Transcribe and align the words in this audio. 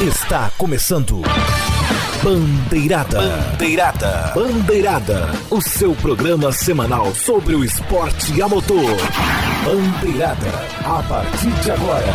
Está 0.00 0.50
começando. 0.58 1.22
Bandeirada. 2.22 3.18
Bandeirada. 3.18 4.32
Bandeirada. 4.34 5.30
O 5.48 5.62
seu 5.62 5.94
programa 5.94 6.52
semanal 6.52 7.14
sobre 7.14 7.54
o 7.54 7.64
esporte 7.64 8.42
a 8.42 8.46
motor. 8.46 8.94
Bandeirada. 9.64 10.50
A 10.84 11.02
partir 11.02 11.50
de 11.62 11.70
agora. 11.70 12.14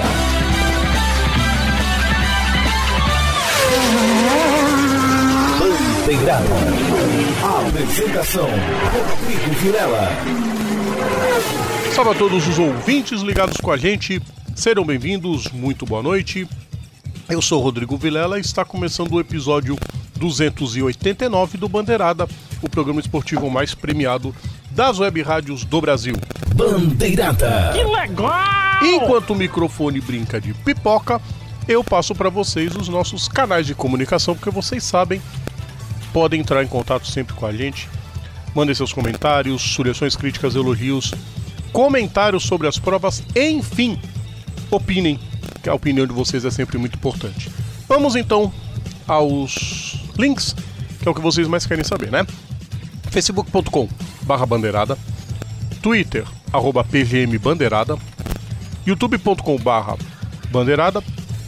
Bandeirada. 5.58 6.46
A 7.44 7.68
apresentação: 7.68 8.48
Rodrigo 8.48 9.60
Vilela. 9.60 10.08
Salve 11.96 12.12
a 12.12 12.14
todos 12.14 12.48
os 12.48 12.60
ouvintes 12.60 13.22
ligados 13.22 13.58
com 13.58 13.72
a 13.72 13.78
gente. 13.78 14.22
Sejam 14.56 14.86
bem-vindos, 14.86 15.48
muito 15.48 15.84
boa 15.84 16.04
noite. 16.04 16.48
Eu 17.30 17.42
sou 17.42 17.62
Rodrigo 17.62 17.98
Vilela 17.98 18.38
e 18.38 18.42
está 18.42 18.66
começando 18.66 19.14
o 19.14 19.20
episódio 19.20 19.78
289 20.18 21.58
do 21.58 21.70
Bandeirada, 21.70 22.28
o 22.62 22.70
programa 22.70 23.00
esportivo 23.00 23.50
mais 23.50 23.74
premiado 23.74 24.36
das 24.72 25.00
web 25.00 25.22
rádios 25.22 25.64
do 25.64 25.82
Brasil. 25.82 26.16
Bandeirada. 26.56 27.72
Que 27.74 27.84
legal! 27.84 28.84
Enquanto 28.84 29.32
o 29.32 29.36
microfone 29.36 30.02
brinca 30.02 30.42
de 30.42 30.54
pipoca, 30.54 31.22
eu 31.68 31.84
passo 31.84 32.14
para 32.14 32.30
vocês 32.30 32.76
os 32.76 32.90
nossos 32.90 33.28
canais 33.28 33.66
de 33.66 33.76
comunicação, 33.76 34.36
porque 34.36 34.50
vocês 34.50 34.84
sabem, 34.84 35.22
podem 36.12 36.42
entrar 36.42 36.64
em 36.64 36.68
contato 36.68 37.08
sempre 37.08 37.34
com 37.34 37.46
a 37.46 37.54
gente. 37.54 37.90
Mandem 38.54 38.76
seus 38.76 38.92
comentários, 38.92 39.62
sugestões, 39.62 40.16
críticas, 40.16 40.56
elogios, 40.56 41.14
comentários 41.72 42.44
sobre 42.44 42.68
as 42.68 42.78
provas, 42.78 43.24
enfim, 43.36 43.98
opinem, 44.70 45.18
que 45.62 45.70
a 45.70 45.74
opinião 45.74 46.08
de 46.08 46.14
vocês 46.14 46.46
é 46.46 46.52
sempre 46.52 46.78
muito 46.78 46.96
importante. 46.96 47.50
Vamos 47.88 48.16
então 48.16 48.52
aos 49.08 49.98
links, 50.18 50.56
que 51.02 51.08
é 51.08 51.12
o 51.12 51.16
que 51.16 51.22
vocês 51.22 51.48
mais 51.48 51.66
querem 51.66 51.84
saber, 51.84 52.12
né? 52.12 52.26
facebook.com 53.12 53.90
barra 54.22 54.46
bandeirada, 54.46 54.98
twitter, 55.82 56.26
arroba 56.54 56.86
youtube.com 58.86 59.58
barra 59.58 59.98
bandeirada, 60.50 61.04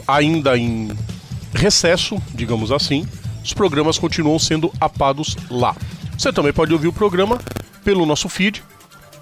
ainda 0.08 0.58
em 0.58 0.92
recesso, 1.54 2.22
digamos 2.34 2.72
assim, 2.72 3.08
os 3.44 3.54
programas 3.54 3.98
continuam 3.98 4.38
sendo 4.38 4.72
apados 4.80 5.38
lá. 5.50 5.76
Você 6.18 6.32
também 6.32 6.54
pode 6.54 6.74
ouvir 6.74 6.88
o 6.88 6.94
programa 6.94 7.40
pelo 7.84 8.06
nosso 8.06 8.28
feed, 8.28 8.64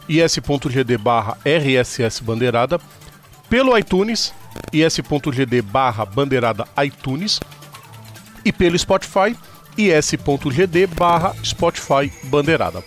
is.gd 0.09 0.97
barra 0.97 1.37
rss 1.45 2.19
bandeirada, 2.19 2.79
pelo 3.51 3.77
iTunes, 3.77 4.33
is.gd 4.71 5.61
barra 5.61 6.05
bandeirada 6.05 6.65
iTunes, 6.85 7.37
e 8.45 8.51
pelo 8.53 8.79
Spotify, 8.79 9.35
is.gd 9.77 10.87
barra 10.87 11.35
Spotify 11.43 12.09
bandeirada. 12.23 12.81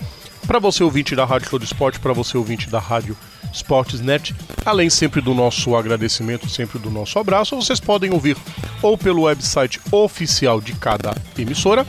Para 0.47 0.59
você 0.59 0.83
ouvinte 0.83 1.15
da 1.15 1.27
Rádio 1.27 1.51
Show 1.51 1.63
Esporte, 1.63 2.01
para 2.01 2.15
você 2.15 2.39
ouvinte 2.39 2.71
da 2.71 2.79
Rádio 2.79 3.15
Sportsnet, 3.53 4.35
além 4.65 4.89
sempre 4.89 5.21
do 5.21 5.35
nosso 5.35 5.77
agradecimento, 5.77 6.49
sempre 6.49 6.79
do 6.79 6.91
nosso 6.91 7.19
abraço, 7.19 7.55
vocês 7.57 7.79
podem 7.79 8.11
ouvir 8.11 8.37
ou 8.81 8.97
pelo 8.97 9.25
website 9.25 9.79
oficial 9.93 10.63
de 10.63 10.73
cada 10.73 11.15
emissora, 11.37 11.87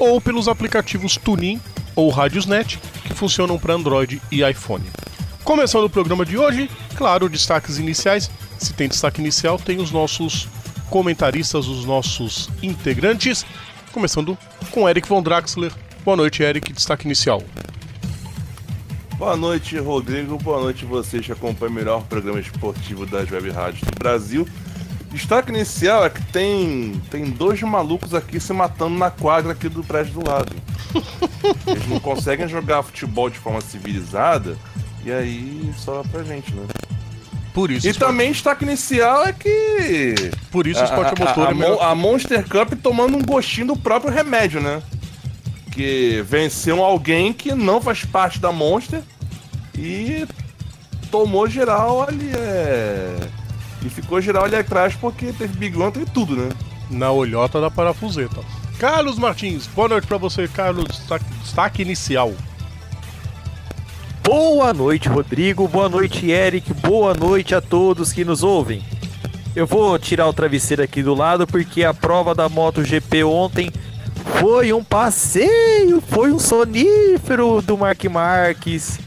ou 0.00 0.20
pelos 0.20 0.48
aplicativos 0.48 1.16
Tunin 1.16 1.60
ou 1.94 2.10
Radiosnet, 2.10 2.80
que 3.04 3.14
funcionam 3.14 3.56
para 3.56 3.74
Android 3.74 4.20
e 4.32 4.42
iPhone. 4.42 4.84
Começando 5.46 5.84
o 5.84 5.88
programa 5.88 6.26
de 6.26 6.36
hoje, 6.36 6.68
claro, 6.96 7.28
destaques 7.28 7.78
iniciais. 7.78 8.28
Se 8.58 8.72
tem 8.72 8.88
destaque 8.88 9.20
inicial, 9.20 9.56
tem 9.56 9.78
os 9.78 9.92
nossos 9.92 10.48
comentaristas, 10.90 11.68
os 11.68 11.84
nossos 11.84 12.50
integrantes. 12.60 13.46
Começando 13.92 14.36
com 14.72 14.88
Eric 14.88 15.08
Von 15.08 15.22
Draxler. 15.22 15.72
Boa 16.04 16.16
noite, 16.16 16.42
Eric. 16.42 16.72
Destaque 16.72 17.06
inicial. 17.06 17.44
Boa 19.16 19.36
noite, 19.36 19.78
Rodrigo. 19.78 20.36
Boa 20.36 20.60
noite 20.60 20.84
vocês 20.84 21.24
que 21.24 21.30
acompanham 21.30 21.70
o 21.70 21.76
melhor 21.76 22.02
programa 22.02 22.40
esportivo 22.40 23.06
das 23.06 23.30
web 23.30 23.48
rádios 23.50 23.82
do 23.82 23.96
Brasil. 23.96 24.48
Destaque 25.12 25.50
inicial 25.50 26.04
é 26.04 26.10
que 26.10 26.22
tem, 26.32 27.00
tem 27.08 27.24
dois 27.30 27.62
malucos 27.62 28.14
aqui 28.14 28.40
se 28.40 28.52
matando 28.52 28.98
na 28.98 29.12
quadra 29.12 29.52
aqui 29.52 29.68
do 29.68 29.84
prédio 29.84 30.14
do 30.14 30.28
lado. 30.28 30.52
Eles 31.68 31.86
não 31.86 32.00
conseguem 32.00 32.48
jogar 32.48 32.82
futebol 32.82 33.30
de 33.30 33.38
forma 33.38 33.60
civilizada 33.60 34.58
e 35.06 35.12
aí 35.12 35.72
só 35.78 36.02
pra 36.10 36.22
gente, 36.22 36.52
né? 36.52 36.66
Por 37.54 37.70
isso, 37.70 37.86
E 37.86 37.90
esporte- 37.90 38.10
também 38.12 38.32
destaque 38.32 38.64
inicial 38.64 39.24
é 39.26 39.32
que 39.32 40.30
por 40.50 40.66
isso 40.66 40.80
o 40.80 40.84
esporte 40.84 41.14
a, 41.22 41.24
a 41.24 41.28
motor 41.28 41.46
a, 41.46 41.50
é 41.50 41.54
melhor. 41.54 41.82
A 41.82 41.94
Monster 41.94 42.46
Cup 42.46 42.74
tomando 42.82 43.16
um 43.16 43.22
gostinho 43.22 43.68
do 43.68 43.76
próprio 43.76 44.12
remédio, 44.12 44.60
né? 44.60 44.82
Que 45.72 46.22
venceu 46.28 46.84
alguém 46.84 47.32
que 47.32 47.54
não 47.54 47.80
faz 47.80 48.04
parte 48.04 48.38
da 48.38 48.52
Monster 48.52 49.00
e 49.78 50.26
tomou 51.10 51.48
geral 51.48 52.02
ali, 52.06 52.30
é... 52.34 53.16
E 53.84 53.88
ficou 53.88 54.20
geral 54.20 54.44
ali 54.44 54.56
atrás 54.56 54.94
porque 54.94 55.32
teve 55.32 55.56
Big 55.56 55.76
One, 55.78 55.92
teve 55.92 56.06
tudo, 56.06 56.36
né? 56.36 56.48
na 56.90 57.10
olhota 57.10 57.60
da 57.60 57.68
parafuseta. 57.70 58.40
Carlos 58.78 59.18
Martins, 59.18 59.66
boa 59.66 59.88
noite 59.88 60.06
pra 60.06 60.18
você, 60.18 60.46
Carlos. 60.46 60.84
Destaque, 60.86 61.24
destaque 61.42 61.82
inicial. 61.82 62.32
Boa 64.26 64.74
noite, 64.74 65.08
Rodrigo. 65.08 65.68
Boa 65.68 65.88
noite, 65.88 66.28
Eric. 66.32 66.74
Boa 66.74 67.14
noite 67.14 67.54
a 67.54 67.60
todos 67.60 68.12
que 68.12 68.24
nos 68.24 68.42
ouvem. 68.42 68.82
Eu 69.54 69.68
vou 69.68 69.96
tirar 70.00 70.26
o 70.26 70.32
travesseiro 70.32 70.82
aqui 70.82 71.00
do 71.00 71.14
lado 71.14 71.46
porque 71.46 71.84
a 71.84 71.94
prova 71.94 72.34
da 72.34 72.48
MotoGP 72.48 73.22
ontem 73.22 73.70
foi 74.40 74.72
um 74.72 74.82
passeio, 74.82 76.00
foi 76.08 76.32
um 76.32 76.40
sonífero 76.40 77.62
do 77.62 77.78
Mark 77.78 78.02
Marques. 78.06 78.98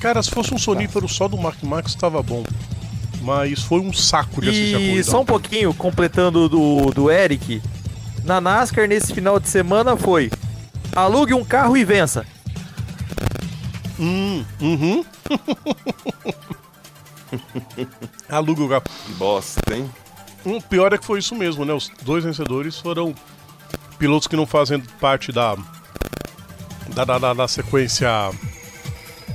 Cara, 0.00 0.20
se 0.20 0.32
fosse 0.32 0.52
um 0.52 0.58
sonífero 0.58 1.08
só 1.08 1.28
do 1.28 1.38
Mark 1.38 1.62
Marques, 1.62 1.94
estava 1.94 2.20
bom. 2.20 2.42
Mas 3.22 3.62
foi 3.62 3.78
um 3.78 3.92
saco 3.92 4.40
de 4.40 4.48
assistir 4.50 4.74
a 4.74 4.80
E 4.80 4.88
corrida. 4.88 5.04
só 5.04 5.20
um 5.20 5.24
pouquinho, 5.24 5.72
completando 5.72 6.48
do, 6.48 6.90
do 6.90 7.08
Eric, 7.08 7.62
na 8.24 8.40
NASCAR 8.40 8.88
nesse 8.88 9.14
final 9.14 9.38
de 9.38 9.48
semana 9.48 9.96
foi 9.96 10.28
alugue 10.94 11.34
um 11.34 11.44
carro 11.44 11.76
e 11.76 11.84
vença. 11.84 12.26
Hum, 13.98 14.44
uhum. 14.60 15.04
Aluga 18.28 18.62
o 18.62 18.68
carro. 18.68 18.82
Que 19.06 19.12
bosta, 19.14 19.74
hein? 19.74 19.90
O 20.44 20.60
pior 20.62 20.92
é 20.92 20.98
que 20.98 21.04
foi 21.04 21.18
isso 21.18 21.34
mesmo, 21.34 21.64
né? 21.64 21.72
Os 21.72 21.90
dois 22.02 22.24
vencedores 22.24 22.78
foram 22.78 23.14
pilotos 23.98 24.28
que 24.28 24.36
não 24.36 24.46
fazem 24.46 24.80
parte 25.00 25.32
da 25.32 25.56
da, 26.94 27.04
da, 27.04 27.18
da- 27.18 27.34
da 27.34 27.48
sequência 27.48 28.08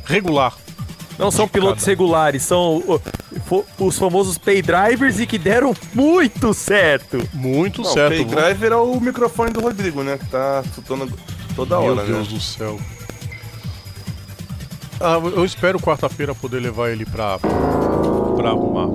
regular. 0.05 0.55
Não 1.19 1.29
são 1.29 1.47
pilotos 1.47 1.83
cada. 1.83 1.91
regulares, 1.91 2.43
são 2.43 2.77
o- 2.77 3.01
os 3.77 3.97
famosos 3.97 4.37
pay 4.37 4.61
drivers 4.61 5.19
e 5.19 5.27
que 5.27 5.37
deram 5.37 5.73
muito 5.93 6.53
certo. 6.53 7.17
Muito 7.33 7.81
Não, 7.81 7.89
o 7.89 7.93
certo. 7.93 8.15
Pay 8.15 8.25
vou- 8.25 8.35
Driver 8.35 8.71
é 8.71 8.75
o 8.77 8.99
microfone 8.99 9.51
do 9.51 9.59
Rodrigo, 9.59 10.01
né? 10.01 10.17
Que 10.17 10.25
tá 10.27 10.63
chutando 10.73 11.11
toda 11.55 11.77
Meu 11.79 11.91
hora, 11.91 12.05
Deus 12.05 12.27
né? 12.29 12.33
do 12.35 12.39
céu. 12.41 12.79
Ah, 15.01 15.17
eu 15.35 15.43
espero 15.45 15.79
quarta-feira 15.79 16.35
poder 16.35 16.59
levar 16.59 16.89
ele 16.91 17.05
pra, 17.05 17.37
pra 17.39 18.49
arrumar. 18.49 18.87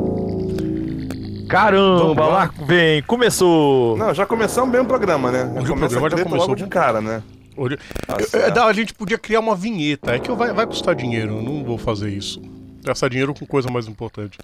Caramba, 1.49 2.27
lá. 2.27 2.51
vem, 2.67 3.03
começou. 3.03 3.97
Não, 3.97 4.13
já 4.13 4.27
começamos 4.27 4.71
bem 4.71 4.81
o 4.81 4.85
programa, 4.85 5.31
né? 5.31 5.45
Hoje 5.45 5.71
o 5.71 5.75
Começa 5.75 5.99
programa 5.99 6.03
já 6.03 6.09
treta 6.17 6.25
começou. 6.31 6.49
logo 6.49 6.55
de 6.61 6.67
cara, 6.67 7.01
né? 7.01 7.23
Hoje- 7.57 7.79
Tá 8.07 8.17
Eu- 8.19 8.27
certo. 8.27 8.59
a 8.61 8.73
gente 8.73 8.93
podia 8.93 9.17
criar 9.17 9.41
uma 9.41 9.55
vinheta. 9.55 10.15
É 10.15 10.19
que 10.19 10.29
eu- 10.29 10.37
vai, 10.37 10.53
vai 10.53 10.67
custar 10.67 10.95
dinheiro, 10.95 11.37
eu 11.37 11.43
não 11.43 11.63
vou 11.65 11.79
fazer 11.79 12.11
isso. 12.11 12.43
Gastar 12.85 13.09
dinheiro 13.09 13.33
com 13.33 13.47
coisa 13.47 13.71
mais 13.71 13.87
importante. 13.87 14.39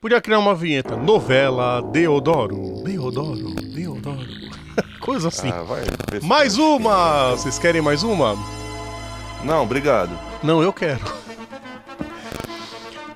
Podia 0.00 0.20
criar 0.20 0.38
uma 0.38 0.54
vinheta. 0.54 0.94
Novela 0.96 1.80
Deodoro. 1.90 2.82
Deodoro, 2.84 3.54
Deodoro. 3.74 4.26
coisa 5.00 5.28
assim. 5.28 5.48
Ah, 5.50 5.62
vai. 5.62 5.80
ver 6.10 6.20
se- 6.20 6.26
Mais 6.26 6.58
uma! 6.58 7.30
Vocês 7.30 7.58
querem 7.58 7.80
mais 7.80 8.02
uma? 8.02 8.36
Não, 9.44 9.62
obrigado. 9.62 10.10
Não, 10.42 10.62
eu 10.62 10.72
quero. 10.72 11.00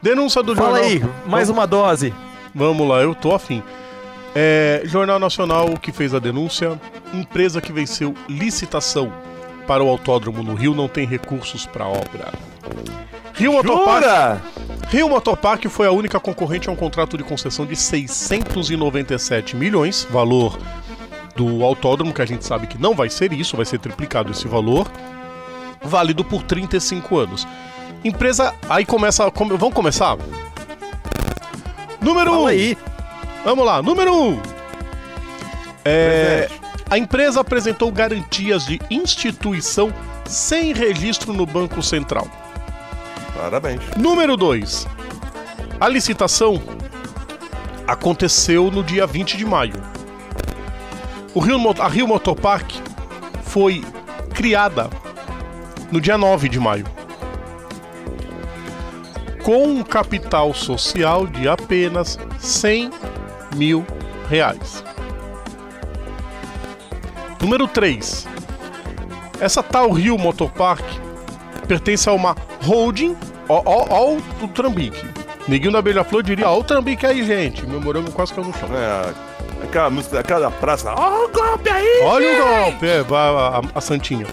Denúncia 0.00 0.42
do 0.42 0.54
Fala 0.54 0.82
jornal. 0.82 1.10
aí, 1.10 1.28
mais 1.28 1.48
uma 1.48 1.66
dose. 1.66 2.14
Vamos 2.54 2.88
lá, 2.88 3.00
eu 3.02 3.14
tô 3.14 3.34
afim. 3.34 3.62
É, 4.34 4.82
Jornal 4.84 5.18
Nacional 5.18 5.76
que 5.76 5.90
fez 5.90 6.14
a 6.14 6.18
denúncia. 6.18 6.80
Empresa 7.12 7.60
que 7.60 7.72
venceu 7.72 8.14
licitação 8.28 9.12
para 9.66 9.82
o 9.82 9.88
autódromo 9.88 10.42
no 10.42 10.54
Rio 10.54 10.74
não 10.74 10.88
tem 10.88 11.06
recursos 11.06 11.66
para 11.66 11.86
obra. 11.86 12.32
Rio 13.34 13.52
Motopark? 13.52 14.40
Rio 14.88 15.08
Motopark 15.08 15.64
foi 15.68 15.86
a 15.86 15.90
única 15.90 16.20
concorrente 16.20 16.68
a 16.68 16.72
um 16.72 16.76
contrato 16.76 17.18
de 17.18 17.24
concessão 17.24 17.66
de 17.66 17.74
697 17.74 19.56
milhões, 19.56 20.06
valor 20.10 20.58
do 21.34 21.64
autódromo, 21.64 22.14
que 22.14 22.22
a 22.22 22.26
gente 22.26 22.44
sabe 22.44 22.66
que 22.66 22.78
não 22.80 22.94
vai 22.94 23.10
ser 23.10 23.32
isso, 23.32 23.56
vai 23.56 23.66
ser 23.66 23.78
triplicado 23.78 24.30
esse 24.30 24.48
valor, 24.48 24.90
válido 25.86 26.24
por 26.24 26.42
35 26.42 27.16
anos. 27.18 27.46
Empresa. 28.04 28.54
Aí 28.68 28.84
começa. 28.84 29.30
come- 29.30 29.56
vamos 29.56 29.74
começar? 29.74 30.16
Número 32.00 32.30
1. 32.30 32.34
Fala 32.34 32.44
Um. 32.44 32.46
aí. 32.48 32.78
Vamos 33.44 33.64
lá, 33.64 33.80
número 33.82 34.12
1. 34.12 34.28
Um. 34.32 34.42
É, 35.84 36.48
a 36.90 36.98
empresa 36.98 37.40
apresentou 37.40 37.90
garantias 37.92 38.66
de 38.66 38.80
instituição 38.90 39.92
sem 40.24 40.72
registro 40.72 41.32
no 41.32 41.46
Banco 41.46 41.82
Central. 41.82 42.26
Parabéns. 43.36 43.80
Número 43.96 44.36
2. 44.36 44.86
A 45.80 45.88
licitação 45.88 46.60
aconteceu 47.86 48.70
no 48.70 48.82
dia 48.82 49.06
20 49.06 49.36
de 49.36 49.44
maio. 49.44 49.74
O 51.34 51.38
Rio, 51.40 51.58
a 51.80 51.88
Rio 51.88 52.08
Motor 52.08 52.34
Park 52.34 52.72
foi 53.42 53.84
criada 54.34 54.88
no 55.90 56.00
dia 56.00 56.16
9 56.18 56.48
de 56.48 56.58
maio. 56.60 56.84
Com 59.42 59.64
um 59.64 59.82
capital 59.82 60.52
social 60.52 61.26
de 61.26 61.48
apenas 61.48 62.18
100 62.38 62.90
mil 63.54 63.86
reais. 64.28 64.82
Número 67.40 67.68
3. 67.68 68.26
Essa 69.40 69.62
tal 69.62 69.90
Rio 69.92 70.18
Motor 70.18 70.50
Park 70.50 70.84
pertence 71.68 72.08
a 72.08 72.12
uma 72.12 72.34
holding. 72.64 73.16
Ó, 73.48 73.62
ó, 73.64 73.86
ó 73.88 74.16
o 74.42 74.48
Trambique. 74.48 75.06
Neguinho 75.46 75.72
da 75.72 75.80
Beija-Flor 75.82 76.22
diria: 76.24 76.48
Ó 76.50 76.58
o 76.58 76.64
Trambique 76.64 77.06
aí, 77.06 77.24
gente. 77.24 77.64
Meu 77.66 77.80
morango 77.80 78.10
quase 78.10 78.34
caiu 78.34 78.48
no 78.48 78.52
chão. 78.54 78.68
É, 78.74 79.12
aquela 79.64 79.90
música 79.90 80.16
daquela 80.16 80.50
praça. 80.50 80.92
Ó 80.92 81.26
o 81.26 81.28
golpe 81.28 81.68
aí! 81.70 82.00
Olha 82.02 82.42
o 82.42 82.64
golpe, 82.64 82.86
é, 82.88 83.04
a, 83.14 83.58
a- 83.58 83.62
a 83.76 83.80
Santinha. 83.80 84.26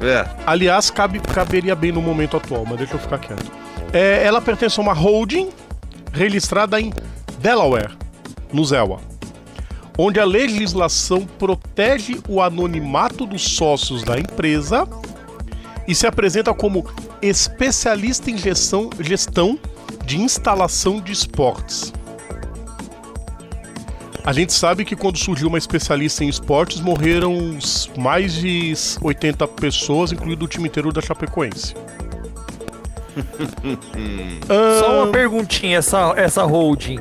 É, 0.00 0.26
Aliás, 0.46 0.90
cabe- 0.90 1.20
caberia 1.20 1.74
bem 1.74 1.92
no 1.92 2.02
momento 2.02 2.36
atual, 2.36 2.64
mas 2.66 2.78
deixa 2.78 2.94
eu 2.94 2.98
ficar 2.98 3.18
quieto. 3.18 3.50
É, 3.92 4.24
ela 4.24 4.40
pertence 4.40 4.78
a 4.78 4.82
uma 4.82 4.92
holding 4.92 5.48
registrada 6.12 6.80
em 6.80 6.92
Delaware, 7.38 7.90
no 8.52 8.64
ZEWA, 8.64 9.00
onde 9.96 10.18
a 10.18 10.24
legislação 10.24 11.24
protege 11.38 12.20
o 12.28 12.40
anonimato 12.42 13.24
dos 13.26 13.42
sócios 13.42 14.02
da 14.02 14.18
empresa 14.18 14.86
e 15.86 15.94
se 15.94 16.06
apresenta 16.06 16.52
como 16.54 16.84
especialista 17.22 18.30
em 18.30 18.36
gestão, 18.38 18.90
gestão 19.00 19.58
de 20.04 20.20
instalação 20.20 21.00
de 21.00 21.12
esportes. 21.12 21.92
A 24.24 24.32
gente 24.32 24.52
sabe 24.54 24.84
que 24.86 24.96
quando 24.96 25.18
surgiu 25.18 25.48
uma 25.48 25.58
especialista 25.58 26.24
em 26.24 26.28
esportes, 26.28 26.80
morreram 26.80 27.58
mais 27.98 28.32
de 28.34 28.72
80 29.02 29.46
pessoas, 29.48 30.12
incluindo 30.12 30.44
o 30.46 30.48
time 30.48 30.66
inteiro 30.68 30.90
da 30.90 31.02
Chapecoense. 31.02 31.74
Só 34.80 35.02
uma 35.04 35.12
perguntinha, 35.12 35.78
essa, 35.78 36.14
essa 36.16 36.42
holding. 36.42 37.00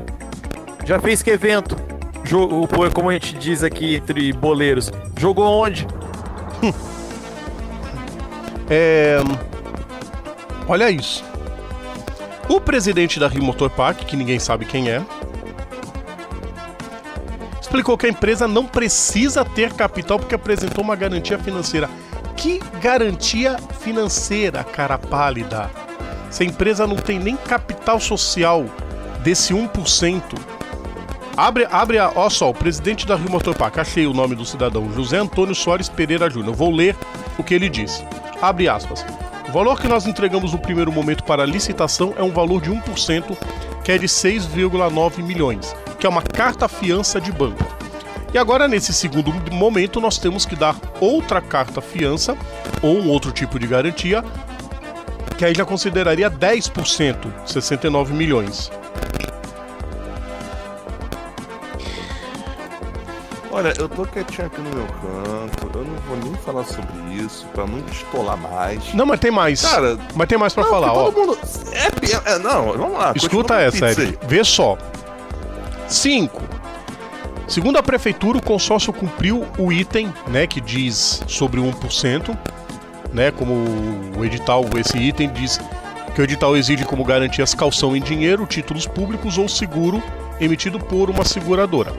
Já 0.86 1.00
fez 1.00 1.24
que 1.24 1.30
evento? 1.32 1.78
Jo- 2.26 2.64
o- 2.64 2.92
como 2.94 3.10
a 3.10 3.14
gente 3.14 3.36
diz 3.36 3.64
aqui 3.64 3.96
entre 3.96 4.34
boleiros. 4.34 4.92
Jogou 5.18 5.46
onde? 5.46 5.88
É... 8.70 9.18
Olha 10.70 10.90
isso. 10.90 11.22
O 12.48 12.62
presidente 12.62 13.20
da 13.20 13.28
Rio 13.28 13.44
Motor 13.44 13.70
Park, 13.70 14.00
que 14.06 14.16
ninguém 14.16 14.40
sabe 14.40 14.66
quem 14.66 14.90
é, 14.90 15.02
explicou 17.74 17.98
que 17.98 18.06
a 18.06 18.10
empresa 18.10 18.48
não 18.48 18.68
precisa 18.68 19.44
ter 19.44 19.74
capital 19.74 20.20
porque 20.20 20.36
apresentou 20.36 20.84
uma 20.84 20.96
garantia 20.96 21.40
financeira. 21.40 21.90
Que 22.38 22.60
garantia 22.80 23.58
financeira, 23.80 24.64
cara 24.64 25.00
pálida? 25.00 25.72
Se 26.30 26.44
a 26.44 26.46
empresa 26.46 26.86
não 26.86 26.96
tem 26.96 27.18
nem 27.18 27.36
capital 27.36 28.00
social 28.00 28.66
desse 29.24 29.56
1%. 29.56 30.22
Abre, 31.36 31.68
abre 31.72 31.98
a. 31.98 32.12
Ó 32.16 32.30
só, 32.30 32.52
o 32.52 32.54
presidente 32.54 33.08
da 33.08 33.16
Rio 33.16 33.32
Motor 33.32 33.56
Park, 33.56 33.80
achei 33.80 34.06
o 34.06 34.14
nome 34.14 34.36
do 34.36 34.46
cidadão, 34.46 34.94
José 34.94 35.18
Antônio 35.18 35.56
Soares 35.56 35.90
Pereira 35.90 36.30
Júnior. 36.30 36.56
Vou 36.56 36.70
ler 36.70 36.96
o 37.40 37.44
que 37.44 37.56
ele 37.56 37.70
disse. 37.70 38.06
Abre 38.40 38.70
aspas. 38.70 39.04
O 39.50 39.52
valor 39.52 39.82
que 39.82 39.88
nós 39.88 40.06
entregamos 40.06 40.52
no 40.52 40.60
primeiro 40.60 40.92
momento 40.92 41.24
para 41.24 41.44
licitação 41.44 42.14
é 42.18 42.22
um 42.22 42.32
valor 42.32 42.62
de 42.62 42.70
1%, 42.70 43.36
que 43.84 43.92
é 43.92 43.98
de 43.98 44.06
6,9 44.06 45.24
milhões, 45.24 45.76
que 46.04 46.08
é 46.08 46.10
uma 46.10 46.22
carta 46.22 46.68
fiança 46.68 47.22
de 47.22 47.32
banco. 47.32 47.64
E 48.34 48.38
agora, 48.38 48.68
nesse 48.68 48.94
segundo 48.94 49.32
momento, 49.54 50.02
nós 50.02 50.18
temos 50.18 50.46
que 50.46 50.54
dar 50.54 50.76
outra 51.00 51.40
carta 51.40 51.80
fiança 51.80 52.36
ou 52.82 52.98
um 52.98 53.08
outro 53.08 53.32
tipo 53.32 53.58
de 53.58 53.66
garantia, 53.66 54.22
que 55.38 55.46
aí 55.46 55.54
já 55.56 55.64
consideraria 55.64 56.30
10%, 56.30 57.32
69 57.46 58.14
milhões. 58.14 58.70
olha, 63.50 63.74
eu 63.78 63.88
tô 63.88 64.06
quietinho 64.06 64.48
aqui 64.48 64.60
no 64.60 64.70
meu 64.72 64.88
canto, 64.88 65.78
eu 65.78 65.86
não 65.86 65.96
vou 66.08 66.18
nem 66.18 66.34
falar 66.44 66.66
sobre 66.66 67.14
isso, 67.14 67.46
pra 67.54 67.66
não 67.66 67.80
destolar 67.82 68.36
mais. 68.36 68.94
Não, 68.94 69.06
mas 69.06 69.20
tem 69.22 69.32
mais. 69.32 69.62
Cara, 69.62 69.98
mas 70.16 70.28
tem 70.28 70.38
mais 70.38 70.54
pra 70.54 70.64
Não, 70.64 70.70
falar, 70.70 70.92
ó. 70.92 71.12
mundo. 71.12 71.38
É, 71.72 72.34
é, 72.34 72.40
não, 72.40 72.74
vamos 72.74 72.98
lá. 72.98 73.14
Escuta 73.16 73.62
essa, 73.62 73.90
Eric. 73.90 74.18
Vê 74.28 74.44
só. 74.44 74.78
5. 75.88 76.42
Segundo 77.48 77.78
a 77.78 77.84
prefeitura, 77.84 78.38
o 78.38 78.42
consórcio 78.42 78.94
cumpriu 78.94 79.46
o 79.58 79.72
item, 79.72 80.12
né, 80.28 80.48
que 80.48 80.62
diz 80.62 81.22
sobre 81.28 81.60
o 81.60 81.64
1%, 81.64 82.38
né, 83.12 83.32
como 83.32 83.54
o 84.18 84.26
edital, 84.26 84.66
esse 84.78 84.98
item 84.98 85.30
diz 85.30 85.60
que 86.16 86.22
o 86.22 86.24
edital 86.24 86.56
exige 86.56 86.86
como 86.86 87.04
garantias 87.04 87.54
calção 87.54 87.96
em 87.96 88.02
dinheiro, 88.02 88.46
títulos 88.46 88.88
públicos 88.88 89.38
ou 89.38 89.48
seguro 89.48 90.02
emitido 90.40 90.80
por 90.80 91.10
uma 91.10 91.26
seguradora. 91.26 91.94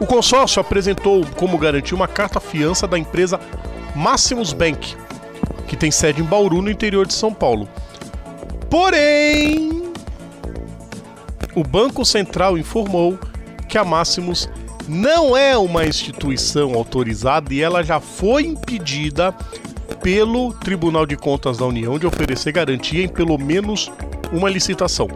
O 0.00 0.06
consórcio 0.06 0.60
apresentou 0.60 1.24
como 1.36 1.56
garantia 1.56 1.96
uma 1.96 2.08
carta 2.08 2.40
fiança 2.40 2.86
da 2.86 2.98
empresa 2.98 3.40
Maximus 3.94 4.52
Bank, 4.52 4.96
que 5.68 5.76
tem 5.76 5.90
sede 5.90 6.20
em 6.20 6.24
Bauru, 6.24 6.60
no 6.60 6.70
interior 6.70 7.06
de 7.06 7.14
São 7.14 7.32
Paulo. 7.32 7.68
Porém, 8.68 9.83
o 11.54 11.62
Banco 11.62 12.04
Central 12.04 12.58
informou 12.58 13.18
que 13.68 13.78
a 13.78 13.84
Máximos 13.84 14.48
não 14.86 15.36
é 15.36 15.56
uma 15.56 15.86
instituição 15.86 16.74
autorizada 16.74 17.54
e 17.54 17.62
ela 17.62 17.82
já 17.82 18.00
foi 18.00 18.46
impedida 18.46 19.32
pelo 20.02 20.52
Tribunal 20.52 21.06
de 21.06 21.16
Contas 21.16 21.58
da 21.58 21.64
União 21.64 21.98
de 21.98 22.06
oferecer 22.06 22.52
garantia 22.52 23.02
em 23.02 23.08
pelo 23.08 23.38
menos 23.38 23.90
uma 24.32 24.50
licitação. 24.50 25.08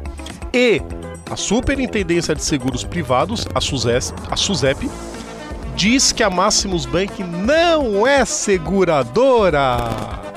E 0.53 0.81
a 1.31 1.37
Superintendência 1.37 2.35
de 2.35 2.43
Seguros 2.43 2.85
Privados, 2.85 3.47
a, 3.55 3.61
SUSES, 3.61 4.15
a 4.31 4.37
SUSEP, 4.37 4.89
diz 5.77 6.11
que 6.11 6.23
a 6.23 6.31
Maximus 6.31 6.87
Bank 6.87 7.23
não 7.23 8.07
é 8.07 8.25
seguradora. 8.25 10.28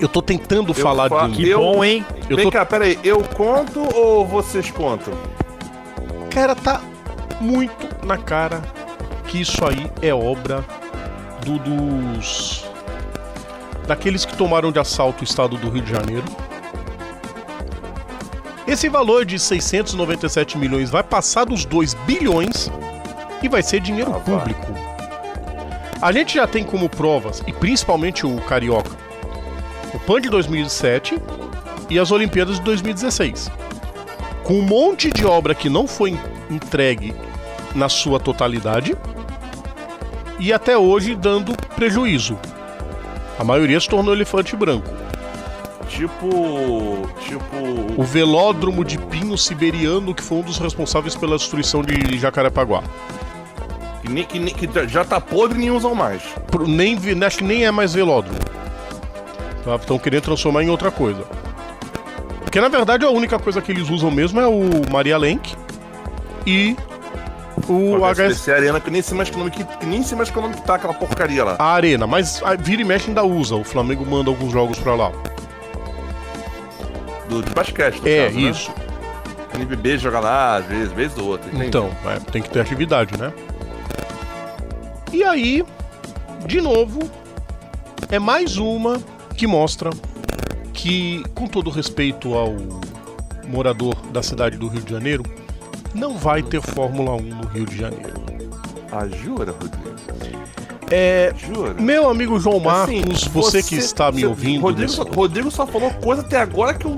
Eu 0.00 0.08
tô 0.08 0.22
tentando 0.22 0.72
falar 0.72 1.08
fa- 1.08 1.26
de 1.26 1.32
um 1.32 1.34
Que 1.34 1.48
Eu- 1.48 1.58
bom, 1.60 1.84
hein? 1.84 2.04
Eu 2.28 2.36
Vem 2.36 2.46
tô- 2.46 2.52
cá, 2.52 2.64
pera 2.64 2.84
aí, 2.84 2.98
eu 3.02 3.22
conto 3.22 3.80
ou 3.96 4.24
vocês 4.26 4.70
contam? 4.70 5.12
Cara, 6.30 6.54
tá 6.54 6.80
muito 7.40 7.88
na 8.06 8.16
cara 8.16 8.62
que 9.26 9.40
isso 9.40 9.64
aí 9.64 9.90
é 10.00 10.14
obra 10.14 10.64
do- 11.44 11.58
dos. 11.58 12.64
daqueles 13.86 14.24
que 14.24 14.36
tomaram 14.36 14.70
de 14.70 14.78
assalto 14.78 15.22
o 15.22 15.24
estado 15.24 15.56
do 15.56 15.70
Rio 15.70 15.82
de 15.82 15.90
Janeiro. 15.90 16.24
Esse 18.66 18.88
valor 18.88 19.24
de 19.24 19.38
697 19.38 20.58
milhões 20.58 20.90
vai 20.90 21.02
passar 21.02 21.44
dos 21.46 21.64
2 21.64 21.94
bilhões 21.94 22.70
e 23.42 23.48
vai 23.48 23.62
ser 23.62 23.80
dinheiro 23.80 24.10
Ah, 24.14 24.18
vai. 24.18 24.38
público. 24.38 24.66
A 26.02 26.12
gente 26.12 26.34
já 26.34 26.46
tem 26.46 26.62
como 26.62 26.88
provas, 26.88 27.42
e 27.46 27.52
principalmente 27.52 28.26
o 28.26 28.36
Carioca, 28.42 28.90
PAN 30.08 30.22
de 30.22 30.30
2007 30.30 31.18
e 31.90 31.98
as 31.98 32.10
Olimpíadas 32.10 32.56
de 32.56 32.62
2016 32.62 33.50
com 34.42 34.54
um 34.54 34.62
monte 34.62 35.10
de 35.10 35.26
obra 35.26 35.54
que 35.54 35.68
não 35.68 35.86
foi 35.86 36.18
entregue 36.50 37.14
na 37.74 37.90
sua 37.90 38.18
totalidade 38.18 38.96
e 40.38 40.50
até 40.50 40.78
hoje 40.78 41.14
dando 41.14 41.52
prejuízo. 41.76 42.38
A 43.38 43.44
maioria 43.44 43.78
se 43.78 43.86
tornou 43.86 44.14
elefante 44.14 44.56
branco. 44.56 44.88
Tipo. 45.88 47.06
Tipo. 47.20 48.00
O 48.00 48.02
velódromo 48.02 48.86
de 48.86 48.96
Pinho 48.96 49.36
Siberiano, 49.36 50.14
que 50.14 50.22
foi 50.22 50.38
um 50.38 50.42
dos 50.42 50.56
responsáveis 50.56 51.14
pela 51.14 51.36
destruição 51.36 51.82
de 51.82 52.16
Jacarepaguá. 52.16 52.82
Que, 54.02 54.24
que 54.24 54.66
que 54.66 54.88
já- 54.88 55.04
tá 55.04 55.20
podre 55.20 55.58
e 55.58 55.60
nem 55.60 55.70
usam 55.70 55.94
mais. 55.94 56.22
Pro- 56.50 56.66
Nem, 56.66 56.96
acho 57.26 57.38
que 57.38 57.44
nem 57.44 57.66
é 57.66 57.70
mais 57.70 57.92
velódromo. 57.92 58.38
Estão 59.80 59.98
querendo 59.98 60.22
transformar 60.22 60.62
em 60.62 60.70
outra 60.70 60.90
coisa. 60.90 61.24
Porque 62.40 62.60
na 62.60 62.68
verdade 62.68 63.04
a 63.04 63.10
única 63.10 63.38
coisa 63.38 63.60
que 63.60 63.70
eles 63.70 63.90
usam 63.90 64.10
mesmo 64.10 64.40
é 64.40 64.46
o 64.46 64.90
Maria 64.90 65.18
Lenk 65.18 65.54
e 66.46 66.74
o 67.68 67.96
O 67.96 67.98
HS 67.98 68.18
HSBC 68.18 68.52
Arena, 68.52 68.80
que 68.80 68.90
nem 68.90 69.02
sei 69.02 69.16
mais 69.16 69.28
que 69.28 69.36
nome 69.36 69.50
que, 69.50 69.64
que 69.64 69.86
nem 69.86 70.02
sei 70.02 70.16
mais 70.16 70.30
que 70.30 70.40
nome 70.40 70.54
que 70.54 70.62
tá 70.62 70.76
aquela 70.76 70.94
porcaria 70.94 71.44
lá. 71.44 71.56
a 71.58 71.72
arena, 71.72 72.06
mas 72.06 72.42
a 72.42 72.54
vira 72.54 72.82
e 72.82 72.84
mexe 72.84 73.08
ainda 73.08 73.22
usa. 73.22 73.56
O 73.56 73.64
Flamengo 73.64 74.06
manda 74.06 74.30
alguns 74.30 74.52
jogos 74.52 74.78
pra 74.78 74.94
lá. 74.94 75.12
Do, 77.28 77.42
de 77.42 77.50
basquete, 77.50 78.00
no 78.00 78.08
é, 78.08 78.26
caso, 78.26 78.40
né? 78.40 78.50
isso. 78.50 78.72
NBB 79.54 79.98
joga 79.98 80.20
lá, 80.20 80.56
às 80.56 80.66
vezes, 80.66 80.92
vez 80.92 81.18
ou 81.18 81.26
outra. 81.26 81.48
entendi. 81.48 81.66
Então, 81.66 81.90
é, 82.06 82.20
tem 82.30 82.40
que 82.40 82.48
ter 82.48 82.60
atividade, 82.60 83.18
né? 83.18 83.32
E 85.12 85.24
aí, 85.24 85.64
de 86.46 86.60
novo, 86.60 87.00
é 88.08 88.18
mais 88.18 88.56
uma 88.56 89.00
que 89.38 89.46
mostra 89.46 89.90
que, 90.74 91.22
com 91.34 91.46
todo 91.46 91.70
respeito 91.70 92.34
ao 92.34 92.54
morador 93.46 93.94
da 94.12 94.22
cidade 94.22 94.56
do 94.58 94.68
Rio 94.68 94.82
de 94.82 94.92
Janeiro, 94.92 95.22
não 95.94 96.18
vai 96.18 96.42
ter 96.42 96.60
Fórmula 96.60 97.12
1 97.14 97.20
no 97.22 97.46
Rio 97.46 97.64
de 97.64 97.76
Janeiro. 97.78 98.14
Ah, 98.92 99.06
jura, 99.06 99.52
Rodrigo? 99.52 99.88
É, 100.90 101.32
Jura? 101.36 101.74
meu 101.74 102.08
amigo 102.08 102.40
João 102.40 102.58
Marcos, 102.60 102.94
Assim, 102.98 103.28
você, 103.30 103.62
que 103.62 103.74
está 103.76 104.10
me 104.10 104.20
você- 104.22 104.26
ouvindo. 104.26 104.60
Rodrigo, 104.62 104.82
nesse- 104.90 104.96
só, 104.96 105.02
Rodrigo 105.04 105.50
só 105.50 105.66
falou 105.66 105.90
coisa 106.02 106.22
até 106.22 106.38
agora 106.40 106.72
que 106.74 106.86
eu. 106.86 106.96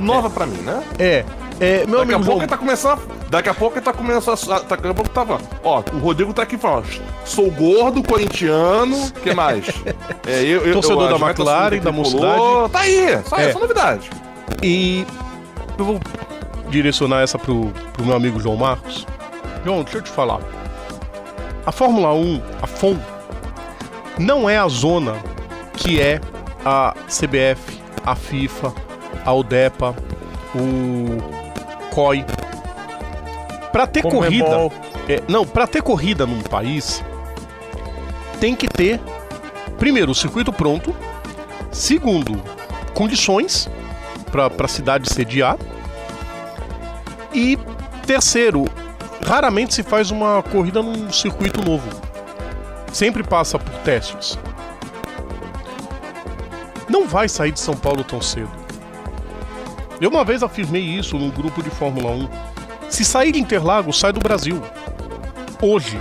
Nova 0.00 0.30
pra 0.30 0.46
mim, 0.46 0.58
né? 0.62 0.82
É, 0.98 1.24
é, 1.58 1.84
meu 1.86 1.98
Daqui 1.98 2.12
a 2.12 2.16
amigo 2.16 2.18
pouco 2.18 2.24
João. 2.24 2.38
ele 2.38 2.46
tá 2.46 2.56
começando. 2.56 2.92
a- 3.00 3.19
Daqui 3.30 3.48
a 3.48 3.54
pouco 3.54 3.76
ele 3.78 3.84
tá 3.84 3.92
começando. 3.92 4.52
A, 4.52 4.58
daqui 4.58 4.88
a 4.88 4.92
pouco 4.92 5.08
tá 5.08 5.24
falando. 5.24 5.48
Ó, 5.62 5.82
o 5.92 5.98
Rodrigo 5.98 6.34
tá 6.34 6.42
aqui 6.42 6.58
falando. 6.58 6.86
Sou 7.24 7.48
gordo, 7.50 8.02
corintiano. 8.02 9.04
O 9.06 9.12
que 9.12 9.32
mais? 9.32 9.66
É, 10.26 10.42
eu, 10.42 10.66
eu, 10.66 10.72
Torcedor 10.74 11.04
eu, 11.04 11.08
da 11.10 11.16
Juventus 11.16 11.46
McLaren, 11.46 11.78
da. 11.80 11.92
Mocidade. 11.92 12.72
Tá 12.72 12.80
aí, 12.80 13.22
só 13.24 13.36
É. 13.38 13.48
essa 13.50 13.58
novidade. 13.58 14.10
E 14.62 15.06
eu 15.78 15.84
vou 15.84 16.00
direcionar 16.68 17.22
essa 17.22 17.38
pro, 17.38 17.72
pro 17.92 18.04
meu 18.04 18.16
amigo 18.16 18.40
João 18.40 18.56
Marcos. 18.56 19.06
João, 19.64 19.82
deixa 19.84 19.98
eu 19.98 20.02
te 20.02 20.10
falar. 20.10 20.40
A 21.64 21.70
Fórmula 21.70 22.12
1, 22.12 22.42
a 22.62 22.66
FOM, 22.66 22.98
não 24.18 24.50
é 24.50 24.58
a 24.58 24.66
zona 24.66 25.14
que 25.76 26.00
é 26.00 26.20
a 26.64 26.94
CBF, 27.06 27.78
a 28.04 28.14
FIFA, 28.16 28.72
a 29.24 29.32
ODEPA, 29.32 29.94
o 30.54 31.94
COI. 31.94 32.24
Pra 33.72 33.86
ter 33.86 34.02
corrida. 34.02 34.44
Comebol. 34.44 34.72
É, 35.08 35.22
não, 35.28 35.46
pra 35.46 35.66
ter 35.66 35.82
corrida 35.82 36.26
num 36.26 36.40
país, 36.40 37.04
tem 38.40 38.54
que 38.54 38.68
ter, 38.68 39.00
primeiro, 39.78 40.12
o 40.12 40.14
circuito 40.14 40.52
pronto, 40.52 40.94
segundo, 41.70 42.40
condições 42.94 43.68
para 44.30 44.50
a 44.64 44.68
cidade 44.68 45.12
sediar, 45.12 45.56
e 47.32 47.58
terceiro, 48.06 48.64
raramente 49.24 49.74
se 49.74 49.82
faz 49.82 50.10
uma 50.10 50.42
corrida 50.42 50.82
num 50.82 51.12
circuito 51.12 51.62
novo. 51.62 51.88
Sempre 52.92 53.22
passa 53.22 53.58
por 53.58 53.72
testes. 53.80 54.36
Não 56.88 57.06
vai 57.06 57.28
sair 57.28 57.52
de 57.52 57.60
São 57.60 57.76
Paulo 57.76 58.02
tão 58.02 58.20
cedo. 58.20 58.50
Eu 60.00 60.10
uma 60.10 60.24
vez 60.24 60.42
afirmei 60.42 60.82
isso 60.82 61.16
num 61.16 61.30
grupo 61.30 61.62
de 61.62 61.70
Fórmula 61.70 62.10
1. 62.10 62.49
Se 62.90 63.04
sair 63.04 63.32
de 63.32 63.40
Interlagos, 63.40 63.98
sai 63.98 64.12
do 64.12 64.20
Brasil. 64.20 64.60
Hoje. 65.62 65.98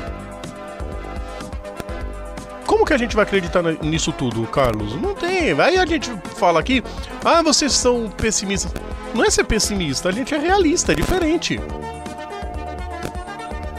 Como 2.65 2.85
que 2.85 2.93
a 2.93 2.97
gente 2.97 3.15
vai 3.15 3.23
acreditar 3.23 3.61
nisso 3.81 4.11
tudo, 4.11 4.45
Carlos? 4.47 4.99
Não 4.99 5.13
tem. 5.13 5.59
Aí 5.59 5.77
a 5.77 5.85
gente 5.85 6.11
fala 6.35 6.59
aqui, 6.59 6.83
ah, 7.23 7.41
vocês 7.41 7.73
são 7.73 8.09
pessimistas. 8.09 8.73
Não 9.13 9.23
é 9.23 9.29
ser 9.29 9.43
pessimista, 9.43 10.09
a 10.09 10.11
gente 10.11 10.33
é 10.33 10.37
realista, 10.37 10.91
é 10.91 10.95
diferente. 10.95 11.59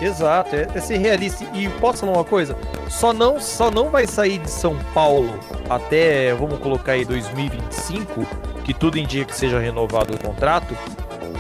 Exato, 0.01 0.57
é, 0.57 0.69
é 0.75 0.81
ser 0.81 0.97
realista. 0.97 1.45
E 1.55 1.69
posso 1.81 2.01
falar 2.01 2.13
uma 2.13 2.25
coisa? 2.25 2.57
Só 2.89 3.13
não, 3.13 3.39
só 3.39 3.71
não 3.71 3.91
vai 3.91 4.07
sair 4.07 4.39
de 4.39 4.51
São 4.51 4.77
Paulo 4.95 5.39
até, 5.69 6.35
vamos 6.35 6.59
colocar 6.59 6.93
aí, 6.93 7.05
2025, 7.05 8.27
que 8.65 8.75
tudo 8.75 8.99
indica 8.99 9.27
que 9.27 9.37
seja 9.37 9.61
renovado 9.61 10.15
o 10.15 10.19
contrato, 10.19 10.77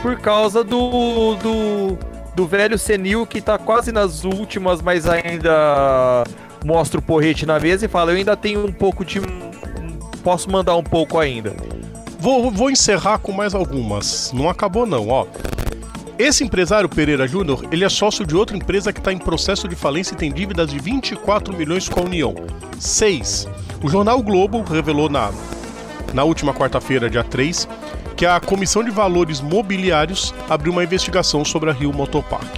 por 0.02 0.18
causa 0.18 0.64
do, 0.64 1.34
do, 1.36 1.98
do 2.34 2.46
velho 2.46 2.78
senil 2.78 3.26
que 3.26 3.40
tá 3.40 3.58
quase 3.58 3.92
nas 3.92 4.24
últimas, 4.24 4.80
mas 4.80 5.08
ainda 5.08 6.24
mostra 6.64 6.98
o 6.98 7.02
porrete 7.02 7.46
na 7.46 7.58
mesa 7.58 7.86
e 7.86 7.88
fala: 7.88 8.12
Eu 8.12 8.16
ainda 8.16 8.36
tenho 8.36 8.64
um 8.64 8.72
pouco 8.72 9.04
de. 9.04 9.20
Posso 10.22 10.50
mandar 10.50 10.76
um 10.76 10.82
pouco 10.82 11.18
ainda. 11.18 11.54
Vou, 12.18 12.50
vou 12.50 12.70
encerrar 12.70 13.18
com 13.18 13.32
mais 13.32 13.54
algumas. 13.54 14.30
Não 14.32 14.48
acabou 14.48 14.84
não, 14.86 15.08
ó. 15.08 15.26
Esse 16.18 16.44
empresário 16.44 16.86
Pereira 16.86 17.26
Júnior, 17.26 17.64
ele 17.72 17.82
é 17.82 17.88
sócio 17.88 18.26
de 18.26 18.36
outra 18.36 18.54
empresa 18.54 18.92
que 18.92 19.00
está 19.00 19.10
em 19.10 19.16
processo 19.16 19.66
de 19.66 19.74
falência 19.74 20.12
e 20.12 20.18
tem 20.18 20.30
dívidas 20.30 20.68
de 20.68 20.78
24 20.78 21.56
milhões 21.56 21.88
com 21.88 22.00
a 22.00 22.02
União. 22.02 22.34
6. 22.78 23.48
O 23.82 23.88
jornal 23.88 24.22
Globo 24.22 24.62
revelou 24.62 25.08
na, 25.08 25.30
na 26.12 26.22
última 26.22 26.52
quarta-feira, 26.52 27.08
dia 27.08 27.24
3, 27.24 27.66
que 28.20 28.26
a 28.26 28.38
Comissão 28.38 28.84
de 28.84 28.90
Valores 28.90 29.40
Mobiliários 29.40 30.34
abriu 30.46 30.74
uma 30.74 30.84
investigação 30.84 31.42
sobre 31.42 31.70
a 31.70 31.72
Rio 31.72 31.90
Motor 31.90 32.22
Park. 32.24 32.54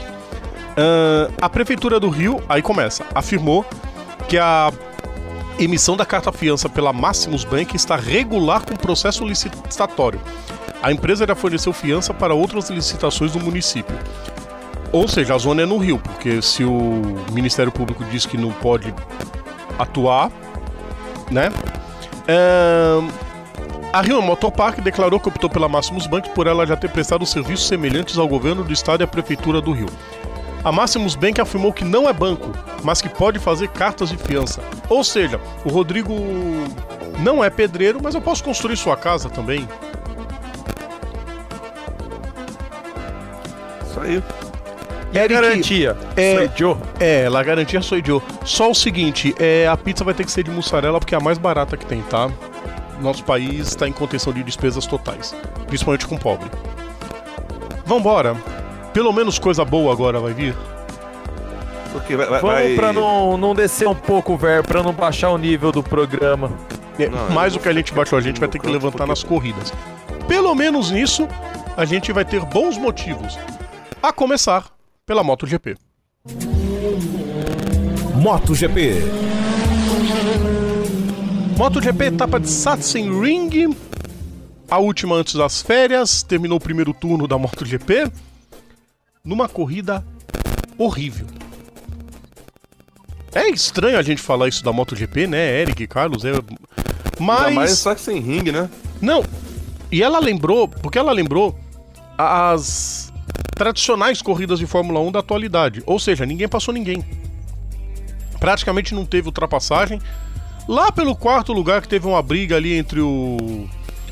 Ahn, 0.77 1.33
a 1.41 1.49
Prefeitura 1.49 2.01
do 2.01 2.09
Rio, 2.09 2.43
aí 2.49 2.61
começa, 2.61 3.05
afirmou 3.15 3.65
que 4.29 4.37
a 4.39 4.73
emissão 5.61 5.97
da 5.97 6.05
carta-fiança 6.05 6.69
pela 6.69 6.93
Maximus 6.93 7.45
Bank 7.45 7.77
está 7.77 7.95
regular 7.95 8.65
com 8.67 8.75
processo 8.75 9.25
licitatório. 9.25 10.21
A 10.83 10.91
empresa 10.91 11.25
já 11.29 11.37
forneceu 11.37 11.73
fiança 11.73 12.13
para 12.13 12.35
outras 12.35 12.69
licitações 12.69 13.31
do 13.31 13.39
município. 13.39 13.97
Ou 14.91 15.07
seja, 15.07 15.37
a 15.37 15.39
zona 15.39 15.63
é 15.63 15.67
no 15.67 15.79
Rio, 15.79 16.01
porque 16.01 16.43
se 16.43 16.65
o 16.65 17.25
Ministério 17.31 17.71
Público 17.71 18.05
diz 18.07 18.27
que 18.27 18.37
não 18.37 18.51
pode 18.51 18.93
atuar, 19.79 20.29
né? 21.31 21.53
Ahn, 22.27 23.09
a 23.93 24.01
Rio 24.01 24.21
Motor 24.23 24.51
Park 24.53 24.79
declarou 24.81 25.21
que 25.21 25.29
optou 25.29 25.51
pela 25.51 25.69
Maximus 25.69 26.07
Bank 26.07 26.31
por 26.31 26.47
ela 26.47 26.67
já 26.67 26.77
ter 26.77 26.89
prestado 26.91 27.27
serviços 27.27 27.67
semelhantes 27.69 28.17
ao 28.19 28.27
governo 28.27 28.65
do 28.65 28.73
estado 28.73 29.03
e 29.03 29.05
à 29.05 29.07
prefeitura 29.07 29.61
do 29.61 29.73
Rio. 29.73 29.89
A 30.65 30.71
Maximus 30.73 31.15
Bank 31.15 31.41
afirmou 31.41 31.73
que 31.73 31.85
não 31.85 32.09
é 32.09 32.13
banco, 32.13 32.53
mas 32.83 33.03
que 33.03 33.09
pode 33.09 33.39
fazer 33.39 33.69
cartas 33.69 34.09
de 34.09 34.17
fiança. 34.17 34.63
Ou 34.89 35.03
seja, 35.03 35.41
o 35.65 35.69
Rodrigo 35.69 36.15
não 37.19 37.43
é 37.43 37.51
pedreiro, 37.51 38.01
mas 38.03 38.15
eu 38.15 38.21
posso 38.21 38.43
construir 38.45 38.77
sua 38.77 38.97
casa 38.97 39.29
também. 39.29 39.69
Isso 43.85 44.01
aí. 44.01 44.23
E 45.13 45.19
Eric, 45.19 45.35
garantia? 45.35 45.97
é- 46.17 46.37
Sou 46.49 46.57
Joe. 46.57 46.77
É, 46.99 47.29
La 47.29 47.43
Garantia 47.43 47.83
sou 47.83 47.99
eu. 47.99 48.23
Só 48.45 48.71
o 48.71 48.75
seguinte, 48.75 49.35
é, 49.39 49.69
a 49.69 49.77
pizza 49.77 50.03
vai 50.03 50.15
ter 50.15 50.25
que 50.25 50.33
ser 50.33 50.43
de 50.45 50.51
mussarela 50.51 50.99
porque 50.99 51.15
é 51.15 51.19
a 51.19 51.21
mais 51.21 51.37
barata 51.37 51.77
que 51.77 51.85
tem, 51.85 52.01
tá? 52.03 52.31
Nosso 53.01 53.25
país 53.25 53.69
está 53.69 53.89
em 53.89 53.93
contenção 53.93 54.33
de 54.33 54.43
despesas 54.43 54.87
totais, 54.87 55.35
principalmente 55.67 56.07
com 56.07 56.17
pobre. 56.17 56.49
Vambora. 57.85 58.37
Pelo 58.93 59.13
menos 59.13 59.39
coisa 59.39 59.65
boa 59.65 59.93
agora 59.93 60.21
vai 60.21 60.33
vir. 60.35 60.55
Porque 61.93 62.15
vai, 62.17 62.27
vai, 62.27 62.41
Vamos 62.41 62.75
pra 62.77 62.93
não, 62.93 63.37
não 63.37 63.55
descer 63.55 63.89
um 63.89 63.95
pouco 63.95 64.35
o 64.35 64.37
verbo, 64.37 64.69
pra 64.69 64.83
não 64.83 64.93
baixar 64.93 65.31
o 65.31 65.39
nível 65.39 65.73
do 65.73 65.83
programa. 65.83 66.51
É, 66.99 67.09
Não, 67.09 67.31
mais 67.31 67.55
do 67.55 67.59
que 67.59 67.69
a 67.69 67.73
gente 67.73 67.93
baixou, 67.93 68.19
a 68.19 68.23
gente 68.23 68.39
vai 68.39 68.49
ter 68.49 68.59
que 68.59 68.67
levantar 68.67 68.91
porque- 68.99 69.09
nas 69.11 69.23
corridas. 69.23 69.73
Pelo 70.29 70.55
menos 70.55 70.91
nisso, 70.91 71.27
a 71.77 71.85
gente 71.85 72.13
vai 72.13 72.25
ter 72.25 72.41
bons 72.45 72.77
motivos. 72.79 73.39
A 74.03 74.13
começar 74.13 74.67
pela 75.07 75.23
MotoGP. 75.25 75.77
MotoGP. 78.15 79.03
MotoGP 81.63 82.07
etapa 82.07 82.41
de 82.41 82.51
Sachsenring. 82.51 83.77
A 84.69 84.79
última 84.79 85.15
antes 85.15 85.35
das 85.35 85.63
férias. 85.63 86.21
Terminou 86.21 86.59
o 86.59 86.61
primeiro 86.61 86.93
turno 86.93 87.29
da 87.29 87.39
MotoGP. 87.39 88.11
Numa 89.25 89.49
corrida 89.49 90.05
horrível. 90.77 91.25
É 93.33 93.49
estranho 93.49 93.97
a 93.97 94.03
gente 94.03 94.21
falar 94.21 94.49
isso 94.49 94.65
da 94.65 94.73
MotoGP, 94.73 95.29
né, 95.29 95.61
Eric 95.61 95.85
e 95.85 95.87
Carlos? 95.87 96.25
É... 96.25 96.33
Ainda 96.33 96.45
Mas. 97.21 97.55
mais 97.55 97.85
que 97.85 98.01
sem 98.01 98.19
ringue, 98.19 98.51
né? 98.51 98.69
Não. 99.01 99.23
E 99.93 100.03
ela 100.03 100.19
lembrou, 100.19 100.67
porque 100.67 100.99
ela 100.99 101.13
lembrou 101.13 101.57
as 102.19 103.13
tradicionais 103.55 104.21
corridas 104.21 104.59
de 104.59 104.67
Fórmula 104.67 104.99
1 104.99 105.13
da 105.13 105.21
atualidade. 105.21 105.81
Ou 105.87 106.01
seja, 106.01 106.27
ninguém 106.27 106.49
passou 106.49 106.75
ninguém. 106.75 107.05
Praticamente 108.41 108.97
não 108.97 109.07
teve 109.07 109.29
ultrapassagem. 109.29 110.01
Lá 110.69 110.93
pelo 110.93 111.17
quarto 111.17 111.53
lugar 111.53 111.83
que 111.83 111.89
teve 111.89 112.07
uma 112.07 112.23
briga 112.23 112.57
ali 112.57 112.75
entre 112.75 113.01
o 113.01 113.69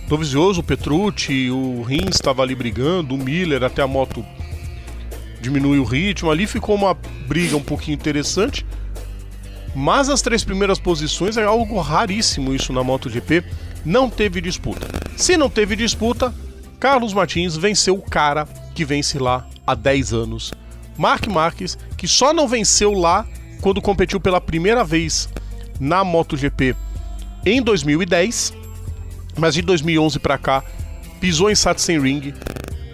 Dovizioso, 0.08 0.60
o 0.60 0.64
Petrucci, 0.64 1.50
o 1.50 1.82
Rins 1.82 2.16
estava 2.16 2.42
ali 2.42 2.54
brigando, 2.54 3.14
o 3.14 3.18
Miller 3.18 3.62
até 3.62 3.80
a 3.80 3.86
moto 3.86 4.24
diminuiu 5.40 5.82
o 5.82 5.84
ritmo. 5.84 6.30
Ali 6.30 6.46
ficou 6.46 6.74
uma 6.74 6.94
briga 7.28 7.56
um 7.56 7.62
pouquinho 7.62 7.94
interessante. 7.94 8.66
Mas 9.74 10.08
as 10.08 10.20
três 10.20 10.42
primeiras 10.42 10.80
posições 10.80 11.36
é 11.36 11.44
algo 11.44 11.78
raríssimo 11.78 12.52
isso 12.52 12.72
na 12.72 12.82
MotoGP. 12.82 13.44
Não 13.84 14.10
teve 14.10 14.40
disputa. 14.40 14.88
Se 15.16 15.36
não 15.36 15.48
teve 15.48 15.76
disputa, 15.76 16.34
Carlos 16.80 17.14
Martins 17.14 17.56
venceu 17.56 17.94
o 17.94 18.02
cara 18.02 18.46
que 18.74 18.84
vence 18.84 19.18
lá 19.18 19.46
há 19.64 19.76
10 19.76 20.12
anos. 20.12 20.52
Mark 20.98 21.26
Marques, 21.28 21.78
que 21.96 22.08
só 22.08 22.32
não 22.32 22.48
venceu 22.48 22.92
lá 22.92 23.24
quando 23.60 23.80
competiu 23.80 24.20
pela 24.20 24.40
primeira 24.40 24.82
vez 24.82 25.28
na 25.80 26.04
MotoGP 26.04 26.76
em 27.44 27.62
2010, 27.62 28.52
mas 29.36 29.54
de 29.54 29.62
2011 29.62 30.18
para 30.18 30.36
cá 30.36 30.62
pisou 31.18 31.50
em 31.50 31.54
Sachsenring 31.54 32.34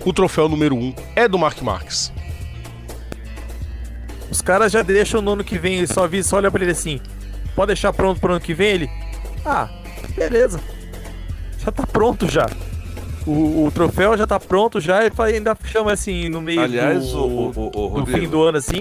o 0.05 0.13
troféu 0.13 0.49
número 0.49 0.77
1 0.77 0.79
um 0.79 0.95
é 1.17 1.27
do 1.27 1.37
Mark 1.37 1.61
Marques. 1.63 2.13
Os 4.31 4.41
caras 4.41 4.71
já 4.71 4.83
deixam 4.83 5.21
no 5.21 5.33
ano 5.33 5.43
que 5.45 5.59
vem, 5.59 5.79
ele 5.79 5.87
só 5.87 6.05
avisa, 6.05 6.29
só 6.29 6.37
olha 6.37 6.51
pra 6.51 6.63
ele 6.63 6.71
assim. 6.71 7.01
Pode 7.57 7.69
deixar 7.69 7.93
pronto 7.93 8.21
pro 8.21 8.33
ano 8.33 8.41
que 8.41 8.55
vem? 8.55 8.69
Ele. 8.69 8.91
Ah, 9.45 9.69
beleza. 10.15 10.61
Já 11.59 11.73
tá 11.73 11.87
pronto 11.87 12.29
já. 12.31 12.47
O, 13.27 13.67
o 13.67 13.71
troféu 13.73 14.17
já 14.17 14.27
tá 14.27 14.39
pronto 14.39 14.81
já, 14.81 15.05
ele 15.05 15.13
ainda 15.19 15.57
chama 15.65 15.93
assim 15.93 16.29
no 16.29 16.41
meio 16.41 16.61
Aliás, 16.61 17.11
do, 17.11 17.19
o, 17.19 17.51
o, 17.51 17.95
o, 17.95 17.99
no 17.99 18.07
fim 18.07 18.29
do 18.29 18.41
ano 18.43 18.59
assim. 18.59 18.81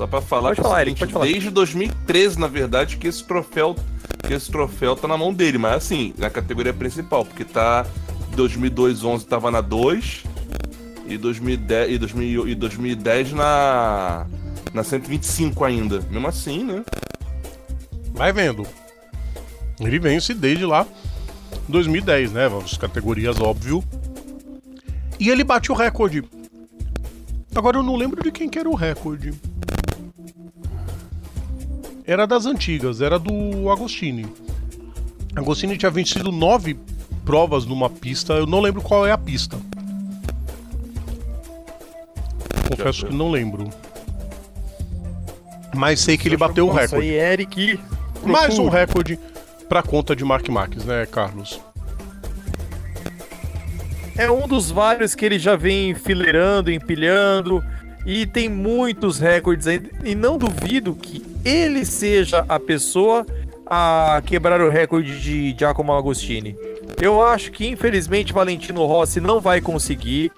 Só 0.00 0.06
pra 0.06 0.22
falar 0.22 0.48
Pode 0.48 0.54
que 0.54 0.60
é 0.60 0.64
o 0.64 0.64
falar, 0.70 0.78
seguinte, 0.78 0.88
Eric, 0.88 1.00
pode 1.00 1.12
falar. 1.12 1.26
desde 1.26 1.50
2013, 1.50 2.38
na 2.38 2.46
verdade, 2.46 2.96
que 2.96 3.06
esse 3.06 3.22
troféu 3.22 3.76
que 4.26 4.32
esse 4.32 4.50
troféu 4.50 4.96
tá 4.96 5.06
na 5.06 5.18
mão 5.18 5.30
dele, 5.34 5.58
mas 5.58 5.74
assim, 5.74 6.14
na 6.16 6.30
categoria 6.30 6.72
principal, 6.72 7.22
porque 7.22 7.44
tá 7.44 7.84
2002 8.34 9.04
11 9.04 9.26
tava 9.26 9.50
na 9.50 9.60
2 9.60 10.24
e 11.06 11.18
2010 11.18 11.92
e, 11.92 11.98
2000, 11.98 12.48
e 12.48 12.54
2010 12.54 13.32
na 13.32 14.26
na 14.72 14.82
125 14.82 15.64
ainda. 15.66 16.00
Mesmo 16.10 16.28
assim, 16.28 16.64
né? 16.64 16.82
Vai 18.14 18.32
vendo. 18.32 18.66
Ele 19.78 19.98
vence 19.98 20.32
desde 20.32 20.64
lá 20.64 20.86
2010, 21.68 22.32
né? 22.32 22.46
As 22.64 22.78
categorias, 22.78 23.38
óbvio. 23.38 23.84
E 25.18 25.28
ele 25.28 25.44
bate 25.44 25.70
o 25.70 25.74
recorde. 25.74 26.24
Agora 27.54 27.76
eu 27.76 27.82
não 27.82 27.96
lembro 27.96 28.22
de 28.22 28.32
quem 28.32 28.48
que 28.48 28.58
era 28.58 28.68
o 28.70 28.74
recorde. 28.74 29.34
Era 32.06 32.26
das 32.26 32.46
antigas, 32.46 33.00
era 33.00 33.18
do 33.18 33.70
Agostini. 33.70 34.26
Agostini 35.34 35.76
tinha 35.76 35.90
vencido 35.90 36.32
nove 36.32 36.76
provas 37.24 37.64
numa 37.64 37.88
pista, 37.88 38.32
eu 38.32 38.46
não 38.46 38.60
lembro 38.60 38.82
qual 38.82 39.06
é 39.06 39.12
a 39.12 39.18
pista. 39.18 39.56
Confesso 42.68 43.06
que 43.06 43.14
não 43.14 43.30
lembro. 43.30 43.68
Mas 45.74 46.00
sei 46.00 46.16
que 46.16 46.28
ele 46.28 46.36
bateu 46.36 46.66
o 46.66 46.72
recorde. 46.72 47.06
aí, 47.06 47.14
Eric. 47.14 47.78
Mais 48.24 48.58
um 48.58 48.68
recorde 48.68 49.18
pra 49.68 49.82
conta 49.82 50.14
de 50.16 50.24
Mark 50.24 50.48
Marques, 50.48 50.84
né, 50.84 51.06
Carlos? 51.06 51.60
É 54.16 54.30
um 54.30 54.46
dos 54.46 54.70
vários 54.70 55.14
que 55.14 55.24
ele 55.24 55.38
já 55.38 55.56
vem 55.56 55.90
enfileirando, 55.90 56.70
empilhando. 56.70 57.64
E 58.04 58.26
tem 58.26 58.48
muitos 58.48 59.18
recordes 59.18 59.66
aí. 59.66 59.80
E 60.04 60.14
não 60.14 60.36
duvido 60.36 60.94
que 60.94 61.29
ele 61.44 61.84
seja 61.84 62.44
a 62.48 62.58
pessoa 62.58 63.26
a 63.66 64.20
quebrar 64.26 64.60
o 64.60 64.68
recorde 64.68 65.20
de 65.20 65.54
Giacomo 65.56 65.92
Agostini. 65.92 66.56
Eu 67.00 67.22
acho 67.22 67.52
que, 67.52 67.66
infelizmente, 67.68 68.32
Valentino 68.32 68.84
Rossi 68.84 69.20
não 69.20 69.40
vai 69.40 69.60
conseguir. 69.60 70.32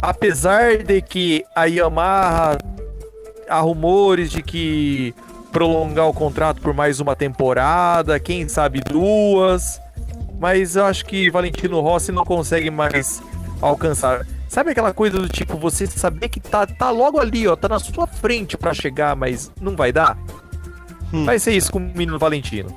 Apesar 0.00 0.78
de 0.78 1.00
que 1.02 1.44
a 1.54 1.66
Yamaha 1.66 2.58
há 3.48 3.60
rumores 3.60 4.30
de 4.30 4.42
que 4.42 5.14
prolongar 5.52 6.08
o 6.08 6.12
contrato 6.12 6.60
por 6.60 6.74
mais 6.74 7.00
uma 7.00 7.14
temporada, 7.14 8.18
quem 8.18 8.48
sabe 8.48 8.80
duas. 8.80 9.80
Mas 10.40 10.74
eu 10.74 10.84
acho 10.84 11.04
que 11.04 11.30
Valentino 11.30 11.80
Rossi 11.80 12.10
não 12.10 12.24
consegue 12.24 12.70
mais 12.70 13.22
alcançar. 13.60 14.26
Sabe 14.54 14.70
aquela 14.70 14.94
coisa 14.94 15.18
do 15.18 15.28
tipo, 15.28 15.56
você 15.56 15.84
saber 15.84 16.28
que 16.28 16.38
tá, 16.38 16.64
tá 16.64 16.88
logo 16.88 17.18
ali, 17.18 17.48
ó, 17.48 17.56
tá 17.56 17.68
na 17.68 17.80
sua 17.80 18.06
frente 18.06 18.56
pra 18.56 18.72
chegar, 18.72 19.16
mas 19.16 19.50
não 19.60 19.74
vai 19.74 19.90
dar? 19.90 20.16
Hum. 21.12 21.24
Vai 21.24 21.40
ser 21.40 21.54
isso 21.54 21.72
com 21.72 21.78
o 21.78 21.80
menino 21.80 22.20
Valentino. 22.20 22.72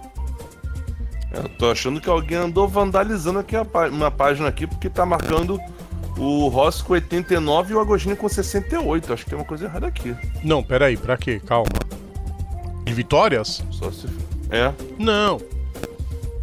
Eu 1.31 1.47
tô 1.49 1.69
achando 1.69 2.01
que 2.01 2.09
alguém 2.09 2.39
andou 2.39 2.67
vandalizando 2.67 3.37
aqui 3.37 3.53
uma 3.91 4.09
página 4.09 4.47
aqui, 4.47 4.65
porque 4.65 4.89
tá 4.89 5.05
marcando 5.05 5.59
o 6.17 6.47
Rossi 6.47 6.83
com 6.83 6.93
89 6.93 7.71
e 7.71 7.75
o 7.75 7.79
Agostini 7.79 8.15
com 8.15 8.27
68. 8.27 9.13
Acho 9.13 9.23
que 9.23 9.29
tem 9.29 9.37
uma 9.37 9.45
coisa 9.45 9.65
errada 9.65 9.85
aqui. 9.85 10.15
Não, 10.43 10.63
peraí, 10.63 10.97
pra 10.97 11.15
quê? 11.15 11.39
Calma. 11.45 11.69
De 12.85 12.91
vitórias? 12.91 13.63
Só 13.69 13.91
se. 13.91 14.07
É. 14.49 14.73
Não. 14.97 15.39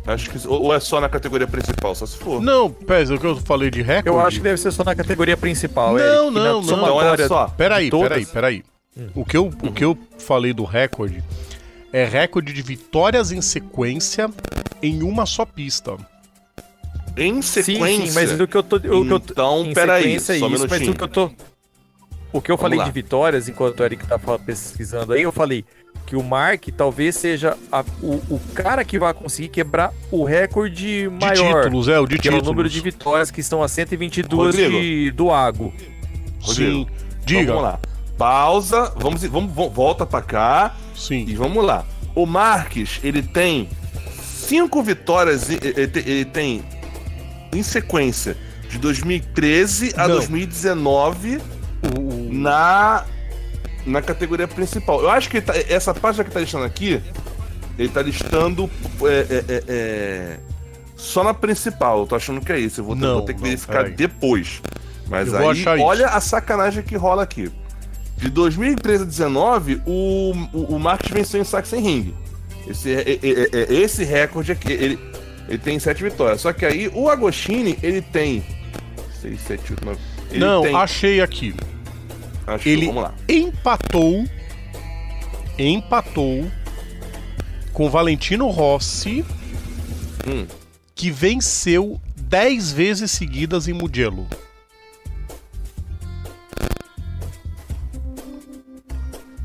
Acho 0.07 0.31
que. 0.31 0.47
Ou 0.47 0.75
é 0.75 0.81
só 0.81 1.01
na 1.01 1.09
categoria 1.09 1.47
principal, 1.47 1.95
só 1.95 2.05
se 2.05 2.17
for. 2.19 2.41
Não, 2.43 2.71
pesa, 2.71 3.15
o 3.15 3.19
que 3.19 3.27
eu 3.27 3.37
falei 3.37 3.71
de 3.71 3.81
recorde. 3.81 4.09
Eu 4.09 4.21
acho 4.21 4.37
que 4.37 4.43
deve 4.43 4.59
ser 4.61 4.71
só 4.71 4.85
na 4.85 4.95
categoria 4.95 5.37
principal, 5.37 5.95
Não, 5.95 5.99
Eric, 5.99 6.15
não, 6.15 6.31
não. 6.31 6.63
Então 6.63 6.83
olha 6.83 7.27
só. 7.29 7.47
Peraí, 7.49 7.89
todas. 7.91 8.09
peraí, 8.09 8.27
peraí. 8.27 8.65
O 9.15 9.25
que, 9.25 9.37
eu, 9.37 9.47
o 9.63 9.73
que 9.73 9.85
eu 9.85 9.99
falei 10.19 10.53
do 10.53 10.63
recorde 10.65 11.25
é 11.93 12.05
recorde 12.05 12.53
de 12.53 12.63
vitórias 12.63 13.33
em 13.33 13.41
sequência 13.41 14.31
em 14.83 15.03
uma 15.03 15.27
só 15.27 15.45
pista. 15.45 15.97
Em 17.17 17.41
Sim, 17.43 17.63
sequência. 17.63 18.07
sim, 18.07 18.13
mas 18.13 18.41
o 18.41 18.47
que 18.47 18.57
eu 18.57 18.63
tô. 18.63 18.77
O 18.77 18.81
que 18.81 18.87
eu 18.89 19.21
tô 19.21 19.33
Então, 19.33 19.65
em 19.67 19.73
peraí, 19.75 20.17
é 20.17 20.19
só 20.21 20.33
um 20.33 20.37
isso, 20.37 20.49
mas 20.49 20.81
minutinho. 20.81 20.93
o 20.93 20.97
que 20.97 21.05
eu 21.05 21.09
tô. 21.09 21.31
O 22.33 22.41
que 22.43 22.51
eu 22.51 22.57
Vamos 22.57 22.63
falei 22.63 22.79
lá. 22.79 22.85
de 22.85 22.91
vitórias, 22.91 23.49
enquanto 23.49 23.79
o 23.81 23.85
Eric 23.85 24.07
tá 24.07 24.19
pesquisando 24.45 25.13
aí, 25.13 25.23
eu 25.23 25.31
falei 25.33 25.65
que 26.07 26.15
o 26.17 26.23
Mark 26.23 26.67
talvez 26.77 27.15
seja 27.17 27.57
a- 27.73 27.85
o, 28.03 28.15
o 28.31 28.41
cara 28.55 28.85
que 28.85 28.99
vai 28.99 29.13
conseguir 29.15 29.49
quebrar 29.49 29.93
o 30.11 30.25
recorde 30.25 31.03
De 31.05 31.09
maior. 31.09 31.65
títulos, 31.65 31.89
é, 31.89 31.99
o 31.99 32.07
de 32.07 32.19
que 32.19 32.29
é 32.29 32.31
o 32.31 32.35
títulos. 32.35 32.47
número 32.49 32.69
de 32.69 32.81
vitórias 32.81 33.31
que 33.31 33.41
estão 33.41 33.63
a 33.63 33.69
122 33.69 34.55
Rodrigo. 34.55 34.71
de, 34.81 35.11
do 35.13 35.31
Ago. 35.31 35.73
Sim. 35.77 35.87
Rodrigo, 36.43 36.91
Diga. 37.25 37.41
Então, 37.43 37.55
vamos 37.57 37.71
lá. 37.71 37.79
Pausa, 38.19 38.93
vamos, 38.97 39.23
vamos, 39.25 39.53
vo- 39.53 39.71
volta 39.71 40.05
pra 40.07 40.21
cá 40.23 40.77
e 40.95 40.99
Sim. 40.99 41.35
vamos 41.35 41.65
lá. 41.65 41.85
O 42.15 42.27
Marques, 42.27 43.01
ele 43.03 43.23
tem 43.23 43.69
cinco 44.23 44.83
vitórias, 44.83 45.49
e- 45.51 45.59
ele 45.63 45.87
tem, 45.89 46.03
ele 46.07 46.25
tem 46.27 46.65
em 47.53 47.63
sequência 47.63 48.37
de 48.69 48.79
2013 48.79 49.93
a 49.97 50.07
Não. 50.07 50.17
2019 50.17 51.41
na 52.31 53.05
na 53.87 54.01
categoria 54.03 54.49
principal. 54.49 55.01
Eu 55.03 55.11
acho 55.11 55.29
que 55.29 55.41
tá- 55.41 55.55
essa 55.69 55.93
página 55.95 56.25
que 56.25 56.31
tá 56.31 56.41
listando 56.41 56.65
aqui, 56.65 57.01
ele 57.79 57.89
tá 57.89 58.03
listando 58.03 58.71
é, 59.03 59.07
é, 59.07 59.45
é, 59.49 59.63
é, 59.69 60.37
só 60.97 61.23
na 61.25 61.35
principal. 61.35 62.01
Eu 62.01 62.07
tô 62.07 62.15
achando 62.17 62.41
que 62.41 62.53
é 62.53 62.59
isso. 62.59 62.81
Eu 62.81 62.85
vou 62.85 62.95
ter, 62.95 63.01
Não, 63.03 63.15
vou 63.15 63.23
ter 63.23 63.35
que 63.35 63.41
não, 63.41 63.47
verificar 63.49 63.79
peraí. 63.85 63.93
depois. 63.93 64.63
Mas 65.09 65.29
Eu 65.29 65.39
aí, 65.39 65.61
achar 65.61 65.77
isso. 65.77 65.85
olha 65.87 66.07
a 66.09 66.21
sacanagem 66.21 66.83
que 66.83 66.97
rola 66.97 67.23
aqui. 67.23 67.51
De 68.17 68.31
2013 68.31 69.03
a 69.03 69.07
19, 69.07 69.83
o, 69.85 70.33
o, 70.53 70.77
o 70.77 70.79
Marques 70.81 71.11
venceu 71.11 71.41
em 71.41 71.45
Sachsenring. 71.45 72.15
Esse, 72.67 72.91
é- 72.93 73.03
é- 73.03 73.19
é- 73.23 73.49
é- 73.75 73.75
esse 73.75 74.05
recorde 74.05 74.53
aqui, 74.53 74.73
ele, 74.73 74.99
ele 75.49 75.59
tem 75.59 75.79
sete 75.79 76.03
vitórias. 76.03 76.41
Só 76.41 76.53
que 76.53 76.65
aí 76.65 76.91
o 76.95 77.11
Agostini, 77.11 77.77
ele 77.83 78.01
tem. 78.01 78.43
6, 79.21 79.41
7, 79.41 79.73
8, 79.73 79.85
9. 79.85 79.99
Ele 80.31 80.39
Não, 80.39 80.63
tem, 80.63 80.75
achei 80.75 81.21
aqui. 81.21 81.55
Acho, 82.47 82.69
Ele 82.69 82.91
empatou. 83.29 84.25
Empatou 85.59 86.51
com 87.73 87.89
Valentino 87.89 88.49
Rossi, 88.49 89.25
Hum. 90.27 90.47
que 90.95 91.11
venceu 91.11 92.01
10 92.17 92.73
vezes 92.73 93.11
seguidas 93.11 93.69
em 93.69 93.73
Mugello. 93.73 94.27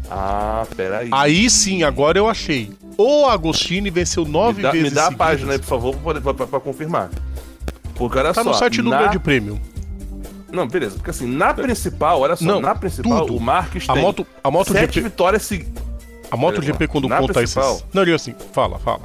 Ah, 0.10 0.66
peraí. 0.76 1.10
Aí 1.12 1.50
sim, 1.50 1.84
agora 1.84 2.18
eu 2.18 2.28
achei. 2.28 2.72
O 2.98 3.26
Agostini 3.28 3.90
venceu 3.90 4.26
me 4.26 4.32
nove 4.32 4.62
dá, 4.62 4.72
vezes 4.72 4.90
me 4.90 4.96
dá 4.96 5.02
a 5.02 5.06
seguidas. 5.06 5.28
página 5.28 5.52
aí, 5.54 5.60
por 5.60 5.66
favor, 5.68 5.96
pra- 5.98 6.34
pra- 6.34 6.48
pra 6.48 6.60
confirmar. 6.60 7.10
Porque 7.96 8.18
olha 8.18 8.34
Tá 8.34 8.44
só. 8.44 8.50
no 8.50 8.56
site 8.56 8.82
do 8.82 8.90
na... 8.90 9.02
Grande 9.04 9.20
Prêmio. 9.20 9.60
Não, 10.52 10.68
beleza. 10.68 10.96
Porque 10.96 11.10
assim, 11.12 11.28
na 11.28 11.54
principal, 11.54 12.22
olha 12.22 12.36
só, 12.36 12.44
Não, 12.46 12.60
na 12.62 12.74
principal, 12.76 13.26
tudo. 13.26 13.38
o 13.38 13.40
Marques 13.40 13.88
A 13.90 13.94
tem 13.94 14.02
moto, 14.02 14.26
a 14.44 14.50
moto 14.52 14.72
sete 14.72 14.96
GP, 14.96 15.02
vitórias 15.02 15.44
seguidas. 15.44 15.84
a 16.32 16.38
MotoGP 16.38 16.88
quando 16.88 17.08
Na 17.08 17.18
conta 17.20 17.34
principal. 17.34 17.72
esses. 17.76 17.86
Não, 17.94 18.02
eu 18.02 18.06
digo 18.06 18.16
assim, 18.16 18.36
fala, 18.54 18.78
fala. 18.80 19.02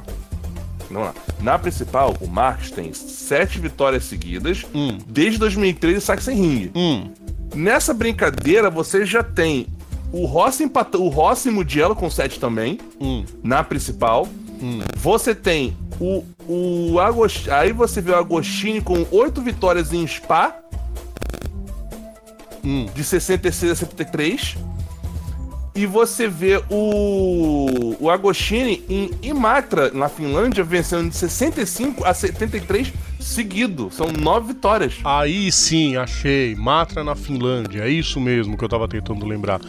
Vamos 0.89 1.07
lá. 1.07 1.13
Na 1.41 1.57
principal, 1.59 2.15
o 2.21 2.27
Marques 2.27 2.71
tem 2.71 2.93
sete 2.93 3.59
vitórias 3.59 4.03
seguidas 4.05 4.63
Hum. 4.73 4.97
desde 5.07 5.39
2013 5.39 5.99
sai 6.01 6.19
sem 6.21 6.35
ringue. 6.37 6.71
Hum, 6.75 7.09
Nessa 7.53 7.93
brincadeira, 7.93 8.69
você 8.69 9.05
já 9.05 9.23
tem 9.23 9.67
o 10.11 10.25
Rossi 10.25 10.69
o 10.97 11.07
Rossi 11.09 11.49
Mugello 11.49 11.95
com 11.95 12.09
7 12.09 12.39
também, 12.39 12.79
hum, 12.99 13.23
na 13.43 13.63
principal. 13.63 14.27
Você 14.95 15.33
tem 15.35 15.75
o, 15.99 16.23
o 16.47 16.99
Agostini. 16.99 17.51
Aí 17.53 17.71
você 17.73 18.01
vê 18.01 18.11
o 18.11 18.15
Agostini 18.17 18.81
com 18.81 19.05
8 19.11 19.41
vitórias 19.41 19.93
em 19.93 20.05
Spa, 20.07 20.55
hum. 22.63 22.87
de 22.93 23.03
66 23.03 23.71
a 23.71 23.75
73. 23.75 24.57
E 25.77 25.85
você 25.85 26.25
vê 26.29 26.63
o, 26.69 27.97
o 27.99 28.09
Agostini 28.09 28.81
em 28.87 29.11
Imatra, 29.21 29.91
na 29.91 30.07
Finlândia, 30.07 30.63
vencendo 30.63 31.09
de 31.09 31.17
65 31.17 32.05
a 32.05 32.13
73 32.13 32.93
seguido. 33.19 33.89
São 33.91 34.07
9 34.09 34.53
vitórias. 34.53 34.95
Aí 35.03 35.51
sim, 35.51 35.97
achei. 35.97 36.55
Matra 36.55 37.03
na 37.03 37.13
Finlândia. 37.13 37.81
É 37.81 37.89
isso 37.89 38.21
mesmo 38.21 38.57
que 38.57 38.63
eu 38.63 38.69
tava 38.69 38.87
tentando 38.87 39.25
lembrar. 39.25 39.59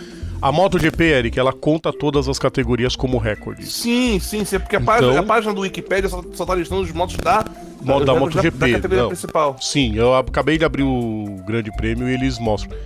A 0.41 0.53
MotoGP, 0.53 1.03
Eric, 1.03 1.39
ela 1.39 1.53
conta 1.53 1.93
todas 1.93 2.29
as 2.29 2.39
categorias 2.39 2.95
como 2.95 3.17
recordes. 3.19 3.73
Sim, 3.73 4.19
sim, 4.21 4.45
sim, 4.45 4.59
porque 4.61 4.77
a, 4.77 4.81
Então- 4.81 4.95
página, 4.95 5.21
a 5.21 5.23
página 5.23 5.55
do 5.55 5.63
Wikipedia 5.63 6.09
só, 6.09 6.23
só 6.35 6.45
tá 6.45 6.55
listando 6.55 6.83
os 6.83 6.93
motos 6.93 7.17
da, 7.17 7.45
Moto 7.83 8.05
da 8.05 8.13
da, 8.15 8.21
MotoGP, 8.21 8.59
da 8.59 8.71
categoria 8.71 9.03
não. 9.03 9.09
principal. 9.09 9.57
Sim, 9.61 9.95
eu 9.97 10.15
acabei 10.15 10.59
de 10.59 10.65
abrir 10.65 10.83
o 10.83 11.43
Grande 11.47 11.71
Prêmio 11.77 12.09
e 12.09 12.13
eles 12.15 12.39
mostram. 12.39 12.77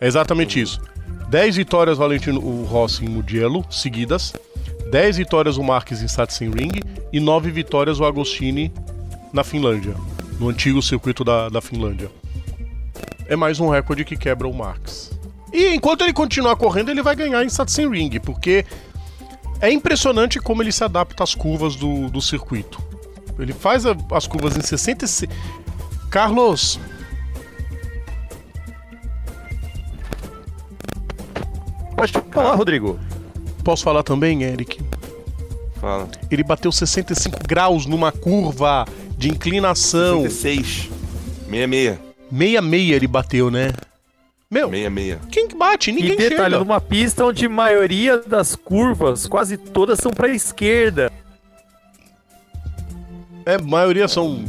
É 0.00 0.06
exatamente 0.06 0.60
isso. 0.60 0.80
10 1.28 1.56
vitórias 1.56 1.98
Valentino 1.98 2.40
o 2.40 2.64
Rossi 2.64 3.04
em 3.04 3.08
Mugello, 3.08 3.64
seguidas. 3.70 4.32
10 4.90 5.16
vitórias 5.16 5.56
o 5.56 5.62
Marques 5.64 6.00
em 6.02 6.06
Sachsenring 6.08 6.80
e 7.12 7.18
9 7.18 7.50
vitórias 7.50 7.98
o 7.98 8.04
Agostini 8.04 8.72
na 9.32 9.42
Finlândia, 9.42 9.94
no 10.38 10.48
antigo 10.50 10.80
circuito 10.80 11.24
da, 11.24 11.48
da 11.48 11.60
Finlândia. 11.60 12.08
É 13.26 13.34
mais 13.34 13.58
um 13.58 13.68
recorde 13.68 14.04
que 14.04 14.16
quebra 14.16 14.46
o 14.46 14.52
Marques. 14.54 15.10
E 15.54 15.72
enquanto 15.74 16.02
ele 16.02 16.12
continuar 16.12 16.56
correndo, 16.56 16.90
ele 16.90 17.00
vai 17.00 17.14
ganhar 17.14 17.44
em 17.44 17.48
Sachsenring, 17.48 18.18
porque 18.20 18.66
é 19.60 19.70
impressionante 19.70 20.40
como 20.40 20.60
ele 20.62 20.72
se 20.72 20.82
adapta 20.82 21.22
às 21.22 21.32
curvas 21.34 21.76
do, 21.76 22.10
do 22.10 22.20
circuito. 22.20 22.82
Ele 23.38 23.52
faz 23.52 23.86
a- 23.86 23.96
as 24.10 24.26
curvas 24.26 24.56
em 24.56 24.60
66. 24.60 25.30
Carlos, 26.10 26.78
Pode 31.96 32.12
falar, 32.32 32.54
Rodrigo. 32.56 32.98
posso 33.62 33.84
falar 33.84 34.02
também, 34.02 34.42
Eric? 34.42 34.80
Fala. 35.80 36.08
Ele 36.30 36.42
bateu 36.42 36.72
65 36.72 37.38
graus 37.46 37.86
numa 37.86 38.10
curva 38.10 38.84
de 39.16 39.28
inclinação. 39.30 40.22
66. 40.22 40.90
66. 41.48 41.98
66 42.30 42.90
ele 42.90 43.06
bateu, 43.06 43.50
né? 43.50 43.72
Meu, 44.54 44.70
66. 44.70 45.18
quem 45.32 45.48
que 45.48 45.56
bate? 45.56 45.90
Ninguém 45.90 46.12
e 46.12 46.16
detalhe, 46.16 46.44
chega. 46.54 46.58
numa 46.60 46.80
pista 46.80 47.24
onde 47.24 47.46
a 47.46 47.48
maioria 47.48 48.18
das 48.18 48.54
curvas, 48.54 49.26
quase 49.26 49.56
todas 49.56 49.98
são 49.98 50.12
pra 50.12 50.28
esquerda. 50.28 51.10
É, 53.44 53.56
a 53.56 53.58
maioria 53.58 54.06
são 54.06 54.44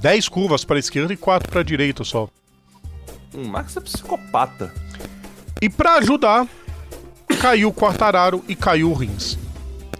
10 0.00 0.28
curvas 0.28 0.62
para 0.64 0.78
esquerda 0.78 1.12
e 1.12 1.16
4 1.16 1.50
para 1.50 1.62
direita 1.62 2.04
só. 2.04 2.28
O 3.34 3.44
Max 3.48 3.76
é 3.76 3.80
psicopata. 3.80 4.72
E 5.62 5.68
pra 5.70 5.94
ajudar, 5.94 6.46
caiu 7.40 7.70
o 7.70 7.72
Quartararo 7.72 8.44
e 8.46 8.54
caiu 8.54 8.90
o 8.90 8.94
Rins. 8.94 9.38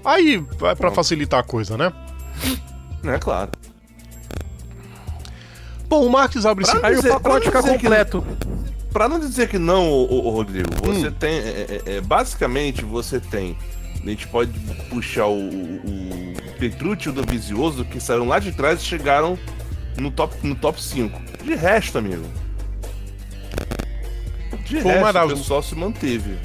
Aí, 0.05 0.45
é 0.63 0.75
pra 0.75 0.91
facilitar 0.93 1.41
a 1.41 1.43
coisa, 1.43 1.77
né? 1.79 1.93
É 3.05 3.19
claro. 3.19 3.51
Bom, 5.89 6.05
o 6.07 6.11
Marques 6.11 6.45
abre 6.45 6.65
esse 6.65 6.77
Pra 6.79 6.89
Aí 6.89 6.97
dizer- 6.97 7.11
o 7.11 7.21
pacote 7.21 7.51
pra 7.51 7.63
fica 7.63 7.63
dizer 7.63 7.79
que- 7.79 7.87
Pra 8.97 9.11
não 9.11 9.21
dizer 9.21 9.47
que 9.51 9.59
não, 9.59 9.91
ô, 9.91 10.07
ô, 10.11 10.27
ô, 10.29 10.31
Rodrigo, 10.31 10.71
você 10.83 11.09
Hum. 11.09 11.13
tem. 11.13 11.35
é, 11.35 11.83
é, 11.85 11.97
é, 11.97 12.01
basicamente, 12.01 12.83
você 12.83 13.21
tem. 13.21 13.55
A 14.03 14.09
gente 14.09 14.27
pode 14.27 14.59
puxar 14.89 15.27
o, 15.27 15.35
o, 15.39 16.33
o 16.33 16.59
Petrucci 16.59 17.05
e 17.05 17.11
o 17.11 17.13
Dovizioso, 17.13 17.85
que 17.85 18.01
saíram 18.01 18.27
lá 18.27 18.39
de 18.39 18.53
trás 18.53 18.81
e 18.81 18.85
chegaram 18.87 19.39
no 19.99 20.11
top, 20.11 20.35
no 20.43 20.55
top 20.55 20.83
5. 20.83 21.21
De 21.45 21.55
resto, 21.55 21.99
amigo. 21.99 22.25
De 24.65 24.81
Foi 24.81 24.93
resto, 24.93 25.19
o 25.19 25.29
pessoal 25.29 25.63
se 25.63 25.75
manteve. 25.75 26.39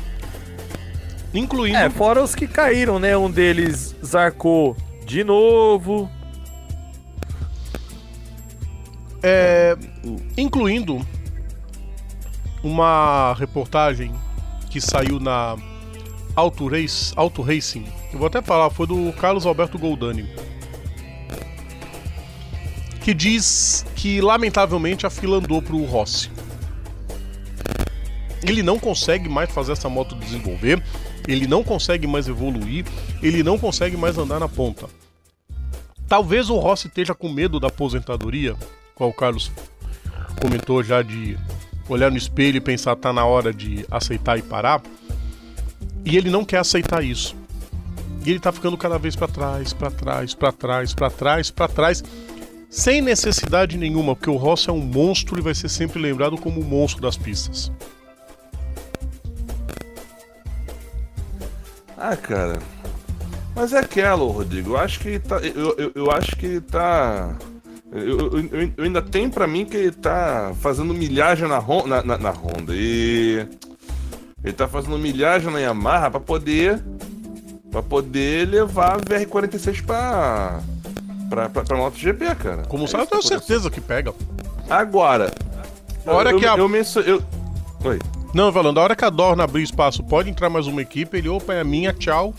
Incluindo. 1.33 1.77
É, 1.77 1.89
fora 1.89 2.21
os 2.21 2.35
que 2.35 2.49
caíram, 2.49 2.99
né? 2.99 3.15
Um 3.15 3.31
deles 3.31 3.95
zarcou 4.03 4.75
de 5.05 5.23
novo. 5.23 6.11
É, 9.23 9.77
incluindo 10.37 10.99
uma 12.63 13.33
reportagem 13.33 14.13
que 14.69 14.79
saiu 14.79 15.19
na 15.19 15.57
Auto, 16.35 16.67
Race, 16.67 17.13
Auto 17.15 17.41
Racing. 17.41 17.85
Eu 18.11 18.19
vou 18.19 18.27
até 18.27 18.41
falar, 18.41 18.69
foi 18.69 18.87
do 18.87 19.11
Carlos 19.13 19.45
Alberto 19.45 19.77
Goldani. 19.77 20.29
Que 23.03 23.13
diz 23.13 23.85
que, 23.95 24.21
lamentavelmente, 24.21 25.05
a 25.05 25.09
fila 25.09 25.37
andou 25.37 25.61
pro 25.61 25.83
Rossi. 25.83 26.29
Ele 28.43 28.63
não 28.63 28.79
consegue 28.79 29.27
mais 29.27 29.51
fazer 29.51 29.73
essa 29.73 29.89
moto 29.89 30.15
desenvolver, 30.15 30.83
ele 31.27 31.47
não 31.47 31.63
consegue 31.63 32.07
mais 32.07 32.27
evoluir, 32.27 32.85
ele 33.21 33.43
não 33.43 33.57
consegue 33.57 33.95
mais 33.97 34.17
andar 34.17 34.39
na 34.39 34.47
ponta. 34.47 34.87
Talvez 36.07 36.49
o 36.49 36.57
Rossi 36.57 36.87
esteja 36.87 37.13
com 37.13 37.29
medo 37.29 37.59
da 37.59 37.67
aposentadoria, 37.67 38.55
qual 38.95 39.09
o 39.09 39.13
Carlos 39.13 39.51
comentou 40.41 40.83
já 40.83 41.01
de 41.01 41.37
olhar 41.93 42.11
no 42.11 42.17
espelho 42.17 42.57
e 42.57 42.61
pensar 42.61 42.95
tá 42.95 43.11
na 43.11 43.25
hora 43.25 43.53
de 43.53 43.85
aceitar 43.89 44.37
e 44.37 44.41
parar. 44.41 44.81
E 46.05 46.17
ele 46.17 46.29
não 46.29 46.43
quer 46.43 46.57
aceitar 46.57 47.03
isso. 47.03 47.35
E 48.25 48.29
ele 48.29 48.39
tá 48.39 48.51
ficando 48.51 48.77
cada 48.77 48.97
vez 48.97 49.15
para 49.15 49.27
trás, 49.27 49.73
para 49.73 49.91
trás, 49.91 50.33
para 50.33 50.51
trás, 50.51 50.93
para 50.93 51.09
trás, 51.09 51.51
para 51.51 51.67
trás, 51.67 52.03
sem 52.69 53.01
necessidade 53.01 53.77
nenhuma, 53.77 54.15
porque 54.15 54.29
o 54.29 54.35
Rossi 54.35 54.69
é 54.69 54.73
um 54.73 54.79
monstro 54.79 55.39
e 55.39 55.41
vai 55.41 55.53
ser 55.53 55.69
sempre 55.69 55.99
lembrado 55.99 56.37
como 56.37 56.61
o 56.61 56.63
monstro 56.63 57.01
das 57.01 57.17
pistas. 57.17 57.71
Ah, 61.97 62.15
cara. 62.15 62.59
Mas 63.55 63.73
é 63.73 63.79
aquela, 63.79 64.23
Rodrigo. 64.23 64.71
Eu 64.71 64.77
acho 64.77 64.99
que 64.99 65.19
tá. 65.19 65.37
Eu, 65.37 65.75
eu, 65.77 65.91
eu 65.93 66.11
acho 66.11 66.35
que 66.35 66.45
ele 66.45 66.61
tá. 66.61 67.35
Eu, 67.91 68.19
eu, 68.19 68.39
eu- 68.77 68.83
ainda 68.85 69.01
tenho 69.01 69.29
pra 69.29 69.45
mim 69.45 69.65
que 69.65 69.75
ele 69.75 69.91
tá 69.91 70.53
fazendo 70.61 70.93
milhagem 70.93 71.47
na, 71.47 71.59
Hon- 71.59 71.85
na, 71.87 72.01
na, 72.03 72.17
na 72.17 72.29
Honda. 72.31 72.73
E. 72.73 73.45
Ele 74.43 74.53
tá 74.53 74.67
fazendo 74.67 74.97
milhagem 74.97 75.51
na 75.51 75.59
Yamaha 75.59 76.09
pra 76.09 76.19
poder. 76.19 76.81
Pra 77.69 77.81
poder 77.83 78.47
levar 78.47 78.95
a 78.95 78.97
VR46 78.99 79.85
pra. 79.85 80.61
pra, 81.29 81.49
pra, 81.49 81.63
pra 81.63 81.77
MotoGP, 81.77 82.35
cara. 82.35 82.63
Como 82.63 82.85
É 82.85 82.87
sabe, 82.87 83.03
eu 83.03 83.07
tenho 83.07 83.21
certeza 83.23 83.69
que 83.69 83.79
pega. 83.81 84.13
Agora. 84.69 85.31
A 86.05 86.11
hora 86.11 86.31
eu, 86.31 86.39
que 86.39 86.45
a- 86.45 86.55
eu, 86.57 86.67
mencio- 86.69 87.01
eu- 87.01 87.21
Oi. 87.83 87.99
Não, 88.33 88.51
falando, 88.53 88.79
a 88.79 88.83
hora 88.83 88.95
que 88.95 89.03
a 89.03 89.09
Dorna 89.09 89.43
abrir 89.43 89.61
espaço, 89.63 90.01
pode 90.03 90.29
entrar 90.29 90.49
mais 90.49 90.65
uma 90.65 90.81
equipe, 90.81 91.17
ele, 91.17 91.27
opa, 91.27 91.53
é 91.53 91.59
a 91.59 91.63
minha, 91.65 91.93
tchau. 91.93 92.33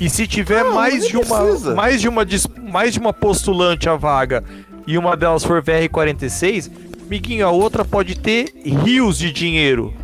E 0.00 0.10
se 0.10 0.26
tiver 0.26 0.64
Não, 0.64 0.74
mais 0.74 1.06
de 1.06 1.16
uma 1.16 1.44
precisa. 1.44 1.74
mais 1.74 2.00
de 2.00 2.08
uma 2.08 2.26
mais 2.70 2.92
de 2.92 2.98
uma 2.98 3.12
postulante 3.12 3.88
à 3.88 3.94
vaga 3.96 4.42
e 4.86 4.98
uma 4.98 5.16
delas 5.16 5.44
for 5.44 5.62
VR46, 5.62 6.70
miguinho, 7.08 7.46
a 7.46 7.50
outra 7.50 7.84
pode 7.84 8.16
ter 8.18 8.52
rios 8.64 9.18
de 9.18 9.32
dinheiro. 9.32 9.94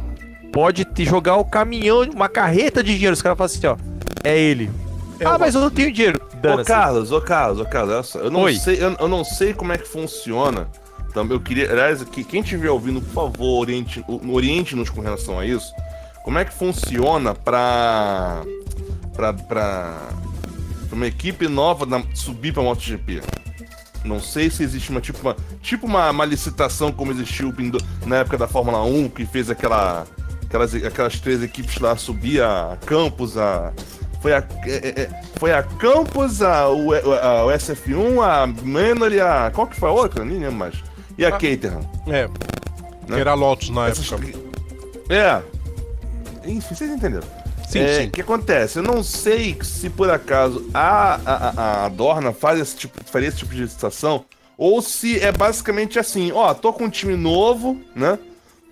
Pode 0.53 0.85
te 0.85 1.05
jogar 1.05 1.37
o 1.37 1.45
caminhão, 1.45 2.03
uma 2.15 2.29
carreta 2.29 2.83
de 2.83 2.93
dinheiro. 2.95 3.13
Os 3.15 3.23
caras 3.23 3.37
falam 3.39 3.53
assim, 3.53 3.67
ó, 3.67 3.77
é 4.25 4.39
ele. 4.39 4.71
ah, 5.25 5.39
mas 5.39 5.55
eu 5.55 5.61
não 5.61 5.71
tenho 5.71 5.93
dinheiro. 5.93 6.21
Ô. 6.43 6.65
Carlos, 6.65 7.13
ô 7.13 7.21
Carlos, 7.21 7.61
ô 7.61 7.65
Carlos, 7.67 8.15
eu 8.15 8.31
não 8.31 8.41
Oi. 8.43 8.55
sei, 8.55 8.83
eu, 8.83 8.97
eu 8.99 9.09
não 9.09 9.23
sei 9.25 9.53
como 9.53 9.73
é 9.73 9.79
que 9.79 9.87
funciona. 9.87 10.67
Então, 11.11 11.27
eu 11.29 11.41
queria, 11.41 11.71
aliás, 11.71 12.03
que 12.05 12.23
quem 12.25 12.41
estiver 12.41 12.71
ouvindo, 12.71 13.01
por 13.03 13.13
favor, 13.33 13.61
oriente, 13.61 14.03
oriente-nos 14.33 14.89
com 14.89 15.01
relação 15.01 15.39
a 15.39 15.45
isso. 15.45 15.73
Como 16.25 16.39
é 16.39 16.45
que 16.45 16.53
funciona 16.55 17.35
pra 17.35 18.43
pra, 19.21 19.33
pra, 19.35 19.99
pra 20.89 20.97
uma 20.97 21.07
equipe 21.07 21.47
nova 21.47 21.85
na- 21.85 22.03
subir 22.15 22.53
pra 22.55 22.63
MotoGP? 22.63 23.21
Não 24.03 24.19
sei 24.19 24.49
se 24.49 24.63
existe 24.63 24.89
uma 24.91 25.01
tipo 25.01 25.19
uma, 25.21 25.37
tipo 25.61 25.87
uma, 25.87 26.11
uma 26.11 26.25
licitação 26.25 26.91
como 26.91 27.13
existiu 27.13 27.53
na 28.07 28.17
época 28.17 28.39
da 28.39 28.49
Fórmula 28.49 28.83
1, 28.83 29.11
que 29.11 29.27
fez 29.27 29.51
aquela 29.51 30.07
aquelas, 30.47 30.75
aquelas 30.75 31.21
três 31.21 31.43
equipes 31.43 31.79
lá 31.79 31.95
subir 31.97 32.43
a 32.43 32.79
Campos, 32.87 33.37
a 33.37 33.73
foi 34.23 34.33
a 34.33 34.39
é, 34.65 34.71
é, 34.89 35.01
é, 35.03 35.23
foi 35.37 35.53
a 35.53 35.63
Campos, 35.63 36.41
a 36.41 36.67
o, 36.71 36.95
a, 36.95 37.45
o 37.45 37.49
SF1, 37.51 38.23
a 38.25 38.47
Manor 38.47 39.13
e 39.13 39.21
a 39.21 39.51
qual 39.55 39.67
que 39.67 39.77
foi 39.79 39.91
a 39.91 39.93
outra? 39.93 40.25
Nem 40.25 40.39
lembro 40.39 40.57
mais. 40.57 40.75
E 41.19 41.27
a 41.27 41.31
Caterham. 41.33 41.81
É. 42.07 42.27
Que 43.07 43.21
era 43.21 43.35
Lotus 43.35 43.69
na 43.69 43.89
Essas- 43.89 44.11
época. 44.11 44.33
É. 45.11 45.43
Enfim, 46.47 46.75
vocês 46.75 46.91
entenderam. 46.91 47.27
Sim, 47.71 47.79
É, 47.81 48.01
sim. 48.03 48.09
O 48.09 48.11
que 48.11 48.21
acontece? 48.21 48.79
Eu 48.79 48.83
não 48.83 49.03
sei 49.03 49.57
se 49.63 49.89
por 49.89 50.11
acaso 50.11 50.69
a, 50.75 51.21
a, 51.25 51.85
a- 51.85 51.89
Dorna 51.89 52.33
faz 52.33 52.59
esse 52.61 52.77
tipo, 52.77 52.99
faria 53.07 53.29
esse 53.29 53.39
tipo 53.39 53.55
de 53.55 53.63
licitação 53.63 54.25
ou 54.59 54.83
se 54.83 55.19
é 55.21 55.31
basicamente 55.33 55.99
assim: 55.99 56.33
ó, 56.33 56.53
tô 56.53 56.73
com 56.73 56.85
um 56.85 56.91
time 56.91 57.17
novo, 57.17 57.81
né? 57.95 58.19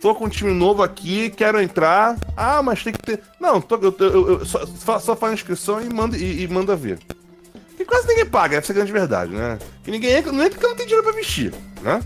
Tô 0.00 0.14
com 0.14 0.26
um 0.26 0.28
time 0.28 0.52
novo 0.52 0.82
aqui, 0.82 1.28
quero 1.30 1.60
entrar. 1.60 2.16
Ah, 2.36 2.62
mas 2.62 2.82
tem 2.84 2.92
que 2.92 3.00
ter. 3.00 3.20
Não, 3.40 3.60
tô, 3.60 3.76
eu, 3.76 3.94
eu- 3.98 4.28
eu- 4.40 4.46
só, 4.46 4.64
só, 5.00 5.16
faz 5.16 5.32
a 5.32 5.34
inscrição 5.34 5.80
e 5.80 5.92
manda, 5.92 6.16
e, 6.16 6.42
e 6.42 6.48
manda 6.48 6.76
ver. 6.76 6.98
Que 7.76 7.84
quase 7.84 8.06
ninguém 8.08 8.26
paga, 8.26 8.56
essa 8.56 8.70
é 8.70 8.74
a 8.74 8.76
grande 8.76 8.92
verdade, 8.92 9.32
né? 9.32 9.58
Que 9.84 9.90
ninguém 9.90 10.10
entra, 10.12 10.30
não 10.32 10.40
entra 10.40 10.52
porque 10.54 10.66
não 10.66 10.76
tem 10.76 10.86
dinheiro 10.86 11.04
pra 11.04 11.12
vestir, 11.16 11.52
né? 11.82 12.00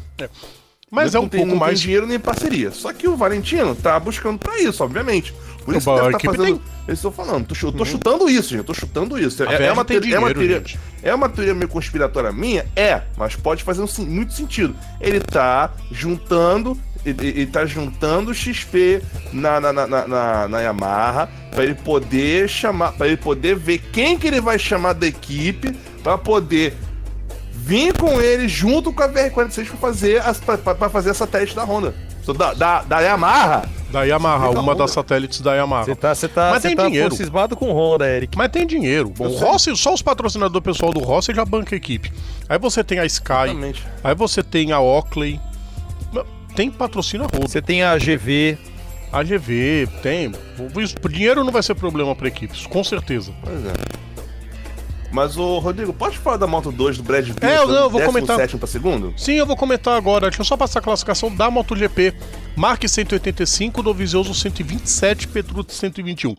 Mas 0.90 1.14
é 1.14 1.18
não 1.18 1.24
um 1.24 1.28
tem, 1.28 1.40
pouco 1.46 1.56
mais. 1.58 1.80
dinheiro 1.80 2.06
nem 2.06 2.18
parceria. 2.20 2.70
Só 2.70 2.92
que 2.92 3.08
o 3.08 3.16
Valentino 3.16 3.74
tá 3.74 3.98
buscando 3.98 4.38
pra 4.38 4.58
isso, 4.60 4.84
obviamente. 4.84 5.34
Por 5.64 5.74
isso 5.74 5.92
que 5.92 6.00
deve 6.00 6.12
tá 6.12 6.18
fazendo. 6.18 6.44
tem. 6.44 6.60
Eu 6.86 6.94
estou 6.94 7.12
falando, 7.12 7.46
tô, 7.46 7.66
eu 7.66 7.72
tô 7.72 7.84
chutando 7.84 8.28
isso, 8.28 8.48
gente. 8.48 8.58
Eu 8.58 8.64
tô 8.64 8.74
chutando 8.74 9.18
isso. 9.18 9.42
É, 9.44 9.66
é 9.66 9.72
uma 9.72 9.84
teoria, 9.84 10.16
é, 10.16 10.18
uma 10.18 10.32
dinheiro, 10.32 10.38
teoria, 10.40 10.58
gente. 10.58 10.80
é 11.02 11.14
uma 11.14 11.28
teoria 11.28 11.54
meio 11.54 11.68
conspiratória 11.68 12.32
minha? 12.32 12.66
É, 12.74 13.02
mas 13.16 13.36
pode 13.36 13.62
fazer 13.62 13.82
um 13.82 14.04
muito 14.04 14.32
sentido. 14.32 14.74
Ele 15.00 15.20
tá 15.20 15.70
juntando 15.90 16.76
ele, 17.04 17.28
ele 17.28 17.46
tá 17.46 17.66
juntando 17.66 18.32
XP 18.32 19.02
na, 19.32 19.60
na, 19.60 19.72
na, 19.72 19.86
na, 19.86 20.48
na 20.48 20.60
Yamaha 20.60 21.28
para 21.50 21.64
ele 21.64 21.74
poder 21.74 22.48
chamar, 22.48 22.92
para 22.92 23.08
ele 23.08 23.16
poder 23.16 23.56
ver 23.56 23.78
quem 23.78 24.18
que 24.18 24.26
ele 24.26 24.40
vai 24.40 24.58
chamar 24.58 24.92
da 24.92 25.06
equipe 25.06 25.72
para 26.02 26.16
poder 26.16 26.76
vir 27.52 27.96
com 27.96 28.20
ele 28.20 28.48
junto 28.48 28.92
com 28.92 29.02
a 29.02 29.08
VR46 29.08 29.66
para 29.68 29.76
fazer 29.76 30.22
as 30.22 30.40
fazer 30.90 31.10
essa 31.10 31.26
teste 31.26 31.54
da 31.54 31.64
Honda. 31.64 31.94
Da, 32.36 32.54
da, 32.54 32.82
da 32.82 33.00
Yamaha. 33.00 33.68
Da 33.92 34.04
Yamaha, 34.04 34.48
uma 34.50 34.74
das 34.74 34.90
satélites 34.90 35.40
da 35.42 35.54
Yamaha. 35.54 35.84
Você 35.84 35.94
tá, 35.94 36.14
você 36.14 36.26
tá, 36.28 36.50
Mas 36.52 36.62
tem 36.62 36.74
tá 36.74 36.86
dinheiro. 36.86 37.14
cismado 37.14 37.54
com 37.54 37.70
Honda, 37.72 38.08
Eric. 38.08 38.36
Mas 38.38 38.48
tem 38.50 38.66
dinheiro. 38.66 39.10
Bom, 39.10 39.26
o 39.26 39.36
Rossi, 39.36 39.76
só 39.76 39.92
os 39.92 40.00
patrocinadores 40.00 40.64
pessoal 40.64 40.92
do 40.92 41.00
Rossi 41.00 41.34
já 41.34 41.44
banca 41.44 41.74
a 41.74 41.78
equipe. 41.78 42.10
Aí 42.48 42.58
você 42.58 42.82
tem 42.82 42.98
a 42.98 43.04
Sky, 43.04 43.32
Exatamente. 43.44 43.86
aí 44.02 44.14
você 44.14 44.42
tem 44.42 44.72
a 44.72 44.80
Oakley. 44.80 45.38
Tem 46.56 46.70
patrocínio 46.70 47.26
a. 47.26 47.38
Você 47.46 47.62
tem 47.62 47.82
a 47.82 47.96
GV. 47.96 48.58
A 49.12 49.22
GV, 49.22 49.88
tem. 50.02 50.32
O 51.04 51.08
dinheiro 51.08 51.44
não 51.44 51.52
vai 51.52 51.62
ser 51.62 51.74
problema 51.74 52.14
para 52.14 52.28
equipes, 52.28 52.66
com 52.66 52.82
certeza. 52.82 53.32
Pois 53.42 53.64
é. 53.66 53.72
Mas 55.12 55.36
o 55.36 55.58
Rodrigo, 55.58 55.92
pode 55.92 56.16
falar 56.18 56.38
da 56.38 56.46
Moto 56.46 56.72
2 56.72 56.96
do 56.96 57.02
Brad 57.02 57.26
Pitt? 57.28 57.44
É, 57.44 57.58
eu- 57.58 57.68
eu 57.70 57.90
vou 57.90 58.00
comentar. 58.00 58.48
para 58.48 58.66
segundo? 58.66 59.12
Sim, 59.16 59.32
eu 59.34 59.46
vou 59.46 59.56
comentar 59.56 59.94
agora. 59.94 60.28
Deixa 60.28 60.40
eu 60.40 60.44
só 60.46 60.56
passar 60.56 60.78
a 60.78 60.82
classificação 60.82 61.34
da 61.34 61.50
MotoGP. 61.50 62.14
Marques 62.56 62.90
185, 62.92 63.82
Dovizioso 63.82 64.34
127, 64.34 65.28
Petrucci 65.28 65.74
121. 65.76 66.34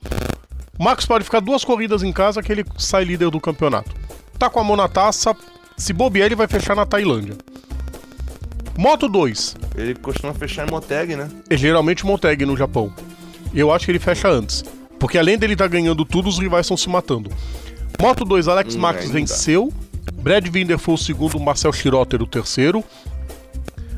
O 0.79 0.83
Marcos 0.83 1.05
pode 1.05 1.23
ficar 1.23 1.39
duas 1.39 1.63
corridas 1.63 2.01
em 2.01 2.11
casa 2.11 2.41
que 2.41 2.51
ele 2.51 2.65
sai 2.77 3.03
líder 3.03 3.29
do 3.29 3.39
campeonato. 3.39 3.91
Tá 4.39 4.49
com 4.49 4.59
a 4.59 4.63
mão 4.63 4.75
na 4.75 4.87
taça, 4.87 5.35
se 5.77 5.93
bobear 5.93 6.25
ele 6.25 6.35
vai 6.35 6.47
fechar 6.47 6.75
na 6.75 6.85
Tailândia. 6.85 7.35
Moto 8.75 9.07
2, 9.07 9.55
Ele 9.75 9.93
costuma 9.93 10.33
fechar 10.33 10.67
em 10.67 10.71
Moteg, 10.71 11.15
né? 11.15 11.29
é 11.47 11.55
geralmente 11.55 12.03
Monteg 12.05 12.43
no 12.43 12.57
Japão. 12.57 12.91
Eu 13.53 13.71
acho 13.71 13.85
que 13.85 13.91
ele 13.91 13.99
fecha 13.99 14.27
antes. 14.27 14.63
Porque 14.99 15.17
além 15.17 15.37
dele 15.37 15.53
estar 15.53 15.67
ganhando 15.67 16.03
tudo, 16.05 16.27
os 16.27 16.39
rivais 16.39 16.65
estão 16.65 16.75
se 16.77 16.89
matando. 16.89 17.29
Moto 18.01 18.25
2, 18.25 18.47
Alex 18.47 18.75
Hum, 18.75 18.79
Marques 18.79 19.05
ainda. 19.05 19.13
venceu. 19.19 19.73
Brad 20.15 20.47
Binder 20.49 20.77
foi 20.77 20.95
o 20.95 20.97
segundo, 20.97 21.39
Marcel 21.39 21.71
Schrotter 21.73 22.21
o 22.21 22.27
terceiro. 22.27 22.83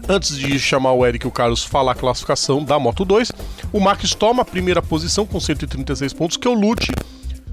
Antes 0.07 0.37
de 0.37 0.59
chamar 0.59 0.91
o 0.93 1.03
Eric 1.05 1.25
e 1.25 1.27
o 1.27 1.31
Carlos 1.31 1.63
falar 1.63 1.93
a 1.93 1.95
classificação 1.95 2.63
da 2.63 2.77
Moto 2.77 3.03
2, 3.03 3.31
o 3.73 3.79
Marques 3.79 4.13
toma 4.13 4.43
a 4.43 4.45
primeira 4.45 4.81
posição 4.81 5.25
com 5.25 5.39
136 5.39 6.13
pontos, 6.13 6.37
que 6.37 6.47
o 6.47 6.53
Lute 6.53 6.91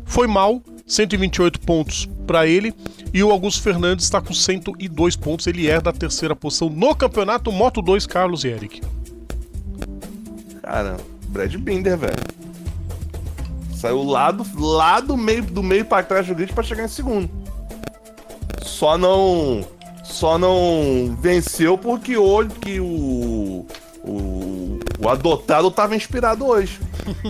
foi 0.04 0.26
mal, 0.26 0.62
128 0.86 1.60
pontos 1.60 2.06
para 2.26 2.46
ele, 2.46 2.74
e 3.14 3.22
o 3.22 3.30
Augusto 3.30 3.62
Fernandes 3.62 4.04
está 4.04 4.20
com 4.20 4.34
102 4.34 5.16
pontos, 5.16 5.46
ele 5.46 5.66
é 5.66 5.80
da 5.80 5.92
terceira 5.94 6.36
posição 6.36 6.68
no 6.68 6.94
campeonato 6.94 7.50
Moto 7.50 7.80
2, 7.80 8.06
Carlos 8.06 8.44
e 8.44 8.48
Eric. 8.48 8.82
Cara, 10.62 10.98
Brad 11.28 11.54
Binder, 11.56 11.96
velho. 11.96 12.16
Saiu 13.82 14.04
lá 14.04 14.30
do, 14.30 14.46
lá 14.60 15.00
do 15.00 15.16
meio 15.16 15.42
do 15.42 15.60
meio 15.60 15.84
para 15.84 16.04
trás 16.04 16.24
do 16.24 16.36
grid 16.36 16.52
para 16.52 16.62
chegar 16.62 16.84
em 16.84 16.88
segundo. 16.88 17.28
Só 18.62 18.96
não 18.96 19.66
só 20.04 20.38
não 20.38 21.16
venceu 21.20 21.76
porque 21.76 22.16
hoje 22.16 22.50
que 22.50 22.78
o 22.78 23.66
o, 24.04 24.78
o 25.00 25.08
adotado 25.08 25.68
tava 25.68 25.96
inspirado 25.96 26.46
hoje. 26.46 26.78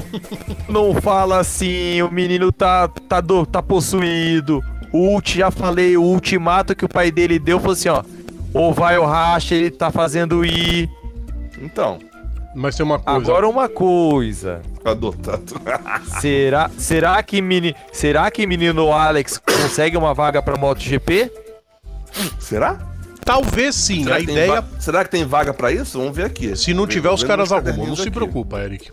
Não 0.68 0.94
fala 0.94 1.38
assim, 1.38 2.00
o 2.00 2.10
menino 2.10 2.50
tá, 2.50 2.88
tá, 2.88 3.20
do, 3.20 3.44
tá 3.44 3.62
possuído. 3.62 4.62
O 4.90 4.98
ulti, 4.98 5.38
já 5.38 5.50
falei, 5.50 5.98
o 5.98 6.02
ultimato 6.02 6.74
que 6.74 6.84
o 6.84 6.88
pai 6.88 7.10
dele 7.10 7.38
deu 7.38 7.60
foi 7.60 7.72
assim, 7.72 7.90
ó. 7.90 8.02
Ou 8.54 8.72
vai 8.72 8.96
ou 8.96 9.04
racha, 9.04 9.54
ele 9.54 9.70
tá 9.70 9.90
fazendo 9.90 10.44
ir. 10.46 10.88
Então, 11.60 11.98
Mas 12.54 12.76
tem 12.76 12.84
uma 12.84 12.98
coisa. 12.98 13.18
Agora 13.18 13.48
uma 13.48 13.68
coisa. 13.68 14.60
adotado. 14.84 15.54
Será, 16.20 16.70
será 16.76 17.22
que 17.22 17.40
meni, 17.40 17.74
será 17.92 18.30
que 18.30 18.46
menino 18.46 18.92
Alex 18.92 19.38
consegue 19.38 19.96
uma 19.96 20.12
vaga 20.12 20.42
pra 20.42 20.56
MotoGP? 20.56 21.32
Será? 22.38 22.78
Talvez 23.24 23.74
sim, 23.74 24.02
Será 24.04 24.16
a 24.16 24.20
que 24.20 24.26
tem 24.26 24.34
ideia. 24.34 24.64
Será 24.78 25.04
que 25.04 25.10
tem 25.10 25.24
vaga 25.24 25.54
pra 25.54 25.72
isso? 25.72 25.98
Vamos 25.98 26.14
ver 26.14 26.26
aqui. 26.26 26.54
Se 26.56 26.74
não 26.74 26.86
tiver, 26.86 27.10
os 27.10 27.22
caras 27.24 27.52
arrumam. 27.52 27.86
Não 27.86 27.96
se 27.96 28.02
aqui. 28.02 28.10
preocupa, 28.10 28.58
Eric. 28.60 28.90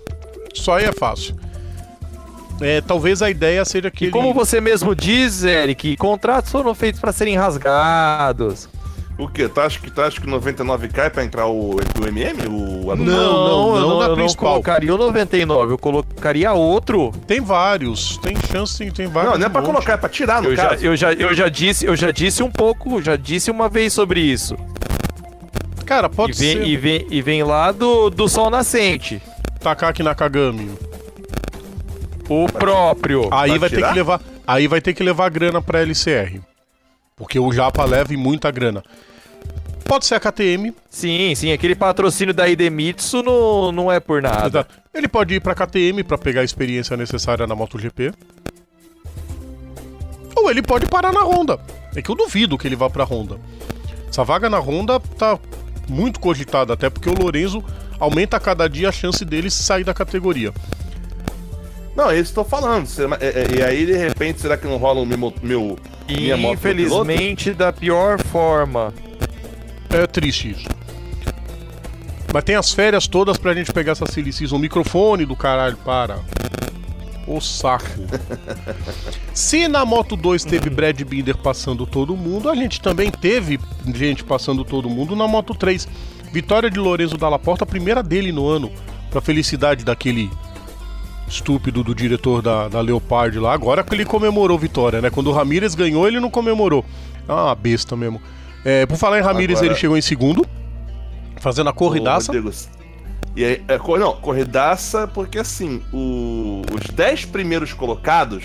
Só 0.53 0.77
aí 0.77 0.85
é 0.85 0.91
fácil. 0.93 1.35
É, 2.61 2.81
talvez 2.81 3.21
a 3.21 3.29
ideia 3.29 3.63
seja 3.65 3.89
que 3.89 4.03
E 4.03 4.07
ele... 4.07 4.11
como 4.11 4.33
você 4.33 4.59
mesmo 4.61 4.93
diz, 4.95 5.43
Eric, 5.43 5.95
contratos 5.97 6.51
foram 6.51 6.75
feitos 6.75 6.99
pra 7.01 7.11
serem 7.11 7.35
rasgados. 7.37 8.69
O 9.19 9.27
quê? 9.27 9.49
Tu 9.49 9.60
acha 9.60 9.77
que, 9.79 9.91
tu 9.91 10.01
acha 10.01 10.21
que 10.21 10.25
99 10.25 10.88
cai 10.88 11.10
pra 11.10 11.25
entrar 11.25 11.45
o, 11.45 11.75
o 11.75 12.08
MM? 12.08 12.39
O 12.47 12.89
adotado? 12.91 13.03
Não, 13.12 13.75
não, 13.75 13.79
não 13.89 13.99
na 13.99 14.05
eu 14.05 14.15
principal. 14.15 14.45
não 14.45 14.51
colocaria 14.53 14.95
o 14.95 14.97
99, 14.97 15.73
eu 15.73 15.77
colocaria 15.77 16.53
outro. 16.53 17.12
Tem 17.27 17.41
vários. 17.41 18.17
Tem 18.19 18.34
chance, 18.49 18.77
tem, 18.77 18.89
tem 18.89 19.08
vários. 19.08 19.34
Não, 19.34 19.39
não 19.39 19.45
é 19.47 19.49
pra 19.49 19.60
monte. 19.62 19.71
colocar, 19.71 19.93
é 19.93 19.97
pra 19.97 20.08
tirar, 20.10 20.41
no 20.41 20.49
Eu 20.49 20.55
já, 20.55 20.69
caso. 20.69 20.86
eu, 20.86 20.95
já, 20.95 21.12
eu 21.13 21.34
já 21.34 21.49
disse, 21.49 21.86
eu 21.86 21.95
já 21.97 22.12
disse 22.12 22.41
um 22.41 22.49
pouco, 22.49 23.01
já 23.01 23.17
disse 23.17 23.51
uma 23.51 23.67
vez 23.67 23.91
sobre 23.91 24.21
isso. 24.21 24.55
Cara, 25.86 26.08
E 26.08 26.15
pode 26.15 26.34
vem, 26.39 26.58
ser. 26.58 26.63
e 26.67 26.77
vem, 26.77 27.08
e 27.10 27.21
vem 27.21 27.43
lá 27.43 27.71
do, 27.73 28.10
do 28.10 28.29
Sol 28.29 28.49
Nascente. 28.49 29.21
Takaki 29.60 30.01
Nakagami. 30.01 30.71
O 32.29 32.45
próprio. 32.45 33.27
Aí 33.32 33.49
Vai 33.58 33.60
vai 33.60 33.69
ter 33.69 33.86
que 33.86 33.93
levar. 33.93 34.21
Aí 34.47 34.67
vai 34.67 34.79
ter 34.82 34.93
que 34.93 35.03
levar 35.03 35.29
grana 35.29 35.62
pra 35.62 35.82
LCR. 35.82 36.39
Porque 37.19 37.38
o 37.38 37.51
Japa 37.51 37.84
leva 37.84 38.13
muita 38.13 38.49
grana. 38.49 38.82
Pode 39.84 40.05
ser 40.05 40.15
a 40.15 40.19
KTM. 40.19 40.73
Sim, 40.89 41.36
sim, 41.36 41.51
aquele 41.51 41.75
patrocínio 41.75 42.34
da 42.34 42.47
Idemitsu 42.47 43.21
não, 43.21 43.71
não 43.71 43.91
é 43.91 43.99
por 43.99 44.21
nada. 44.21 44.65
Ele 44.93 45.08
pode 45.08 45.36
ir 45.36 45.41
pra 45.41 45.53
KTM 45.53 46.03
pra 46.03 46.17
pegar 46.17 46.41
a 46.41 46.45
experiência 46.45 46.95
necessária 46.95 47.45
na 47.45 47.55
MotoGP. 47.55 48.13
Ou 50.36 50.49
ele 50.49 50.62
pode 50.62 50.86
parar 50.86 51.12
na 51.12 51.23
Honda. 51.23 51.60
É 51.95 52.01
que 52.01 52.10
eu 52.10 52.15
duvido 52.15 52.58
que 52.58 52.67
ele 52.67 52.75
vá 52.75 52.89
pra 52.89 53.03
Honda. 53.03 53.38
Essa 54.08 54.23
vaga 54.23 54.49
na 54.49 54.60
Honda 54.60 54.99
tá 54.99 55.38
muito 55.89 56.19
cogitada, 56.19 56.73
até 56.73 56.89
porque 56.89 57.10
o 57.10 57.19
Lorenzo 57.19 57.63
aumenta 57.99 58.38
a 58.38 58.39
cada 58.39 58.69
dia 58.69 58.89
a 58.89 58.91
chance 58.91 59.25
dele 59.25 59.49
sair 59.49 59.84
da 59.84 59.93
categoria. 59.93 60.53
Não, 61.95 62.10
é 62.12 62.19
isso 62.19 62.34
que 62.34 62.39
eu 62.39 62.43
tô 62.43 62.49
falando. 62.49 62.86
Será- 62.88 63.17
é- 63.19 63.28
é- 63.28 63.58
E 63.60 63.63
aí, 63.63 63.86
de 63.86 63.93
repente, 63.93 64.39
será 64.41 64.56
que 64.58 64.67
não 64.67 64.78
rola 64.78 65.02
o 65.02 65.06
meu, 65.06 65.34
meu 65.41 65.78
minha 66.08 66.38
moto? 66.38 66.54
Infelizmente, 66.54 67.52
da 67.54 67.73
pior 67.73 68.21
forma. 68.25 68.93
É 69.89 70.06
triste 70.08 70.52
isso. 70.52 70.67
Mas 72.32 72.43
tem 72.43 72.56
as 72.56 72.71
férias 72.71 73.08
todas 73.08 73.38
pra 73.38 73.54
gente 73.54 73.73
pegar 73.73 73.93
essa 73.93 74.06
Silly 74.06 74.32
Season. 74.32 74.56
O 74.56 74.60
microfone 74.60 75.25
do 75.25 75.36
caralho, 75.36 75.78
para. 75.78 76.19
O 77.28 77.41
saco. 77.41 77.86
Se 79.34 79.67
na 79.67 79.84
Moto 79.86 80.15
2 80.15 80.43
teve 80.45 80.69
Brad 80.69 80.99
Binder 81.02 81.38
passando 81.38 81.86
todo 81.86 82.15
mundo, 82.15 82.49
a 82.49 82.56
gente 82.56 82.80
também 82.82 83.10
teve 83.12 83.60
gente 83.93 84.23
passando 84.23 84.63
todo 84.63 84.89
mundo 84.89 85.15
na 85.15 85.28
Moto 85.28 85.54
3. 85.56 85.88
Vitória 86.32 86.69
de 86.69 86.80
Lorenzo 86.80 87.17
Dalla 87.17 87.39
Porta, 87.39 87.63
a 87.63 87.67
primeira 87.67 88.04
dele 88.04 88.32
no 88.32 88.47
ano, 88.47 88.71
pra 89.10 89.21
felicidade 89.21 89.84
daquele 89.84 90.30
estúpido 91.29 91.83
do 91.83 91.93
diretor 91.95 92.41
da, 92.41 92.67
da 92.67 92.81
Leopard 92.81 93.37
lá. 93.39 93.53
Agora 93.53 93.83
que 93.83 93.93
ele 93.93 94.05
comemorou 94.05 94.57
vitória, 94.57 95.01
né? 95.01 95.09
Quando 95.09 95.27
o 95.27 95.33
Ramírez 95.33 95.75
ganhou, 95.75 96.07
ele 96.07 96.19
não 96.19 96.29
comemorou. 96.29 96.83
É 97.27 97.31
uma 97.31 97.55
besta 97.55 97.95
mesmo. 97.95 98.21
É, 98.65 98.85
por 98.85 98.97
falar 98.97 99.19
em 99.19 99.21
Ramírez, 99.21 99.59
Agora- 99.59 99.73
ele 99.73 99.79
chegou 99.79 99.97
em 99.97 100.01
segundo, 100.01 100.45
fazendo 101.39 101.69
a 101.69 101.73
corridaça. 101.73 102.31
Rodrigo, 102.33 102.51
E 103.35 103.45
aí, 103.45 103.63
é, 103.67 103.77
não, 103.99 104.13
corridaça, 104.13 105.07
porque 105.07 105.39
assim, 105.39 105.81
o- 105.93 106.61
os 106.73 106.89
10 106.93 107.25
primeiros 107.25 107.71
colocados 107.73 108.43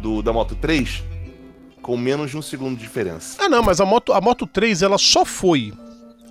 do, 0.00 0.22
da 0.22 0.32
Moto 0.32 0.54
3 0.54 1.02
com 1.82 1.96
menos 1.96 2.30
de 2.30 2.36
um 2.36 2.42
segundo 2.42 2.76
de 2.76 2.82
diferença. 2.82 3.36
Ah, 3.42 3.48
não, 3.48 3.62
mas 3.62 3.80
a 3.80 3.86
Moto, 3.86 4.12
a 4.12 4.20
Moto 4.20 4.46
3 4.46 4.82
ela 4.82 4.98
só 4.98 5.24
foi, 5.24 5.72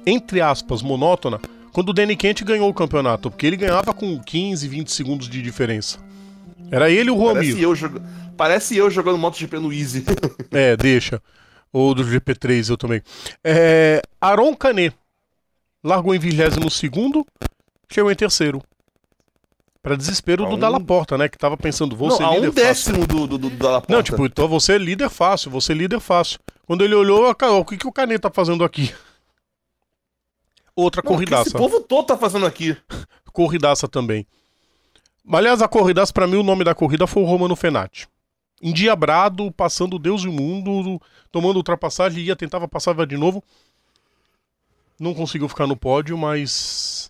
entre 0.05 0.39
aspas, 0.41 0.81
monótona 0.81 1.39
quando 1.71 1.89
o 1.89 1.93
Danny 1.93 2.15
Kent 2.15 2.43
ganhou 2.43 2.69
o 2.69 2.73
campeonato, 2.73 3.29
porque 3.29 3.45
ele 3.47 3.57
ganhava 3.57 3.93
com 3.93 4.19
15, 4.19 4.67
20 4.67 4.91
segundos 4.91 5.29
de 5.29 5.41
diferença. 5.41 5.99
Era 6.71 6.89
ele 6.89 7.09
e 7.09 7.11
o 7.11 7.17
Juan 7.17 7.33
Parece 7.33 7.61
eu, 7.61 7.75
jog... 7.75 8.01
Parece 8.37 8.77
eu 8.77 8.89
jogando 8.89 9.17
MotoGP 9.17 9.59
no 9.59 9.73
Easy. 9.73 10.05
É, 10.51 10.77
deixa. 10.77 11.21
Ou 11.71 11.93
do 11.93 12.03
GP3 12.03 12.69
eu 12.69 12.77
também. 12.77 13.01
É, 13.43 14.01
Aron 14.19 14.55
Canet 14.55 14.95
largou 15.83 16.13
em 16.15 16.19
22 16.19 16.73
segundo, 16.73 17.25
chegou 17.91 18.11
em 18.11 18.15
terceiro. 18.15 18.61
Pra 19.81 19.95
desespero 19.95 20.45
A 20.45 20.49
do 20.49 20.55
um- 20.55 20.59
Dalla 20.59 20.79
Porta, 20.79 21.17
né? 21.17 21.29
Que 21.29 21.37
tava 21.37 21.55
pensando, 21.55 21.95
vou 21.95 22.09
não, 22.09 22.17
ser 22.17 22.23
líder 22.23 22.49
um 22.49 22.51
fácil. 22.51 22.65
décimo 22.93 23.07
do, 23.07 23.27
do, 23.27 23.37
do, 23.37 23.49
da 23.51 23.71
Laporta. 23.71 23.93
Não, 23.93 24.03
tipo, 24.03 24.25
então 24.25 24.47
você 24.47 24.73
é 24.73 24.77
líder 24.77 25.09
fácil, 25.09 25.49
você 25.49 25.71
é 25.71 25.75
líder 25.75 25.99
fácil. 25.99 26.39
Quando 26.67 26.83
ele 26.83 26.93
olhou, 26.93 27.29
o 27.29 27.65
que, 27.65 27.77
que 27.77 27.87
o 27.87 27.91
Canet 27.91 28.19
tá 28.21 28.29
fazendo 28.29 28.63
aqui? 28.63 28.93
Outra 30.79 31.01
Não, 31.03 31.11
o 31.11 31.17
que 31.17 31.25
corridaça. 31.25 31.49
esse 31.49 31.57
povo 31.57 31.81
todo 31.81 32.05
tá 32.07 32.17
fazendo 32.17 32.45
aqui. 32.45 32.75
Corridaça 33.31 33.87
também. 33.87 34.25
Aliás, 35.31 35.61
a 35.61 35.67
corridaça, 35.67 36.11
pra 36.11 36.25
mim, 36.27 36.37
o 36.37 36.43
nome 36.43 36.63
da 36.63 36.73
corrida 36.73 37.05
foi 37.05 37.21
o 37.21 37.25
Romano 37.25 37.55
Fenati. 37.55 38.07
Endiabrado, 38.61 39.51
passando 39.51 39.99
Deus 39.99 40.23
e 40.23 40.27
o 40.27 40.31
mundo, 40.33 40.99
tomando 41.31 41.57
ultrapassagem, 41.57 42.23
ia, 42.23 42.35
tentava 42.35 42.67
passar 42.67 42.93
vai 42.93 43.05
de 43.05 43.15
novo. 43.15 43.43
Não 44.99 45.13
conseguiu 45.13 45.47
ficar 45.47 45.67
no 45.67 45.77
pódio, 45.77 46.17
mas 46.17 47.09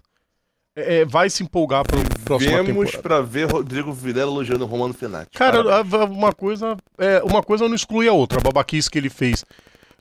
é, 0.76 1.06
vai 1.06 1.30
se 1.30 1.42
empolgar 1.44 1.84
para 1.86 1.98
próxima 2.24 2.52
Vemos 2.64 2.68
temporada. 2.92 3.02
pra 3.02 3.22
ver 3.22 3.52
Rodrigo 3.52 3.92
Vilela 3.92 4.32
elogiando 4.32 4.64
o 4.66 4.68
Romano 4.68 4.94
Fenati. 4.94 5.32
Cara, 5.38 5.64
Parabéns. 5.64 6.18
uma 6.18 6.34
coisa, 6.34 6.78
é, 6.98 7.24
uma 7.24 7.42
coisa 7.42 7.68
não 7.68 7.76
exclui 7.76 8.08
a 8.08 8.14
outra. 8.14 8.40
A 8.40 8.44
babaquice 8.44 8.90
que 8.90 8.98
ele 8.98 9.10
fez 9.10 9.44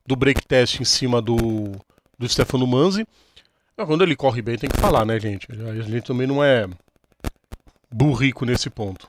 do 0.07 0.14
break 0.16 0.46
test 0.46 0.81
em 0.81 0.85
cima 0.85 1.22
do, 1.22 1.72
do 2.18 2.28
Stefano 2.28 2.66
Manzi. 2.66 3.07
Ah, 3.79 3.87
Quando 3.87 4.03
ele 4.03 4.17
corre 4.17 4.43
bem, 4.43 4.59
tem 4.59 4.69
que 4.69 4.77
falar, 4.77 5.05
né, 5.05 5.21
gente? 5.21 5.47
A 5.53 5.83
gente 5.83 6.05
também 6.05 6.27
não 6.27 6.43
é 6.43 6.69
burrico 7.88 8.45
nesse 8.45 8.69
ponto. 8.69 9.09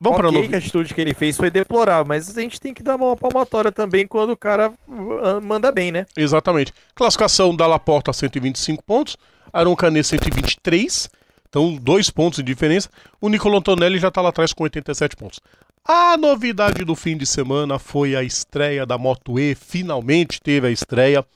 Vamos 0.00 0.18
pra 0.18 0.28
ok 0.28 0.38
novo. 0.38 0.48
que 0.48 0.54
a 0.54 0.58
atitude 0.58 0.94
que 0.94 1.00
ele 1.00 1.12
fez 1.12 1.36
foi 1.36 1.50
deplorável, 1.50 2.06
mas 2.06 2.36
a 2.36 2.40
gente 2.40 2.58
tem 2.58 2.72
que 2.72 2.82
dar 2.82 2.96
uma 2.96 3.14
palmatória 3.16 3.70
também 3.70 4.06
quando 4.06 4.30
o 4.30 4.36
cara 4.36 4.72
uh, 4.86 5.42
manda 5.42 5.70
bem, 5.70 5.92
né? 5.92 6.06
Exatamente. 6.16 6.72
Classificação 6.94 7.54
da 7.54 7.66
Laporta 7.66 8.14
125 8.14 8.82
pontos, 8.82 9.18
Aron 9.52 9.76
Canet 9.76 10.06
123, 10.06 11.10
então 11.48 11.76
dois 11.76 12.08
pontos 12.08 12.38
de 12.38 12.44
diferença. 12.44 12.88
O 13.20 13.28
Nicolo 13.28 13.58
Antonelli 13.58 13.98
já 13.98 14.08
está 14.08 14.22
lá 14.22 14.30
atrás 14.30 14.54
com 14.54 14.62
87 14.62 15.16
pontos. 15.16 15.40
A 15.84 16.16
novidade 16.16 16.84
do 16.84 16.94
fim 16.94 17.16
de 17.16 17.26
semana 17.26 17.78
foi 17.78 18.14
a 18.14 18.22
estreia 18.22 18.86
da 18.86 18.96
Moto 18.96 19.38
E, 19.38 19.54
finalmente 19.54 20.40
teve 20.40 20.68
a 20.68 20.70
estreia. 20.70 21.26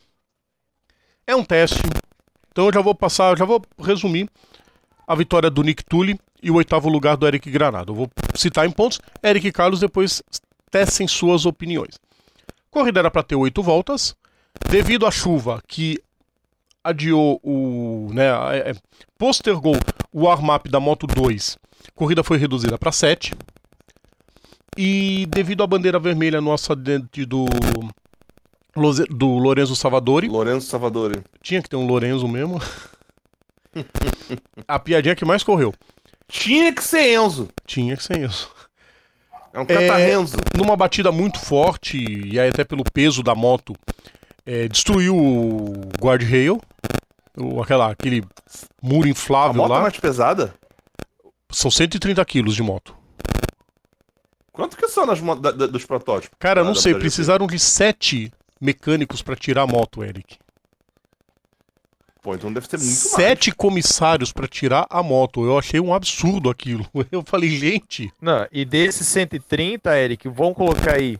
É 1.26 1.36
um 1.36 1.44
teste, 1.44 1.80
então 2.50 2.66
eu 2.66 2.72
já 2.72 2.80
vou 2.80 2.94
passar, 2.94 3.38
já 3.38 3.44
vou 3.44 3.62
resumir 3.78 4.28
a 5.06 5.14
vitória 5.14 5.48
do 5.48 5.62
Nick 5.62 5.84
Tully 5.84 6.18
e 6.42 6.50
o 6.50 6.56
oitavo 6.56 6.88
lugar 6.88 7.16
do 7.16 7.26
Eric 7.26 7.50
Granado. 7.50 7.92
Eu 7.92 7.96
vou 7.96 8.10
citar 8.34 8.66
em 8.66 8.70
pontos, 8.70 9.00
Eric 9.22 9.46
e 9.46 9.52
Carlos 9.52 9.80
depois 9.80 10.22
tecem 10.70 11.06
suas 11.06 11.46
opiniões. 11.46 11.98
Corrida 12.70 13.00
era 13.00 13.10
para 13.10 13.22
ter 13.22 13.36
oito 13.36 13.62
voltas, 13.62 14.16
devido 14.68 15.06
à 15.06 15.10
chuva 15.10 15.62
que 15.66 16.02
adiou 16.82 17.40
o. 17.42 18.10
Né, 18.12 18.26
é, 18.26 18.70
é, 18.70 18.74
postergou 19.16 19.76
o 20.12 20.24
warm-up 20.24 20.68
da 20.68 20.80
Moto 20.80 21.06
2, 21.06 21.56
a 21.88 21.92
corrida 21.94 22.24
foi 22.24 22.38
reduzida 22.38 22.76
para 22.76 22.90
7. 22.90 23.32
E 24.76 25.26
devido 25.26 25.62
à 25.62 25.66
bandeira 25.66 25.98
vermelha 25.98 26.40
no 26.40 26.50
acidente 26.50 27.26
do, 27.26 27.44
do 29.10 29.26
Lorenzo 29.38 29.76
Savadori, 29.76 30.28
Lourenço 30.28 30.66
Salvadori. 30.66 31.22
tinha 31.42 31.62
que 31.62 31.68
ter 31.68 31.76
um 31.76 31.86
Lorenzo 31.86 32.26
mesmo. 32.26 32.60
a 34.66 34.78
piadinha 34.78 35.14
que 35.16 35.24
mais 35.24 35.42
correu. 35.42 35.72
Tinha 36.28 36.72
que 36.74 36.82
ser 36.82 37.14
Enzo. 37.14 37.48
Tinha 37.66 37.96
que 37.96 38.02
ser 38.02 38.18
isso. 38.20 38.50
É 39.52 39.60
um 39.60 39.66
catarrenzo. 39.66 40.36
numa 40.56 40.74
batida 40.76 41.12
muito 41.12 41.38
forte, 41.38 41.98
e 41.98 42.40
aí 42.40 42.48
até 42.48 42.64
pelo 42.64 42.82
peso 42.84 43.22
da 43.22 43.34
moto, 43.34 43.74
é, 44.46 44.66
destruiu 44.66 45.14
o 45.14 45.72
guardrail, 46.00 46.58
o, 47.36 47.60
aquela, 47.62 47.90
aquele 47.90 48.24
muro 48.82 49.06
A 49.06 49.10
inflável 49.10 49.54
moto 49.62 49.70
é 49.72 49.74
lá. 49.74 49.82
mais 49.82 49.98
pesada? 49.98 50.54
São 51.50 51.70
130 51.70 52.24
quilos 52.24 52.54
de 52.54 52.62
moto. 52.62 52.96
Quanto 54.52 54.76
que 54.76 54.88
são 54.88 55.04
nas 55.04 55.20
da- 55.20 55.50
da- 55.50 55.66
dos 55.66 55.84
protótipos? 55.84 56.34
Cara, 56.38 56.62
Da- 56.62 56.66
não 56.68 56.74
sei, 56.74 56.94
precisaram 56.94 57.46
de 57.46 57.58
sete 57.58 58.32
mecânicos 58.62 59.20
pra 59.20 59.34
tirar 59.34 59.62
a 59.62 59.66
moto, 59.66 60.04
Eric. 60.04 60.38
Pô, 62.22 62.36
então 62.36 62.52
deve 62.52 62.68
ser 62.68 62.78
muito 62.78 62.92
Sete 62.92 63.50
comissários 63.50 64.32
pra 64.32 64.46
tirar 64.46 64.86
a 64.88 65.02
moto. 65.02 65.44
Eu 65.44 65.58
achei 65.58 65.80
um 65.80 65.92
absurdo 65.92 66.48
aquilo. 66.48 66.86
Eu 67.10 67.24
falei, 67.26 67.50
gente, 67.50 68.12
Não, 68.20 68.46
e 68.52 68.64
desses 68.64 69.08
130, 69.08 69.98
Eric, 69.98 70.28
vão 70.28 70.54
colocar 70.54 70.94
aí 70.94 71.18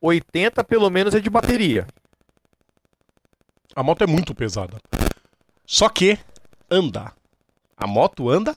80 0.00 0.64
pelo 0.64 0.88
menos 0.88 1.14
é 1.14 1.20
de 1.20 1.28
bateria. 1.28 1.86
a 3.76 3.82
moto 3.82 4.02
é 4.02 4.06
muito 4.06 4.34
pesada. 4.34 4.78
Só 5.66 5.90
que 5.90 6.18
anda. 6.70 7.12
A 7.76 7.86
moto 7.86 8.30
anda 8.30 8.56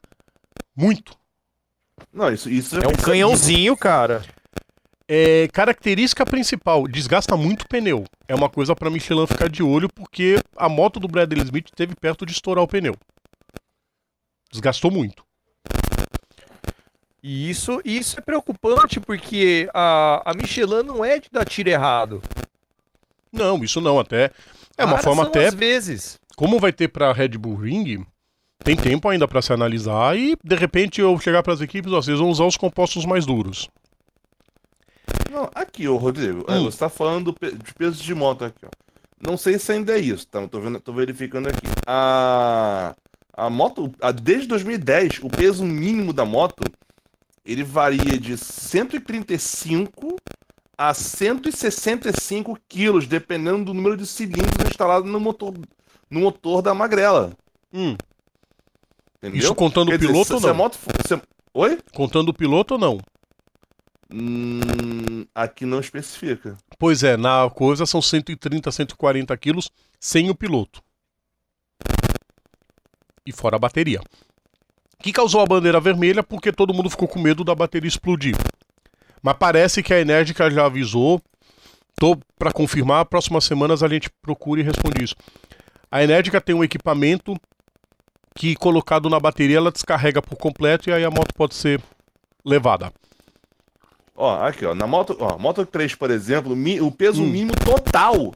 muito. 0.74 1.12
mais. 1.12 2.08
Não, 2.14 2.34
isso, 2.34 2.50
isso 2.50 2.80
É 2.80 2.88
um 2.88 2.94
canhãozinho, 2.96 3.76
cara. 3.76 4.24
É, 5.08 5.48
característica 5.50 6.26
principal, 6.26 6.88
desgasta 6.88 7.36
muito 7.36 7.68
pneu. 7.68 8.06
É 8.28 8.34
uma 8.34 8.50
coisa 8.50 8.76
pra 8.76 8.90
Michelin 8.90 9.28
ficar 9.28 9.50
de 9.50 9.62
olho, 9.62 9.90
porque 9.94 10.40
a 10.56 10.70
moto 10.70 11.00
do 11.00 11.08
Bradley 11.08 11.44
Smith 11.44 11.70
teve 11.76 11.94
perto 11.96 12.26
de 12.26 12.32
estourar 12.32 12.64
o 12.64 12.68
pneu. 12.68 12.96
Desgastou 14.52 14.90
muito. 14.90 15.24
E 17.22 17.50
isso, 17.50 17.82
isso 17.86 18.20
é 18.20 18.22
preocupante 18.22 19.00
porque 19.00 19.70
a, 19.74 20.30
a 20.30 20.34
Michelin 20.34 20.84
não 20.84 21.04
é 21.04 21.20
de 21.20 21.30
dar 21.32 21.46
tiro 21.46 21.70
errado. 21.70 22.22
Não, 23.32 23.64
isso 23.64 23.82
não, 23.82 24.00
até. 24.00 24.32
É 24.78 24.84
uma 24.84 24.92
Raras 24.92 25.06
forma 25.06 25.24
até. 25.24 25.48
Às 25.48 25.54
vezes. 25.54 26.20
Como 26.36 26.60
vai 26.60 26.74
ter 26.74 26.90
pra 26.90 27.14
Red 27.14 27.30
Bull 27.30 27.56
Ring, 27.56 28.06
tem 28.64 28.76
tempo 28.76 29.08
ainda 29.08 29.28
pra 29.28 29.42
se 29.42 29.54
analisar 29.54 30.18
e 30.18 30.36
de 30.44 30.56
repente 30.56 31.00
eu 31.00 31.18
chegar 31.20 31.44
pras 31.44 31.62
equipes, 31.62 31.92
ó, 31.92 32.02
vocês 32.02 32.20
vão 32.20 32.30
usar 32.30 32.46
os 32.46 32.58
compostos 32.58 33.06
mais 33.06 33.26
duros. 33.26 33.70
Não, 35.32 35.50
aqui, 35.56 35.88
ô 35.88 35.98
Rodrigo, 35.98 36.46
é, 36.48 36.54
Hum. 36.54 36.66
você 36.66 36.78
tá 36.78 36.90
falando 36.90 37.34
de 37.42 37.74
peso 37.74 38.02
de 38.04 38.14
moto 38.16 38.46
aqui, 38.46 38.66
ó. 38.66 38.70
Não 39.26 39.38
sei 39.38 39.58
se 39.58 39.72
ainda 39.72 39.98
é 39.98 40.00
isso, 40.00 40.28
tá? 40.28 40.42
Eu 40.42 40.48
Tô, 40.50 40.60
vendo, 40.60 40.80
tô 40.80 40.92
verificando 40.94 41.48
aqui. 41.48 41.66
A, 41.88 42.94
a 43.36 43.50
moto, 43.50 43.92
a, 44.02 44.12
desde 44.12 44.48
2010, 44.48 45.20
o 45.24 45.30
peso 45.30 45.64
mínimo 45.64 46.12
da 46.14 46.26
moto, 46.26 46.62
ele 47.46 47.64
varia 47.64 48.18
de 48.20 48.38
135 48.38 50.16
a 50.78 50.94
165 50.94 52.58
quilos, 52.68 53.08
dependendo 53.08 53.66
do 53.66 53.74
número 53.74 53.96
de 53.96 54.06
cilindros 54.06 54.68
instalados 54.70 55.10
no 55.10 55.20
motor, 55.20 55.54
no 56.10 56.20
motor 56.20 56.62
da 56.62 56.74
magrela. 56.74 57.32
Hum, 57.74 57.96
Entendeu? 59.18 59.40
isso 59.40 59.56
contando 59.56 59.88
o 59.88 59.92
Quer 59.92 60.00
dizer, 60.00 60.12
piloto 60.12 60.28
se- 60.28 60.34
ou 60.34 60.40
se 60.42 60.46
a 60.46 60.50
não? 60.50 60.56
moto 60.58 60.78
for- 60.78 60.94
se 61.08 61.22
Oi? 61.54 61.80
Contando 61.96 62.30
o 62.30 62.34
piloto 62.34 62.74
ou 62.74 62.80
não? 62.80 62.98
Hum, 64.16 65.26
aqui 65.34 65.66
não 65.66 65.80
especifica. 65.80 66.56
Pois 66.78 67.02
é, 67.02 67.18
na 67.18 67.50
coisa 67.50 67.84
são 67.88 68.00
130, 68.00 68.72
140 68.72 69.36
quilos 69.38 69.72
sem 70.00 70.30
o 70.30 70.36
piloto. 70.36 70.84
E 73.26 73.32
fora 73.32 73.56
a 73.56 73.60
bateria. 73.60 74.00
Que 75.02 75.12
causou 75.12 75.42
a 75.42 75.48
bandeira 75.48 75.80
vermelha 75.80 76.22
porque 76.22 76.52
todo 76.52 76.74
mundo 76.76 76.92
ficou 76.92 77.08
com 77.08 77.20
medo 77.20 77.44
da 77.44 77.56
bateria 77.56 77.88
explodir. 77.88 78.36
Mas 79.20 79.36
parece 79.40 79.82
que 79.82 79.92
a 79.92 80.00
Enérgica 80.00 80.52
já 80.52 80.66
avisou. 80.66 81.20
Tô 82.00 82.16
para 82.38 82.52
confirmar, 82.52 83.06
próximas 83.06 83.46
semanas 83.46 83.82
a 83.82 83.88
gente 83.88 84.12
procura 84.22 84.62
e 84.62 84.64
responde 84.64 85.04
isso. 85.04 85.16
A 85.90 86.04
Enérgica 86.04 86.40
tem 86.40 86.54
um 86.54 86.64
equipamento 86.64 87.36
que 88.36 88.56
colocado 88.56 89.10
na 89.10 89.20
bateria 89.20 89.58
ela 89.58 89.72
descarrega 89.72 90.22
por 90.22 90.38
completo 90.38 90.90
e 90.90 90.94
aí 90.94 91.04
a 91.04 91.10
moto 91.10 91.34
pode 91.34 91.56
ser 91.56 91.82
levada. 92.46 92.92
Ó, 94.16 94.36
aqui, 94.46 94.66
ó. 94.66 94.76
Na 94.76 94.86
moto, 94.86 95.18
ó, 95.20 95.38
Moto 95.38 95.66
3, 95.66 95.96
por 95.96 96.12
exemplo, 96.12 96.54
o 96.86 96.92
peso 96.92 97.24
Hum. 97.24 97.28
mínimo 97.28 97.54
total 97.66 98.32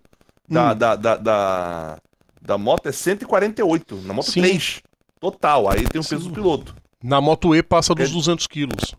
da, 0.49 0.71
Hum. 0.71 0.75
da, 0.75 0.95
da, 0.95 1.15
da, 1.17 1.97
da 2.41 2.57
moto 2.57 2.87
é 2.87 2.91
148. 2.91 3.95
Na 3.97 4.13
Moto 4.13 4.31
Sim. 4.31 4.41
3. 4.41 4.81
Total. 5.19 5.69
Aí 5.69 5.87
tem 5.87 5.99
o 5.99 6.03
Sim. 6.03 6.09
peso 6.15 6.29
do 6.29 6.33
piloto. 6.33 6.75
Na 7.03 7.21
Moto 7.21 7.55
E 7.55 7.61
passa 7.61 7.93
dos 7.93 8.09
É- 8.09 8.13
200 8.13 8.47
quilos. 8.47 8.95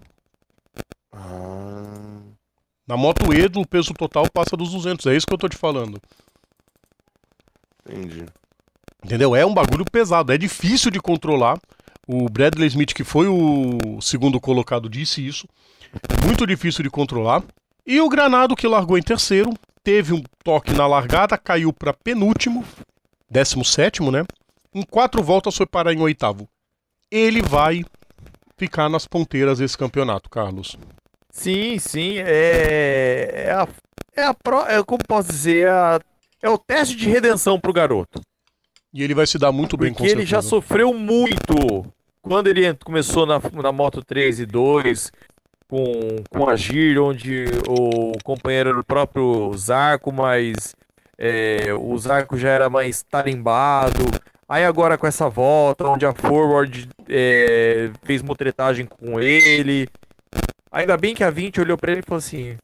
Ah, 1.12 2.20
Na 2.86 2.96
Moto 2.96 3.32
E, 3.34 3.44
o 3.58 3.66
peso 3.66 3.92
total 3.92 4.30
passa 4.32 4.56
dos 4.56 4.70
200. 4.72 5.04
É 5.06 5.16
isso 5.16 5.26
que 5.26 5.34
eu 5.34 5.38
tô 5.38 5.48
te 5.48 5.56
falando. 5.56 6.00
entendi. 7.88 8.24
Entendeu? 9.04 9.34
É 9.34 9.44
um 9.46 9.54
bagulho 9.54 9.84
pesado. 9.90 10.32
É 10.32 10.38
difícil 10.38 10.90
de 10.90 11.00
controlar. 11.00 11.58
O 12.06 12.28
Bradley 12.28 12.66
Smith, 12.68 12.92
que 12.94 13.04
foi 13.04 13.26
o 13.28 14.00
segundo 14.00 14.40
colocado, 14.40 14.88
disse 14.88 15.26
isso. 15.26 15.46
Muito 16.24 16.46
difícil 16.46 16.82
de 16.82 16.90
controlar. 16.90 17.42
E 17.86 18.00
o 18.00 18.08
Granado, 18.08 18.54
que 18.54 18.66
largou 18.66 18.98
em 18.98 19.02
terceiro, 19.02 19.52
teve 19.82 20.12
um 20.12 20.22
toque 20.44 20.72
na 20.72 20.86
largada, 20.86 21.38
caiu 21.38 21.72
para 21.72 21.92
penúltimo, 21.94 22.64
17, 23.30 24.02
né? 24.10 24.24
Em 24.74 24.82
quatro 24.82 25.22
voltas 25.22 25.56
foi 25.56 25.66
parar 25.66 25.92
em 25.92 26.00
oitavo. 26.00 26.46
Ele 27.10 27.40
vai 27.40 27.82
ficar 28.58 28.88
nas 28.88 29.06
ponteiras 29.06 29.58
desse 29.58 29.78
campeonato, 29.78 30.28
Carlos. 30.28 30.76
Sim, 31.30 31.78
sim. 31.78 32.18
É, 32.18 33.44
é 33.46 33.50
a, 33.52 33.68
é 34.16 34.22
a 34.24 34.34
pro, 34.34 34.60
é, 34.66 34.82
como 34.82 35.02
posso 35.06 35.28
dizer, 35.30 35.66
é, 35.66 35.70
a- 35.70 36.00
é 36.42 36.48
o 36.50 36.58
teste 36.58 36.94
de 36.96 37.08
redenção 37.08 37.58
pro 37.58 37.72
garoto. 37.72 38.20
E 38.92 39.02
ele 39.02 39.14
vai 39.14 39.26
se 39.26 39.38
dar 39.38 39.52
muito 39.52 39.76
bem 39.76 39.92
com 39.92 39.98
Porque 39.98 40.10
ele 40.10 40.26
já 40.26 40.40
sofreu 40.42 40.92
muito 40.94 41.86
quando 42.22 42.48
ele 42.48 42.74
começou 42.84 43.24
na, 43.26 43.40
na 43.62 43.72
Moto 43.72 44.02
3 44.04 44.40
e 44.40 44.46
2 44.46 45.10
com, 45.68 46.22
com 46.30 46.48
a 46.48 46.54
onde 47.02 47.44
o 47.68 48.12
companheiro 48.24 48.70
era 48.70 48.80
o 48.80 48.84
próprio 48.84 49.52
Zarco, 49.56 50.10
mas 50.10 50.74
é, 51.16 51.72
o 51.74 51.96
Zarco 51.98 52.38
já 52.38 52.48
era 52.48 52.70
mais 52.70 53.02
tarimbado. 53.02 54.04
Aí 54.48 54.64
agora 54.64 54.96
com 54.96 55.06
essa 55.06 55.28
volta, 55.28 55.86
onde 55.86 56.06
a 56.06 56.14
Forward 56.14 56.88
é, 57.08 57.90
fez 58.02 58.22
mutretagem 58.22 58.86
com 58.86 59.20
ele. 59.20 59.86
Ainda 60.72 60.96
bem 60.96 61.14
que 61.14 61.22
a 61.22 61.30
20 61.30 61.60
olhou 61.60 61.76
pra 61.76 61.92
ele 61.92 62.00
e 62.00 62.04
falou 62.04 62.18
assim: 62.18 62.56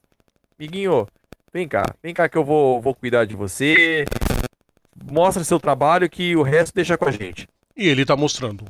Miguinho, 0.57 1.05
vem 1.53 1.67
cá, 1.67 1.85
vem 2.01 2.13
cá 2.13 2.27
que 2.27 2.37
eu 2.37 2.43
vou, 2.43 2.81
vou 2.81 2.95
cuidar 2.95 3.25
de 3.25 3.35
você. 3.35 4.05
mostra 5.11 5.43
seu 5.43 5.59
trabalho 5.59 6.09
que 6.09 6.35
o 6.35 6.41
resto 6.41 6.73
deixa 6.73 6.97
com 6.97 7.07
a 7.07 7.11
gente. 7.11 7.47
E 7.77 7.87
ele 7.87 8.05
tá 8.05 8.15
mostrando. 8.15 8.65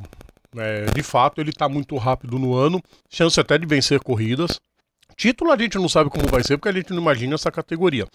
É, 0.58 0.86
de 0.86 1.04
fato, 1.04 1.42
ele 1.42 1.52
tá 1.52 1.68
muito 1.68 1.96
rápido 1.98 2.40
no 2.40 2.54
ano, 2.56 2.82
chance 3.10 3.40
até 3.40 3.58
de 3.58 3.66
vencer 3.66 4.00
corridas. 4.00 4.60
Título 5.16 5.52
a 5.52 5.58
gente 5.58 5.78
não 5.78 5.88
sabe 5.88 6.10
como 6.10 6.28
vai 6.28 6.44
ser, 6.44 6.58
porque 6.58 6.70
a 6.70 6.74
gente 6.74 6.92
não 6.92 7.02
imagina 7.02 7.36
essa 7.36 7.52
categoria. 7.52 8.08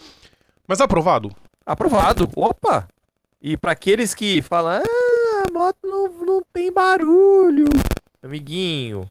Mas 0.66 0.80
aprovado? 0.80 1.30
Aprovado. 1.64 2.28
Opa! 2.36 2.88
E 3.41 3.57
para 3.57 3.72
aqueles 3.72 4.14
que 4.14 4.43
falam, 4.43 4.82
ah, 4.82 5.45
a 5.49 5.53
moto 5.53 5.78
não, 5.82 6.09
não 6.24 6.43
tem 6.53 6.72
barulho. 6.72 7.68
Amiguinho, 8.22 9.09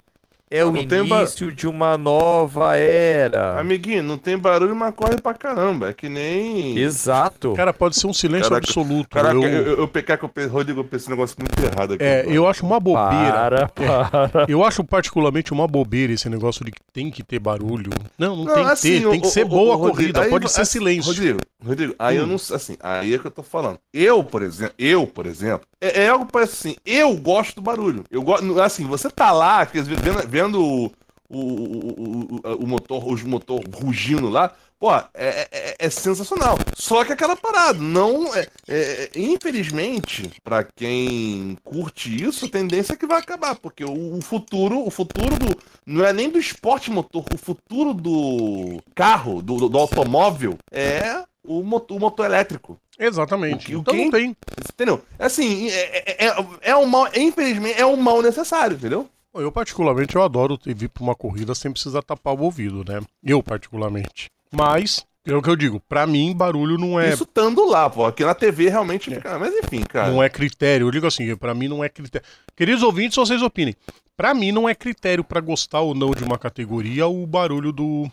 é 0.52 0.64
Não, 0.64 0.72
o 0.72 0.78
início 0.78 1.52
de 1.52 1.68
uma 1.68 1.98
nova 1.98 2.76
era. 2.76 3.60
Amiguinho, 3.60 4.02
não 4.04 4.18
tem 4.18 4.38
barulho, 4.38 4.76
mas 4.76 4.94
corre 4.96 5.16
pra 5.22 5.34
caramba. 5.34 5.90
É 5.90 5.94
que 5.94 6.10
nem. 6.10 6.78
Exato. 6.78 7.54
Cara, 7.54 7.72
pode 7.74 7.96
ser 8.00 8.08
um 8.08 8.14
silêncio 8.14 8.50
Caraca, 8.50 8.66
absoluto. 8.68 9.10
Caraca, 9.10 9.36
eu, 9.36 9.44
eu, 9.44 9.78
eu, 9.80 9.88
pecar 9.88 10.18
que 10.18 10.26
eu 10.26 10.30
pensei, 10.30 10.50
Rodrigo, 10.52 10.80
eu 10.80 10.84
pensei 10.84 11.08
um 11.08 11.16
negócio 11.16 11.36
muito 11.40 11.60
errado 11.64 11.94
aqui. 11.94 12.04
é, 12.04 12.22
agora. 12.22 12.36
eu 12.36 12.48
acho 12.48 12.66
uma 12.66 12.80
bobeira. 12.80 13.32
Para, 13.32 13.68
para. 13.70 14.46
Eu 14.48 14.64
acho 14.64 14.84
particularmente 14.84 15.54
uma 15.54 15.68
bobeira 15.68 16.14
esse 16.14 16.28
negócio 16.30 16.66
de 16.66 16.72
que 16.72 16.80
tem 16.92 17.12
que 17.12 17.24
ter 17.24 17.40
barulho. 17.40 17.92
Não, 18.18 18.36
não, 18.36 18.46
Não, 18.46 18.54
tem 18.56 18.66
que 18.66 18.72
assim, 18.72 19.02
ter. 19.02 19.10
Tem 19.10 19.20
que 19.22 19.28
o- 19.28 19.30
ser 19.32 19.46
o- 19.46 19.50
boa 19.50 19.70
o 19.70 19.72
a 19.74 19.76
Rodrigo, 19.76 19.96
corrida, 19.98 20.22
aí- 20.22 20.30
pode 20.30 20.52
ser 20.52 20.62
assim, 20.62 20.80
silêncio. 20.80 21.12
Rodrigo, 21.12 21.40
Rodrigo, 21.64 21.94
aí 22.00 22.16
eu 22.18 22.24
Hum. 22.24 22.28
não 22.28 22.36
assim, 22.36 22.78
aí 22.80 23.14
é 23.14 23.18
que 23.20 23.28
eu 23.28 23.32
tô 23.32 23.44
falando. 23.44 23.80
Eu, 23.94 24.24
por 24.24 24.42
exemplo, 24.42 24.74
eu, 24.80 25.06
por 25.06 25.26
exemplo, 25.26 25.68
é, 25.82 26.04
é 26.04 26.08
algo 26.10 26.26
que 26.26 26.32
parece 26.32 26.54
assim, 26.54 26.76
eu 26.86 27.16
gosto 27.18 27.56
do 27.56 27.62
barulho. 27.62 28.04
Eu 28.10 28.22
gosto, 28.22 28.60
assim, 28.62 28.86
você 28.86 29.10
tá 29.10 29.32
lá, 29.32 29.64
vendo, 29.66 30.28
vendo 30.28 30.64
o, 30.64 30.86
o, 31.30 31.40
o, 31.40 32.40
o, 32.46 32.64
o 32.64 32.68
motor, 32.68 33.06
os 33.12 33.22
motor 33.24 33.62
rugindo 33.74 34.30
lá, 34.30 34.54
pô, 34.80 34.96
é, 34.96 35.06
é, 35.52 35.76
é 35.78 35.90
sensacional. 35.90 36.58
Só 36.78 37.04
que 37.04 37.12
aquela 37.12 37.36
parada, 37.36 37.78
não 37.78 38.34
é, 38.34 38.48
é- 38.70 39.10
infelizmente, 39.16 40.32
pra 40.42 40.64
quem 40.64 41.58
curte 41.64 42.24
isso, 42.24 42.46
a 42.46 42.50
tendência 42.50 42.94
é 42.94 42.96
que 42.96 43.06
vai 43.06 43.20
acabar, 43.20 43.56
porque 43.56 43.84
o, 43.84 44.16
o 44.18 44.22
futuro, 44.22 44.80
o 44.86 44.90
futuro 44.90 45.38
do 45.38 45.58
não 45.86 46.06
é 46.06 46.14
nem 46.14 46.30
do 46.30 46.40
esporte 46.40 46.90
motor, 46.90 47.26
o 47.34 47.38
futuro 47.38 47.94
do 47.94 48.80
carro, 48.96 49.42
do- 49.42 49.68
do 49.68 49.78
automóvel 49.78 50.58
é 50.72 51.24
o 51.50 51.64
motor, 51.64 51.98
o 51.98 52.00
motor 52.00 52.26
elétrico. 52.26 52.80
Exatamente. 52.98 53.66
O 53.66 53.68
que- 53.68 53.76
o 53.76 53.80
então 53.80 53.96
não 53.96 54.12
tem. 54.12 54.36
Entendeu? 54.72 55.02
Assim, 55.18 55.70
é, 55.70 56.26
é, 56.26 56.28
é, 56.28 56.36
é 56.62 56.76
um 56.76 56.86
mal, 56.86 57.08
infelizmente, 57.16 57.80
é 57.80 57.86
um 57.86 57.96
mal 57.96 58.22
necessário, 58.22 58.76
entendeu? 58.76 59.10
Eu, 59.34 59.52
particularmente, 59.52 60.16
eu 60.16 60.24
adoro 60.24 60.60
vir 60.66 60.90
pra 60.90 61.04
uma 61.04 61.16
corrida 61.16 61.54
sem 61.56 61.72
precisar 61.72 62.02
tapar 62.02 62.34
o 62.34 62.42
ouvido, 62.44 62.84
né? 62.88 63.02
Eu, 63.24 63.42
particularmente. 63.42 64.28
Mas, 64.52 65.06
é 65.26 65.34
o 65.36 65.42
que 65.42 65.50
eu 65.50 65.56
digo, 65.56 65.80
pra 65.88 66.06
mim, 66.08 66.36
barulho 66.36 66.78
não 66.78 67.00
é, 67.00 67.14
Isso 67.14 67.24
estando 67.24 67.66
lá, 67.66 67.90
pô. 67.90 68.06
Aqui 68.06 68.26
na 68.26 68.34
TV 68.34 68.70
realmente 68.70 69.10
fica. 69.10 69.38
Mas 69.40 69.54
enfim, 69.56 69.82
cara. 69.82 70.12
não 70.12 70.22
é 70.22 70.30
critério. 70.30 70.88
Eu 70.88 70.92
digo 70.92 71.08
assim, 71.08 71.36
pra 71.36 71.54
mim 71.54 71.68
não 71.68 71.84
é 71.84 71.90
critério. 71.90 72.28
Queridos 72.56 72.84
ouvintes, 72.84 73.16
vocês 73.16 73.42
opinem. 73.42 73.76
Pra 74.18 74.34
mim 74.34 74.52
não 74.52 74.68
é 74.68 74.76
critério 74.76 75.24
pra 75.24 75.40
gostar 75.40 75.80
ou 75.82 75.96
não 75.96 76.12
de 76.12 76.24
uma 76.24 76.38
categoria 76.38 77.08
o 77.08 77.26
barulho 77.26 77.72
do, 77.72 78.12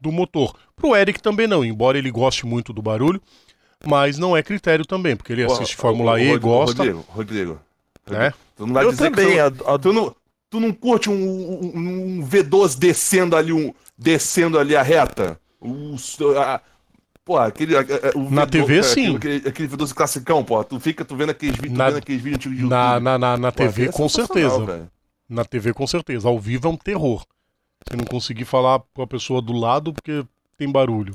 do 0.00 0.12
motor. 0.12 0.54
Pro 0.74 0.94
Eric 0.94 1.20
também 1.20 1.46
não, 1.46 1.64
embora 1.64 1.96
ele 1.98 2.10
goste 2.10 2.44
muito 2.46 2.72
do 2.72 2.82
barulho, 2.82 3.20
mas 3.84 4.18
não 4.18 4.36
é 4.36 4.42
critério 4.42 4.84
também, 4.84 5.16
porque 5.16 5.32
ele 5.32 5.44
assiste 5.44 5.76
Fórmula 5.76 6.12
ô, 6.12 6.18
E, 6.18 6.24
Rodrigo, 6.26 6.48
gosta, 6.48 6.76
Rodrigo, 6.82 7.04
Rodrigo. 7.08 7.60
né? 8.10 8.32
Tu 8.56 8.66
não 8.66 8.74
vai 8.74 8.84
Eu 8.84 8.90
dizer 8.90 9.10
que 9.10 9.16
também. 9.16 9.36
tu- 9.52 9.68
a- 9.68 9.78
Tu 9.78 9.92
não, 9.92 10.14
tu 10.50 10.60
não 10.60 10.72
curte 10.72 11.10
um, 11.10 11.14
um- 11.14 11.72
um 12.20 12.26
V12 12.26 12.78
descendo 12.78 13.36
ali, 13.36 13.52
um, 13.52 13.72
descendo 13.98 14.58
ali 14.58 14.74
a 14.76 14.82
reta? 14.82 15.38
O, 15.60 15.96
a, 16.38 16.60
pô, 17.24 17.38
aquele. 17.38 17.74
o 18.14 18.30
Na 18.30 18.46
V12, 18.46 18.50
TV, 18.50 18.62
aquele, 18.78 18.82
sim. 18.84 19.16
Aquele, 19.16 19.48
aquele 19.48 19.68
V12 19.68 19.92
classicão, 19.94 20.44
pô. 20.44 20.62
Tu 20.64 20.78
fica, 20.80 21.04
tu 21.04 21.16
vendo 21.16 21.30
aqueles 21.30 21.56
vídeos, 21.56 21.72
tu 21.74 21.78
Na- 21.78 21.88
vendo 21.88 21.98
aqueles 21.98 22.20
vídeos 22.22 22.36
antigos 22.38 22.56
de 22.56 22.62
YouTube. 22.64 22.76
Na, 22.78 23.00
na, 23.00 23.18
na, 23.18 23.36
na 23.36 23.52
Pô, 23.52 23.58
TV, 23.58 23.86
é 23.86 23.92
com 23.92 24.08
certeza. 24.08 24.64
velho. 24.64 24.90
Na 25.28 25.44
TV, 25.44 25.72
com 25.74 25.86
certeza. 25.86 26.28
Ao 26.28 26.38
vivo 26.38 26.68
é 26.68 26.70
um 26.70 26.76
terror. 26.76 27.24
Você 27.88 27.96
não 27.96 28.04
conseguir 28.04 28.44
falar 28.44 28.80
com 28.94 29.02
a 29.02 29.06
pessoa 29.06 29.40
do 29.40 29.52
lado 29.52 29.92
porque 29.92 30.24
tem 30.58 30.70
barulho. 30.70 31.14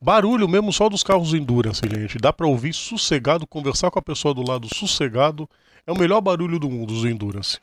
Barulho 0.00 0.48
mesmo 0.48 0.72
só 0.72 0.88
dos 0.88 1.02
carros 1.02 1.34
Endurance, 1.34 1.82
gente. 1.86 2.18
Dá 2.18 2.32
pra 2.32 2.46
ouvir 2.46 2.72
sossegado, 2.72 3.46
conversar 3.46 3.90
com 3.90 3.98
a 3.98 4.02
pessoa 4.02 4.34
do 4.34 4.46
lado 4.46 4.68
sossegado. 4.74 5.48
É 5.86 5.92
o 5.92 5.98
melhor 5.98 6.20
barulho 6.20 6.58
do 6.58 6.70
mundo, 6.70 6.92
os 6.92 7.04
Endurance. 7.04 7.58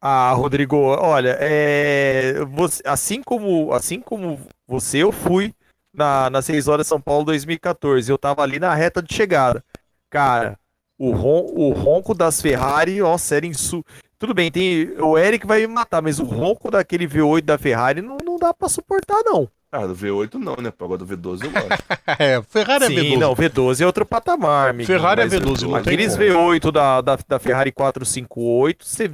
Ah, 0.00 0.32
Rodrigo, 0.32 0.76
olha, 0.76 1.36
é, 1.40 2.44
você- 2.46 2.82
assim 2.86 3.22
como 3.22 3.72
assim 3.72 4.00
como 4.00 4.40
você, 4.66 4.98
eu 4.98 5.12
fui 5.12 5.54
na, 5.92 6.30
nas 6.30 6.44
6 6.44 6.66
horas 6.68 6.86
São 6.86 7.00
Paulo 7.00 7.24
2014. 7.26 8.10
Eu 8.10 8.18
tava 8.18 8.42
ali 8.42 8.58
na 8.58 8.74
reta 8.74 9.02
de 9.02 9.14
chegada. 9.14 9.64
Cara, 10.08 10.58
o, 10.98 11.12
ron, 11.12 11.46
o 11.54 11.72
ronco 11.72 12.14
das 12.14 12.40
Ferrari, 12.40 12.98
nossa, 12.98 13.36
era 13.36 13.46
insu... 13.46 13.84
Tudo 14.20 14.34
bem, 14.34 14.50
tem, 14.52 14.92
o 14.98 15.16
Eric 15.16 15.46
vai 15.46 15.60
me 15.60 15.66
matar, 15.66 16.02
mas 16.02 16.20
o 16.20 16.24
ronco 16.24 16.70
daquele 16.70 17.08
V8 17.08 17.40
da 17.40 17.56
Ferrari 17.56 18.02
não, 18.02 18.18
não 18.22 18.36
dá 18.36 18.52
pra 18.52 18.68
suportar, 18.68 19.18
não. 19.24 19.48
Ah, 19.72 19.86
do 19.86 19.94
V8 19.94 20.34
não, 20.34 20.56
né? 20.56 20.70
Agora 20.78 20.98
do 20.98 21.06
V12 21.06 21.44
eu 21.44 21.50
gosto. 21.50 21.84
É, 22.18 22.42
Ferrari 22.42 22.86
Sim, 22.86 22.98
é 22.98 23.02
V12. 23.02 23.18
não, 23.18 23.34
V12 23.34 23.80
é 23.80 23.86
outro 23.86 24.04
patamar, 24.04 24.70
amigo. 24.70 24.86
Ferrari 24.86 25.22
é 25.22 25.24
mas 25.24 25.32
V12, 25.32 25.62
não 25.62 25.74
Aqueles 25.74 26.16
como. 26.16 26.28
V8 26.28 26.70
da, 26.70 27.00
da, 27.00 27.18
da 27.26 27.38
Ferrari 27.38 27.72
458, 27.72 28.84
você, 28.86 29.10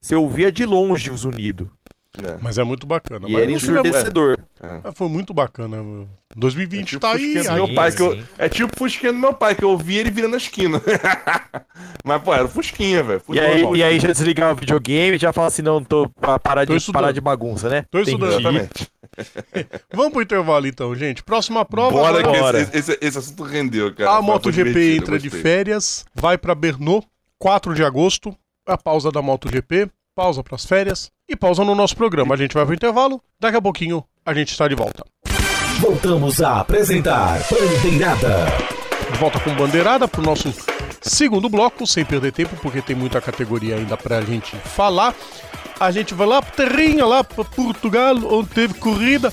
você 0.00 0.16
ouvia 0.16 0.50
de 0.50 0.66
longe 0.66 1.08
os 1.08 1.24
unidos. 1.24 1.68
Né? 2.22 2.38
Mas 2.40 2.58
é 2.58 2.64
muito 2.64 2.86
bacana. 2.86 3.28
E 3.28 3.32
Mas 3.32 3.42
era 3.42 3.50
ensurdecedor. 3.52 4.38
É, 4.60 4.92
Foi 4.92 5.08
muito 5.08 5.32
bacana. 5.32 5.82
meu. 5.82 6.08
2020 6.36 6.80
É 6.80 6.84
tipo 6.84 7.00
tá 7.00 7.12
aí. 7.12 7.18
Fusquinha 7.34 7.42
do 7.44 7.50
aí. 7.50 7.54
meu 7.56 7.74
pai, 7.74 7.92
que 7.92 8.02
eu, 8.02 8.22
é 8.36 8.48
tipo 8.48 8.72
o 8.74 8.78
Fusquinha 8.78 9.12
do 9.12 9.18
meu 9.18 9.32
pai, 9.34 9.54
que 9.54 9.64
eu 9.64 9.70
ouvia 9.70 10.00
ele 10.00 10.10
virando 10.10 10.34
a 10.34 10.36
esquina. 10.36 10.80
Mas, 12.04 12.22
pô, 12.22 12.34
era 12.34 12.44
o 12.44 12.48
Fusquinha, 12.48 13.02
velho. 13.02 13.22
E 13.30 13.40
aí, 13.40 13.62
e 13.76 13.82
aí 13.82 14.00
já 14.00 14.08
desligar 14.08 14.52
o 14.52 14.56
videogame 14.56 15.16
e 15.16 15.18
já 15.18 15.32
fala 15.32 15.48
assim, 15.48 15.62
não, 15.62 15.82
tô 15.82 16.08
pra 16.08 16.38
parar 16.38 16.66
Tô 16.66 16.72
de, 16.72 16.78
estudando. 16.78 17.00
parar 17.02 17.12
de 17.12 17.20
bagunça, 17.20 17.68
né? 17.68 17.84
Tô 17.90 18.00
estudando. 18.00 18.32
Exatamente. 18.32 18.88
Vamos 19.92 20.12
pro 20.12 20.22
intervalo 20.22 20.66
então, 20.66 20.94
gente. 20.94 21.22
Próxima 21.22 21.64
prova. 21.64 21.92
Bora 21.92 22.22
vai- 22.22 22.52
que 22.52 22.58
esse, 22.58 22.78
esse, 22.92 22.98
esse 23.00 23.18
assunto 23.18 23.42
rendeu, 23.42 23.94
cara. 23.94 24.16
A 24.16 24.22
MotoGP 24.22 24.96
entra 24.96 25.18
de 25.18 25.30
férias, 25.30 26.04
vai 26.14 26.36
pra 26.36 26.54
Brno, 26.54 27.02
4 27.38 27.74
de 27.74 27.82
agosto, 27.84 28.36
a 28.66 28.76
pausa 28.76 29.10
da 29.10 29.22
MotoGP, 29.22 29.88
pausa 30.14 30.42
pras 30.42 30.64
férias 30.66 31.10
e 31.28 31.36
pausa 31.36 31.64
no 31.64 31.74
nosso 31.74 31.96
programa. 31.96 32.34
A 32.34 32.38
gente 32.38 32.54
vai 32.54 32.64
pro 32.64 32.74
intervalo, 32.74 33.20
daqui 33.38 33.56
a 33.56 33.62
pouquinho 33.62 34.04
a 34.24 34.32
gente 34.34 34.50
está 34.50 34.66
de 34.66 34.74
volta. 34.74 35.04
Voltamos 35.80 36.40
a 36.42 36.60
apresentar 36.60 37.38
Bandeirada. 37.50 38.46
De 39.12 39.18
volta 39.18 39.40
com 39.40 39.54
bandeirada 39.54 40.06
pro 40.06 40.20
nosso 40.20 40.52
segundo 41.00 41.48
bloco, 41.48 41.86
sem 41.86 42.04
perder 42.04 42.32
tempo, 42.32 42.56
porque 42.60 42.82
tem 42.82 42.94
muita 42.94 43.20
categoria 43.20 43.76
ainda 43.76 43.96
pra 43.96 44.20
gente 44.20 44.54
falar. 44.56 45.14
A 45.80 45.90
gente 45.90 46.12
vai 46.12 46.26
lá 46.26 46.42
pra 46.42 46.66
terrinha, 46.66 47.06
lá 47.06 47.24
pra 47.24 47.44
Portugal, 47.44 48.14
onde 48.30 48.48
teve 48.50 48.74
corrida 48.74 49.32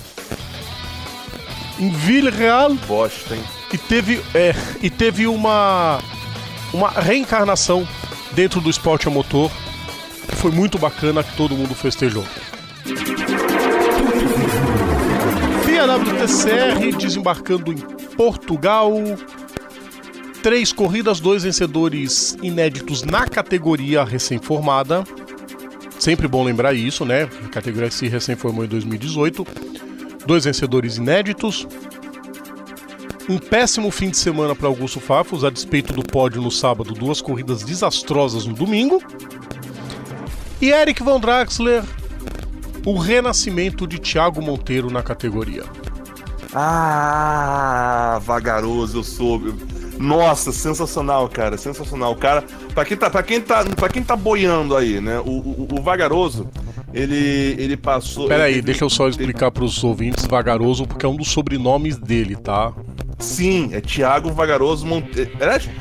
em 1.78 1.90
Vila 1.90 2.32
Real. 2.32 2.74
Bosta, 2.88 3.36
hein? 3.36 3.44
e 3.76 3.78
teve, 3.78 4.22
é, 4.34 4.54
e 4.82 4.90
teve 4.90 5.28
uma, 5.28 6.00
uma 6.74 6.90
reencarnação 6.90 7.88
dentro 8.32 8.62
do 8.62 8.70
esporte 8.70 9.08
a 9.08 9.12
motor 9.12 9.52
foi 10.34 10.52
muito 10.52 10.78
bacana, 10.78 11.24
que 11.24 11.36
todo 11.36 11.56
mundo 11.56 11.76
festejou. 11.76 12.24
FIA 15.66 15.86
WTCR 15.86 16.98
desembarcando 16.98 17.72
em 17.72 17.78
Portugal. 18.16 18.92
Três 20.42 20.72
corridas, 20.72 21.20
dois 21.20 21.44
vencedores 21.44 22.38
inéditos 22.42 23.04
na 23.04 23.28
categoria 23.28 24.04
recém-formada. 24.04 25.04
Sempre 26.00 26.28
bom 26.28 26.44
lembrar 26.44 26.74
isso, 26.74 27.04
né? 27.04 27.24
A 27.44 27.50
categoria 27.50 27.90
se 27.90 28.08
recém-formou 28.08 28.64
em 28.64 28.68
2018. 28.68 29.46
Dois 30.26 30.46
vencedores 30.46 30.98
inéditos. 30.98 31.68
Um 33.28 33.40
péssimo 33.40 33.90
fim 33.90 34.12
de 34.12 34.18
semana 34.18 34.56
para 34.56 34.68
Augusto 34.68 35.00
Fafos, 35.00 35.44
a 35.44 35.50
despeito 35.50 35.94
do 35.94 36.04
pódio 36.04 36.40
no 36.42 36.52
sábado, 36.52 36.94
duas 36.94 37.22
corridas 37.22 37.64
desastrosas 37.64 38.46
no 38.46 38.54
domingo. 38.54 39.02
E 40.62 40.70
Eric 40.72 41.04
Von 41.04 41.20
Draxler, 41.20 41.84
o 42.86 42.98
renascimento 42.98 43.86
de 43.88 44.00
Thiago 44.00 44.42
Monteiro 44.42 44.90
na 44.90 45.04
categoria. 45.04 45.64
Ah, 46.54 48.20
vagaroso, 48.24 49.00
eu 49.00 49.04
soube. 49.04 49.54
Nossa, 50.00 50.52
sensacional, 50.52 51.28
cara, 51.30 51.58
sensacional. 51.58 52.16
Cara, 52.16 52.44
pra 52.74 52.84
quem 52.86 52.98
tá, 52.98 53.10
pra 53.10 53.24
quem 53.24 53.42
tá, 53.42 53.64
pra 53.64 53.90
quem 53.90 54.04
tá 54.04 54.16
boiando 54.16 54.76
aí, 54.76 55.00
né? 55.02 55.20
O, 55.20 55.30
o, 55.30 55.68
o 55.72 55.82
vagaroso, 55.82 56.48
ele, 56.94 57.56
ele 57.58 57.78
passou. 57.78 58.28
Pera 58.28 58.46
aí, 58.46 58.54
ele- 58.54 58.62
deixa 58.62 58.84
eu 58.84 58.90
só 58.90 59.08
explicar 59.08 59.52
para 59.52 59.64
os 59.64 59.84
ouvintes 59.84 60.26
Vagaroso, 60.26 60.86
porque 60.88 61.06
é 61.06 61.10
um 61.10 61.16
dos 61.16 61.30
sobrenomes 61.30 61.98
dele, 61.98 62.36
tá? 62.36 62.74
Sim, 63.20 63.70
é 63.74 63.80
Thiago 63.82 64.32
Vagaroso 64.32 64.86
Monteiro. 64.86 65.32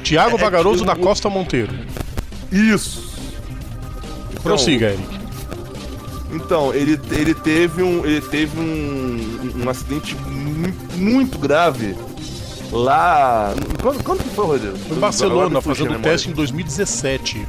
Tiago 0.03 0.37
É, 0.37 0.41
é, 0.41 0.43
Vagaroso 0.45 0.83
o- 0.85 0.87
da 0.87 0.95
Costa 0.97 1.29
Monteiro. 1.29 1.72
Isso. 2.53 3.13
Então, 4.45 4.57
Prossiga, 4.57 4.86
Eric. 4.90 5.20
Então, 6.32 6.74
ele, 6.74 7.01
ele 7.12 7.34
teve 7.34 7.82
um, 7.82 8.05
ele 8.05 8.20
teve 8.20 8.59
um, 8.61 9.62
um 9.64 9.68
acidente 9.70 10.14
mu- 10.16 10.74
muito 10.97 11.38
grave 11.38 11.95
lá. 12.72 13.55
Quando, 13.80 14.03
quando 14.03 14.22
que 14.22 14.28
foi, 14.30 14.47
Rodrigo? 14.47 14.76
Em 14.90 14.99
Barcelona, 14.99 15.61
fazendo 15.62 15.90
memória. 15.92 16.11
teste 16.11 16.30
em 16.30 16.32
2017. 16.32 17.47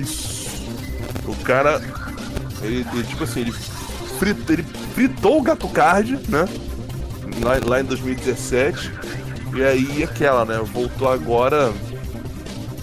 Isso. 0.00 0.46
O 1.26 1.34
cara. 1.44 1.82
Ele, 2.62 2.86
ele, 2.94 3.02
tipo 3.04 3.24
assim, 3.24 3.40
ele, 3.40 3.52
frit- 4.18 4.50
ele 4.50 4.64
fritou 4.94 5.38
o 5.38 5.42
gato 5.42 5.68
card, 5.68 6.18
né? 6.28 6.48
Lá, 7.42 7.58
lá 7.66 7.80
em 7.80 7.84
2017. 7.84 8.90
E 9.56 9.62
aí 9.62 10.02
aquela, 10.04 10.44
né? 10.44 10.60
Voltou 10.72 11.08
agora. 11.10 11.72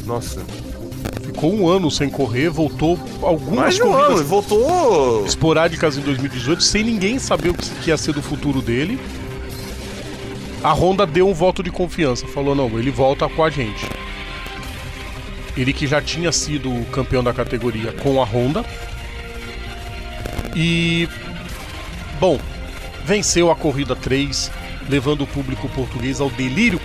Nossa, 0.05 0.41
Ficou 1.33 1.53
um 1.53 1.67
ano 1.67 1.89
sem 1.89 2.09
correr, 2.09 2.49
voltou 2.49 2.99
algumas 3.21 3.55
mais 3.55 3.75
de 3.75 3.83
um 3.83 3.93
ano, 3.95 4.23
voltou. 4.23 5.25
esporádicas 5.25 5.97
em 5.97 6.01
2018, 6.01 6.61
sem 6.61 6.83
ninguém 6.83 7.17
saber 7.17 7.49
o 7.49 7.53
que 7.53 7.69
que 7.69 7.89
ia 7.89 7.97
ser 7.97 8.13
do 8.13 8.21
futuro 8.21 8.61
dele. 8.61 8.99
A 10.61 10.73
Honda 10.73 11.07
deu 11.07 11.27
um 11.27 11.33
voto 11.33 11.63
de 11.63 11.71
confiança, 11.71 12.27
falou: 12.27 12.53
não, 12.53 12.67
ele 12.77 12.91
volta 12.91 13.27
com 13.29 13.43
a 13.43 13.49
gente. 13.49 13.87
Ele 15.55 15.73
que 15.73 15.87
já 15.87 16.01
tinha 16.01 16.31
sido 16.31 16.85
campeão 16.91 17.23
da 17.23 17.33
categoria 17.33 17.93
com 17.93 18.21
a 18.21 18.25
Honda. 18.25 18.63
E. 20.55 21.07
Bom, 22.19 22.39
venceu 23.05 23.49
a 23.49 23.55
corrida 23.55 23.95
3, 23.95 24.51
levando 24.89 25.21
o 25.21 25.27
público 25.27 25.67
português 25.69 26.21
ao 26.21 26.29
delírio. 26.29 26.79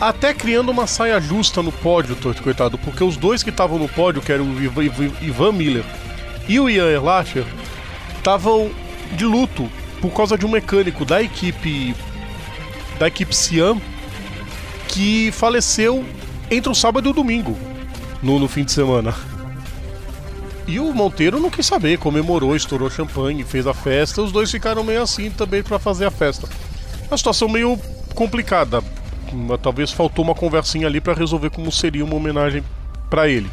Até 0.00 0.34
criando 0.34 0.70
uma 0.70 0.86
saia 0.86 1.20
justa 1.20 1.62
no 1.62 1.72
pódio, 1.72 2.16
coitado, 2.42 2.76
porque 2.76 3.02
os 3.02 3.16
dois 3.16 3.42
que 3.42 3.48
estavam 3.50 3.78
no 3.78 3.88
pódio, 3.88 4.20
que 4.20 4.30
eram 4.30 4.44
o 4.44 4.62
Ivan- 4.62 5.52
Miller 5.52 5.84
e 6.46 6.60
o 6.60 6.68
Ian 6.68 6.88
Erlacher, 6.90 7.44
estavam 8.18 8.70
de 9.12 9.24
luto 9.24 9.70
por 10.00 10.10
causa 10.10 10.36
de 10.36 10.44
um 10.44 10.50
mecânico 10.50 11.04
da 11.04 11.22
equipe 11.22 11.94
da 12.98 13.08
equipe 13.08 13.34
Siam 13.34 13.80
que 14.88 15.30
faleceu 15.32 16.04
entre 16.50 16.70
o 16.70 16.74
sábado 16.74 17.08
e 17.08 17.10
o 17.10 17.14
domingo 17.14 17.56
no, 18.22 18.38
no 18.38 18.48
fim 18.48 18.64
de 18.64 18.72
semana. 18.72 19.14
E 20.66 20.80
o 20.80 20.92
Monteiro 20.92 21.38
não 21.38 21.48
quis 21.50 21.64
saber, 21.64 21.98
comemorou, 21.98 22.56
estourou 22.56 22.90
champanhe, 22.90 23.44
fez 23.44 23.66
a 23.66 23.74
festa. 23.74 24.20
Os 24.20 24.32
dois 24.32 24.50
ficaram 24.50 24.82
meio 24.82 25.00
assim 25.02 25.30
também 25.30 25.62
pra 25.62 25.78
fazer 25.78 26.06
a 26.06 26.10
festa. 26.10 26.48
Uma 27.08 27.16
situação 27.16 27.48
meio 27.48 27.78
complicada. 28.14 28.82
Talvez 29.62 29.90
faltou 29.90 30.24
uma 30.24 30.34
conversinha 30.34 30.86
ali 30.86 31.00
pra 31.00 31.14
resolver 31.14 31.50
como 31.50 31.70
seria 31.72 32.04
uma 32.04 32.14
homenagem 32.14 32.62
pra 33.10 33.28
ele. 33.28 33.50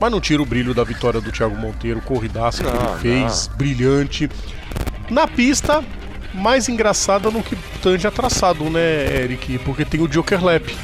Mas 0.00 0.10
não 0.10 0.20
tira 0.20 0.42
o 0.42 0.46
brilho 0.46 0.74
da 0.74 0.82
vitória 0.82 1.20
do 1.20 1.30
Thiago 1.30 1.56
Monteiro, 1.56 2.00
corridaça 2.00 2.64
que 2.64 2.70
Não, 2.70 2.90
ele 2.90 3.00
fez, 3.00 3.46
brilhante. 3.56 4.28
Na 5.08 5.28
pista, 5.28 5.84
mais 6.34 6.68
engraçada 6.68 7.30
no 7.30 7.42
que 7.42 7.56
tange 7.80 8.06
a 8.06 8.10
traçado, 8.10 8.64
né, 8.68 9.22
Eric? 9.22 9.58
Porque 9.58 9.84
tem 9.84 10.00
o 10.00 10.08
Joker 10.08 10.44
Lap. 10.44 10.74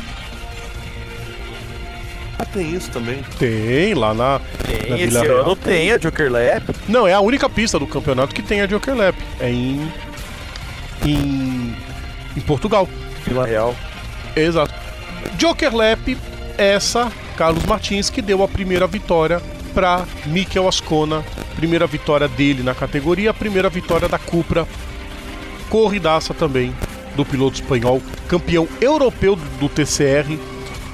Ah, 2.38 2.44
tem 2.44 2.74
isso 2.76 2.90
também. 2.90 3.20
Tem 3.38 3.94
lá 3.94 4.14
na, 4.14 4.34
na 4.34 4.40
Tem, 4.64 4.94
esse 4.94 5.06
Vila 5.08 5.22
Real. 5.22 5.40
ano 5.40 5.56
tem 5.56 5.90
a 5.90 5.98
Joker 5.98 6.30
Lap. 6.30 6.70
Não, 6.88 7.06
é 7.06 7.12
a 7.12 7.20
única 7.20 7.48
pista 7.48 7.78
do 7.78 7.86
campeonato 7.86 8.32
que 8.32 8.42
tem 8.42 8.60
a 8.60 8.66
Joker 8.66 8.94
Lap. 8.94 9.16
É 9.40 9.50
em. 9.50 9.90
em. 11.04 11.74
em 12.36 12.40
Portugal. 12.42 12.88
Vila 13.28 13.46
Real. 13.46 13.74
Exato. 14.34 14.72
Joker 15.36 15.74
Lap, 15.74 16.16
essa, 16.56 17.12
Carlos 17.36 17.64
Martins, 17.64 18.10
que 18.10 18.22
deu 18.22 18.42
a 18.42 18.48
primeira 18.48 18.86
vitória 18.86 19.40
para 19.74 20.04
Mikel 20.26 20.66
Ascona. 20.68 21.22
Primeira 21.56 21.86
vitória 21.86 22.28
dele 22.28 22.62
na 22.62 22.74
categoria, 22.74 23.30
a 23.30 23.34
primeira 23.34 23.68
vitória 23.68 24.08
da 24.08 24.18
Cupra. 24.18 24.66
Corridaça 25.68 26.32
também 26.32 26.72
do 27.16 27.24
piloto 27.24 27.60
espanhol, 27.60 28.00
campeão 28.28 28.66
europeu 28.80 29.36
do 29.36 29.68
TCR 29.68 30.38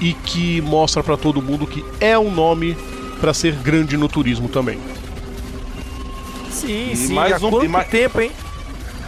e 0.01 0.13
que 0.15 0.61
mostra 0.63 1.03
para 1.03 1.17
todo 1.17 1.41
mundo 1.43 1.67
que 1.67 1.85
é 2.01 2.19
um 2.19 2.31
nome 2.31 2.77
para 3.21 3.33
ser 3.35 3.53
grande 3.57 3.97
no 3.97 4.09
turismo 4.09 4.49
também. 4.49 4.79
Sim, 6.51 6.91
E 6.93 6.97
sim. 6.97 7.15
mais 7.15 7.35
Há 7.43 7.47
um- 7.47 7.51
quanto 7.51 7.65
e 7.67 7.69
mais- 7.69 7.89
tempo, 7.89 8.21
hein? 8.21 8.31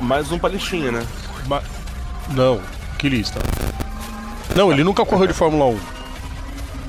Mais 0.01 0.31
um 0.31 0.39
palestinha, 0.39 0.93
né? 0.93 1.07
Ma- 1.49 1.63
Não, 2.31 2.61
que 2.99 3.09
lista. 3.09 3.39
Não, 4.55 4.73
ele 4.73 4.83
nunca 4.85 5.05
correu 5.05 5.27
de 5.27 5.33
Fórmula 5.35 5.67
1. 5.67 5.79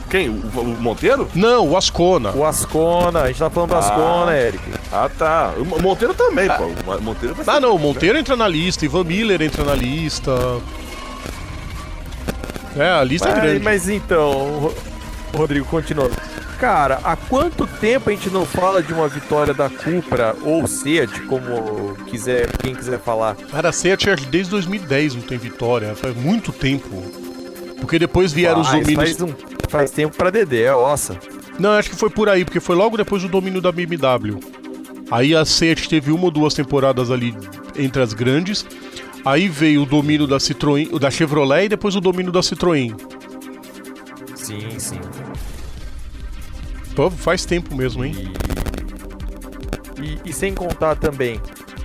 Quem? 0.10 0.30
O, 0.30 0.34
o 0.62 0.66
Monteiro? 0.82 1.28
Não, 1.36 1.68
o 1.68 1.76
Ascona. 1.76 2.32
O 2.32 2.45
Ascona, 2.45 3.24
a 3.24 3.28
gente 3.28 3.39
tá 3.39 3.49
falando 3.49 3.70
do 3.72 3.76
Ah. 3.76 3.80
Ascona, 3.80 4.38
Eric. 4.38 4.64
Ah, 4.91 5.10
tá. 5.18 5.53
O 5.58 5.66
Mo- 5.66 5.80
Monteiro 5.80 6.14
também, 6.14 6.47
pô. 6.47 6.64
O 6.93 7.01
Monteiro 7.01 7.36
vai 7.36 7.43
ser- 7.43 7.51
Ah, 7.51 7.60
não, 7.60 7.76
o 7.76 7.80
Monteiro 7.80 8.18
entra 8.18 8.36
na 8.38 8.47
lista, 8.47 8.86
Ivan 8.86 9.03
Miller 9.03 9.41
entra 9.41 9.66
na 9.66 9.76
lista. 9.76 10.32
É, 12.78 12.89
a 12.89 13.03
lista 13.03 13.28
é 13.28 13.32
Mas, 13.34 13.41
grande. 13.41 13.64
mas 13.64 13.89
então, 13.89 14.32
Ro- 14.60 14.76
Rodrigo, 15.36 15.66
continua. 15.66 16.10
Cara, 16.60 16.99
há 17.03 17.16
quanto 17.16 17.68
tempo 17.68 18.10
a 18.10 18.14
gente 18.14 18.32
não 18.32 18.43
fala 18.45 18.82
de 18.82 18.91
uma 18.91 19.08
vitória 19.08 19.53
da 19.53 19.70
Cupra 19.70 20.36
ou 20.41 20.66
Seat, 20.68 21.22
como 21.28 21.93
quiser, 22.08 22.49
quem 22.58 22.74
quiser 22.74 22.99
falar? 22.99 23.36
Cara, 23.36 23.70
a 23.70 23.72
Seat 23.72 24.05
desde 24.32 24.49
2010 24.51 25.16
não 25.16 25.22
tem 25.22 25.38
vitória, 25.38 25.93
faz 25.95 26.16
muito 26.16 26.51
tempo. 26.51 27.03
Porque 27.80 27.99
depois 27.99 28.34
vieram 28.34 28.62
os 28.62 28.68
Faz- 28.68 28.82
domínios. 28.82 29.10
Faz, 29.18 29.22
um, 29.22 29.34
faz 29.70 29.91
tempo 29.91 30.18
pra 30.18 30.32
Dedé, 30.32 30.72
nossa. 30.72 31.20
Não, 31.60 31.72
acho 31.74 31.91
que 31.91 31.95
foi 31.95 32.10
por 32.10 32.28
aí, 32.28 32.43
porque 32.43 32.60
foi 32.60 32.76
logo 32.76 32.97
depois 32.97 33.22
do 33.22 33.30
domínio 33.30 33.62
da 33.62 33.72
BMW. 33.72 34.39
Aí 35.12 35.36
a 35.36 35.45
Seat 35.45 35.88
teve 35.88 36.12
uma 36.12 36.26
ou 36.26 36.32
duas 36.32 36.55
temporadas 36.55 37.12
ali 37.12 37.36
entre 37.78 38.01
as 38.01 38.14
grandes. 38.14 38.66
Aí 39.24 39.47
veio 39.47 39.84
o 39.84 39.86
domínio 39.86 40.26
da 40.26 40.38
Citroën, 40.38 40.97
da 40.99 41.12
Chevrolet 41.12 41.66
e 41.66 41.70
depois 41.70 41.95
o 41.95 42.01
domínio 42.01 42.32
da 42.32 42.39
Citroën. 42.39 42.95
Sim, 44.36 44.80
sim. 44.80 44.99
Pô, 46.98 47.12
faz 47.12 47.45
tempo 47.45 47.76
mesmo, 47.76 48.04
hein? 48.04 48.16
E, 50.02 50.30
e 50.30 50.34
sem 50.34 50.52
contar 50.52 50.95
também, 50.95 51.39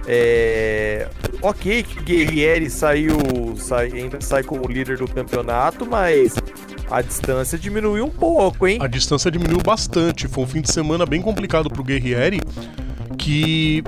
é... 0.09 1.07
ok 1.43 1.83
que 1.83 2.01
Guerrieri 2.03 2.71
saiu, 2.71 3.19
sai, 3.59 3.93
ainda 3.93 4.23
sai 4.23 4.43
como 4.43 4.67
líder 4.67 4.97
do 4.97 5.07
campeonato, 5.07 5.85
mas 5.85 6.35
a 6.91 7.03
distância 7.03 7.59
diminuiu 7.59 8.07
um 8.07 8.11
pouco, 8.11 8.67
hein? 8.67 8.79
A 8.81 8.87
distância 8.87 9.31
diminuiu 9.31 9.59
bastante. 9.63 10.27
Foi 10.27 10.45
um 10.45 10.47
fim 10.47 10.63
de 10.63 10.73
semana 10.73 11.05
bem 11.05 11.21
complicado 11.21 11.69
pro 11.69 11.85
Guerrieri, 11.85 12.41
que 13.19 13.85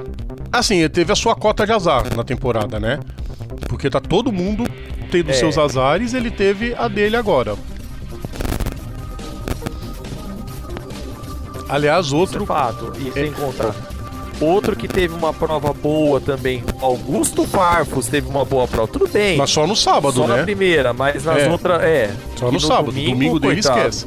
assim, 0.53 0.81
ele 0.81 0.91
teve 0.91 1.11
a 1.11 1.17
sua 1.17 1.35
cota 1.35 1.65
de 1.65 1.73
azar 1.73 2.15
na 2.15 2.23
temporada, 2.23 2.79
né? 2.79 3.01
Porque 3.67 3.89
tá 3.89 3.99
todo 3.99 4.31
mundo 4.31 4.65
tendo 5.11 5.31
É. 5.31 5.33
seus 5.33 5.57
azares, 5.57 6.13
ele 6.13 6.31
teve 6.31 6.75
a 6.75 6.87
dele 6.87 7.17
agora. 7.17 7.57
Aliás, 11.69 12.07
Isso 12.07 12.15
é 12.15 12.19
outro 12.19 12.47
fato, 12.47 12.93
e 12.99 13.11
sem 13.13 13.33
contar. 13.33 13.75
Outro 14.41 14.75
que 14.75 14.89
teve 14.89 15.15
uma 15.15 15.33
prova 15.33 15.73
boa 15.73 16.21
também, 16.21 16.63
Augusto 16.81 17.47
Farfus 17.47 18.09
teve 18.09 18.29
uma 18.29 18.45
boa 18.45 18.67
prova. 18.67 18.89
Tudo 18.89 19.09
bem, 19.09 19.37
mas 19.39 19.51
só 19.51 19.67
no 19.67 19.77
sábado, 19.77 20.17
só 20.17 20.27
né? 20.27 20.37
na 20.39 20.43
primeira, 20.43 20.93
mas 20.93 21.25
nas 21.25 21.43
É. 21.43 21.49
outras, 21.51 21.83
é. 21.83 22.11
Só 22.37 22.49
E 22.49 22.53
no, 22.53 22.61
sábado. 22.61 22.93
Domingo, 22.93 23.39
dele 23.39 23.63
coitado. 23.63 23.79
esquece. 23.89 24.07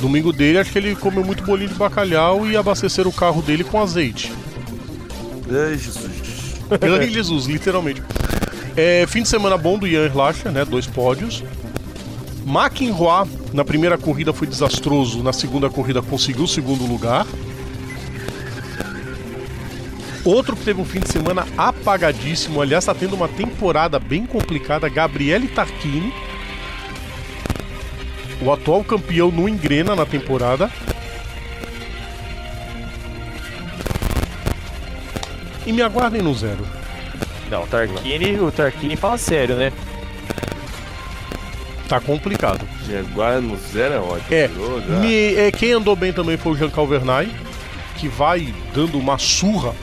Domingo 0.00 0.32
dele, 0.32 0.58
acho 0.58 0.72
que 0.72 0.78
ele 0.78 0.94
comeu 0.96 1.22
muito 1.22 1.42
bolinho 1.44 1.68
de 1.68 1.74
bacalhau 1.74 2.46
e 2.48 2.56
abasteceram 2.56 3.10
o 3.10 3.12
carro 3.12 3.42
dele 3.42 3.62
com 3.62 3.80
azeite. 3.80 4.32
Ai, 5.50 5.76
Jesus. 5.76 6.56
Ai, 6.70 7.08
Jesus, 7.10 7.46
literalmente. 7.46 8.02
É, 8.76 9.06
fim 9.08 9.22
de 9.22 9.28
semana 9.28 9.56
bom 9.58 9.76
do 9.78 9.86
Ian 9.86 10.04
Erlacher, 10.04 10.50
né? 10.52 10.64
Dois 10.64 10.86
pódios. 10.86 11.42
McInroy, 12.48 13.28
na 13.52 13.62
primeira 13.62 13.98
corrida 13.98 14.32
foi 14.32 14.46
desastroso, 14.46 15.22
na 15.22 15.34
segunda 15.34 15.68
corrida 15.68 16.00
conseguiu 16.00 16.44
o 16.44 16.48
segundo 16.48 16.86
lugar. 16.86 17.26
Outro 20.24 20.56
que 20.56 20.64
teve 20.64 20.80
um 20.80 20.84
fim 20.84 21.00
de 21.00 21.10
semana 21.10 21.46
apagadíssimo, 21.56 22.60
aliás, 22.60 22.84
está 22.84 22.94
tendo 22.94 23.14
uma 23.14 23.28
temporada 23.28 23.98
bem 23.98 24.26
complicada, 24.26 24.88
Gabriele 24.88 25.46
Tarquini. 25.48 26.12
O 28.40 28.52
atual 28.52 28.82
campeão 28.82 29.30
não 29.30 29.48
engrena 29.48 29.94
na 29.94 30.06
temporada. 30.06 30.70
E 35.66 35.72
me 35.72 35.82
aguardem 35.82 36.22
no 36.22 36.34
zero. 36.34 36.66
Não, 37.50 37.64
o 37.64 37.66
Tarquini, 37.66 38.38
o 38.38 38.50
Tarquini 38.50 38.96
fala 38.96 39.18
sério, 39.18 39.56
né? 39.56 39.72
Tá 41.88 41.98
complicado. 42.00 42.68
Agora 43.10 43.40
no 43.40 43.56
zero 43.56 43.94
é 43.94 43.98
ótimo. 43.98 44.26
É, 44.30 44.48
me- 45.00 45.34
é, 45.34 45.50
quem 45.50 45.72
andou 45.72 45.96
bem 45.96 46.12
também 46.12 46.36
foi 46.36 46.52
o 46.52 46.56
Jean 46.56 46.68
Calvernay, 46.70 47.28
que 47.96 48.08
vai 48.08 48.52
dando 48.74 48.98
uma 48.98 49.16
surra 49.18 49.74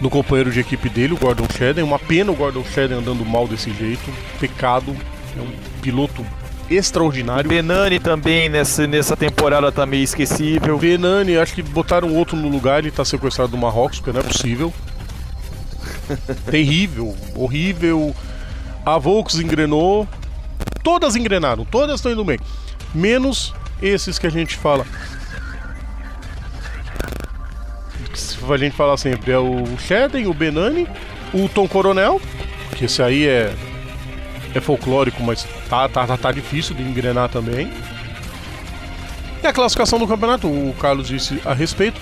no 0.00 0.08
companheiro 0.08 0.50
de 0.50 0.60
equipe 0.60 0.88
dele, 0.88 1.12
o 1.12 1.18
Gordon 1.18 1.46
Shedden. 1.56 1.84
Uma 1.84 1.98
pena 1.98 2.32
o 2.32 2.34
Gordon 2.34 2.64
Shedden 2.64 2.98
andando 2.98 3.24
mal 3.26 3.46
desse 3.46 3.70
jeito. 3.72 4.10
Pecado. 4.40 4.96
É 5.36 5.40
um 5.40 5.50
piloto 5.82 6.24
extraordinário. 6.70 7.48
Benani 7.48 7.98
também 7.98 8.48
nessa, 8.48 8.86
nessa 8.86 9.14
temporada 9.16 9.70
tá 9.70 9.84
meio 9.84 10.02
esquecível. 10.04 10.78
Benani, 10.78 11.36
acho 11.36 11.54
que 11.54 11.62
botaram 11.62 12.14
outro 12.14 12.36
no 12.38 12.48
lugar, 12.48 12.78
ele 12.78 12.90
tá 12.90 13.04
sequestrado 13.04 13.50
do 13.50 13.58
Marrocos, 13.58 13.98
porque 14.00 14.12
não 14.12 14.20
é 14.20 14.22
possível. 14.24 14.72
Terrível, 16.50 17.14
horrível. 17.36 18.14
A 18.84 18.96
Volks 18.98 19.38
engrenou. 19.38 20.08
Todas 20.84 21.16
engrenaram, 21.16 21.64
todas 21.64 21.96
estão 21.96 22.12
indo 22.12 22.24
bem. 22.24 22.38
Menos 22.94 23.52
esses 23.82 24.18
que 24.18 24.28
a 24.28 24.30
gente 24.30 24.56
fala. 24.56 24.86
A 28.48 28.56
gente 28.56 28.76
fala 28.76 28.96
sempre 28.96 29.32
é 29.32 29.38
o 29.38 29.64
Sheden, 29.78 30.26
o 30.26 30.34
Benani, 30.34 30.86
o 31.32 31.48
Tom 31.48 31.66
Coronel, 31.66 32.20
que 32.76 32.84
esse 32.84 33.02
aí 33.02 33.26
é 33.26 33.52
é 34.54 34.60
folclórico, 34.60 35.22
mas 35.22 35.44
tá, 35.68 35.88
tá, 35.88 36.06
tá, 36.06 36.16
tá 36.16 36.32
difícil 36.32 36.76
de 36.76 36.82
engrenar 36.82 37.28
também. 37.28 37.72
E 39.42 39.46
a 39.46 39.52
classificação 39.52 39.98
do 39.98 40.06
campeonato, 40.06 40.46
o 40.46 40.74
Carlos 40.80 41.08
disse 41.08 41.40
a 41.44 41.52
respeito. 41.52 42.00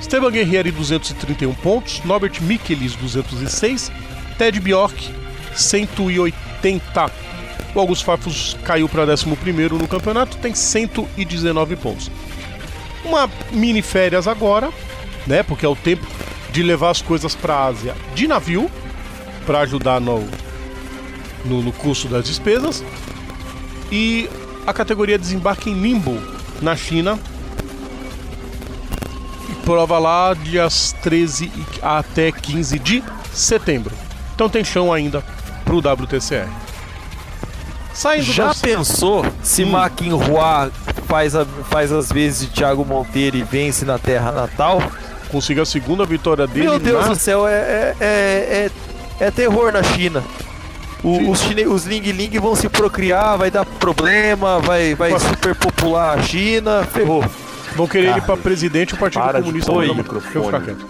Esteban 0.00 0.30
Guerrieri 0.30 0.70
231 0.70 1.54
pontos, 1.54 2.02
Norbert 2.04 2.40
Michelis 2.42 2.94
206, 2.96 3.92
Ted 4.38 4.58
Bjork 4.60 5.10
180. 5.54 7.33
O 7.74 7.80
Augusto 7.80 8.04
Fafos 8.04 8.56
caiu 8.62 8.88
para 8.88 9.02
11 9.02 9.26
no 9.26 9.88
campeonato, 9.88 10.36
tem 10.36 10.54
119 10.54 11.74
pontos. 11.76 12.10
Uma 13.04 13.28
mini 13.50 13.82
férias 13.82 14.28
agora, 14.28 14.72
né? 15.26 15.42
Porque 15.42 15.66
é 15.66 15.68
o 15.68 15.74
tempo 15.74 16.06
de 16.52 16.62
levar 16.62 16.90
as 16.90 17.02
coisas 17.02 17.34
para 17.34 17.54
a 17.54 17.64
Ásia 17.66 17.96
de 18.14 18.28
navio, 18.28 18.70
para 19.44 19.60
ajudar 19.60 20.00
no, 20.00 20.24
no, 21.44 21.62
no 21.62 21.72
custo 21.72 22.06
das 22.06 22.24
despesas. 22.24 22.84
E 23.90 24.30
a 24.64 24.72
categoria 24.72 25.18
desembarca 25.18 25.68
em 25.68 25.74
Limbo, 25.74 26.16
na 26.62 26.76
China. 26.76 27.18
E 29.50 29.54
prova 29.66 29.98
lá 29.98 30.32
dias 30.32 30.94
13 31.02 31.50
até 31.82 32.30
15 32.30 32.78
de 32.78 33.02
setembro. 33.32 33.94
Então 34.32 34.48
tem 34.48 34.62
chão 34.64 34.92
ainda 34.92 35.24
pro 35.64 35.78
WTCR. 35.78 36.63
Saindo 37.94 38.24
Já 38.24 38.52
pensou 38.52 39.24
se 39.42 39.64
hum. 39.64 39.72
Hua 40.14 40.70
faz, 41.06 41.36
a, 41.36 41.44
faz 41.44 41.92
as 41.92 42.10
vezes 42.10 42.48
de 42.48 42.56
Thiago 42.56 42.84
Monteiro 42.84 43.36
e 43.36 43.42
vence 43.42 43.84
na 43.84 43.98
terra 43.98 44.32
natal? 44.32 44.82
Consiga 45.30 45.62
a 45.62 45.66
segunda 45.66 46.04
vitória 46.04 46.46
dele. 46.46 46.68
Meu 46.68 46.78
Deus 46.78 47.02
na... 47.02 47.12
do 47.12 47.16
céu, 47.16 47.46
é, 47.46 47.52
é, 47.52 47.96
é, 48.00 48.70
é, 49.20 49.26
é 49.26 49.30
terror 49.30 49.72
na 49.72 49.82
China. 49.82 50.22
O, 51.04 51.30
os, 51.30 51.40
chine, 51.40 51.66
os 51.66 51.84
Ling 51.84 52.00
Ling 52.00 52.38
vão 52.40 52.56
se 52.56 52.68
procriar, 52.68 53.36
vai 53.36 53.50
dar 53.50 53.64
problema, 53.64 54.58
vai, 54.58 54.94
vai 54.94 55.18
superpopular 55.18 56.18
a 56.18 56.22
China, 56.22 56.82
ferrou. 56.84 57.24
Vão 57.76 57.86
querer 57.86 58.14
ah, 58.14 58.18
ir 58.18 58.22
pra 58.22 58.36
presidente 58.36 58.94
o 58.94 58.96
Partido 58.96 59.22
Comunista 59.22 59.72
do 59.72 59.94
microfone. 59.94 60.34
Eu 60.34 60.44
ficar 60.44 60.60
quieto. 60.62 60.86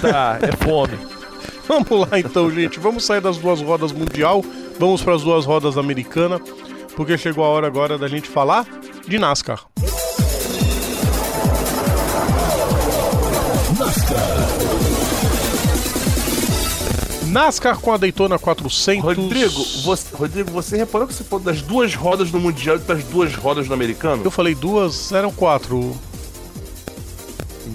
Tá, 0.00 0.38
é 0.40 0.64
fome. 0.64 0.96
vamos 1.66 2.08
lá 2.08 2.18
então, 2.18 2.50
gente. 2.50 2.78
Vamos 2.78 3.04
sair 3.04 3.20
das 3.20 3.36
duas 3.38 3.60
rodas 3.60 3.92
mundial, 3.92 4.44
vamos 4.80 5.02
para 5.02 5.14
as 5.14 5.22
duas 5.22 5.44
rodas 5.44 5.76
americana, 5.76 6.40
porque 6.96 7.18
chegou 7.18 7.44
a 7.44 7.48
hora 7.48 7.66
agora 7.66 7.98
da 7.98 8.08
gente 8.08 8.28
falar 8.28 8.66
de 9.06 9.18
NASCAR. 9.18 9.66
NASCAR. 13.78 14.18
NASCAR 17.26 17.78
com 17.78 17.92
a 17.92 17.98
Daytona 17.98 18.38
400. 18.38 19.04
Rodrigo, 19.04 19.64
você, 19.84 20.16
Rodrigo, 20.16 20.50
você 20.50 20.78
reparou 20.78 21.06
que 21.06 21.12
você 21.12 21.24
falou 21.24 21.44
das 21.44 21.60
duas 21.60 21.94
rodas 21.94 22.32
no 22.32 22.40
Mundial 22.40 22.76
e 22.76 22.78
das 22.80 23.04
duas 23.04 23.34
rodas 23.34 23.68
no 23.68 23.74
Americano? 23.74 24.22
Eu 24.24 24.30
falei 24.30 24.54
duas, 24.54 25.12
eram 25.12 25.30
quatro. 25.30 25.94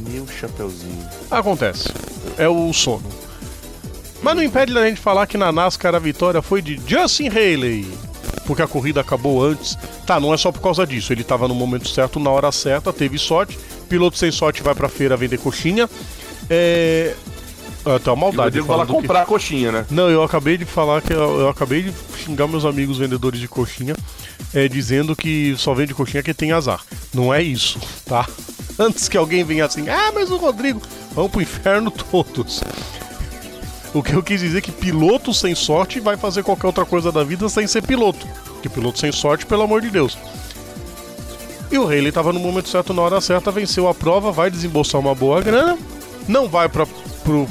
Meu 0.09 0.27
chapeuzinho. 0.27 1.07
Acontece. 1.29 1.93
É 2.37 2.49
o 2.49 2.73
sono. 2.73 3.24
Mas 4.25 4.35
não 4.35 4.41
impede 4.41 4.73
da 4.73 4.83
gente 4.89 4.99
falar 4.99 5.27
que 5.27 5.37
na 5.37 5.51
NASCAR 5.51 5.93
a 5.93 5.99
vitória 5.99 6.41
foi 6.41 6.59
de 6.59 6.81
Justin 6.87 7.27
Haley. 7.27 7.87
Porque 8.47 8.63
a 8.63 8.67
corrida 8.67 8.99
acabou 8.99 9.45
antes. 9.45 9.77
Tá, 10.03 10.19
não 10.19 10.33
é 10.33 10.37
só 10.37 10.51
por 10.51 10.63
causa 10.63 10.83
disso. 10.85 11.13
Ele 11.13 11.21
estava 11.21 11.47
no 11.47 11.53
momento 11.53 11.87
certo, 11.87 12.19
na 12.19 12.31
hora 12.31 12.51
certa, 12.51 12.91
teve 12.91 13.19
sorte. 13.19 13.55
Piloto 13.87 14.17
sem 14.17 14.31
sorte 14.31 14.63
vai 14.63 14.73
pra 14.73 14.89
feira 14.89 15.15
vender 15.15 15.37
coxinha. 15.37 15.87
É, 16.49 17.13
até 17.85 18.09
uma 18.09 18.15
maldade. 18.15 18.57
Eu 18.57 18.65
lá 18.65 18.87
comprar 18.87 19.21
que... 19.21 19.27
coxinha, 19.27 19.71
né? 19.71 19.85
Não, 19.91 20.09
eu 20.09 20.23
acabei 20.23 20.57
de 20.57 20.65
falar 20.65 21.03
que 21.03 21.13
eu, 21.13 21.41
eu, 21.41 21.47
acabei 21.47 21.83
de 21.83 21.93
xingar 22.17 22.47
meus 22.47 22.65
amigos 22.65 22.97
vendedores 22.97 23.39
de 23.39 23.47
coxinha, 23.47 23.95
é, 24.55 24.67
dizendo 24.67 25.15
que 25.15 25.53
só 25.55 25.75
vende 25.75 25.93
coxinha 25.93 26.23
que 26.23 26.33
tem 26.33 26.51
azar. 26.51 26.81
Não 27.13 27.31
é 27.31 27.43
isso, 27.43 27.79
tá? 28.03 28.27
Antes 28.79 29.07
que 29.07 29.17
alguém 29.17 29.43
venha 29.43 29.65
assim, 29.65 29.87
ah, 29.87 30.11
mas 30.15 30.31
o 30.31 30.37
Rodrigo, 30.37 30.81
vamos 31.13 31.31
pro 31.31 31.43
inferno 31.43 31.91
todos. 32.09 32.63
O 33.95 34.03
que 34.03 34.13
eu 34.13 34.21
quis 34.21 34.41
dizer 34.41 34.57
é 34.57 34.61
que 34.61 34.73
piloto 34.73 35.33
sem 35.33 35.55
sorte 35.55 36.01
vai 36.01 36.17
fazer 36.17 36.43
qualquer 36.43 36.67
outra 36.67 36.85
coisa 36.85 37.13
da 37.13 37.23
vida 37.23 37.47
sem 37.47 37.65
ser 37.65 37.81
piloto. 37.81 38.27
Que 38.61 38.67
piloto 38.67 38.99
sem 38.99 39.09
sorte, 39.09 39.45
pelo 39.45 39.63
amor 39.63 39.79
de 39.79 39.89
Deus. 39.89 40.17
E 41.71 41.77
o 41.77 41.85
Haley 41.85 42.09
estava 42.09 42.33
no 42.33 42.39
momento 42.41 42.67
certo, 42.67 42.93
na 42.93 43.01
hora 43.01 43.21
certa, 43.21 43.51
venceu 43.51 43.87
a 43.87 43.93
prova, 43.93 44.33
vai 44.33 44.51
desembolsar 44.51 44.99
uma 44.99 45.15
boa 45.15 45.41
grana, 45.41 45.77
não 46.27 46.49
vai 46.49 46.67
para 46.67 46.85
pro 47.23 47.47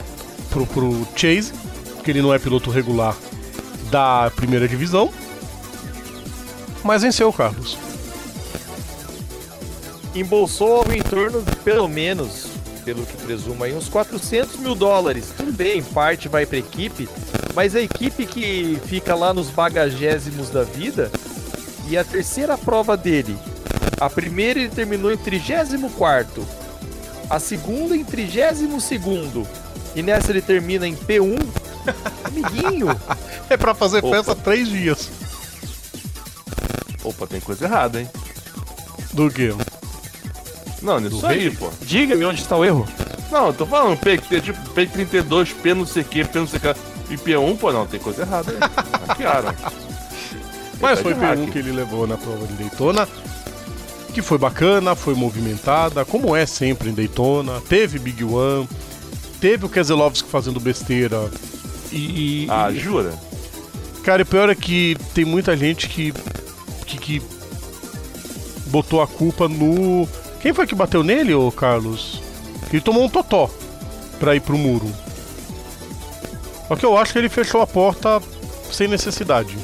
pro, 0.51 0.67
pro 0.67 1.09
Chase, 1.17 1.51
que 2.05 2.11
ele 2.11 2.21
não 2.21 2.33
é 2.33 2.39
piloto 2.39 2.71
regular 2.71 3.17
da 3.91 4.31
primeira 4.37 4.69
divisão. 4.69 5.11
Mas 6.85 7.01
venceu 7.01 7.31
o 7.31 7.33
Carlos. 7.33 7.79
Embolsou 10.15 10.85
em 10.93 11.01
torno 11.01 11.41
de 11.41 11.57
pelo 11.57 11.89
menos, 11.89 12.49
pelo 12.85 13.05
que 13.07 13.17
presumo 13.17 13.65
aí, 13.65 13.75
uns 13.75 13.89
400 13.89 14.57
mil 14.59 14.75
dólares. 14.75 15.33
Tudo 15.37 15.53
bem, 15.53 15.83
parte 15.83 16.29
vai 16.29 16.45
para 16.45 16.59
equipe, 16.59 17.09
mas 17.55 17.75
a 17.75 17.81
equipe 17.81 18.27
que 18.27 18.79
fica 18.87 19.15
lá 19.15 19.33
nos 19.33 19.49
bagagésimos 19.49 20.51
da 20.51 20.63
vida 20.63 21.11
e 21.89 21.97
a 21.97 22.05
terceira 22.05 22.59
prova 22.59 22.97
dele. 22.97 23.37
A 24.01 24.11
primeira 24.11 24.61
ele 24.61 24.69
terminou 24.69 25.13
em 25.13 25.17
34 25.17 26.47
a 27.31 27.39
segunda 27.39 27.97
em 27.97 28.05
32 28.05 28.83
segundo 28.83 29.47
e 29.95 30.03
nessa 30.03 30.31
ele 30.31 30.43
termina 30.43 30.87
em 30.87 30.95
P1. 30.95 31.39
Amiguinho. 32.25 32.89
é 33.49 33.57
pra 33.57 33.75
fazer 33.75 33.99
Opa. 33.99 34.17
festa 34.17 34.35
três 34.35 34.69
dias. 34.69 35.11
Opa, 37.03 37.27
tem 37.27 37.41
coisa 37.41 37.65
errada, 37.65 38.01
hein? 38.01 38.09
Do 39.13 39.31
quê? 39.31 39.55
Não, 40.85 41.01
nisso 41.01 41.27
aí, 41.27 41.51
pô. 41.51 41.71
Diga-me 41.83 42.25
onde 42.25 42.41
está 42.41 42.57
o 42.57 42.65
erro. 42.65 42.87
Não, 43.33 43.49
eu 43.49 43.53
tô 43.53 43.67
falando 43.67 43.99
P, 43.99 44.19
tipo, 44.19 44.59
P32, 44.71 45.55
P 45.61 45.75
não 45.75 45.87
sei 45.87 46.03
o 46.03 46.05
que, 46.05 46.25
P 46.25 46.39
não 46.39 46.47
sei 46.47 46.59
o 46.59 46.63
que. 46.63 47.15
E 47.15 47.17
P1, 47.17 47.59
pô, 47.59 47.73
não, 47.73 47.87
tem 47.87 47.99
coisa 47.99 48.23
errada 48.23 48.53
aí. 48.53 48.59
Hackearam. 49.09 49.55
Mas 50.81 51.01
foi 51.01 51.15
P1 51.15 51.51
que 51.51 51.59
ele 51.59 51.73
levou 51.73 52.07
na 52.07 52.17
prova 52.17 52.47
de 52.47 52.53
Daytona. 52.55 53.09
Que 54.13 54.23
foi 54.23 54.39
bacana, 54.39 54.95
foi 54.95 55.15
movimentada, 55.15 56.05
como 56.05 56.37
é 56.37 56.47
sempre 56.47 56.91
em 56.91 56.95
Daytona. 56.95 57.61
Teve 57.69 57.99
Big 57.99 58.23
One 58.23 58.69
teve 59.45 59.67
o 59.67 59.69
Keselowski 59.69 60.27
fazendo 60.31 60.59
besteira. 60.59 61.31
E, 61.93 62.45
e 62.45 62.47
ah, 62.49 62.71
e... 62.71 62.79
jura? 62.79 63.13
Cara, 64.03 64.23
o 64.23 64.27
pior 64.27 64.49
é 64.49 64.55
que 64.55 64.97
tem 65.13 65.27
muita 65.27 65.55
gente 65.55 65.87
que, 65.87 66.15
que, 66.87 66.97
que 66.97 67.23
botou 68.69 69.03
a 69.03 69.07
culpa 69.07 69.47
no. 69.47 70.09
Quem 70.45 70.53
foi 70.53 70.67
que 70.67 70.75
bateu 70.75 71.03
nele, 71.03 71.33
ô 71.33 71.51
Carlos? 71.51 72.21
Ele 72.71 72.79
tomou 72.79 73.03
um 73.03 73.09
totó 73.09 73.49
pra 74.21 74.37
ir 74.37 74.41
pro 74.41 74.59
muro. 74.59 74.87
Só 76.69 76.77
que 76.77 76.85
eu 76.85 76.99
acho 76.99 77.15
que 77.15 77.19
ele 77.19 77.31
fechou 77.31 77.63
a 77.63 77.67
porta 77.67 78.21
sem 78.71 78.87
necessidade. 78.87 79.57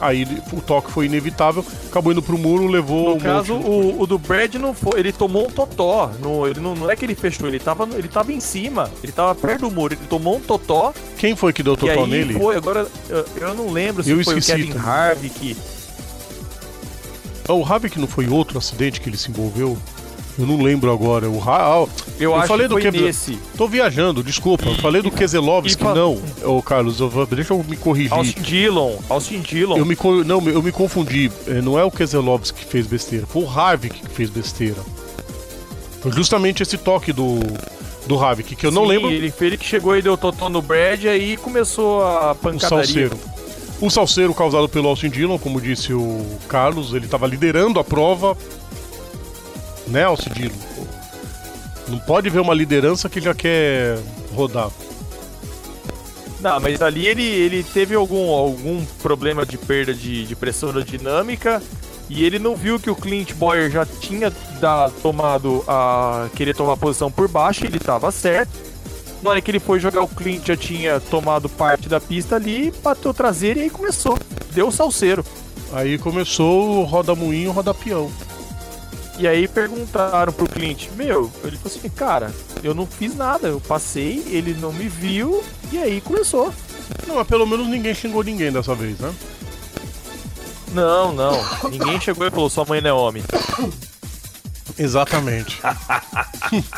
Aí 0.00 0.24
o 0.52 0.60
toque 0.60 0.92
foi 0.92 1.06
inevitável, 1.06 1.66
acabou 1.88 2.12
indo 2.12 2.22
pro 2.22 2.38
muro, 2.38 2.68
levou. 2.68 3.08
No 3.08 3.14
um 3.16 3.18
caso, 3.18 3.54
o, 3.54 4.00
o, 4.00 4.06
do 4.06 4.16
Brad 4.16 4.54
não 4.54 4.72
foi. 4.72 5.00
Ele 5.00 5.10
tomou 5.10 5.48
um 5.48 5.50
totó. 5.50 6.12
No, 6.22 6.46
ele 6.46 6.60
não, 6.60 6.76
não 6.76 6.88
é 6.88 6.94
que 6.94 7.04
ele 7.04 7.16
fechou, 7.16 7.48
ele 7.48 7.58
tava, 7.58 7.88
ele 7.96 8.06
tava 8.06 8.32
em 8.32 8.38
cima. 8.38 8.88
Ele 9.02 9.10
tava 9.10 9.34
perto 9.34 9.62
do 9.62 9.72
muro. 9.72 9.94
Ele 9.94 10.06
tomou 10.08 10.36
um 10.36 10.40
totó. 10.40 10.94
Quem 11.16 11.34
foi 11.34 11.52
que 11.52 11.64
deu 11.64 11.76
totó 11.76 12.06
nele? 12.06 12.34
Foi, 12.34 12.54
agora 12.54 12.86
eu, 13.08 13.26
eu 13.40 13.54
não 13.56 13.72
lembro 13.72 14.04
se 14.04 14.10
eu 14.10 14.22
foi 14.22 14.38
esqueci, 14.38 14.52
o 14.52 14.56
Kevin 14.56 14.72
também. 14.72 14.88
Harvick. 14.88 15.56
Ah, 17.48 17.54
o 17.54 17.64
Harvick 17.64 17.98
não 17.98 18.06
foi 18.06 18.28
outro 18.28 18.56
acidente 18.56 19.00
que 19.00 19.08
ele 19.08 19.16
se 19.16 19.32
envolveu? 19.32 19.76
Eu 20.38 20.46
não 20.46 20.62
lembro 20.62 20.92
agora. 20.92 21.28
O 21.28 21.38
Ra... 21.38 21.56
Ah, 21.56 21.86
eu, 22.18 22.34
eu 22.34 22.42
falei 22.42 22.68
que 22.68 22.74
do 22.74 22.80
que 22.80 22.90
nesse. 22.90 23.38
Tô 23.56 23.66
viajando, 23.66 24.22
desculpa. 24.22 24.64
E, 24.64 24.68
eu 24.68 24.74
falei 24.76 25.02
do 25.02 25.10
Keselowski, 25.10 25.82
fa... 25.82 25.94
não. 25.94 26.22
Ô, 26.44 26.62
Carlos, 26.62 27.00
eu 27.00 27.08
vou... 27.08 27.26
deixa 27.26 27.52
eu 27.52 27.64
me 27.64 27.76
corrigir. 27.76 28.12
Austin 28.12 28.40
Dillon. 28.40 28.96
Austin 29.08 29.40
Dillon. 29.40 29.76
Eu 29.76 29.84
me 29.84 29.96
Não, 30.24 30.48
eu 30.48 30.62
me 30.62 30.70
confundi. 30.70 31.30
É, 31.46 31.60
não 31.60 31.78
é 31.78 31.82
o 31.82 31.90
Keselowski 31.90 32.60
que 32.60 32.70
fez 32.70 32.86
besteira. 32.86 33.26
Foi 33.26 33.42
o 33.42 33.50
Harvick 33.50 33.98
que 34.00 34.10
fez 34.10 34.30
besteira. 34.30 34.80
Foi 36.00 36.12
justamente 36.12 36.62
esse 36.62 36.78
toque 36.78 37.12
do 37.12 37.40
do 38.08 38.18
Havik, 38.18 38.56
que 38.56 38.66
eu 38.66 38.70
Sim, 38.70 38.74
não 38.74 38.84
lembro. 38.84 39.10
Ele, 39.10 39.32
ele 39.38 39.56
que 39.58 39.66
chegou 39.66 39.94
e 39.94 40.00
deu 40.00 40.16
totó 40.16 40.48
no 40.48 40.62
Brad 40.62 41.04
e 41.04 41.08
aí 41.08 41.36
começou 41.36 42.02
a 42.02 42.34
pancadaria. 42.34 42.56
O 42.56 42.60
salseiro. 42.60 43.18
O 43.80 43.90
salseiro 43.90 44.34
causado 44.34 44.68
pelo 44.68 44.88
Austin 44.88 45.10
Dillon, 45.10 45.38
como 45.38 45.60
disse 45.60 45.92
o 45.92 46.26
Carlos, 46.48 46.94
ele 46.94 47.04
estava 47.04 47.26
liderando 47.28 47.78
a 47.78 47.84
prova, 47.84 48.36
né, 49.88 50.04
Alcidilo? 50.04 50.54
Não 51.88 51.98
pode 51.98 52.28
ver 52.28 52.40
uma 52.40 52.54
liderança 52.54 53.08
que 53.08 53.20
já 53.20 53.34
quer 53.34 53.98
rodar. 54.34 54.70
Não, 56.40 56.60
mas 56.60 56.80
ali 56.80 57.06
ele, 57.06 57.24
ele 57.24 57.64
teve 57.64 57.94
algum, 57.94 58.30
algum 58.30 58.84
problema 59.02 59.44
de 59.44 59.58
perda 59.58 59.92
de, 59.92 60.24
de 60.24 60.36
pressão 60.36 60.68
aerodinâmica 60.68 61.60
e 62.08 62.24
ele 62.24 62.38
não 62.38 62.56
viu 62.56 62.78
que 62.78 62.90
o 62.90 62.96
Clint 62.96 63.34
Boyer 63.34 63.70
já 63.70 63.84
tinha 63.84 64.32
da, 64.60 64.90
tomado 65.02 65.62
a. 65.66 66.28
querer 66.34 66.54
tomar 66.54 66.76
posição 66.76 67.10
por 67.10 67.28
baixo, 67.28 67.64
ele 67.64 67.76
estava 67.76 68.10
certo. 68.10 68.68
Na 69.22 69.30
hora 69.30 69.40
que 69.40 69.50
ele 69.50 69.58
foi 69.58 69.80
jogar, 69.80 70.02
o 70.02 70.08
Clint 70.08 70.46
já 70.46 70.56
tinha 70.56 71.00
tomado 71.00 71.48
parte 71.48 71.88
da 71.88 72.00
pista 72.00 72.36
ali, 72.36 72.72
bateu 72.82 73.12
traseiro 73.12 73.58
e 73.58 73.62
aí 73.64 73.70
começou. 73.70 74.16
Deu 74.52 74.68
o 74.68 74.72
salseiro. 74.72 75.24
Aí 75.72 75.98
começou 75.98 76.78
o 76.78 76.84
roda-moinho, 76.84 77.50
roda-peão. 77.50 78.10
E 79.18 79.26
aí 79.26 79.48
perguntaram 79.48 80.32
pro 80.32 80.48
Clint, 80.48 80.88
meu, 80.94 81.30
ele 81.42 81.56
falou 81.56 81.76
assim, 81.76 81.88
cara, 81.88 82.32
eu 82.62 82.72
não 82.72 82.86
fiz 82.86 83.16
nada, 83.16 83.48
eu 83.48 83.60
passei, 83.60 84.22
ele 84.28 84.54
não 84.54 84.72
me 84.72 84.88
viu, 84.88 85.42
e 85.72 85.78
aí 85.78 86.00
começou. 86.00 86.54
Não, 87.06 87.16
mas 87.16 87.26
pelo 87.26 87.44
menos 87.44 87.66
ninguém 87.66 87.92
xingou 87.94 88.22
ninguém 88.22 88.52
dessa 88.52 88.76
vez, 88.76 88.96
né? 89.00 89.12
Não, 90.72 91.12
não. 91.12 91.32
Ninguém 91.68 92.00
chegou 92.00 92.26
e 92.26 92.30
falou, 92.30 92.48
sua 92.48 92.64
mãe 92.64 92.80
não 92.80 92.90
é 92.90 92.92
homem. 92.92 93.24
Exatamente. 94.78 95.60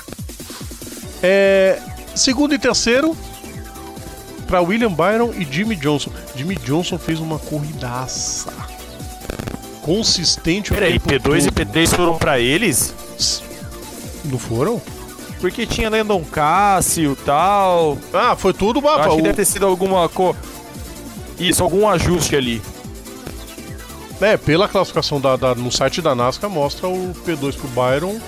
é, 1.22 1.82
segundo 2.14 2.54
e 2.54 2.58
terceiro 2.58 3.14
para 4.46 4.62
William 4.62 4.92
Byron 4.92 5.32
e 5.36 5.44
Jimmy 5.44 5.76
Johnson. 5.76 6.10
Jimmy 6.34 6.56
Johnson 6.56 6.98
fez 6.98 7.20
uma 7.20 7.38
corridaça. 7.38 8.69
Consistente 9.82 10.72
o 10.72 10.74
Peraí, 10.74 10.98
tempo 10.98 11.28
P2 11.30 11.46
e 11.46 11.50
todo. 11.50 11.54
P3 11.66 11.88
foram 11.96 12.18
pra 12.18 12.38
eles? 12.38 12.94
Não 14.24 14.38
foram? 14.38 14.80
Porque 15.40 15.64
tinha 15.64 15.88
Landon 15.88 16.22
Cássio 16.24 17.12
e 17.12 17.24
tal. 17.24 17.96
Ah, 18.12 18.36
foi 18.36 18.52
tudo 18.52 18.80
baba. 18.80 19.04
acho 19.06 19.14
que 19.16 19.20
O- 19.20 19.24
deve 19.24 19.36
ter 19.36 19.44
sido 19.46 19.64
alguma 19.66 20.06
cor. 20.08 20.36
Isso, 21.38 21.62
algum 21.62 21.88
ajuste 21.88 22.36
ali. 22.36 22.60
É, 24.20 24.36
pela 24.36 24.68
classificação 24.68 25.18
da, 25.18 25.34
da- 25.36 25.54
no 25.54 25.72
site 25.72 26.02
da 26.02 26.14
NASCAR 26.14 26.50
mostra 26.50 26.86
o 26.86 27.14
P2 27.26 27.54
pro 27.56 27.68
Byron 27.68 28.20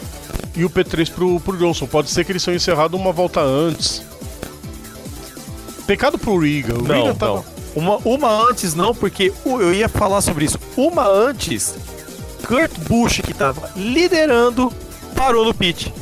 e 0.56 0.64
o 0.64 0.70
P3 0.70 1.10
pro, 1.10 1.38
pro 1.40 1.58
Johnson. 1.58 1.86
Pode 1.86 2.08
ser 2.08 2.24
que 2.24 2.32
eles 2.32 2.42
tenham 2.42 2.56
encerrado 2.56 2.94
uma 2.96 3.12
volta 3.12 3.40
antes. 3.42 4.02
Pecado 5.86 6.16
pro 6.16 6.38
Riga. 6.38 6.74
O 6.78 6.82
Não, 6.82 7.02
Riga 7.02 7.14
tava... 7.14 7.34
não. 7.34 7.44
Uma, 7.74 7.96
uma 8.04 8.48
antes 8.48 8.74
não, 8.74 8.94
porque 8.94 9.32
eu 9.44 9.72
ia 9.72 9.88
falar 9.88 10.20
sobre 10.20 10.44
isso. 10.44 10.58
Uma 10.76 11.06
antes, 11.06 11.74
Kurt 12.46 12.72
Busch, 12.88 13.20
que 13.22 13.32
tava 13.32 13.70
liderando, 13.74 14.72
parou 15.14 15.44
no 15.44 15.54
pit. 15.54 15.92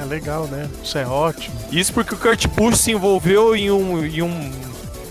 É 0.00 0.04
legal, 0.04 0.46
né? 0.46 0.68
Isso 0.82 0.96
é 0.96 1.06
ótimo. 1.06 1.54
Isso 1.70 1.92
porque 1.92 2.14
o 2.14 2.16
Kurt 2.16 2.46
Busch 2.48 2.78
se 2.78 2.92
envolveu 2.92 3.54
em 3.54 3.70
um, 3.70 4.04
em 4.04 4.22
um 4.22 4.50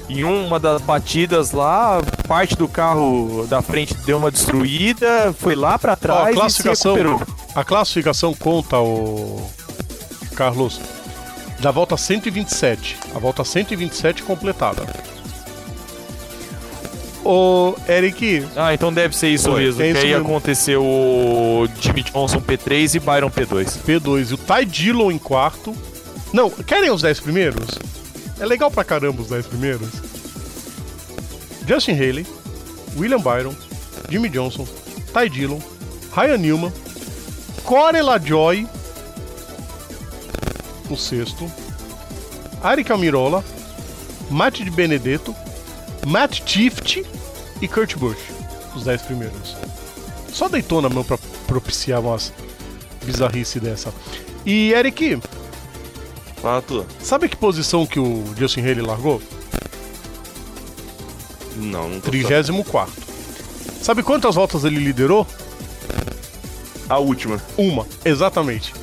em 0.10 0.24
uma 0.24 0.60
das 0.60 0.82
batidas 0.82 1.52
lá, 1.52 2.02
parte 2.28 2.56
do 2.56 2.68
carro 2.68 3.46
da 3.48 3.62
frente 3.62 3.94
deu 4.06 4.18
uma 4.18 4.32
destruída, 4.32 5.34
foi 5.38 5.56
lá 5.56 5.78
pra 5.78 5.94
Ó, 5.94 5.96
trás 5.96 6.26
a 6.26 6.30
e 6.30 6.34
se 6.34 6.40
classificação, 6.40 7.22
a 7.54 7.64
classificação 7.64 8.34
conta 8.34 8.80
o 8.80 9.48
Carlos 10.36 10.82
da 11.60 11.72
volta 11.72 11.98
127, 11.98 12.98
a 13.16 13.20
volta 13.20 13.44
127 13.44 14.24
completada. 14.24 14.84
Ô, 17.24 17.76
Eric, 17.88 18.46
Ah, 18.56 18.74
então 18.74 18.92
deve 18.94 19.16
ser 19.16 19.28
isso 19.30 19.52
Foi, 19.52 19.64
mesmo. 19.64 19.82
é 19.82 19.86
que 19.86 19.92
isso 19.92 20.02
aí 20.06 20.12
mesmo. 20.14 20.26
aconteceu 20.26 20.82
o 20.84 21.68
Jimmy 21.80 22.04
Johnson 22.04 22.40
P3 22.42 22.96
e 22.96 23.00
Byron 23.00 23.30
P2. 23.30 23.78
P2 23.86 24.32
e 24.32 24.34
o 24.34 24.38
Ty 24.38 24.66
Dillon 24.66 25.12
em 25.12 25.18
quarto. 25.18 25.76
Não, 26.32 26.50
querem 26.50 26.90
os 26.92 27.02
10 27.02 27.20
primeiros? 27.20 27.68
É 28.40 28.46
legal 28.46 28.72
pra 28.72 28.84
caramba 28.86 29.22
os 29.22 29.28
10 29.28 29.46
primeiros. 29.48 29.90
Justin 31.68 31.92
Haley, 31.92 32.26
William 32.98 33.20
Byron, 33.20 33.54
Jimmy 34.10 34.30
Johnson, 34.30 34.66
Ty 35.14 35.30
Dillon, 35.30 35.60
Ryan 36.16 36.38
Newman, 36.38 36.74
Corey 37.64 38.02
LaJoy, 38.02 38.66
o 40.90 40.98
sexto, 40.98 41.50
Ari 42.62 42.86
Almirola, 42.90 43.44
Matt 44.30 44.60
de 44.62 44.70
Benedetto, 44.70 45.36
Matt 46.06 46.40
Tift 46.42 47.06
e 47.62 47.68
Kurt 47.68 47.96
Busch, 47.98 48.20
os 48.76 48.84
10 48.84 49.02
primeiros. 49.04 49.56
Só 50.32 50.48
Daytona 50.48 50.90
mesmo 50.90 51.04
pra 51.04 51.18
propiciar 51.48 52.02
umas 52.02 52.32
bizarrice 53.04 53.60
dessa. 53.60 53.94
E 54.46 54.72
Eric, 54.74 55.20
Fala 56.42 56.62
tu. 56.62 56.86
sabe 57.02 57.28
que 57.28 57.36
posição 57.36 57.86
que 57.86 58.00
o 58.00 58.24
Justin 58.38 58.62
Haley 58.62 58.82
largou? 58.82 59.22
Não, 61.56 61.90
não 61.90 62.00
tô 62.00 62.10
34. 62.12 62.94
Sabe 63.82 64.04
quantas 64.04 64.36
voltas 64.36 64.64
ele 64.64 64.78
liderou? 64.80 65.26
A 66.88 66.98
última. 66.98 67.42
Uma, 67.58 67.86
exatamente. 68.06 68.74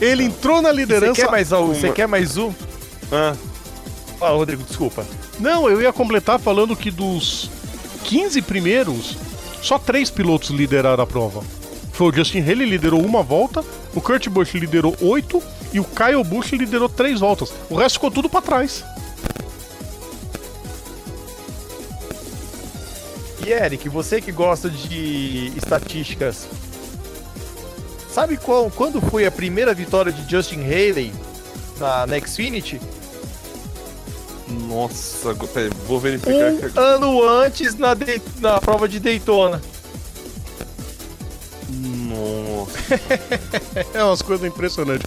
Ele 0.00 0.24
entrou 0.24 0.60
na 0.60 0.70
Você 0.70 0.76
liderança. 0.76 1.14
quer 1.22 1.30
mais, 1.30 1.52
um? 1.52 1.66
Você 1.68 1.90
quer 1.92 2.06
mais 2.08 2.36
um? 2.36 2.52
Ah, 3.10 3.34
Fala, 4.18 4.36
Rodrigo, 4.36 4.62
desculpa. 4.62 5.06
Não, 5.38 5.68
eu 5.68 5.80
ia 5.80 5.92
completar 5.92 6.38
falando 6.38 6.74
que 6.74 6.90
dos 6.90 7.50
15 8.04 8.40
primeiros, 8.42 9.16
só 9.62 9.78
três 9.78 10.10
pilotos 10.10 10.50
lideraram 10.50 11.02
a 11.02 11.06
prova. 11.06 11.42
Foi 11.92 12.08
o 12.10 12.14
Justin 12.14 12.40
Haley 12.40 12.66
liderou 12.68 13.02
uma 13.04 13.22
volta, 13.22 13.64
o 13.94 14.00
Kurt 14.00 14.28
Busch 14.28 14.54
liderou 14.54 14.94
oito 15.00 15.42
e 15.72 15.80
o 15.80 15.84
Kyle 15.84 16.22
Busch 16.24 16.52
liderou 16.52 16.88
três 16.88 17.20
voltas. 17.20 17.52
O 17.70 17.76
resto 17.76 17.94
ficou 17.94 18.10
tudo 18.10 18.28
pra 18.28 18.40
trás. 18.42 18.84
E 23.46 23.50
Eric, 23.50 23.88
você 23.88 24.20
que 24.20 24.32
gosta 24.32 24.68
de 24.68 25.52
estatísticas, 25.56 26.48
sabe 28.16 28.38
qual, 28.38 28.70
quando 28.70 28.98
foi 28.98 29.26
a 29.26 29.30
primeira 29.30 29.74
vitória 29.74 30.10
de 30.10 30.26
Justin 30.30 30.62
Haley 30.64 31.12
na, 31.78 32.06
na 32.06 32.18
Xfinity? 32.18 32.80
nossa, 34.66 35.30
agora- 35.32 35.52
peraí, 35.52 35.70
vou 35.86 36.00
verificar 36.00 36.30
Um 36.52 36.56
aqui. 36.66 36.78
ano 36.78 37.28
antes 37.28 37.74
na, 37.74 37.92
Dei- 37.92 38.22
na 38.40 38.58
prova 38.58 38.88
de 38.88 38.98
Daytona. 39.00 39.60
Nossa. 41.68 42.76
É 43.92 44.02
umas 44.02 44.22
coisas 44.22 44.46
impressionantes. 44.46 45.06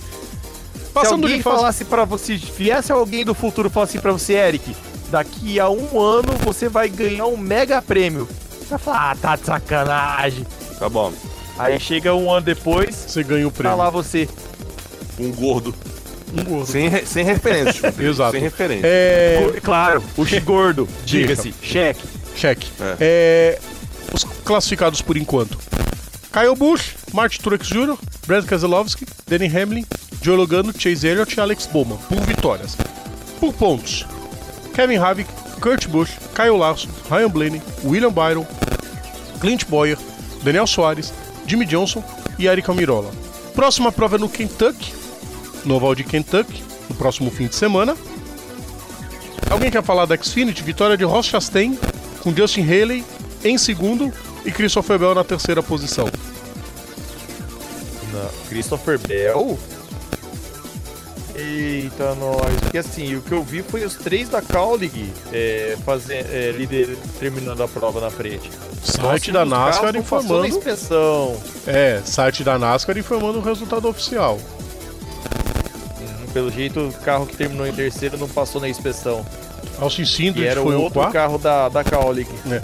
Se 0.76 0.91
Passando 0.93 1.24
alguém 1.24 1.38
de 1.38 1.43
fase. 1.43 1.57
falasse 1.57 1.86
pra 1.86 2.05
você, 2.05 2.38
se 2.38 2.45
viesse 2.51 2.91
alguém 2.91 3.26
do 3.26 3.34
futuro 3.34 3.70
e 3.70 3.72
falasse 3.72 3.97
pra 3.99 4.12
você, 4.12 4.34
Eric, 4.34 4.76
daqui 5.10 5.60
a 5.60 5.68
um 5.70 5.99
ano 5.99 6.34
você 6.43 6.68
vai 6.70 6.89
ganhar 6.89 7.26
um 7.26 7.38
mega 7.38 7.82
prêmio. 7.82 8.28
Você 8.60 8.68
vai 8.70 8.80
falar, 8.80 9.12
ah, 9.12 9.16
tá 9.16 9.36
de 9.36 9.45
sacanagem. 9.45 10.45
Tá 10.78 10.88
bom. 10.89 11.12
Aí 11.60 11.80
chega 11.80 12.14
um 12.16 12.32
ano 12.32 12.41
depois, 12.45 12.95
Você 12.95 13.24
ganha 13.24 13.47
o 13.47 13.51
tá 13.51 13.57
prêmio. 13.57 13.78
lá 13.78 13.89
você. 13.89 14.28
Um 15.20 15.32
gordo. 15.32 15.74
Um 16.38 16.43
gordo. 16.43 16.66
Sem, 16.72 16.88
re- 16.88 17.05
sem 17.05 17.24
referência. 17.26 17.93
Exato. 17.99 18.32
Sem 18.32 18.41
referência. 18.41 18.88
É. 18.88 19.60
Claro, 19.64 20.03
o 20.18 20.41
gordo, 20.41 20.88
diga-se, 21.05 21.53
cheque. 21.62 22.01
Cheque. 22.36 22.68
É. 22.80 22.95
É, 22.99 23.60
Os 24.14 24.24
classificados 24.45 25.01
por 25.01 25.18
enquanto: 25.18 25.57
Kyle 26.32 26.55
Busch, 26.57 26.93
Martin 27.14 27.41
Truex 27.41 27.68
Jr., 27.68 27.97
Brad 28.26 28.45
Keselowski, 28.45 29.05
Danny 29.28 29.47
Hamlin, 29.47 29.86
Joe 30.22 30.38
Logano, 30.38 30.72
Chase 30.78 31.05
Elliott 31.07 31.36
e 31.36 31.41
Alex 31.41 31.66
Bowman, 31.68 31.97
por 32.07 32.22
vitórias. 32.22 32.78
Por 33.39 33.53
pontos: 33.53 34.05
Kevin 34.74 34.97
Harvick, 34.99 35.30
Kurt 35.60 35.88
Busch, 35.88 36.12
Kyle 36.36 36.57
Larson, 36.57 36.88
Ryan 37.10 37.30
Blaney, 37.30 37.62
William 37.84 38.12
Byron, 38.12 38.45
Clint 39.41 39.66
Boyer, 39.68 39.97
Daniel 40.43 40.68
Soares, 40.68 41.12
Jimmy 41.50 41.66
Johnson 41.66 42.04
e 42.38 42.45
Eric 42.45 42.70
Almirola. 42.70 43.12
Próxima 43.56 43.91
prova 43.91 44.18
é 44.18 44.20
no 44.20 44.30
Kentucky, 44.30 44.93
no 45.66 45.76
oval 45.76 45.95
de 45.95 46.04
Kentucky, 46.04 46.64
no 46.88 46.95
próximo 46.95 47.32
fim 47.32 47.47
de 47.47 47.56
semana. 47.56 47.97
Alguém 49.50 49.72
quer 49.72 49.84
falar 49.84 50.06
da 50.06 50.16
Xfinity? 50.16 50.62
Vitória 50.62 50.95
de 50.95 51.04
Ross 51.04 51.26
Chastain 51.26 51.78
com 52.22 52.36
Justin 52.36 52.62
Haley 52.62 53.04
em 53.43 53.58
segundo 53.58 54.14
e 54.45 54.52
Christopher 54.52 55.00
Bell 55.00 55.16
na 55.16 55.24
terceira 55.24 55.64
posição. 55.64 56.08
Não, 58.14 58.30
Christopher 58.47 59.00
Bell? 59.00 59.58
Eita, 61.40 62.16
nós. 62.16 62.56
Porque 62.62 62.78
assim, 62.78 63.16
o 63.16 63.22
que 63.22 63.32
eu 63.32 63.44
vi 63.44 63.62
foi 63.64 63.86
os 63.86 63.96
três 63.96 64.28
da 64.30 64.42
Cowling 64.42 65.12
é, 65.32 65.78
fazer, 65.86 66.26
é, 66.32 66.52
líder, 66.52 66.98
terminando 67.20 67.62
a 67.64 67.68
prova 67.68 68.02
na 68.02 68.10
frente. 68.10 68.50
Site 68.84 69.32
da 69.32 69.46
NASCAR 69.46 69.94
na 69.94 70.00
informando. 70.00 70.46
inspeção. 70.46 71.36
É, 71.66 72.02
site 72.06 72.44
da 72.44 72.58
NASCAR 72.58 72.98
informando 72.98 73.40
o 73.40 73.42
resultado 73.42 73.88
oficial. 73.88 74.38
Uhum, 76.00 76.28
Pelo 76.34 76.52
jeito, 76.52 76.80
o 76.90 76.94
carro 76.94 77.26
que 77.26 77.36
terminou 77.36 77.66
em 77.68 77.74
terceiro 77.74 78.18
não 78.18 78.28
passou 78.28 78.60
na 78.60 78.68
inspeção. 78.70 79.26
Austin 79.80 80.06
Cindric 80.06 80.46
era 80.48 80.62
foi 80.62 80.76
o 80.76 80.90
quarto. 80.92 81.14
carro 81.14 81.38
da, 81.38 81.70
da 81.70 81.84
Cowling. 81.84 82.28
É. 82.52 82.62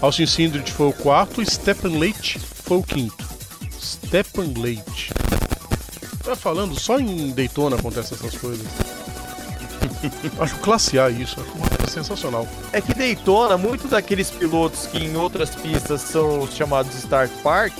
Austin 0.00 0.26
Cindric 0.26 0.70
foi 0.72 0.88
o 0.88 0.92
quarto 0.92 1.42
e 1.42 1.46
Stephen 1.50 1.98
Leite 1.98 2.38
foi 2.38 2.78
o 2.78 2.82
quinto. 2.82 3.24
Stephen 3.80 4.54
Leite. 4.58 5.12
Tá 6.24 6.34
falando, 6.34 6.78
só 6.78 6.98
em 6.98 7.30
Daytona 7.30 7.76
acontece 7.76 8.14
essas 8.14 8.36
coisas. 8.36 8.66
Acho 10.38 10.56
classe 10.56 10.98
A 10.98 11.10
isso, 11.10 11.40
acho 11.40 11.50
coisa 11.50 11.86
sensacional. 11.88 12.48
É 12.72 12.80
que 12.80 12.94
Daytona, 12.94 13.58
muitos 13.58 13.90
daqueles 13.90 14.30
pilotos 14.30 14.86
que 14.86 14.98
em 14.98 15.16
outras 15.16 15.50
pistas 15.50 16.00
são 16.00 16.40
os 16.40 16.54
chamados 16.54 16.94
Start 16.94 17.30
Park, 17.42 17.74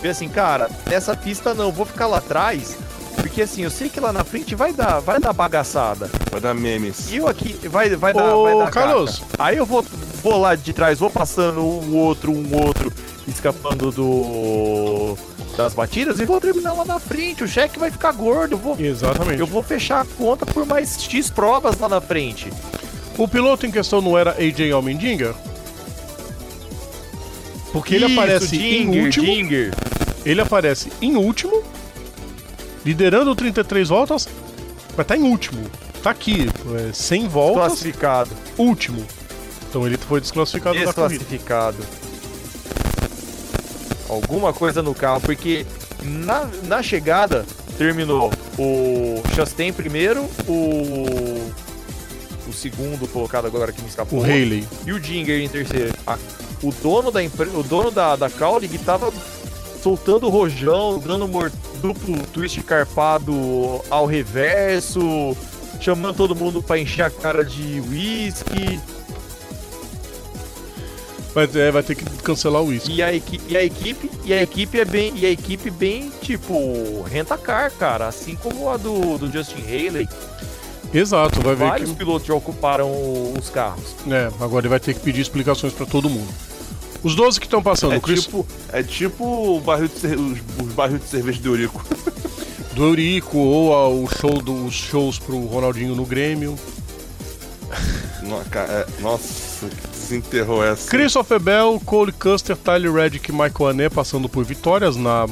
vê 0.00 0.10
assim, 0.10 0.28
cara, 0.28 0.68
nessa 0.88 1.16
pista 1.16 1.54
não, 1.54 1.72
vou 1.72 1.86
ficar 1.86 2.06
lá 2.06 2.18
atrás, 2.18 2.76
porque 3.16 3.42
assim, 3.42 3.62
eu 3.62 3.70
sei 3.70 3.88
que 3.88 3.98
lá 4.00 4.12
na 4.12 4.24
frente 4.24 4.54
vai 4.54 4.72
dar, 4.72 5.00
vai 5.00 5.18
dar 5.18 5.32
bagaçada. 5.32 6.10
Vai 6.30 6.40
dar 6.40 6.54
memes. 6.54 7.10
E 7.10 7.16
eu 7.16 7.26
aqui, 7.28 7.54
vai, 7.68 7.88
vai 7.96 8.12
dar, 8.12 8.34
Ô, 8.34 8.42
vai 8.44 8.58
dar 8.58 8.70
Carlos. 8.70 9.18
caca. 9.18 9.34
Aí 9.38 9.56
eu 9.56 9.66
vou, 9.66 9.84
vou 10.22 10.38
lá 10.38 10.54
de 10.54 10.72
trás, 10.72 10.98
vou 10.98 11.10
passando 11.10 11.60
um 11.60 11.96
outro, 11.96 12.30
um 12.30 12.54
outro, 12.62 12.92
escapando 13.30 13.90
do 13.90 15.16
das 15.56 15.74
batidas 15.74 16.20
e 16.20 16.24
vou 16.24 16.40
terminar 16.40 16.72
lá 16.72 16.84
na 16.84 16.98
frente. 16.98 17.44
O 17.44 17.48
cheque 17.48 17.78
vai 17.78 17.90
ficar 17.90 18.12
gordo, 18.12 18.54
eu 18.54 18.58
vou, 18.58 18.78
Exatamente. 18.78 19.40
eu 19.40 19.46
vou 19.46 19.62
fechar 19.62 20.02
a 20.02 20.04
conta 20.04 20.46
por 20.46 20.64
mais 20.64 21.02
X 21.02 21.28
provas 21.30 21.78
lá 21.78 21.88
na 21.88 22.00
frente. 22.00 22.50
O 23.18 23.28
piloto 23.28 23.66
em 23.66 23.70
questão 23.70 24.00
não 24.00 24.16
era 24.16 24.32
AJ 24.32 24.72
Almendinger? 24.72 25.34
Porque 27.72 27.94
ele 27.94 28.06
Isso, 28.06 28.18
aparece 28.18 28.56
em 28.56 28.86
Dinger, 28.90 29.04
último. 29.04 29.26
Dinger. 29.26 29.74
Ele 30.24 30.40
aparece 30.40 30.90
em 31.00 31.16
último, 31.16 31.62
liderando 32.84 33.34
33 33.34 33.88
voltas, 33.88 34.28
mas 34.96 35.06
tá 35.06 35.16
em 35.16 35.22
último. 35.22 35.62
Tá 36.02 36.10
aqui, 36.10 36.48
é, 36.88 36.92
100 36.92 37.28
voltas, 37.28 37.66
Classificado. 37.66 38.30
último. 38.56 39.04
Então 39.68 39.86
ele 39.86 39.96
foi 39.96 40.20
desclassificado 40.20 40.76
da 40.78 40.92
corrida. 40.92 41.08
Desclassificado. 41.18 41.76
Alguma 44.10 44.52
coisa 44.52 44.82
no 44.82 44.94
carro, 44.94 45.20
porque 45.20 45.64
na, 46.02 46.48
na 46.64 46.82
chegada 46.82 47.46
terminou 47.78 48.30
o 48.58 49.22
Chastain 49.34 49.72
primeiro, 49.72 50.22
o. 50.48 51.50
O 52.48 52.52
segundo 52.52 53.06
colocado 53.06 53.46
agora 53.46 53.70
que 53.70 53.80
me 53.80 53.88
escapou. 53.88 54.18
O 54.18 54.22
Haley. 54.24 54.66
E 54.84 54.92
o 54.92 54.98
Dinger 54.98 55.40
em 55.40 55.48
terceiro. 55.48 55.94
A- 56.04 56.18
o 56.62 56.72
dono 56.72 57.10
da 57.12 57.20
o 57.22 57.62
dono 57.62 57.90
da, 57.92 58.16
da 58.16 58.28
Cowling 58.28 58.68
tava 58.84 59.12
soltando 59.80 60.28
rojão, 60.28 60.98
dando 60.98 61.28
mor- 61.28 61.52
duplo 61.80 62.18
twist 62.32 62.60
carpado 62.62 63.32
ao 63.88 64.04
reverso, 64.04 65.36
chamando 65.80 66.16
todo 66.16 66.34
mundo 66.34 66.60
pra 66.62 66.76
encher 66.78 67.02
a 67.04 67.10
cara 67.10 67.44
de 67.44 67.80
whisky. 67.88 68.80
Mas 71.34 71.54
é, 71.54 71.70
vai 71.70 71.82
ter 71.82 71.94
que 71.94 72.04
cancelar 72.22 72.62
o 72.62 72.66
uísque. 72.66 72.92
E 72.92 73.02
a, 73.02 73.14
equi 73.14 73.40
e 73.48 73.56
a 73.56 73.62
equipe, 73.62 74.10
e 74.24 74.32
a 74.32 74.42
equipe 74.42 74.80
é 74.80 74.84
bem, 74.84 75.12
e 75.16 75.24
a 75.24 75.30
equipe 75.30 75.70
bem 75.70 76.10
tipo 76.22 77.02
renta-car, 77.02 77.70
cara, 77.72 78.08
assim 78.08 78.34
como 78.36 78.68
a 78.68 78.76
do, 78.76 79.18
do 79.18 79.30
Justin 79.30 79.62
Haley. 79.62 80.08
Exato, 80.92 81.40
vai 81.40 81.54
ver 81.54 81.68
Vários 81.68 81.90
que. 81.90 81.96
pilotos 81.96 82.26
já 82.26 82.34
ocuparam 82.34 82.90
os 83.38 83.48
carros. 83.48 83.94
É, 84.08 84.28
agora 84.40 84.62
ele 84.62 84.68
vai 84.68 84.80
ter 84.80 84.92
que 84.94 85.00
pedir 85.00 85.20
explicações 85.20 85.72
pra 85.72 85.86
todo 85.86 86.10
mundo. 86.10 86.28
Os 87.02 87.14
12 87.14 87.40
que 87.40 87.46
estão 87.46 87.62
passando, 87.62 87.94
É 87.94 88.00
Chris 88.00 88.24
tipo, 88.24 88.46
é 88.72 88.82
tipo 88.82 89.24
o 89.24 89.60
barril 89.60 89.88
de 89.88 90.06
os, 90.06 90.38
os 90.92 91.00
de 91.00 91.08
cerveja 91.08 91.40
de 91.40 91.48
Eurico. 91.48 91.84
do 92.74 92.84
Eurico 92.84 93.38
ou 93.38 94.04
o 94.04 94.08
show 94.08 94.42
dos 94.42 94.74
shows 94.74 95.18
pro 95.18 95.38
Ronaldinho 95.46 95.94
no 95.94 96.04
Grêmio. 96.04 96.58
É, 98.22 98.86
Nossa, 99.00 99.66
que 99.68 99.89
desenterrou 100.10 100.64
essa. 100.64 100.90
Christopher 100.90 101.38
Bell, 101.38 101.80
Cole 101.84 102.12
Custer, 102.12 102.56
Tyler 102.56 102.92
Reddick 102.92 103.30
e 103.30 103.32
Michael 103.32 103.68
Ané 103.70 103.88
passando 103.88 104.28
por 104.28 104.44
vitórias 104.44 104.96
na 104.96 105.26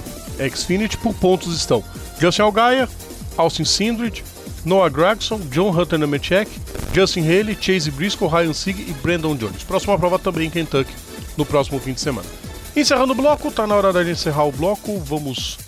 Xfinity. 0.54 0.96
Por 0.96 1.14
pontos 1.14 1.56
estão 1.56 1.82
Justin 2.20 2.42
Allgaier, 2.42 2.88
Austin 3.36 3.64
Sindrich, 3.64 4.22
Noah 4.64 4.88
Gregson, 4.88 5.40
John 5.50 5.70
Hunter 5.70 5.98
Nemechek, 5.98 6.50
Justin 6.94 7.22
Haley, 7.22 7.56
Chase 7.60 7.90
Briscoe, 7.90 8.28
Ryan 8.28 8.52
Sieg 8.52 8.80
e 8.80 8.92
Brandon 8.94 9.36
Jones. 9.36 9.64
Próxima 9.64 9.98
prova 9.98 10.18
também 10.18 10.46
em 10.46 10.50
Kentucky, 10.50 10.92
no 11.36 11.44
próximo 11.44 11.78
fim 11.80 11.92
de 11.92 12.00
semana. 12.00 12.28
Encerrando 12.76 13.12
o 13.12 13.16
bloco, 13.16 13.50
tá 13.50 13.66
na 13.66 13.74
hora 13.74 13.92
da 13.92 14.04
gente 14.04 14.18
encerrar 14.18 14.44
o 14.44 14.52
bloco. 14.52 14.98
Vamos 15.00 15.58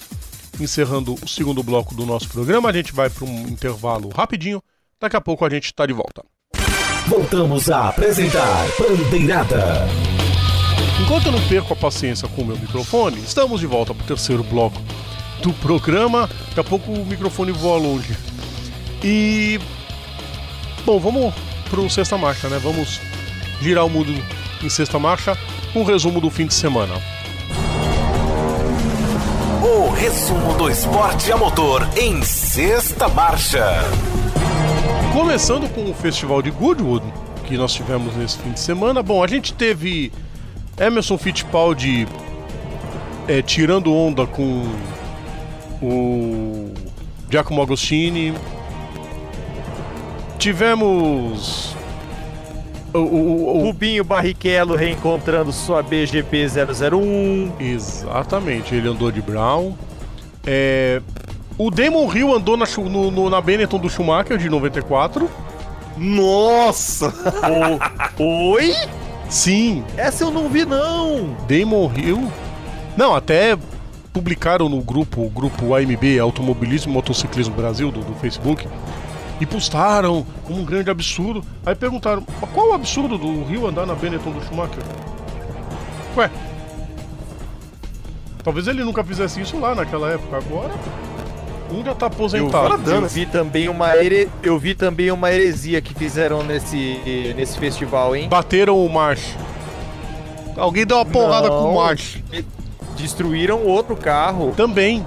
encerrando 0.60 1.14
o 1.20 1.28
segundo 1.28 1.62
bloco 1.62 1.94
do 1.94 2.06
nosso 2.06 2.28
programa. 2.28 2.68
A 2.68 2.72
gente 2.72 2.92
vai 2.92 3.10
para 3.10 3.24
um 3.24 3.48
intervalo 3.48 4.10
rapidinho. 4.10 4.62
Daqui 5.00 5.16
a 5.16 5.20
pouco 5.20 5.44
a 5.44 5.50
gente 5.50 5.72
tá 5.72 5.86
de 5.86 5.92
volta. 5.92 6.22
Voltamos 7.10 7.68
a 7.68 7.88
apresentar 7.88 8.68
Bandeirada. 8.78 9.84
Enquanto 11.02 11.26
eu 11.26 11.32
não 11.32 11.40
perco 11.48 11.72
a 11.72 11.76
paciência 11.76 12.28
com 12.28 12.42
o 12.42 12.46
meu 12.46 12.56
microfone, 12.56 13.18
estamos 13.18 13.58
de 13.58 13.66
volta 13.66 13.92
para 13.92 14.04
o 14.04 14.06
terceiro 14.06 14.44
bloco 14.44 14.80
do 15.42 15.52
programa. 15.54 16.30
Daqui 16.50 16.60
a 16.60 16.62
pouco 16.62 16.92
o 16.92 17.04
microfone 17.04 17.50
voa 17.50 17.78
longe. 17.78 18.16
E. 19.02 19.58
Bom, 20.86 21.00
vamos 21.00 21.34
pro 21.68 21.90
sexta 21.90 22.16
marcha, 22.16 22.48
né? 22.48 22.60
Vamos 22.62 23.00
girar 23.60 23.84
o 23.84 23.90
mundo 23.90 24.14
em 24.62 24.68
sexta 24.68 24.96
marcha 24.96 25.36
um 25.74 25.82
resumo 25.82 26.20
do 26.20 26.30
fim 26.30 26.46
de 26.46 26.54
semana. 26.54 26.94
O 29.64 29.90
resumo 29.90 30.54
do 30.56 30.70
esporte 30.70 31.32
a 31.32 31.36
motor 31.36 31.88
em 31.96 32.22
sexta 32.22 33.08
marcha. 33.08 33.82
Começando 35.12 35.68
com 35.74 35.90
o 35.90 35.94
festival 35.94 36.40
de 36.40 36.50
Goodwood, 36.50 37.04
que 37.46 37.56
nós 37.56 37.72
tivemos 37.72 38.14
nesse 38.16 38.38
fim 38.38 38.52
de 38.52 38.60
semana. 38.60 39.02
Bom, 39.02 39.22
a 39.22 39.26
gente 39.26 39.52
teve 39.52 40.12
Emerson 40.78 41.18
Fittipaldi 41.18 42.06
é, 43.26 43.42
tirando 43.42 43.92
onda 43.92 44.26
com 44.26 44.64
o 45.82 46.72
Giacomo 47.28 47.60
Agostini. 47.60 48.34
Tivemos 50.38 51.74
o, 52.94 52.98
o- 52.98 53.56
o- 53.58 53.62
Rubinho 53.64 54.04
Barrichello 54.04 54.74
reencontrando 54.76 55.52
sua 55.52 55.82
BGP 55.82 56.46
001. 56.46 57.52
Exatamente, 57.60 58.74
ele 58.74 58.88
andou 58.88 59.10
de 59.10 59.20
Brown. 59.20 59.74
É, 60.46 61.02
o 61.62 61.70
Damon 61.70 62.10
Hill 62.14 62.34
andou 62.34 62.56
na, 62.56 62.64
no- 62.78 63.10
no- 63.10 63.28
na 63.28 63.38
Benetton 63.40 63.78
do 63.78 63.90
Schumacher 63.90 64.38
de 64.38 64.48
94. 64.48 65.30
Nossa! 65.96 67.12
Oi? 68.18 68.74
Sim, 69.28 69.84
Essa 69.96 70.24
eu 70.24 70.30
não 70.30 70.48
vi 70.48 70.64
não. 70.64 71.36
Damon 71.46 71.90
Hill. 71.94 72.32
Não, 72.96 73.14
até 73.14 73.58
publicaram 74.12 74.68
no 74.68 74.80
grupo, 74.80 75.20
o 75.24 75.28
grupo 75.28 75.74
AMB, 75.74 76.18
Automobilismo 76.18 76.90
e 76.90 76.94
Motociclismo 76.94 77.54
Brasil, 77.54 77.92
do, 77.92 78.00
do 78.00 78.14
Facebook, 78.14 78.66
e 79.40 79.44
postaram 79.46 80.26
como 80.44 80.60
um 80.60 80.64
grande 80.64 80.90
absurdo. 80.90 81.44
Aí 81.64 81.74
perguntaram, 81.74 82.24
"Mas 82.40 82.50
qual 82.50 82.70
o 82.70 82.72
absurdo 82.72 83.18
do 83.18 83.44
Rio 83.44 83.66
andar 83.68 83.84
na 83.86 83.94
Benetton 83.94 84.30
do 84.32 84.42
Schumacher? 84.46 84.82
Ué, 86.16 86.28
talvez 88.42 88.66
ele 88.66 88.82
nunca 88.82 89.04
fizesse 89.04 89.40
isso 89.42 89.58
lá 89.60 89.74
naquela 89.74 90.10
época, 90.10 90.38
agora 90.38 90.72
um 91.70 91.84
já 91.84 91.94
tá 91.94 92.06
aposentado. 92.06 92.90
Eu 92.90 93.06
vi 93.08 93.26
também 93.26 93.68
uma 93.68 93.94
here... 93.96 94.28
eu 94.42 94.58
vi 94.58 94.74
também 94.74 95.10
uma 95.10 95.30
heresia 95.32 95.80
que 95.80 95.94
fizeram 95.94 96.42
nesse 96.42 97.32
nesse 97.36 97.58
festival, 97.58 98.14
hein? 98.16 98.28
Bateram 98.28 98.84
o 98.84 98.88
March. 98.88 99.34
Alguém 100.56 100.84
deu 100.84 100.96
uma 100.98 101.06
porrada 101.06 101.48
com 101.48 101.54
o 101.54 101.66
Não. 101.68 101.74
March. 101.76 102.16
Destruíram 102.96 103.64
outro 103.64 103.96
carro. 103.96 104.52
Também. 104.56 105.04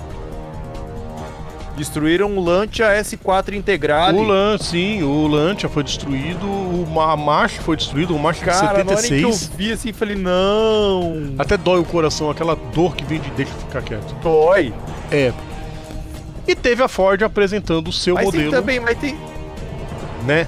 Destruíram 1.75 2.37
o 2.37 2.43
Lancia 2.43 2.85
S4 3.01 3.53
Integrale. 3.53 4.15
O 4.17 4.23
Lan, 4.23 4.59
sim, 4.59 5.01
o 5.01 5.25
Lancia 5.25 5.67
foi 5.67 5.83
destruído, 5.83 6.45
o 6.45 6.85
Ma- 6.87 7.17
March 7.17 7.53
foi 7.61 7.75
destruído, 7.75 8.15
o 8.15 8.19
March 8.19 8.37
de 8.39 8.45
Cara, 8.45 8.83
na 8.83 8.91
hora 8.91 9.05
em 9.05 9.09
que 9.09 9.21
eu 9.23 9.33
76. 9.33 9.51
vi 9.57 9.71
assim, 9.71 9.91
falei, 9.91 10.15
não. 10.15 11.33
Até 11.39 11.57
dói 11.57 11.79
o 11.79 11.83
coração, 11.83 12.29
aquela 12.29 12.55
dor 12.55 12.95
que 12.95 13.03
vem 13.03 13.19
de 13.19 13.29
deixa 13.31 13.51
ficar 13.53 13.81
quieto. 13.81 14.13
Dói. 14.21 14.71
É. 15.11 15.33
E 16.47 16.55
teve 16.55 16.83
a 16.83 16.87
Ford 16.87 17.21
apresentando 17.23 17.87
o 17.87 17.91
seu 17.93 18.15
Mas 18.15 18.25
modelo, 18.25 18.51
também, 18.51 18.79
mas 18.79 18.97
tem. 18.97 19.17
né? 20.25 20.47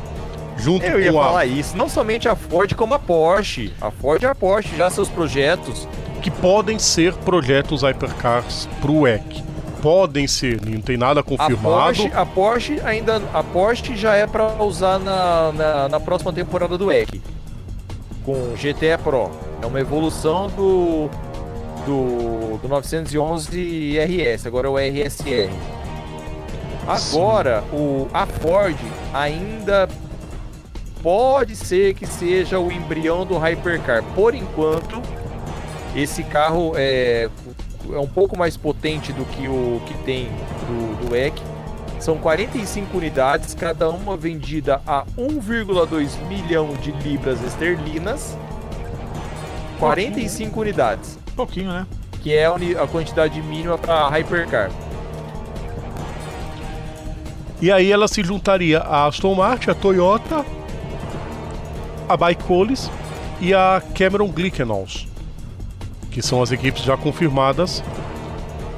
Junto 0.57 0.85
Eu 0.85 1.01
ia 1.01 1.11
com 1.11 1.19
a 1.21 1.25
falar 1.25 1.45
isso. 1.45 1.75
Não 1.75 1.89
somente 1.89 2.29
a 2.29 2.35
Ford, 2.35 2.73
como 2.75 2.93
a 2.93 2.99
Porsche. 2.99 3.73
A 3.81 3.91
Ford 3.91 4.21
e 4.21 4.25
a 4.25 4.33
Porsche 4.33 4.75
já 4.77 4.89
seus 4.89 5.09
projetos. 5.09 5.87
que 6.21 6.31
podem 6.31 6.79
ser 6.79 7.13
projetos 7.13 7.81
hypercars 7.83 8.67
pro 8.81 9.01
WEC. 9.01 9.43
Podem 9.81 10.25
ser, 10.27 10.59
não 10.65 10.81
tem 10.81 10.97
nada 10.97 11.19
A 11.19 11.23
confirmado. 11.23 11.61
Porsche, 11.61 12.11
a 12.13 12.25
Porsche 12.25 12.81
ainda. 12.83 13.21
A 13.33 13.43
Porsche 13.43 13.95
já 13.95 14.15
é 14.15 14.25
pra 14.25 14.61
usar 14.63 14.97
na, 14.97 15.51
na, 15.51 15.89
na 15.89 15.99
próxima 15.99 16.33
temporada 16.33 16.77
do 16.77 16.91
EC. 16.91 17.21
Com 18.23 18.53
GTE 18.55 18.97
Pro. 19.03 19.29
É 19.61 19.65
uma 19.65 19.79
evolução 19.79 20.47
do. 20.47 21.09
Do, 21.85 22.57
do 22.63 22.67
911 22.67 23.99
RS, 23.99 24.47
agora 24.47 24.67
é 24.67 24.71
o 24.71 24.77
RSR. 24.79 25.51
Agora, 26.87 27.63
o, 27.73 28.07
a 28.13 28.25
Ford 28.25 28.77
ainda 29.13 29.89
pode 31.01 31.55
ser 31.55 31.93
que 31.93 32.05
seja 32.05 32.59
o 32.59 32.71
embrião 32.71 33.25
do 33.25 33.37
Hypercar. 33.37 34.03
Por 34.15 34.35
enquanto, 34.35 35.01
esse 35.95 36.23
carro 36.23 36.73
é, 36.75 37.29
é 37.91 37.97
um 37.97 38.07
pouco 38.07 38.37
mais 38.37 38.55
potente 38.55 39.11
do 39.13 39.25
que 39.25 39.47
o 39.47 39.81
que 39.85 39.93
tem 40.03 40.29
do, 40.67 41.07
do 41.07 41.15
EC. 41.15 41.33
São 41.99 42.17
45 42.17 42.97
unidades, 42.97 43.55
cada 43.55 43.89
uma 43.89 44.15
vendida 44.15 44.81
a 44.85 45.05
1,2 45.17 46.19
milhão 46.27 46.73
de 46.75 46.91
libras 46.91 47.41
esterlinas. 47.41 48.37
45 49.79 50.59
unidades, 50.59 51.17
Pouquinho, 51.35 51.71
né? 51.71 51.85
que 52.21 52.33
é 52.33 52.45
a 52.45 52.87
quantidade 52.87 53.41
mínima 53.41 53.77
para 53.77 54.07
Hypercar. 54.09 54.71
E 57.61 57.71
aí 57.71 57.91
ela 57.91 58.07
se 58.07 58.23
juntaria 58.23 58.79
a 58.79 59.05
Aston 59.05 59.33
Martin, 59.33 59.69
a 59.69 59.75
Toyota, 59.75 60.45
a 62.07 62.17
Bike 62.17 62.43
e 63.39 63.53
a 63.53 63.81
Cameron 63.93 64.27
Glickenhaus, 64.27 65.07
que 66.11 66.21
são 66.21 66.41
as 66.41 66.51
equipes 66.51 66.83
já 66.83 66.97
confirmadas 66.97 67.83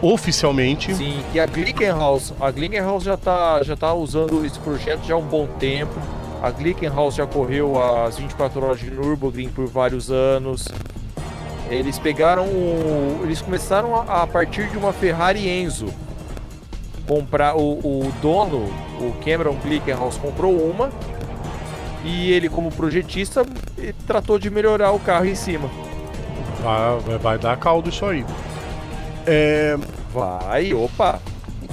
oficialmente. 0.01 0.93
Sim, 0.93 1.23
e 1.33 1.39
a 1.39 1.45
Glickenhaus, 1.45 2.33
a 2.39 2.51
Glickenhaus 2.51 3.03
já 3.03 3.17
tá, 3.17 3.61
já 3.63 3.75
tá 3.75 3.93
usando 3.93 4.45
esse 4.45 4.59
projeto 4.59 5.03
já 5.05 5.15
há 5.15 5.17
um 5.17 5.25
bom 5.25 5.47
tempo. 5.59 5.93
A 6.41 6.51
Glickenhaus 6.51 7.15
já 7.15 7.25
correu 7.25 7.81
as 7.81 8.17
24 8.17 8.63
horas 8.63 8.79
de 8.79 8.91
Nürburgring 8.91 9.49
por 9.49 9.65
vários 9.65 10.11
anos. 10.11 10.67
Eles 11.69 11.97
pegaram, 11.97 12.45
eles 13.23 13.41
começaram 13.41 13.95
a 13.95 14.25
partir 14.27 14.69
de 14.69 14.77
uma 14.77 14.93
Ferrari 14.93 15.49
Enzo. 15.49 15.87
Comprar 17.07 17.55
o, 17.55 17.61
o 17.79 18.11
dono, 18.21 18.65
o 18.99 19.13
Cameron 19.23 19.55
Glickenhaus 19.63 20.17
comprou 20.17 20.53
uma 20.53 20.89
e 22.03 22.31
ele 22.31 22.49
como 22.49 22.69
projetista 22.71 23.45
ele 23.77 23.93
tratou 24.05 24.37
de 24.37 24.49
melhorar 24.49 24.91
o 24.91 24.99
carro 24.99 25.25
em 25.25 25.35
cima. 25.35 25.69
Vai, 26.61 26.99
vai- 26.99 27.17
vai 27.17 27.37
dar 27.37 27.55
caldo 27.57 27.89
isso 27.89 28.05
aí. 28.05 28.25
É, 29.25 29.77
Vai, 30.13 30.73
opa. 30.73 31.19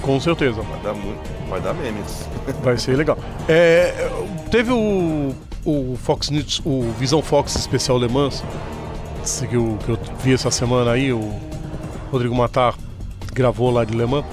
com 0.02 0.18
certeza. 0.20 0.60
Vai 0.62 0.80
dar 0.80 0.94
muito. 0.94 1.20
Vai 1.48 1.60
dar 1.60 1.72
memes. 1.74 2.28
Vai 2.62 2.76
ser 2.78 2.96
legal. 2.96 3.16
É, 3.48 4.08
teve 4.50 4.72
o, 4.72 5.34
o 5.64 5.96
Fox 5.96 6.30
News, 6.30 6.60
o 6.64 6.90
Visão 6.98 7.22
Fox 7.22 7.54
Especial 7.56 7.98
Le 7.98 8.08
Mans, 8.08 8.42
que 9.48 9.54
eu, 9.54 9.78
que 9.84 9.90
eu 9.90 9.98
vi 10.22 10.32
essa 10.34 10.50
semana 10.50 10.92
aí, 10.92 11.12
o 11.12 11.32
Rodrigo 12.10 12.34
Matar 12.34 12.74
gravou 13.32 13.70
lá 13.70 13.84
de 13.84 13.94
Le 13.96 14.06
Mans. 14.06 14.24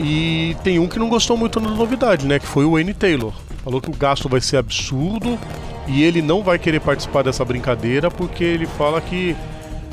E 0.00 0.56
tem 0.64 0.78
um 0.78 0.88
que 0.88 0.98
não 0.98 1.08
gostou 1.08 1.36
muito 1.36 1.60
da 1.60 1.70
novidade, 1.70 2.26
né? 2.26 2.38
Que 2.38 2.46
foi 2.46 2.64
o 2.64 2.72
Wayne 2.72 2.94
Taylor. 2.94 3.32
Falou 3.62 3.80
que 3.80 3.90
o 3.90 3.94
gasto 3.94 4.28
vai 4.28 4.40
ser 4.40 4.56
absurdo 4.56 5.38
e 5.86 6.02
ele 6.02 6.20
não 6.20 6.42
vai 6.42 6.58
querer 6.58 6.80
participar 6.80 7.22
dessa 7.22 7.44
brincadeira 7.44 8.10
porque 8.10 8.44
ele 8.44 8.66
fala 8.66 9.00
que 9.00 9.36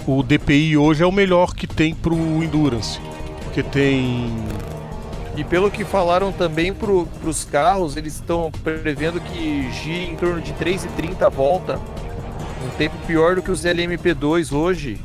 o 0.08 0.24
DPI 0.24 0.78
hoje 0.78 1.04
é 1.04 1.06
o 1.06 1.12
melhor 1.12 1.54
que 1.54 1.68
tem 1.68 1.93
pro 1.93 2.16
Endurance. 2.16 2.99
Porque 3.43 3.62
tem 3.62 4.34
E 5.38 5.43
pelo 5.43 5.70
que 5.70 5.86
falaram 5.86 6.32
também 6.32 6.74
para 6.74 6.91
os 6.91 7.45
carros, 7.45 7.95
eles 7.95 8.16
estão 8.16 8.52
prevendo 8.64 9.22
que 9.22 9.72
gire 9.72 10.12
em 10.12 10.16
torno 10.16 10.41
de 10.41 10.54
3,30 10.54 11.22
a 11.22 11.30
volta. 11.30 11.80
Um 12.66 12.70
tempo 12.78 12.95
pior 13.08 13.36
do 13.36 13.41
que 13.41 13.52
os 13.52 13.64
LMP2 13.64 14.52
hoje. 14.52 14.99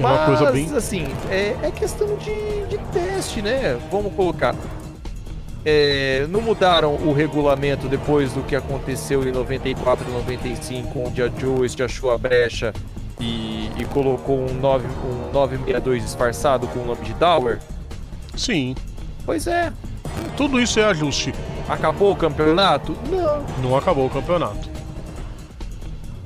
Uma 0.00 0.26
Mas, 0.26 0.26
coisa 0.38 0.52
bem- 0.52 0.74
assim, 0.76 1.06
é, 1.30 1.54
é 1.62 1.70
questão 1.70 2.16
de, 2.16 2.64
de 2.66 2.78
teste, 2.92 3.42
né? 3.42 3.78
Vamos 3.90 4.12
colocar. 4.14 4.54
É, 5.64 6.26
não 6.30 6.40
mudaram 6.40 6.94
o 6.94 7.12
regulamento 7.12 7.86
depois 7.86 8.32
do 8.32 8.42
que 8.42 8.56
aconteceu 8.56 9.22
em 9.28 9.30
94 9.30 10.08
e 10.08 10.12
95, 10.12 10.98
onde 11.06 11.22
a 11.22 11.28
Joyce 11.28 11.82
achou 11.82 12.10
a 12.10 12.16
brecha 12.16 12.72
e, 13.20 13.70
e 13.76 13.84
colocou 13.92 14.38
um, 14.38 14.54
9, 14.54 14.86
um 14.86 15.32
962 15.34 16.02
disfarçado 16.02 16.66
com 16.68 16.78
o 16.80 16.86
nome 16.86 17.02
de 17.02 17.12
Dower? 17.14 17.58
Sim, 18.34 18.74
Pois 19.26 19.46
é, 19.46 19.70
tudo 20.34 20.58
isso 20.58 20.80
é 20.80 20.84
ajuste. 20.84 21.34
Acabou 21.68 22.10
o 22.10 22.16
campeonato? 22.16 22.96
Não. 23.10 23.44
Não 23.62 23.76
acabou 23.76 24.06
o 24.06 24.10
campeonato. 24.10 24.68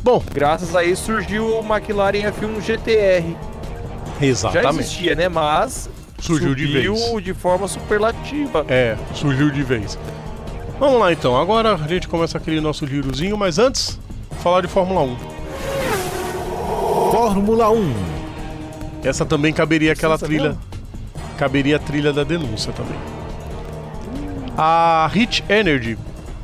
Bom, 0.02 0.22
Graças 0.32 0.76
a 0.76 0.84
isso 0.84 1.06
surgiu 1.06 1.58
o 1.58 1.64
McLaren 1.64 2.30
F1 2.30 2.60
GTR. 2.60 3.36
Já 4.20 4.26
exatamente. 4.26 4.80
existia, 4.80 5.14
né? 5.14 5.28
Mas 5.28 5.88
Surgiu 6.24 6.54
de 6.54 6.66
subiu 6.66 6.94
vez. 6.94 7.24
de 7.24 7.34
forma 7.34 7.68
superlativa. 7.68 8.64
É, 8.68 8.96
surgiu 9.14 9.50
de 9.50 9.62
vez. 9.62 9.98
Vamos 10.80 10.98
lá 10.98 11.12
então, 11.12 11.38
agora 11.38 11.74
a 11.74 11.86
gente 11.88 12.08
começa 12.08 12.38
aquele 12.38 12.60
nosso 12.60 12.86
girozinho, 12.86 13.36
mas 13.36 13.58
antes, 13.58 14.00
falar 14.42 14.62
de 14.62 14.68
Fórmula 14.68 15.02
1. 15.02 15.16
Fórmula 17.10 17.70
1. 17.70 17.94
Essa 19.04 19.26
também 19.26 19.52
caberia 19.52 19.92
aquela 19.92 20.16
trilha. 20.18 20.56
Caberia 21.36 21.76
a 21.76 21.78
trilha 21.78 22.12
da 22.12 22.24
denúncia 22.24 22.72
também. 22.72 22.96
A 24.56 25.08
Hit 25.12 25.44
Energy, 25.48 25.98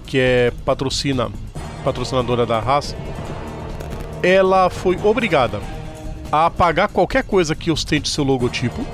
que 0.04 0.18
é 0.18 0.52
patrocina, 0.64 1.30
patrocinadora 1.82 2.44
da 2.44 2.58
Haas, 2.58 2.94
ela 4.22 4.68
foi 4.68 4.98
obrigada 5.02 5.58
a 6.32 6.46
apagar 6.46 6.88
qualquer 6.88 7.24
coisa 7.24 7.54
que 7.54 7.70
ostente 7.70 8.08
seu 8.08 8.24
logotipo 8.24 8.84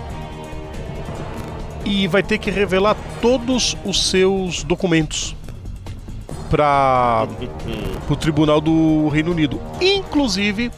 e 1.84 2.09
vai 2.09 2.22
ter 2.22 2.39
que 2.39 2.51
revelar 2.51 2.97
todos 3.20 3.76
os 3.84 4.09
seus 4.11 4.64
documentos 4.64 5.37
para 6.51 7.26
o 8.09 8.16
Tribunal 8.16 8.61
do 8.61 9.09
Reino 9.09 9.30
Unido, 9.30 9.61
inclusive 9.80 10.70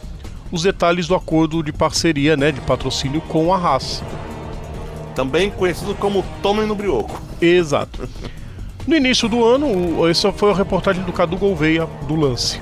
os 0.51 0.63
detalhes 0.63 1.07
do 1.07 1.15
acordo 1.15 1.63
de 1.63 1.73
parceria, 1.73 2.37
né, 2.37 2.53
de 2.53 2.61
patrocínio 2.61 3.21
com 3.23 3.53
a 3.53 3.59
Haas. 3.59 4.03
Também 5.15 5.51
conhecido 5.51 5.95
como 5.95 6.25
Tomem 6.43 6.67
no 6.67 6.75
Brioco. 6.75 7.21
Exato. 7.41 8.09
No 8.87 8.97
início 8.97 9.29
do 9.29 9.45
ano, 9.45 10.09
essa 10.09 10.33
foi 10.33 10.51
a 10.51 10.55
reportagem 10.55 11.03
do 11.03 11.13
Cadu 11.13 11.37
Gouveia 11.37 11.87
do 12.07 12.15
lance. 12.15 12.61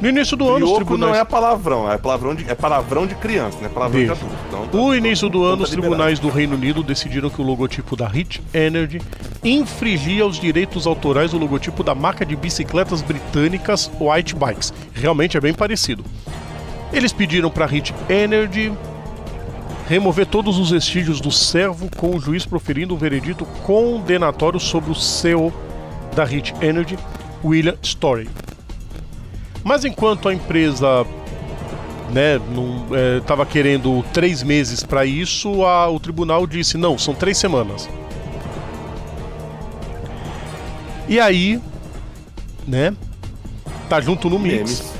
No 0.00 0.08
início 0.08 0.36
do 0.36 0.48
ano, 0.48 0.64
os 0.66 0.72
tribunais. 0.76 1.12
não 1.12 1.20
é 1.20 1.24
palavrão, 1.24 1.92
é 1.92 1.98
palavrão 1.98 2.34
de, 2.34 2.50
é 2.50 2.54
palavrão 2.54 3.06
de 3.06 3.14
criança, 3.16 3.58
né? 3.60 3.68
Palavrão 3.68 4.00
Veja. 4.00 4.14
de 4.14 4.20
adulto. 4.20 4.36
Então, 4.48 4.66
tá- 4.66 4.76
No 4.78 4.94
início 4.94 5.28
do 5.28 5.38
então 5.38 5.48
ano, 5.48 5.56
tá 5.58 5.64
os 5.64 5.70
tribunais 5.70 6.18
do 6.18 6.28
Reino 6.30 6.54
Unido 6.54 6.82
decidiram 6.82 7.28
que 7.28 7.40
o 7.40 7.44
logotipo 7.44 7.94
da 7.96 8.08
Hit 8.08 8.42
Energy 8.54 9.00
infringia 9.44 10.24
os 10.26 10.38
direitos 10.40 10.86
autorais 10.86 11.32
do 11.32 11.38
logotipo 11.38 11.82
da 11.84 11.94
marca 11.94 12.24
de 12.24 12.34
bicicletas 12.34 13.02
britânicas 13.02 13.90
White 14.00 14.34
Bikes. 14.34 14.72
Realmente 14.94 15.36
é 15.36 15.40
bem 15.40 15.52
parecido. 15.52 16.02
Eles 16.92 17.12
pediram 17.12 17.50
para 17.50 17.66
a 17.66 17.68
Hit 17.68 17.94
Energy 18.08 18.72
remover 19.86 20.24
todos 20.24 20.56
os 20.58 20.70
vestígios 20.70 21.20
do 21.20 21.30
servo, 21.30 21.90
com 21.96 22.14
o 22.16 22.20
juiz 22.20 22.46
proferindo 22.46 22.94
um 22.94 22.96
veredito 22.96 23.44
condenatório 23.64 24.58
sobre 24.60 24.90
o 24.90 24.94
CEO 24.94 25.52
da 26.14 26.24
Hit 26.24 26.54
Energy, 26.62 26.96
William 27.44 27.74
Story. 27.82 28.28
Mas 29.62 29.84
enquanto 29.84 30.28
a 30.28 30.34
empresa 30.34 31.04
né, 32.12 32.40
estava 33.18 33.44
querendo 33.46 34.02
três 34.12 34.42
meses 34.42 34.82
para 34.82 35.04
isso, 35.04 35.64
a- 35.64 35.88
o 35.88 36.00
tribunal 36.00 36.46
disse 36.46 36.76
não, 36.76 36.98
são 36.98 37.14
três 37.14 37.38
semanas. 37.38 37.88
E 41.08 41.18
aí, 41.18 41.60
né, 42.66 42.94
tá 43.88 44.00
junto 44.00 44.30
no 44.30 44.38
mix 44.38 44.92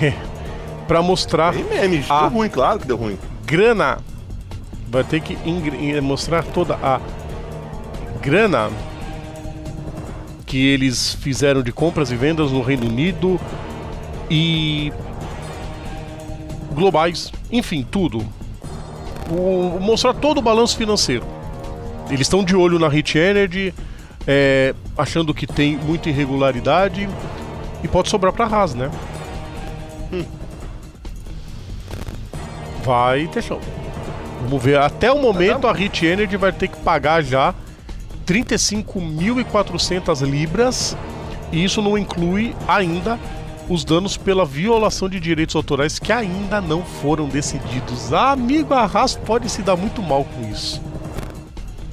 Memes. 0.00 0.14
para 0.88 1.00
mostrar 1.00 1.52
Tem 1.54 1.64
memes. 1.64 2.06
Ah. 2.10 2.22
Deu 2.22 2.30
ruim, 2.38 2.48
claro 2.48 2.78
que 2.80 2.86
deu 2.86 2.96
ruim. 2.96 3.18
grana. 3.46 3.98
Vai 4.88 5.02
ter 5.02 5.20
que 5.20 5.36
ingre- 5.48 6.00
mostrar 6.00 6.44
toda 6.44 6.74
a 6.82 7.00
grana 8.20 8.70
que 10.46 10.64
eles 10.68 11.14
fizeram 11.14 11.62
de 11.62 11.72
compras 11.72 12.10
e 12.12 12.16
vendas 12.16 12.52
no 12.52 12.62
Reino 12.62 12.86
Unido 12.86 13.40
e 14.30 14.92
globais, 16.72 17.32
enfim, 17.50 17.86
tudo. 17.88 18.24
O- 19.30 19.78
mostrar 19.80 20.12
todo 20.14 20.38
o 20.38 20.42
balanço 20.42 20.76
financeiro. 20.76 21.24
Eles 22.08 22.22
estão 22.22 22.44
de 22.44 22.54
olho 22.54 22.78
na 22.78 22.88
Hit 22.88 23.16
Energy, 23.16 23.72
é, 24.26 24.74
achando 24.96 25.32
que 25.32 25.46
tem 25.46 25.76
muita 25.76 26.08
irregularidade 26.10 27.08
e 27.82 27.88
pode 27.88 28.08
sobrar 28.08 28.32
para 28.32 28.46
Haas, 28.46 28.74
né? 28.74 28.90
Vai 32.84 33.26
ter 33.28 33.42
show. 33.42 33.60
Vamos 34.42 34.62
ver. 34.62 34.78
Até 34.78 35.10
o 35.10 35.20
momento 35.20 35.66
a 35.66 35.72
Hit 35.72 36.04
Energy 36.04 36.36
vai 36.36 36.52
ter 36.52 36.68
que 36.68 36.76
pagar 36.78 37.22
já 37.22 37.54
35.400 38.26 40.20
libras. 40.22 40.94
E 41.50 41.64
isso 41.64 41.80
não 41.80 41.96
inclui 41.96 42.54
ainda 42.68 43.18
os 43.68 43.84
danos 43.84 44.16
pela 44.16 44.44
violação 44.44 45.08
de 45.08 45.18
direitos 45.18 45.56
autorais 45.56 45.98
que 45.98 46.12
ainda 46.12 46.60
não 46.60 46.82
foram 46.82 47.28
decididos. 47.28 48.12
Ah, 48.12 48.32
amigo, 48.32 48.74
a 48.74 48.84
Haas 48.84 49.14
pode 49.14 49.48
se 49.48 49.62
dar 49.62 49.76
muito 49.76 50.02
mal 50.02 50.24
com 50.24 50.50
isso. 50.50 50.82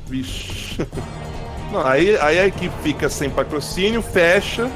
Vixe. 0.08 0.86
Não, 1.72 1.88
aí, 1.88 2.18
aí 2.18 2.38
a 2.38 2.48
equipe 2.48 2.76
fica 2.84 3.08
sem 3.08 3.30
patrocínio, 3.30 4.02
fecha. 4.02 4.70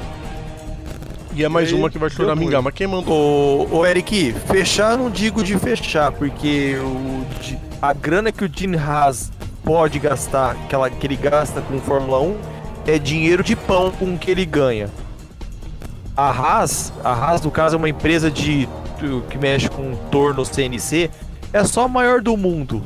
E 1.34 1.44
é 1.44 1.48
mais 1.48 1.70
E 1.70 1.74
uma 1.74 1.90
que 1.90 1.98
vai 1.98 2.08
choramingar. 2.08 2.62
Mas 2.62 2.72
quem 2.72 2.86
mandou? 2.86 3.68
Ô, 3.70 3.80
ô 3.80 3.86
Eric, 3.86 4.32
fechar 4.46 4.96
não 4.96 5.10
digo 5.10 5.44
de 5.44 5.58
fechar, 5.58 6.10
porque 6.10 6.76
o, 6.76 7.26
a 7.82 7.92
grana 7.92 8.32
que 8.32 8.42
o 8.42 8.50
Gene 8.50 8.78
Haas 8.78 9.30
pode 9.62 9.98
gastar, 9.98 10.56
que, 10.66 10.74
ela, 10.74 10.88
que 10.88 11.06
ele 11.06 11.16
gasta 11.16 11.60
com 11.60 11.78
Fórmula 11.80 12.20
1, 12.22 12.36
é 12.86 12.98
dinheiro 12.98 13.44
de 13.44 13.54
pão 13.54 13.90
com 13.90 14.14
o 14.14 14.18
que 14.18 14.30
ele 14.30 14.46
ganha. 14.46 14.88
A 16.16 16.30
Haas, 16.30 16.92
a 17.04 17.12
Haas 17.12 17.42
no 17.42 17.50
caso 17.50 17.76
é 17.76 17.78
uma 17.78 17.88
empresa 17.88 18.30
de 18.30 18.66
que 19.28 19.36
mexe 19.36 19.68
com 19.68 19.94
torno 20.10 20.44
CNC, 20.44 21.10
é 21.52 21.62
só 21.64 21.84
a 21.84 21.88
maior 21.88 22.22
do 22.22 22.36
mundo. 22.36 22.82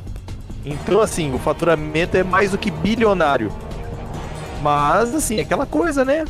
Então 0.65 1.01
assim, 1.01 1.33
o 1.33 1.39
faturamento 1.39 2.17
é 2.17 2.25
mais 2.25 2.51
do 2.51 2.59
que 2.59 2.71
bilionário. 2.71 3.53
Mas 4.61 5.15
assim, 5.15 5.39
é 5.39 5.43
aquela 5.43 5.65
coisa, 5.65 6.05
né? 6.05 6.25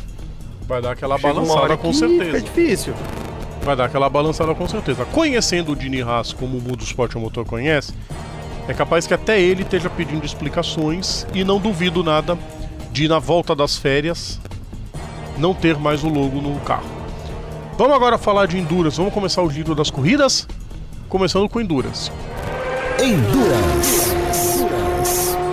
Vai 0.67 0.81
dar 0.81 0.91
aquela 0.91 1.17
Chega 1.17 1.33
balançada 1.33 1.75
com 1.75 1.91
certeza. 1.91 2.37
É 2.37 2.39
difícil. 2.39 2.93
Vai 3.63 3.75
dar 3.75 3.85
aquela 3.85 4.09
balançada 4.09 4.53
com 4.53 4.67
certeza. 4.67 5.03
Conhecendo 5.05 5.71
o 5.71 5.75
Dini 5.75 6.01
Haas 6.01 6.31
como 6.31 6.57
o 6.57 6.61
mundo 6.61 6.77
do 6.77 6.83
esporte 6.83 7.17
motor 7.17 7.45
conhece, 7.45 7.93
é 8.67 8.73
capaz 8.73 9.07
que 9.07 9.13
até 9.13 9.41
ele 9.41 9.63
esteja 9.63 9.89
pedindo 9.89 10.25
explicações 10.25 11.25
e 11.33 11.43
não 11.43 11.59
duvido 11.59 12.03
nada 12.03 12.37
de 12.91 13.07
na 13.07 13.19
volta 13.19 13.55
das 13.55 13.75
férias 13.75 14.39
não 15.41 15.55
ter 15.55 15.75
mais 15.75 16.03
o 16.03 16.07
logo 16.07 16.39
no 16.39 16.59
carro. 16.59 16.85
Vamos 17.75 17.95
agora 17.95 18.17
falar 18.17 18.45
de 18.45 18.59
Endurance. 18.59 18.95
Vamos 18.97 19.11
começar 19.11 19.41
o 19.41 19.49
giro 19.49 19.73
das 19.73 19.89
corridas, 19.89 20.47
começando 21.09 21.49
com 21.49 21.59
Endurance. 21.59 22.11
Endurance. 23.01 24.11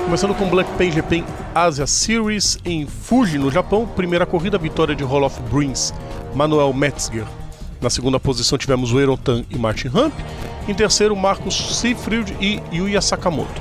Começando 0.05 0.35
com 0.35 0.49
Black 0.49 0.71
Pain 0.73 0.93
GP 0.93 1.25
Asia 1.55 1.87
Series 1.87 2.59
em 2.65 2.87
Fuji, 2.87 3.39
no 3.39 3.51
Japão. 3.51 3.87
Primeira 3.87 4.27
corrida, 4.27 4.59
vitória 4.59 4.95
de 4.95 5.03
Roloff 5.03 5.41
Bruins, 5.51 5.95
Manuel 6.35 6.73
Metzger. 6.75 7.25
Na 7.81 7.89
segunda 7.89 8.21
posição 8.21 8.59
tivemos 8.59 8.93
o 8.93 9.01
Erotan 9.01 9.45
e 9.49 9.57
Martin 9.57 9.89
Ramp. 9.89 10.13
Em 10.69 10.75
terceiro, 10.75 11.17
Marcos 11.17 11.79
Seifried 11.79 12.37
e 12.41 12.61
Yuya 12.71 13.01
Sakamoto. 13.01 13.61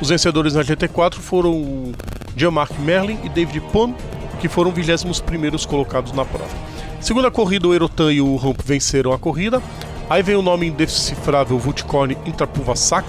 Os 0.00 0.08
vencedores 0.08 0.54
na 0.54 0.62
GT4 0.62 1.14
foram 1.14 1.92
Jean-Marc 2.36 2.78
Merlin 2.80 3.18
e 3.22 3.28
David 3.28 3.60
Pon, 3.72 3.94
que 4.40 4.48
foram 4.48 4.70
21 4.70 5.12
primeiros 5.24 5.66
colocados 5.66 6.12
na 6.12 6.24
prova. 6.24 6.54
Segunda 7.00 7.30
corrida, 7.30 7.68
o 7.68 7.74
Erotan 7.74 8.12
e 8.12 8.20
o 8.20 8.36
Ramp 8.36 8.60
venceram 8.64 9.12
a 9.12 9.18
corrida. 9.18 9.62
Aí 10.10 10.22
vem 10.22 10.36
o 10.36 10.42
nome 10.42 10.66
indecifrável 10.66 11.58
Vutkorn 11.58 12.16
Intrapulvasak 12.26 13.06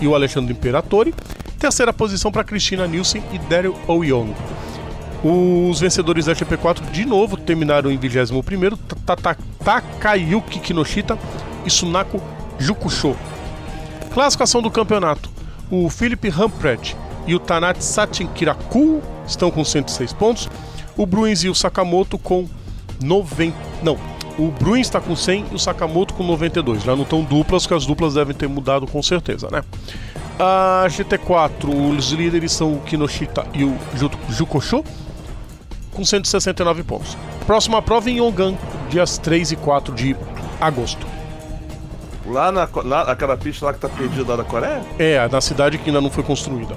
e 0.00 0.06
o 0.06 0.14
Alexandre 0.14 0.52
Imperatori. 0.52 1.14
Terceira 1.58 1.92
posição 1.92 2.30
para 2.30 2.44
Cristina 2.44 2.86
Nielsen 2.86 3.22
e 3.32 3.38
Daryl 3.38 3.74
O'Young. 3.86 4.34
Os 5.24 5.80
vencedores 5.80 6.26
da 6.26 6.34
GP4 6.34 6.90
de 6.90 7.04
novo 7.04 7.36
terminaram 7.36 7.90
em 7.90 7.98
21 7.98 8.42
Takayuki 9.64 10.60
Kinoshita 10.60 11.18
e 11.64 11.70
Sunako 11.70 12.22
Jukusho. 12.58 13.16
Classificação 14.12 14.62
do 14.62 14.70
campeonato. 14.70 15.28
O 15.70 15.90
Philip 15.90 16.28
Humphrey 16.28 16.78
e 17.26 17.34
o 17.34 17.40
Tanat 17.40 17.82
Satin 17.82 18.28
Kiraku 18.28 19.02
estão 19.26 19.50
com 19.50 19.64
106 19.64 20.12
pontos. 20.12 20.48
O 20.96 21.04
Bruins 21.04 21.44
e 21.44 21.48
o 21.48 21.54
Sakamoto 21.54 22.18
com 22.18 22.48
90. 23.02 23.56
Não, 23.82 23.98
o 24.38 24.50
Bruins 24.50 24.86
está 24.86 25.00
com 25.00 25.16
100 25.16 25.46
e 25.52 25.54
o 25.54 25.58
Sakamoto 25.58 26.14
com 26.14 26.22
92. 26.22 26.82
Já 26.82 26.94
não 26.94 27.02
estão 27.02 27.22
duplas, 27.22 27.66
que 27.66 27.74
as 27.74 27.86
duplas 27.86 28.14
devem 28.14 28.34
ter 28.34 28.48
mudado 28.48 28.86
com 28.86 29.02
certeza, 29.02 29.48
né? 29.50 29.62
A 30.38 30.84
GT4, 30.88 31.96
os 31.96 32.10
líderes 32.10 32.52
são 32.52 32.74
o 32.74 32.80
Kinoshita 32.80 33.46
e 33.54 33.64
o 33.64 33.74
Jukosho, 34.28 34.84
com 35.92 36.04
169 36.04 36.82
pontos. 36.82 37.16
Próxima 37.46 37.80
prova 37.80 38.10
em 38.10 38.18
Yongan, 38.18 38.54
dias 38.90 39.16
3 39.16 39.52
e 39.52 39.56
4 39.56 39.94
de 39.94 40.14
agosto. 40.60 41.06
Lá 42.26 42.52
na 42.52 42.68
lá, 42.84 43.02
aquela 43.02 43.36
pista 43.36 43.66
lá 43.66 43.72
que 43.72 43.78
tá 43.78 43.88
perdida 43.88 44.28
lá 44.28 44.36
da 44.36 44.44
Coreia? 44.44 44.82
É, 44.98 45.26
na 45.28 45.40
cidade 45.40 45.78
que 45.78 45.88
ainda 45.88 46.00
não 46.00 46.10
foi 46.10 46.24
construída. 46.24 46.76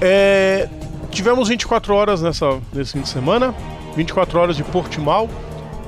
É, 0.00 0.68
tivemos 1.12 1.48
24 1.48 1.94
horas 1.94 2.22
nessa, 2.22 2.60
nesse 2.72 2.92
fim 2.94 3.02
de 3.02 3.08
semana, 3.08 3.54
24 3.94 4.38
horas 4.38 4.56
de 4.56 4.64
Portimão. 4.64 5.28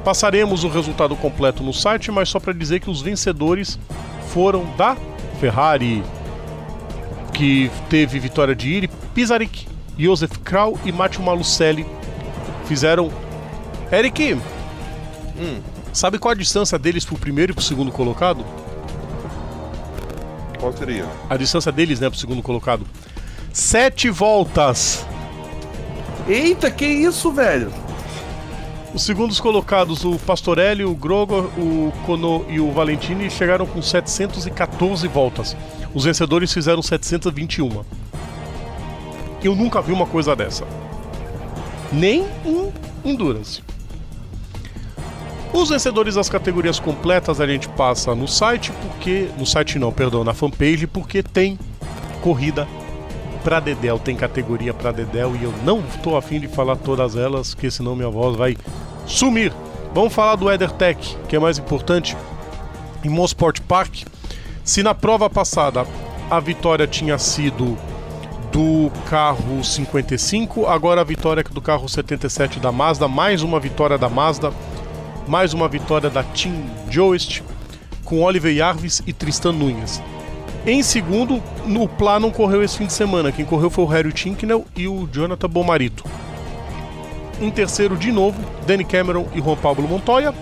Passaremos 0.05 0.65
o 0.65 0.69
resultado 0.69 1.17
completo 1.17 1.63
no 1.63 1.73
site, 1.73 2.13
mas 2.13 2.29
só 2.29 2.39
para 2.39 2.53
dizer 2.53 2.81
que 2.81 2.91
os 2.91 3.01
vencedores 3.01 3.79
foram 4.29 4.67
da 4.77 4.97
Ferrari, 5.41 6.03
que 7.33 7.71
teve 7.89 8.19
vitória 8.19 8.55
de 8.55 8.69
Iri 8.69 8.91
Pisarik, 9.15 9.67
Josef 9.99 10.39
Krau 10.41 10.79
e 10.85 10.93
Matteo 10.93 11.23
Malucelli. 11.23 11.87
Fizeram. 12.67 13.11
Eric, 13.91 14.35
hum. 14.35 15.61
sabe 15.93 16.19
qual 16.19 16.33
a 16.33 16.35
distância 16.35 16.79
deles 16.79 17.05
pro 17.05 17.17
primeiro 17.17 17.53
e 17.53 17.55
pro 17.55 17.65
segundo 17.65 17.91
colocado? 17.91 18.45
Qual 20.59 20.73
seria? 20.73 21.07
A 21.31 21.37
distância 21.37 21.73
deles, 21.73 22.01
né, 22.01 22.11
pro 22.11 22.19
segundo 22.19 22.43
colocado? 22.43 22.87
Sete 23.53 24.11
voltas. 24.11 25.07
Eita, 26.27 26.71
que 26.71 26.87
isso, 26.87 27.31
velho? 27.31 27.71
Os 28.95 29.03
segundos 29.03 29.41
colocados, 29.41 30.05
o 30.05 30.19
Pastorelli, 30.19 30.85
o 30.85 30.95
Grogo, 30.95 31.51
o 31.59 31.93
Kono 32.07 32.47
e 32.49 32.61
o 32.61 32.71
Valentini, 32.71 33.29
chegaram 33.29 33.67
com 33.67 33.83
714 33.83 35.07
voltas. 35.09 35.55
Os 35.93 36.05
vencedores 36.05 36.53
fizeram 36.53 36.81
721. 36.81 37.85
Eu 39.43 39.55
nunca 39.55 39.83
vi 39.83 39.93
uma 39.93 40.07
coisa 40.07 40.35
dessa. 40.35 40.65
Nem 41.93 42.27
em 42.47 42.73
Endurance. 43.05 43.63
Os 45.53 45.69
vencedores 45.69 46.15
das 46.15 46.29
categorias 46.29 46.81
completas 46.81 47.41
a 47.41 47.47
gente 47.47 47.69
passa 47.69 48.15
no 48.15 48.27
site, 48.27 48.73
porque. 48.73 49.29
No 49.39 49.45
site 49.45 49.79
não, 49.79 49.93
perdão, 49.93 50.25
na 50.25 50.33
fanpage, 50.33 50.87
porque 50.87 51.23
tem 51.23 51.59
corrida 52.23 52.67
pra 53.45 53.61
Dedel, 53.61 53.99
tem 53.99 54.17
categoria 54.17 54.73
pra 54.73 54.91
Dedel 54.91 55.37
e 55.37 55.45
eu 55.45 55.53
não 55.63 55.83
tô 56.03 56.17
afim 56.17 56.41
de 56.41 56.49
falar 56.49 56.77
todas 56.77 57.15
elas, 57.15 57.55
porque 57.55 57.71
senão 57.71 57.95
minha 57.95 58.09
voz 58.09 58.35
vai 58.37 58.57
sumir. 59.07 59.53
Vamos 59.93 60.15
falar 60.15 60.35
do 60.37 60.51
EtherTech, 60.51 61.17
que 61.29 61.37
é 61.37 61.39
mais 61.39 61.59
importante. 61.59 62.17
Em 63.05 63.11
Mosport 63.11 63.61
Park, 63.61 64.05
se 64.65 64.83
na 64.83 64.95
prova 64.95 65.29
passada 65.29 65.87
a 66.31 66.41
vitória 66.41 66.87
tinha 66.87 67.19
sido 67.19 67.77
do 68.51 68.91
carro 69.11 69.63
55, 69.63 70.67
agora 70.67 71.03
a 71.03 71.05
vitória 71.05 71.43
é 71.43 71.55
do 71.55 71.61
carro 71.61 71.87
77 71.87 72.59
da 72.59 72.73
Mazda, 72.73 73.07
mais 73.07 73.43
uma 73.43 73.61
vitória 73.61 73.99
da 73.99 74.09
Mazda, 74.09 74.53
mais 75.29 75.53
uma 75.53 75.69
vitória 75.69 76.09
da 76.09 76.23
Team 76.23 76.65
Joest, 76.89 77.43
com 78.05 78.23
Oliver 78.23 78.55
Jarvis 78.55 79.03
e 79.07 79.13
Tristan 79.13 79.53
Nunes. 79.53 80.01
Em 80.67 80.83
segundo, 80.83 81.43
no 81.67 81.87
Plá 81.87 82.19
não 82.19 82.31
correu 82.31 82.63
esse 82.63 82.79
fim 82.79 82.87
de 82.87 82.93
semana. 82.93 83.31
Quem 83.31 83.45
correu 83.45 83.69
foi 83.69 83.85
o 83.85 83.89
Harry 83.89 84.13
Tinknell 84.13 84.65
e 84.75 84.89
o 84.89 85.07
Jonathan 85.13 85.49
Bomarito. 85.49 86.05
Em 87.41 87.51
terceiro, 87.51 87.97
de 87.97 88.11
novo, 88.11 88.41
Danny 88.67 88.85
Cameron 88.85 89.27
e 89.35 89.41
Juan 89.41 89.57
Pablo 89.57 89.87
Montoya. 89.87 90.33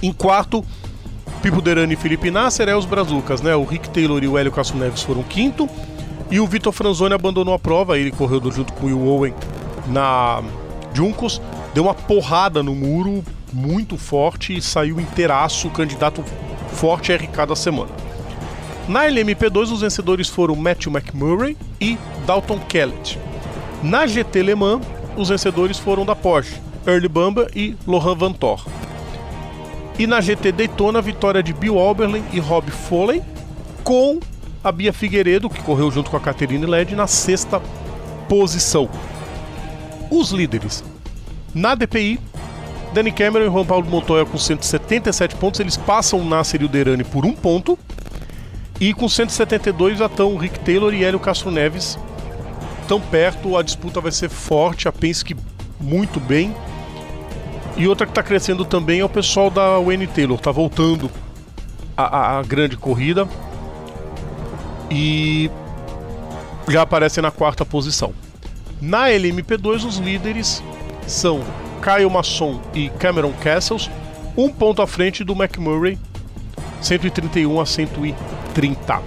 Em 0.00 0.12
quarto, 0.12 0.64
Pipo 1.42 1.60
Derani 1.60 1.94
e 1.94 1.96
Felipe 1.96 2.30
Nasser, 2.30 2.68
é 2.68 2.76
os 2.76 2.84
Brazucas, 2.84 3.40
né? 3.40 3.56
O 3.56 3.64
Rick 3.64 3.90
Taylor 3.90 4.22
e 4.22 4.28
o 4.28 4.38
Hélio 4.38 4.52
Castro 4.52 4.78
Neves 4.78 5.02
foram 5.02 5.24
quinto. 5.24 5.68
E 6.30 6.38
o 6.38 6.46
Vitor 6.46 6.72
Franzoni 6.72 7.14
abandonou 7.14 7.52
a 7.52 7.58
prova, 7.58 7.98
ele 7.98 8.12
correu 8.12 8.40
junto 8.52 8.72
com 8.74 8.86
o 8.86 8.88
Will 8.88 9.06
Owen 9.08 9.34
na 9.88 10.42
Juncos, 10.94 11.42
deu 11.74 11.84
uma 11.84 11.94
porrada 11.94 12.62
no 12.62 12.74
muro 12.74 13.24
muito 13.52 13.96
forte 13.96 14.56
e 14.56 14.62
saiu 14.62 15.00
inteiraço, 15.00 15.68
candidato 15.70 16.24
forte 16.68 17.12
a 17.12 17.16
RK 17.16 17.46
da 17.48 17.56
semana. 17.56 17.90
Na 18.88 19.04
LMP2, 19.04 19.72
os 19.72 19.80
vencedores 19.80 20.28
foram 20.28 20.56
Matthew 20.56 20.92
McMurray 20.92 21.56
e 21.80 21.96
Dalton 22.26 22.58
Kellett. 22.60 23.18
Na 23.82 24.06
GT 24.06 24.42
Le 24.42 24.54
Mans, 24.54 24.84
os 25.16 25.28
vencedores 25.28 25.78
foram 25.78 26.04
da 26.04 26.16
Porsche, 26.16 26.60
Early 26.86 27.08
Bamba 27.08 27.48
e 27.54 27.76
Lohan 27.86 28.16
Van 28.16 28.32
Thor. 28.32 28.64
E 29.98 30.06
na 30.06 30.20
GT 30.20 30.52
Daytona, 30.52 30.98
a 30.98 31.02
vitória 31.02 31.42
de 31.42 31.52
Bill 31.52 31.76
Oberlin 31.76 32.24
e 32.32 32.40
Rob 32.40 32.70
Foley, 32.70 33.22
com 33.84 34.18
a 34.64 34.72
Bia 34.72 34.92
Figueiredo, 34.92 35.50
que 35.50 35.62
correu 35.62 35.90
junto 35.90 36.10
com 36.10 36.16
a 36.16 36.20
Caterine 36.20 36.66
Led, 36.66 36.94
na 36.96 37.06
sexta 37.06 37.60
posição. 38.28 38.88
Os 40.10 40.30
líderes. 40.30 40.82
Na 41.54 41.74
DPI, 41.74 42.18
Danny 42.92 43.12
Cameron 43.12 43.46
e 43.46 43.50
Juan 43.50 43.64
Paulo 43.64 43.86
Montoya 43.86 44.24
com 44.24 44.38
177 44.38 45.36
pontos, 45.36 45.60
eles 45.60 45.76
passam 45.76 46.20
o 46.20 46.24
Nasser 46.24 46.62
e 46.62 46.64
o 46.64 46.68
Derani 46.68 47.04
por 47.04 47.24
um 47.24 47.32
ponto. 47.32 47.78
E 48.82 48.92
com 48.92 49.08
172 49.08 50.00
já 50.00 50.06
estão 50.06 50.36
Rick 50.36 50.58
Taylor 50.58 50.92
e 50.92 51.04
Hélio 51.04 51.20
Castro 51.20 51.52
Neves 51.52 51.96
tão 52.88 53.00
perto, 53.00 53.56
a 53.56 53.62
disputa 53.62 54.00
vai 54.00 54.10
ser 54.10 54.28
forte, 54.28 54.88
a 54.88 54.92
Penske 54.92 55.36
muito 55.78 56.18
bem. 56.18 56.52
E 57.76 57.86
outra 57.86 58.04
que 58.04 58.10
está 58.10 58.24
crescendo 58.24 58.64
também 58.64 58.98
é 58.98 59.04
o 59.04 59.08
pessoal 59.08 59.50
da 59.50 59.78
Wayne 59.78 60.08
Taylor, 60.08 60.36
está 60.36 60.50
voltando 60.50 61.08
a, 61.96 62.02
a, 62.02 62.38
a, 62.40 62.42
grande 62.42 62.76
corrida 62.76 63.28
e 64.90 65.48
já 66.66 66.82
aparece 66.82 67.22
na 67.22 67.30
quarta 67.30 67.64
posição. 67.64 68.12
Na 68.80 69.06
LMP2, 69.10 69.86
os 69.86 69.98
líderes 69.98 70.60
são 71.06 71.40
Kyle 71.80 72.10
Masson 72.10 72.60
e 72.74 72.88
Cameron 72.88 73.32
Castles, 73.34 73.88
um 74.36 74.48
ponto 74.48 74.82
à 74.82 74.88
frente 74.88 75.22
do 75.22 75.34
McMurray, 75.34 75.96
131 76.80 77.60
a 77.60 77.64
130. 78.52 79.02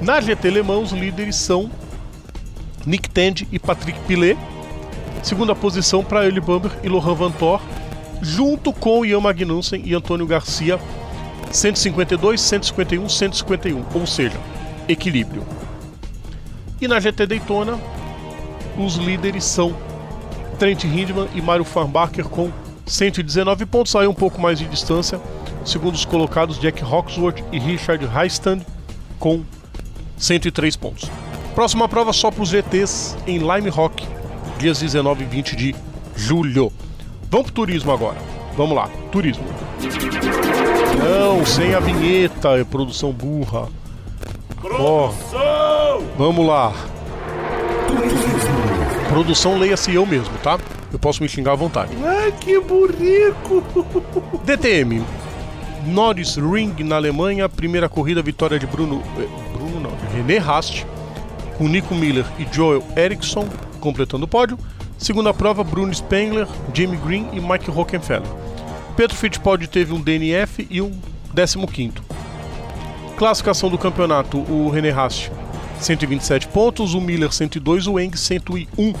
Na 0.00 0.20
GT 0.20 0.50
Le 0.50 0.62
Mans, 0.62 0.92
os 0.92 0.98
líderes 0.98 1.36
são 1.36 1.70
Nick 2.84 3.08
Tandy 3.08 3.48
e 3.50 3.58
Patrick 3.58 3.98
Pilet. 4.00 4.38
Segunda 5.22 5.54
posição 5.54 6.04
para 6.04 6.26
Eli 6.26 6.40
Bumber 6.40 6.70
e 6.82 6.88
Lohan 6.88 7.14
Van 7.14 7.30
Thor, 7.30 7.60
junto 8.20 8.72
com 8.72 9.04
Ian 9.04 9.20
Magnussen 9.20 9.80
e 9.84 9.94
Antônio 9.94 10.26
Garcia, 10.26 10.78
152, 11.50 12.40
151, 12.40 13.08
151, 13.08 13.84
ou 13.94 14.06
seja, 14.06 14.38
equilíbrio. 14.86 15.42
E 16.80 16.86
na 16.86 17.00
GT 17.00 17.26
Daytona, 17.26 17.78
os 18.76 18.96
líderes 18.96 19.44
são 19.44 19.74
Trent 20.58 20.84
Hindman 20.84 21.28
e 21.34 21.40
Mario 21.40 21.64
Farnbacher 21.64 22.28
com 22.28 22.50
119 22.84 23.64
pontos, 23.64 23.96
aí 23.96 24.06
um 24.06 24.14
pouco 24.14 24.40
mais 24.40 24.58
de 24.58 24.66
distância. 24.66 25.18
Segundos 25.64 26.04
colocados 26.04 26.58
Jack 26.58 26.82
Hawksworth 26.82 27.42
e 27.50 27.58
Richard 27.58 28.06
Heistand 28.06 28.60
com 29.18 29.42
103 30.18 30.76
pontos. 30.76 31.10
Próxima 31.54 31.88
prova 31.88 32.12
só 32.12 32.30
para 32.30 32.42
os 32.42 32.50
GTs 32.50 33.16
em 33.26 33.38
Lime 33.38 33.70
Rock, 33.70 34.06
dias 34.58 34.80
19 34.80 35.24
e 35.24 35.26
20 35.26 35.56
de 35.56 35.74
julho. 36.14 36.72
Vamos 37.30 37.46
pro 37.46 37.54
turismo 37.54 37.92
agora. 37.92 38.18
Vamos 38.56 38.76
lá, 38.76 38.88
turismo. 39.10 39.44
Não, 41.02 41.44
sem 41.44 41.74
a 41.74 41.80
vinheta, 41.80 42.50
é 42.50 42.64
produção 42.64 43.12
burra. 43.12 43.68
Produção! 44.60 46.02
vamos 46.16 46.46
lá. 46.46 46.72
Produção 49.08 49.58
leia-se 49.58 49.94
eu 49.94 50.04
mesmo, 50.06 50.36
tá? 50.42 50.58
Eu 50.92 50.98
posso 50.98 51.22
me 51.22 51.28
xingar 51.28 51.52
à 51.52 51.56
vontade. 51.56 51.92
Ai, 52.04 52.32
que 52.32 52.60
burrico! 52.60 53.62
DTM. 54.44 55.04
Norris 55.86 56.36
Ring 56.36 56.74
na 56.84 56.96
Alemanha, 56.96 57.48
primeira 57.48 57.88
corrida, 57.88 58.22
vitória 58.22 58.58
de 58.58 58.66
Bruno. 58.66 59.02
eh, 59.18 59.28
Bruno 59.52 59.80
não, 59.80 59.92
René 60.12 60.38
Rast, 60.38 60.84
com 61.56 61.68
Nico 61.68 61.94
Miller 61.94 62.24
e 62.38 62.46
Joel 62.50 62.82
Eriksson 62.96 63.48
completando 63.80 64.24
o 64.24 64.28
pódio. 64.28 64.58
Segunda 64.98 65.34
prova, 65.34 65.62
Bruno 65.62 65.92
Spengler, 65.92 66.46
Jamie 66.72 66.98
Green 66.98 67.28
e 67.32 67.40
Mike 67.40 67.70
Rockenfeller. 67.70 68.28
Pedro 68.96 69.16
Fittipaldi 69.16 69.66
teve 69.66 69.92
um 69.92 70.00
DNF 70.00 70.66
e 70.70 70.80
um 70.80 70.92
15. 71.34 71.92
Classificação 73.16 73.68
do 73.68 73.76
campeonato: 73.76 74.38
o 74.38 74.70
René 74.70 74.90
Rast 74.90 75.30
127 75.80 76.48
pontos, 76.48 76.94
o 76.94 77.00
Miller 77.00 77.32
102, 77.32 77.86
o 77.86 77.98
Eng 77.98 78.16
101. 78.16 78.94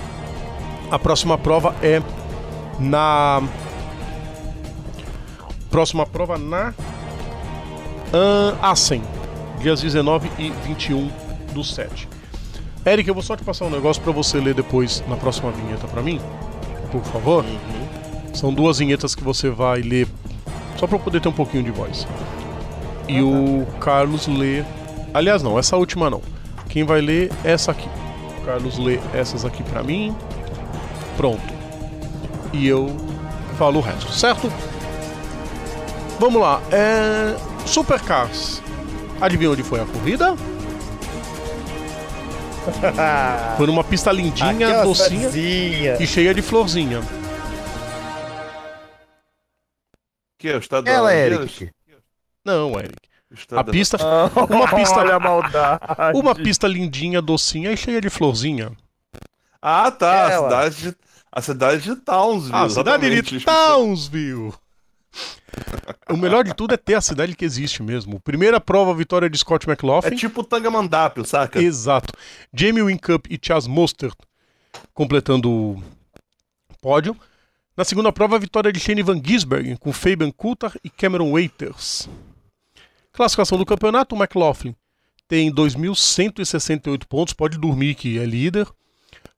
A 0.90 0.98
próxima 0.98 1.38
prova 1.38 1.74
é 1.82 2.02
na 2.78 3.42
próxima 5.74 6.06
prova 6.06 6.38
na 6.38 6.72
uh, 8.12 8.56
Assen, 8.62 9.02
dias 9.58 9.80
19 9.82 10.30
e 10.38 10.50
21 10.68 11.10
do 11.52 11.64
7. 11.64 12.08
Eric, 12.86 13.08
eu 13.08 13.12
vou 13.12 13.24
só 13.24 13.34
te 13.34 13.42
passar 13.42 13.64
um 13.64 13.70
negócio 13.70 14.00
para 14.00 14.12
você 14.12 14.38
ler 14.38 14.54
depois 14.54 15.02
na 15.08 15.16
próxima 15.16 15.50
vinheta 15.50 15.88
para 15.88 16.00
mim, 16.00 16.20
por 16.92 17.02
favor. 17.02 17.44
São 18.32 18.54
duas 18.54 18.78
vinhetas 18.78 19.16
que 19.16 19.24
você 19.24 19.50
vai 19.50 19.80
ler 19.80 20.06
só 20.76 20.86
para 20.86 20.94
eu 20.96 21.00
poder 21.00 21.20
ter 21.20 21.28
um 21.28 21.32
pouquinho 21.32 21.64
de 21.64 21.72
voz. 21.72 22.06
E 23.08 23.20
o 23.20 23.66
Carlos 23.80 24.28
lê. 24.28 24.62
Aliás, 25.12 25.42
não, 25.42 25.58
essa 25.58 25.76
última 25.76 26.08
não. 26.08 26.22
Quem 26.68 26.84
vai 26.84 27.00
ler 27.00 27.32
é 27.42 27.50
essa 27.50 27.72
aqui. 27.72 27.88
O 28.40 28.46
Carlos 28.46 28.78
lê 28.78 29.00
essas 29.12 29.44
aqui 29.44 29.64
para 29.64 29.82
mim. 29.82 30.14
Pronto. 31.16 31.42
E 32.52 32.64
eu 32.64 32.96
falo 33.58 33.80
o 33.80 33.82
resto, 33.82 34.12
certo? 34.12 34.48
Vamos 36.24 36.40
lá. 36.40 36.58
É... 36.72 37.36
Supercars. 37.66 38.62
Adivinha 39.20 39.50
onde 39.50 39.62
foi 39.62 39.78
a 39.78 39.84
corrida? 39.84 40.34
Foi 43.58 43.66
numa 43.66 43.84
pista 43.84 44.10
lindinha, 44.10 44.68
Aquela 44.68 44.84
docinha 44.84 45.30
cidadezinha. 45.30 45.96
e 46.00 46.06
cheia 46.06 46.32
de 46.32 46.40
florzinha. 46.40 47.02
Que 50.38 50.48
é 50.48 50.56
o 50.56 50.60
estado 50.60 50.88
Ela, 50.88 51.10
da 51.10 51.14
Eric. 51.14 51.70
Não, 52.42 52.70
Eric. 52.80 52.96
A 53.52 53.62
pista, 53.62 53.98
Uma 54.48 54.66
pista- 54.74 55.00
Olha 55.00 55.16
a 55.16 55.20
maldade. 55.20 55.80
uma 56.14 56.34
pista 56.34 56.66
lindinha, 56.66 57.20
docinha 57.20 57.70
e 57.70 57.76
cheia 57.76 58.00
de 58.00 58.08
florzinha. 58.08 58.72
Ah, 59.60 59.90
tá. 59.90 60.26
A 60.26 60.42
cidade, 60.42 60.76
de, 60.76 60.96
a 61.30 61.42
cidade 61.42 61.82
de 61.82 61.96
Townsville. 61.96 62.56
A 62.56 62.68
cidade 62.70 63.20
de 63.20 63.40
Townsville. 63.44 64.54
O 66.10 66.16
melhor 66.16 66.44
de 66.44 66.54
tudo 66.54 66.74
é 66.74 66.76
ter 66.76 66.94
a 66.94 67.00
cidade 67.00 67.34
que 67.34 67.44
existe 67.44 67.82
mesmo. 67.82 68.20
Primeira 68.20 68.60
prova, 68.60 68.94
vitória 68.94 69.30
de 69.30 69.38
Scott 69.38 69.68
É 69.68 69.72
McLaughlin. 69.72 70.16
tipo 70.16 70.42
Tangamandapio, 70.44 71.24
saca? 71.24 71.60
Exato. 71.62 72.12
Jamie 72.52 72.82
Wincup 72.82 73.26
e 73.32 73.38
Chas 73.40 73.66
Mostert 73.66 74.16
completando 74.92 75.50
o 75.50 75.82
pódio. 76.82 77.16
Na 77.76 77.84
segunda 77.84 78.12
prova, 78.12 78.36
a 78.36 78.38
vitória 78.38 78.72
de 78.72 78.78
Shane 78.78 79.02
Van 79.02 79.20
Gisbergen 79.24 79.76
com 79.76 79.92
Fabian 79.92 80.30
Coulthard 80.30 80.78
e 80.84 80.90
Cameron 80.90 81.32
Waiters. 81.32 82.08
Classificação 83.12 83.58
do 83.58 83.66
campeonato, 83.66 84.14
o 84.14 84.18
McLaughlin 84.18 84.74
tem 85.26 85.50
2.168 85.52 87.04
pontos, 87.08 87.32
pode 87.34 87.58
dormir 87.58 87.94
que 87.94 88.18
é 88.18 88.24
líder. 88.24 88.66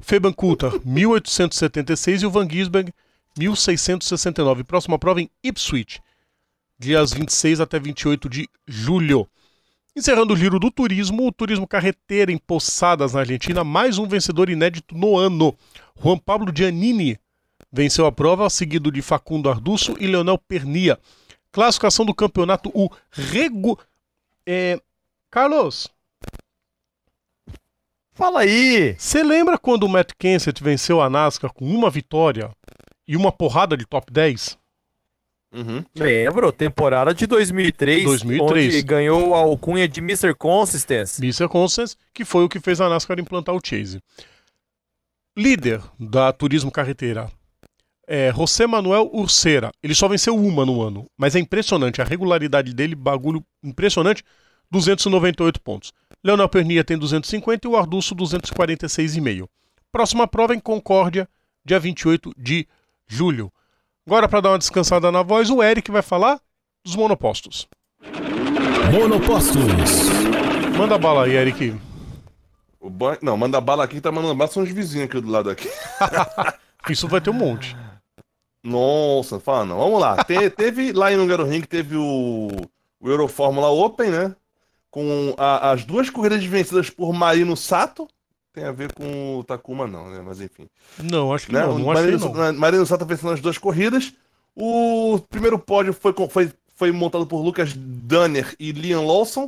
Fabian 0.00 0.32
Coulthard, 0.32 0.78
1.876 0.80 2.22
e 2.22 2.26
o 2.26 2.30
Van 2.30 2.48
Gisbergen, 2.48 2.92
1.669. 3.38 4.64
Próxima 4.64 4.98
prova 4.98 5.20
em 5.20 5.30
Ipswich, 5.42 6.00
dias 6.78 7.12
26 7.12 7.60
até 7.60 7.78
28 7.78 8.28
de 8.28 8.48
julho. 8.66 9.28
Encerrando 9.94 10.34
o 10.34 10.36
giro 10.36 10.58
do 10.58 10.70
turismo, 10.70 11.26
o 11.26 11.32
turismo 11.32 11.66
carreteira 11.66 12.30
em 12.30 12.36
Poçadas, 12.36 13.14
na 13.14 13.20
Argentina, 13.20 13.64
mais 13.64 13.96
um 13.96 14.06
vencedor 14.06 14.50
inédito 14.50 14.94
no 14.94 15.16
ano. 15.16 15.56
Juan 15.98 16.18
Pablo 16.18 16.52
Giannini 16.54 17.18
venceu 17.72 18.04
a 18.04 18.12
prova, 18.12 18.50
seguido 18.50 18.92
de 18.92 19.00
Facundo 19.00 19.48
Arduço 19.48 19.96
e 19.98 20.06
Leonel 20.06 20.36
Pernia. 20.36 20.98
Classificação 21.50 22.04
do 22.04 22.14
campeonato, 22.14 22.70
o 22.74 22.90
Rego. 23.10 23.78
É... 24.46 24.78
Carlos, 25.30 25.88
Fala 28.12 28.40
aí. 28.40 28.94
você 28.98 29.22
lembra 29.22 29.58
quando 29.58 29.82
o 29.84 29.88
Matt 29.88 30.12
Kenseth 30.18 30.62
venceu 30.62 31.02
a 31.02 31.10
NASCAR 31.10 31.52
com 31.52 31.66
uma 31.66 31.90
vitória 31.90 32.50
e 33.06 33.16
uma 33.16 33.30
porrada 33.32 33.76
de 33.76 33.86
top 33.86 34.12
10? 34.12 34.58
Uhum. 35.52 35.84
Lembro, 35.94 36.52
temporada 36.52 37.14
de 37.14 37.26
2003, 37.26 38.04
2003. 38.04 38.66
onde 38.66 38.82
ganhou 38.82 39.34
a 39.34 39.38
alcunha 39.38 39.88
de 39.88 40.00
Mr. 40.00 40.34
Consistency. 40.34 41.22
Mr. 41.22 41.48
Constance, 41.48 41.96
que 42.12 42.24
foi 42.24 42.44
o 42.44 42.48
que 42.48 42.60
fez 42.60 42.80
a 42.80 42.88
NASCAR 42.88 43.18
implantar 43.18 43.54
o 43.54 43.60
Chase. 43.64 44.02
Líder 45.36 45.80
da 45.98 46.32
Turismo 46.32 46.70
Carreteira 46.70 47.30
é 48.06 48.32
José 48.32 48.66
Manuel 48.66 49.10
Urcera. 49.12 49.70
Ele 49.82 49.94
só 49.94 50.08
venceu 50.08 50.36
uma 50.36 50.64
no 50.64 50.82
ano, 50.82 51.06
mas 51.16 51.34
é 51.34 51.38
impressionante 51.38 52.00
a 52.00 52.04
regularidade 52.04 52.72
dele, 52.72 52.94
bagulho 52.94 53.44
impressionante, 53.62 54.22
298 54.70 55.60
pontos. 55.60 55.92
Leonel 56.22 56.48
Pernia 56.48 56.84
tem 56.84 56.98
250 56.98 57.66
e 57.66 57.70
o 57.70 57.76
Arduço 57.76 58.14
246,5. 58.14 59.48
Próxima 59.90 60.26
prova 60.26 60.54
em 60.54 60.60
Concórdia, 60.60 61.28
dia 61.64 61.78
28 61.80 62.32
de 62.36 62.66
julho. 63.06 63.52
Agora, 64.06 64.28
para 64.28 64.40
dar 64.40 64.50
uma 64.50 64.58
descansada 64.58 65.10
na 65.10 65.22
voz, 65.22 65.50
o 65.50 65.62
Eric 65.62 65.90
vai 65.90 66.02
falar 66.02 66.40
dos 66.84 66.94
monopostos. 66.96 67.66
Monopostos. 68.92 69.56
Manda 70.76 70.96
bala 70.98 71.24
aí, 71.24 71.32
Eric. 71.34 71.76
O 72.80 72.88
ban... 72.88 73.16
Não, 73.20 73.36
manda 73.36 73.60
bala 73.60 73.82
aqui, 73.84 74.00
tá 74.00 74.12
mandando 74.12 74.34
bala, 74.34 74.50
são 74.50 74.62
os 74.62 74.70
vizinhos 74.70 75.08
aqui 75.08 75.20
do 75.20 75.28
lado 75.30 75.50
aqui. 75.50 75.68
Isso 76.88 77.08
vai 77.08 77.20
ter 77.20 77.30
um 77.30 77.34
monte. 77.34 77.76
Nossa, 78.62 79.40
fala 79.40 79.64
não. 79.64 79.78
Vamos 79.78 80.00
lá. 80.00 80.22
Te- 80.24 80.50
teve 80.54 80.92
lá 80.92 81.12
em 81.12 81.16
Nungaro 81.16 81.44
Ring, 81.44 81.62
teve 81.62 81.96
o, 81.96 82.48
o 83.00 83.08
Eurofórmula 83.08 83.68
Open, 83.70 84.10
né? 84.10 84.34
Com 84.90 85.34
a- 85.36 85.72
as 85.72 85.84
duas 85.84 86.10
corridas 86.10 86.44
vencidas 86.44 86.90
por 86.90 87.12
Marino 87.12 87.56
Sato. 87.56 88.06
Tem 88.56 88.64
a 88.64 88.72
ver 88.72 88.90
com 88.94 89.36
o 89.36 89.44
Takuma, 89.44 89.86
não, 89.86 90.08
né? 90.08 90.22
Mas 90.24 90.40
enfim. 90.40 90.66
Não, 90.98 91.30
acho 91.30 91.44
que 91.44 91.52
né? 91.52 91.60
não. 91.60 91.78
Não 91.78 91.90
achei 91.90 92.04
Marino, 92.06 92.32
não. 92.32 92.52
Marino 92.54 92.86
Sato 92.86 93.04
vencendo 93.04 93.34
as 93.34 93.40
duas 93.42 93.58
corridas. 93.58 94.14
O 94.54 95.18
primeiro 95.28 95.58
pódio 95.58 95.92
foi, 95.92 96.14
foi, 96.30 96.50
foi 96.74 96.90
montado 96.90 97.26
por 97.26 97.42
Lucas 97.42 97.74
Danner 97.76 98.56
e 98.58 98.72
Liam 98.72 99.06
Lawson, 99.06 99.44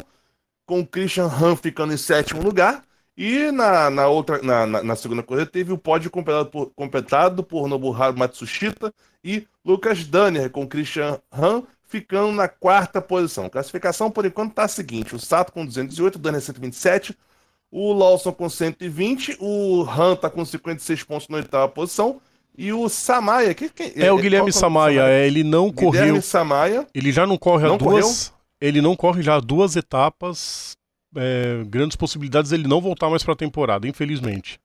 com 0.66 0.80
o 0.80 0.86
Christian 0.86 1.24
Han 1.24 1.56
ficando 1.56 1.94
em 1.94 1.96
sétimo 1.96 2.42
lugar. 2.42 2.84
E 3.16 3.50
na, 3.50 3.88
na 3.88 4.08
outra, 4.08 4.42
na, 4.42 4.66
na, 4.66 4.82
na 4.82 4.94
segunda 4.94 5.22
corrida 5.22 5.46
teve 5.46 5.72
o 5.72 5.78
pódio 5.78 6.10
completado 6.10 6.50
por, 6.50 6.70
completado 6.76 7.42
por 7.42 7.66
Nobuharu 7.66 8.18
Matsushita 8.18 8.92
e 9.24 9.48
Lucas 9.64 10.04
Danner, 10.04 10.50
com 10.50 10.68
Christian 10.68 11.18
Han 11.32 11.62
ficando 11.82 12.32
na 12.32 12.46
quarta 12.46 13.00
posição. 13.00 13.48
Classificação 13.48 14.10
por 14.10 14.26
enquanto 14.26 14.52
tá 14.52 14.64
a 14.64 14.68
seguinte: 14.68 15.16
o 15.16 15.18
Sato 15.18 15.50
com 15.50 15.64
208, 15.64 16.16
o 16.16 16.18
Danner 16.18 16.42
127, 16.42 17.16
o 17.70 17.92
Lawson 17.92 18.32
com 18.32 18.48
120, 18.48 19.36
o 19.40 19.82
Han 19.88 20.16
tá 20.16 20.28
com 20.30 20.44
56 20.44 21.02
pontos 21.04 21.28
na 21.28 21.36
oitava 21.38 21.68
posição. 21.68 22.20
E 22.56 22.72
o 22.72 22.88
Samaya, 22.88 23.54
que, 23.54 23.68
que- 23.68 23.92
É 23.94 24.10
o 24.10 24.16
qual 24.16 24.22
Guilherme 24.22 24.48
é 24.48 24.52
Samaia, 24.52 25.02
é, 25.08 25.26
ele 25.26 25.44
não 25.44 25.70
correu. 25.72 25.92
Guilherme 25.92 26.22
Samaya. 26.22 26.86
Ele 26.92 27.12
já 27.12 27.24
não 27.26 27.36
corre 27.38 27.68
Não 27.68 27.76
duas. 27.78 28.32
Ele 28.60 28.80
não 28.80 28.96
corre 28.96 29.22
já 29.22 29.36
há 29.36 29.40
duas 29.40 29.76
etapas. 29.76 30.76
é, 31.16 31.62
grandes 31.66 31.96
possibilidades 31.96 32.52
ele 32.52 32.66
não 32.68 32.80
voltar 32.80 33.08
mais 33.08 33.22
para 33.22 33.32
a 33.32 33.36
temporada, 33.36 33.86
infelizmente. 33.88 34.58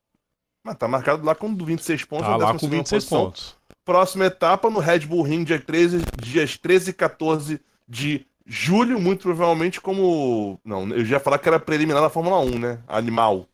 Mas 0.66 0.76
tá 0.78 0.88
marcado 0.88 1.24
lá 1.26 1.34
com 1.36 1.56
26 1.56 2.04
pontos. 2.06 2.26
Tá 2.28 2.36
lá 2.36 2.52
com 2.54 2.68
12ª 2.68 2.70
26 2.70 3.04
posição. 3.06 3.26
pontos. 3.26 3.56
Próxima 3.86 4.26
etapa 4.26 4.70
no 4.70 4.80
Red 4.80 5.00
Bull 5.02 5.22
Ring, 5.24 5.44
dia 5.44 5.60
13, 5.60 6.02
dias 6.22 6.58
13 6.58 6.90
e 6.90 6.94
14 6.94 7.62
de 7.88 8.26
julho, 8.46 9.00
muito 9.00 9.24
provavelmente 9.24 9.80
como. 9.80 10.60
Não, 10.64 10.88
eu 10.90 11.06
já 11.06 11.18
ia 11.18 11.20
falar 11.20 11.38
que 11.38 11.48
era 11.48 11.60
preliminar 11.60 12.02
da 12.02 12.10
Fórmula 12.10 12.40
1, 12.40 12.60
né? 12.60 12.80
Animal. 12.88 13.48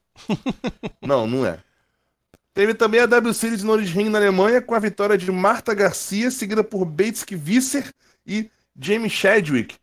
não, 1.02 1.28
não 1.28 1.46
é. 1.46 1.60
Teve 2.54 2.74
também 2.74 3.00
a 3.00 3.06
W 3.06 3.34
Series 3.34 3.64
Nürburgring 3.64 4.10
na 4.10 4.18
Alemanha, 4.18 4.62
com 4.62 4.76
a 4.76 4.80
vitória 4.80 5.18
de 5.18 5.32
Marta 5.32 5.74
Garcia, 5.74 6.30
seguida 6.30 6.64
por 6.64 6.84
Bates 6.84 7.26
Visser 7.30 7.94
e 8.26 8.50
Jamie 8.78 9.10
Chadwick, 9.10 9.76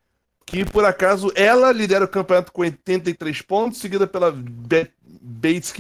que 0.45 0.65
por 0.65 0.85
acaso 0.85 1.33
ela 1.35 1.73
lidera 1.73 2.05
o 2.05 2.09
campeonato 2.09 2.53
com 2.53 2.63
83 2.63 3.41
pontos, 3.43 3.79
seguida 3.79 4.07
pela 4.07 4.31
Be 4.31 4.93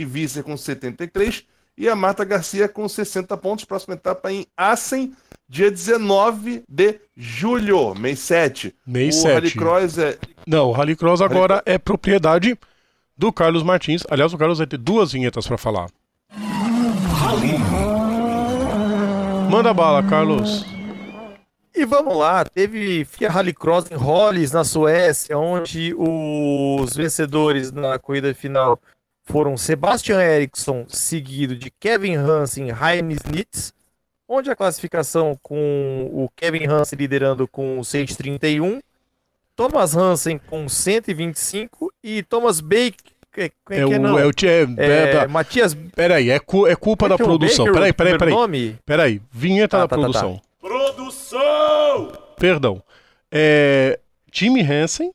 Visser 0.06 0.42
com 0.42 0.56
73 0.56 1.44
e 1.76 1.88
a 1.88 1.94
Marta 1.94 2.24
Garcia 2.24 2.68
com 2.68 2.88
60 2.88 3.36
pontos. 3.36 3.64
Próxima 3.64 3.94
etapa 3.94 4.32
em 4.32 4.46
Assen, 4.56 5.14
dia 5.48 5.70
19 5.70 6.64
de 6.68 7.00
julho, 7.16 7.94
mês 7.94 8.18
7. 8.20 8.74
Mês 8.86 9.16
o 9.16 9.22
7. 9.22 9.34
Rallycross 9.34 9.98
é. 9.98 10.18
Não, 10.46 10.68
o 10.68 10.72
Rallycross 10.72 11.20
agora 11.20 11.62
é 11.64 11.78
propriedade 11.78 12.58
do 13.16 13.32
Carlos 13.32 13.62
Martins. 13.62 14.02
Aliás, 14.10 14.32
o 14.32 14.38
Carlos 14.38 14.58
vai 14.58 14.66
ter 14.66 14.78
duas 14.78 15.12
vinhetas 15.12 15.46
pra 15.46 15.56
falar. 15.56 15.88
Manda 19.50 19.72
bala, 19.72 20.02
Carlos. 20.02 20.66
E 21.74 21.84
vamos 21.84 22.16
lá, 22.16 22.42
teve 22.42 23.04
FIA 23.04 23.30
Rallycross 23.30 23.90
em 23.90 23.96
Hollis, 23.96 24.50
na 24.50 24.64
Suécia, 24.64 25.36
onde 25.36 25.94
os 25.94 26.96
vencedores 26.96 27.70
na 27.70 27.98
corrida 27.98 28.34
final 28.34 28.80
foram 29.22 29.56
Sebastian 29.58 30.22
Eriksson, 30.22 30.86
seguido 30.88 31.54
de 31.54 31.70
Kevin 31.70 32.14
Hansen 32.14 32.68
e 32.68 32.70
Heinz 32.70 33.22
Nitz, 33.30 33.74
onde 34.28 34.50
a 34.50 34.56
classificação 34.56 35.38
com 35.42 36.08
o 36.12 36.28
Kevin 36.36 36.66
Hansen 36.66 36.98
liderando 36.98 37.46
com 37.46 37.82
131, 37.82 38.80
Thomas 39.54 39.96
Hansen 39.96 40.38
com 40.38 40.68
125 40.68 41.92
e 42.02 42.22
Thomas 42.22 42.60
Baker, 42.60 42.92
que, 43.32 43.40
É 43.42 43.50
que 43.66 43.84
o, 43.84 43.98
não, 44.00 44.18
é 44.18 44.26
o 44.26 44.30
é, 44.30 44.84
é, 44.86 45.14
é, 45.16 45.26
Matias 45.26 45.74
Peraí, 45.94 46.30
é, 46.30 46.38
cu- 46.38 46.66
é 46.66 46.74
culpa 46.76 47.08
da 47.08 47.14
é 47.14 47.16
o 47.16 47.18
produção. 47.18 47.64
Baker, 47.66 47.74
Peraí, 47.74 47.92
peraí, 47.92 48.18
peraí. 48.18 48.34
nome? 48.34 48.78
Peraí, 48.84 49.22
vinheta 49.30 49.76
Ah, 49.78 49.80
da 49.80 49.88
tá, 49.88 49.96
tá, 49.96 50.02
tá. 50.02 50.08
produção. 50.20 50.40
Produção! 50.60 52.12
Perdão. 52.38 52.82
É, 53.30 53.98
Jimmy 54.32 54.62
Hansen 54.62 55.12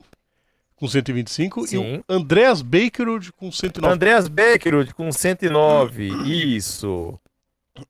com 0.75 0.87
125 0.87 1.65
e 1.65 1.67
Sim. 1.67 1.97
o 1.97 2.03
Andreas 2.13 2.61
Bakerud 2.61 3.31
com 3.33 3.51
109. 3.51 3.93
Andreas 3.93 4.27
Becker 4.27 4.93
com 4.95 5.11
109, 5.11 6.07
isso. 6.25 7.19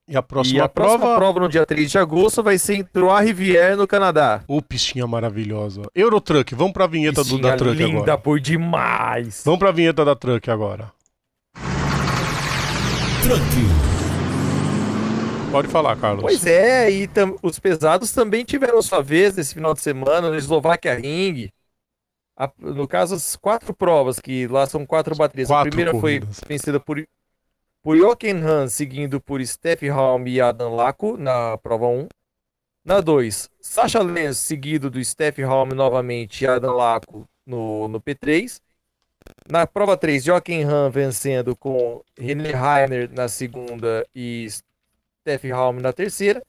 E 0.08 0.16
a 0.16 0.22
próxima, 0.22 0.58
e 0.58 0.62
a 0.62 0.70
próxima 0.70 1.00
prova, 1.00 1.16
prova... 1.18 1.40
no 1.40 1.50
dia 1.50 1.66
3 1.66 1.90
de 1.90 1.98
agosto 1.98 2.44
vai 2.44 2.58
ser 2.58 2.76
em 2.76 2.84
Trois-Rivières, 2.84 3.78
no 3.78 3.88
Canadá. 3.88 4.44
Ô, 4.48 4.62
pistinha 4.62 5.08
maravilhosa. 5.08 5.82
Eurotruck, 5.96 6.54
vamos 6.54 6.74
pra 6.74 6.86
vinheta 6.86 7.24
do, 7.24 7.40
da 7.40 7.56
Truck 7.58 7.76
linda 7.76 7.98
agora. 8.02 8.18
por 8.18 8.40
demais. 8.40 9.42
Vamos 9.44 9.60
pra 9.60 9.72
vinheta 9.72 10.06
da 10.06 10.16
Truck 10.16 10.50
agora. 10.52 10.92
Truck. 13.24 13.42
Pode 15.52 15.68
falar, 15.68 15.96
Carlos. 15.98 16.22
Pois 16.22 16.46
é, 16.46 16.90
e 16.90 17.08
tam- 17.08 17.36
os 17.44 17.60
pesados 17.60 18.12
também 18.14 18.46
tiveram 18.46 18.82
sua 18.82 19.02
vez 19.02 19.36
nesse 19.36 19.54
final 19.54 19.74
de 19.74 19.82
semana 19.82 20.30
no 20.30 20.36
Eslováquia 20.36 20.96
Ring. 20.96 21.50
A- 22.38 22.50
no 22.60 22.88
caso, 22.88 23.16
as 23.16 23.36
quatro 23.36 23.74
provas, 23.74 24.20
que 24.20 24.48
lá 24.48 24.66
são 24.66 24.86
quatro 24.86 25.16
baterias. 25.16 25.50
Quatro 25.50 25.68
a 25.68 25.70
primeira 25.72 25.92
corridas. 25.92 26.40
foi 26.40 26.48
vencida 26.48 26.80
por, 26.80 27.04
por 27.82 27.98
Jochen 27.98 28.44
Han, 28.44 28.68
seguindo 28.68 29.20
por 29.20 29.46
Steph 29.46 29.84
Halm 29.84 30.28
e 30.28 30.40
Adam 30.40 30.76
Laco 30.76 31.18
na 31.18 31.58
prova 31.58 31.88
1. 31.88 32.08
Na 32.84 33.00
2, 33.00 33.50
Sasha 33.60 34.02
Lenz, 34.02 34.38
seguido 34.38 34.90
do 34.90 35.04
Steph 35.04 35.40
Halm 35.40 35.72
novamente 35.74 36.44
e 36.44 36.48
Adam 36.48 36.76
Laco 36.76 37.28
no, 37.46 37.88
no 37.88 38.00
P3. 38.02 38.60
Na 39.50 39.68
prova 39.68 39.98
3, 39.98 40.24
Jochen 40.24 40.64
Han 40.64 40.90
vencendo 40.90 41.56
com 41.56 42.04
René 42.18 42.52
Heiner 42.52 43.12
na 43.12 43.28
segunda 43.28 44.06
e 44.16 44.48
Steph 44.50 45.46
Halm 45.52 45.80
na 45.80 45.94
terceira. 45.94 46.42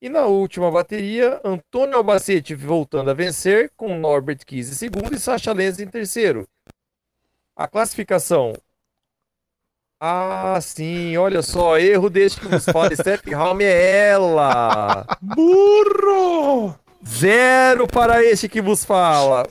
E 0.00 0.08
na 0.10 0.26
última 0.26 0.70
bateria, 0.70 1.40
Antônio 1.42 1.96
Albacete 1.96 2.54
voltando 2.54 3.10
a 3.10 3.14
vencer, 3.14 3.72
com 3.76 3.98
Norbert 3.98 4.44
Kies 4.44 4.68
em 4.68 4.74
segundo 4.74 5.14
e 5.14 5.18
Sacha 5.18 5.52
Lenz 5.52 5.80
em 5.80 5.88
terceiro. 5.88 6.46
A 7.54 7.66
classificação. 7.66 8.52
Ah, 9.98 10.58
sim, 10.60 11.16
olha 11.16 11.40
só, 11.40 11.78
erro 11.78 12.10
deste 12.10 12.40
que 12.40 12.48
nos 12.48 12.66
fala, 12.66 12.92
Steph 12.96 13.32
Halm 13.32 13.60
é 13.62 14.08
ela. 14.08 15.06
Burro! 15.22 16.78
Zero 17.06 17.86
para 17.86 18.22
este 18.22 18.48
que 18.48 18.60
vos 18.60 18.84
fala. 18.84 19.46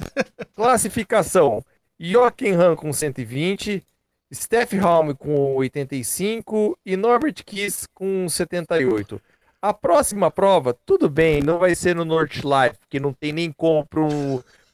Classificação: 0.54 1.64
Jochen 2.00 2.54
Han 2.54 2.76
com 2.76 2.94
120, 2.94 3.84
Steph 4.32 4.74
Halm 4.74 5.14
com 5.14 5.56
85 5.56 6.78
e 6.86 6.96
Norbert 6.96 7.44
Kiss 7.44 7.88
com 7.94 8.30
78. 8.30 9.20
A 9.60 9.74
próxima 9.74 10.30
prova, 10.30 10.78
tudo 10.86 11.10
bem, 11.10 11.42
não 11.42 11.58
vai 11.58 11.74
ser 11.74 11.96
no 11.96 12.06
Nordschleife, 12.06 12.78
que 12.88 13.00
não 13.00 13.12
tem 13.12 13.32
nem 13.34 13.52
como 13.52 13.84
para 13.84 14.04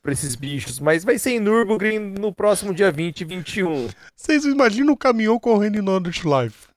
esses 0.10 0.36
bichos, 0.36 0.80
mas 0.80 1.04
vai 1.04 1.20
ser 1.20 1.32
em 1.32 1.40
Nürburgring 1.40 2.00
no 2.00 2.34
próximo 2.34 2.74
dia 2.74 2.92
20 2.92 3.22
e 3.22 3.26
21. 3.26 3.90
Vocês 4.16 4.46
imaginam 4.46 4.94
o 4.94 4.98
caminhão 4.98 5.40
correndo 5.40 5.78
em 5.78 5.82
Nordic 5.82 6.24
Life? 6.26 6.70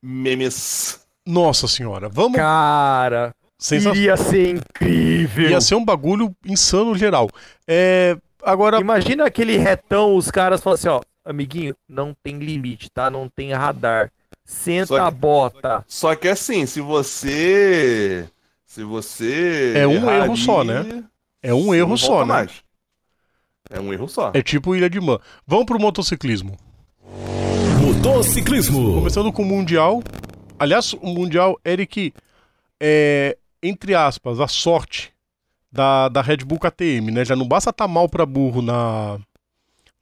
Memes. 0.00 1.00
Nossa 1.26 1.68
senhora, 1.68 2.08
vamos. 2.08 2.36
Cara, 2.36 3.34
Sensa... 3.58 3.90
iria 3.90 4.16
ser 4.16 4.56
incrível. 4.56 5.50
Ia 5.50 5.60
ser 5.60 5.74
um 5.74 5.84
bagulho 5.84 6.34
insano 6.46 6.96
geral. 6.96 7.28
É, 7.66 8.16
agora, 8.42 8.80
Imagina 8.80 9.26
aquele 9.26 9.56
retão, 9.58 10.16
os 10.16 10.30
caras 10.30 10.62
falam 10.62 10.74
assim, 10.76 10.88
ó, 10.88 11.00
amiguinho, 11.24 11.74
não 11.86 12.14
tem 12.22 12.38
limite, 12.38 12.88
tá? 12.90 13.10
Não 13.10 13.28
tem 13.28 13.52
radar. 13.52 14.10
Senta 14.44 14.94
que- 14.94 15.00
a 15.00 15.10
bota. 15.10 15.84
Só 15.86 16.14
que 16.14 16.28
assim, 16.28 16.64
se 16.64 16.80
você. 16.80 18.26
Se 18.68 18.84
você. 18.84 19.72
É 19.74 19.86
um 19.86 19.94
errar 19.94 20.24
erro 20.24 20.36
só, 20.36 20.62
né? 20.62 21.02
é 21.42 21.54
um 21.54 21.74
erro 21.74 21.96
só, 21.96 22.20
né? 22.20 22.26
mais. 22.26 22.62
É 23.70 23.80
um 23.80 23.90
erro 23.94 24.06
só. 24.06 24.30
É 24.34 24.42
tipo 24.42 24.76
Ilha 24.76 24.90
de 24.90 25.00
Man. 25.00 25.18
Vamos 25.46 25.64
pro 25.64 25.80
motociclismo. 25.80 26.54
Motociclismo. 27.80 28.96
Começando 28.96 29.32
com 29.32 29.42
o 29.42 29.46
Mundial. 29.46 30.02
Aliás, 30.58 30.92
o 30.92 31.06
Mundial, 31.06 31.58
Eric, 31.64 32.12
é, 32.78 33.38
entre 33.62 33.94
aspas, 33.94 34.38
a 34.38 34.46
sorte 34.46 35.14
da, 35.72 36.10
da 36.10 36.20
Red 36.20 36.38
Bull 36.38 36.58
KTM, 36.58 37.10
né? 37.10 37.24
Já 37.24 37.34
não 37.34 37.48
basta 37.48 37.70
estar 37.70 37.88
mal 37.88 38.06
pra 38.06 38.26
burro 38.26 38.60
na, 38.60 39.18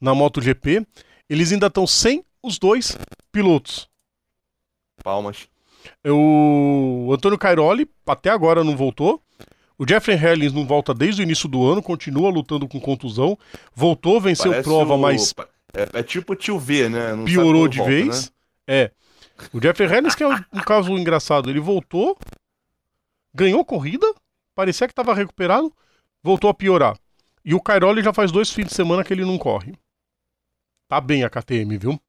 na 0.00 0.12
MotoGP, 0.12 0.84
eles 1.30 1.52
ainda 1.52 1.68
estão 1.68 1.86
sem 1.86 2.24
os 2.42 2.58
dois 2.58 2.98
pilotos. 3.30 3.88
Palmas. 5.04 5.48
O 6.06 7.10
Antônio 7.12 7.38
Cairoli, 7.38 7.88
até 8.06 8.30
agora 8.30 8.62
não 8.64 8.76
voltou. 8.76 9.22
O 9.78 9.86
Jeffrey 9.86 10.16
Herlings 10.16 10.52
não 10.54 10.66
volta 10.66 10.94
desde 10.94 11.20
o 11.20 11.24
início 11.24 11.48
do 11.48 11.66
ano, 11.66 11.82
continua 11.82 12.30
lutando 12.30 12.66
com 12.66 12.80
contusão. 12.80 13.38
Voltou, 13.74 14.20
venceu 14.20 14.50
Parece 14.50 14.68
prova, 14.68 14.94
o- 14.94 14.98
mas 14.98 15.34
É, 15.74 15.98
é 15.98 16.02
tipo 16.02 16.32
o 16.32 16.36
tio 16.36 16.58
V, 16.58 16.88
né? 16.88 17.14
Não 17.14 17.24
piorou 17.26 17.68
de 17.68 17.76
volta, 17.78 17.92
vez. 17.92 18.26
né? 18.26 18.30
É. 18.66 18.90
O 19.52 19.60
Jeffrey 19.60 19.86
Herlings, 19.86 20.14
que 20.14 20.22
é 20.22 20.28
um, 20.28 20.34
um 20.54 20.60
caso 20.60 20.90
engraçado, 20.96 21.50
ele 21.50 21.60
voltou, 21.60 22.16
ganhou 23.34 23.62
corrida, 23.66 24.06
parecia 24.54 24.86
que 24.86 24.92
estava 24.92 25.12
recuperado, 25.14 25.70
voltou 26.22 26.48
a 26.48 26.54
piorar. 26.54 26.96
E 27.44 27.54
o 27.54 27.60
Cairoli 27.60 28.02
já 28.02 28.14
faz 28.14 28.32
dois 28.32 28.50
fins 28.50 28.68
de 28.68 28.74
semana 28.74 29.04
que 29.04 29.12
ele 29.12 29.26
não 29.26 29.36
corre. 29.36 29.74
Tá 30.88 31.00
bem 31.02 31.22
a 31.22 31.28
KTM, 31.28 31.76
viu? 31.76 32.00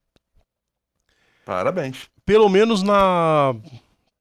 Parabéns. 1.46 2.10
Pelo 2.28 2.50
menos 2.50 2.84
na. 2.84 3.56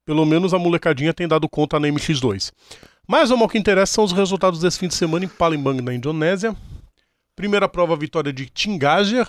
Pelo 0.06 0.24
menos 0.24 0.54
a 0.54 0.58
molecadinha 0.58 1.12
tem 1.12 1.26
dado 1.26 1.48
conta 1.48 1.80
na 1.80 1.88
MX2. 1.88 2.52
Mas 3.08 3.28
vamos 3.28 3.42
ao 3.42 3.48
que 3.48 3.58
interessa 3.58 3.94
são 3.94 4.04
os 4.04 4.12
resultados 4.12 4.60
desse 4.60 4.78
fim 4.78 4.86
de 4.86 4.94
semana 4.94 5.24
em 5.24 5.28
Palembang, 5.28 5.82
na 5.82 5.92
Indonésia. 5.92 6.54
Primeira 7.34 7.68
prova, 7.68 7.96
vitória 7.96 8.32
de 8.32 8.46
Tingager 8.46 9.28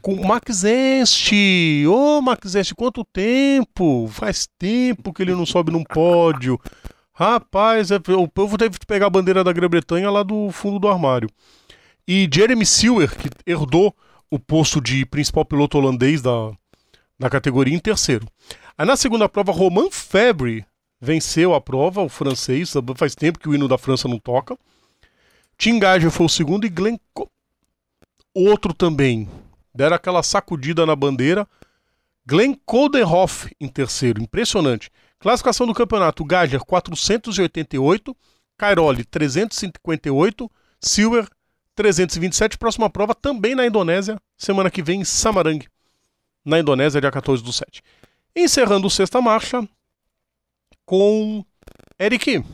com 0.00 0.24
Max 0.24 0.62
Este. 0.62 1.84
Ô, 1.88 2.22
Max 2.22 2.54
Este, 2.54 2.72
quanto 2.72 3.04
tempo! 3.04 4.08
Faz 4.08 4.48
tempo 4.56 5.12
que 5.12 5.22
ele 5.22 5.34
não 5.34 5.44
sobe 5.44 5.72
num 5.72 5.82
pódio. 5.82 6.60
Rapaz, 7.12 7.90
é- 7.90 8.00
o 8.16 8.28
povo 8.28 8.56
teve 8.56 8.78
que 8.78 8.86
pegar 8.86 9.06
a 9.06 9.10
bandeira 9.10 9.42
da 9.42 9.52
Grã-Bretanha 9.52 10.08
lá 10.10 10.22
do 10.22 10.50
fundo 10.52 10.78
do 10.78 10.88
armário. 10.88 11.28
E 12.06 12.28
Jeremy 12.32 12.64
Silver, 12.64 13.16
que 13.16 13.28
herdou 13.44 13.92
o 14.30 14.38
posto 14.38 14.80
de 14.80 15.04
principal 15.04 15.44
piloto 15.44 15.76
holandês 15.76 16.22
da, 16.22 16.52
na 17.22 17.30
categoria 17.30 17.74
em 17.74 17.78
terceiro. 17.78 18.26
Aí 18.76 18.84
na 18.84 18.96
segunda 18.96 19.28
prova, 19.28 19.52
Romain 19.52 19.90
Febre 19.90 20.66
venceu 21.00 21.54
a 21.54 21.60
prova, 21.60 22.02
o 22.02 22.08
francês, 22.08 22.74
faz 22.96 23.14
tempo 23.14 23.38
que 23.38 23.48
o 23.48 23.54
hino 23.54 23.68
da 23.68 23.78
França 23.78 24.08
não 24.08 24.18
toca. 24.18 24.58
Tingager 25.56 26.10
foi 26.10 26.26
o 26.26 26.28
segundo 26.28 26.66
e 26.66 26.68
Glenn 26.68 26.98
outro 28.34 28.74
também 28.74 29.28
Deram 29.74 29.96
aquela 29.96 30.22
sacudida 30.22 30.84
na 30.84 30.94
bandeira. 30.94 31.48
Glenn 32.26 32.54
Coldenhoff 32.66 33.54
em 33.58 33.68
terceiro, 33.68 34.22
impressionante. 34.22 34.90
Classificação 35.18 35.66
do 35.66 35.74
campeonato: 35.74 36.24
Gager 36.24 36.60
488, 36.60 38.14
Cairoli 38.58 39.04
358, 39.04 40.50
Silver 40.80 41.26
327. 41.74 42.58
Próxima 42.58 42.90
prova 42.90 43.14
também 43.14 43.54
na 43.54 43.66
Indonésia, 43.66 44.18
semana 44.36 44.70
que 44.70 44.82
vem 44.82 45.00
em 45.00 45.04
Samarang, 45.04 45.66
na 46.44 46.58
Indonésia, 46.58 47.00
dia 47.00 47.10
14 47.10 47.42
do 47.42 47.52
7. 47.52 47.82
Encerrando 48.34 48.86
o 48.86 48.90
sexta 48.90 49.20
marcha 49.20 49.66
com 50.84 51.44
Eric. 51.98 52.44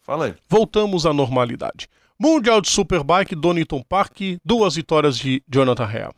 Fala 0.00 0.26
aí. 0.26 0.34
Voltamos 0.48 1.06
à 1.06 1.12
normalidade. 1.12 1.88
Mundial 2.18 2.60
de 2.60 2.68
Superbike, 2.68 3.34
Donington 3.36 3.82
Park, 3.82 4.20
duas 4.44 4.74
vitórias 4.74 5.16
de 5.16 5.42
Jonathan 5.48 5.84
Rea. 5.84 6.10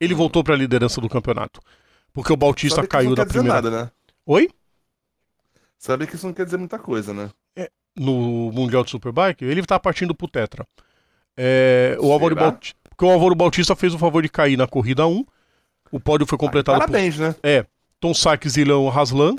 Ele 0.00 0.14
voltou 0.14 0.44
para 0.44 0.54
a 0.54 0.58
liderança 0.58 1.00
do 1.00 1.08
campeonato. 1.08 1.60
Porque 2.12 2.32
o 2.32 2.36
Bautista 2.36 2.76
Sabe 2.76 2.88
caiu 2.88 3.14
da 3.14 3.22
quer 3.22 3.26
dizer 3.28 3.38
primeira. 3.40 3.62
nada, 3.62 3.84
né? 3.84 3.90
Oi? 4.26 4.50
Sabe 5.78 6.06
que 6.06 6.14
isso 6.14 6.26
não 6.26 6.34
quer 6.34 6.44
dizer 6.44 6.56
muita 6.56 6.78
coisa, 6.78 7.12
né? 7.12 7.30
No 7.96 8.50
Mundial 8.52 8.82
de 8.82 8.90
Superbike, 8.90 9.44
ele 9.44 9.64
tá 9.64 9.78
partindo 9.78 10.14
pro 10.14 10.26
Tetra. 10.26 10.66
É, 11.36 11.96
o 12.00 12.12
Álvaro? 12.12 12.34
Bautista, 12.34 12.78
porque 12.96 13.04
o 13.04 13.10
Álvaro 13.10 13.34
Bautista 13.34 13.74
fez 13.74 13.92
o 13.94 13.98
favor 13.98 14.22
de 14.22 14.28
cair 14.28 14.56
na 14.56 14.66
corrida 14.66 15.06
1. 15.06 15.24
O 15.90 16.00
pódio 16.00 16.26
foi 16.26 16.38
completado 16.38 16.78
por 16.78 16.86
Parabéns, 16.86 17.18
né? 17.18 17.34
É, 17.42 17.66
Tom 18.00 18.14
Sykes 18.14 18.56
e 18.56 18.64
Leon 18.64 18.88
Haslan. 18.88 19.34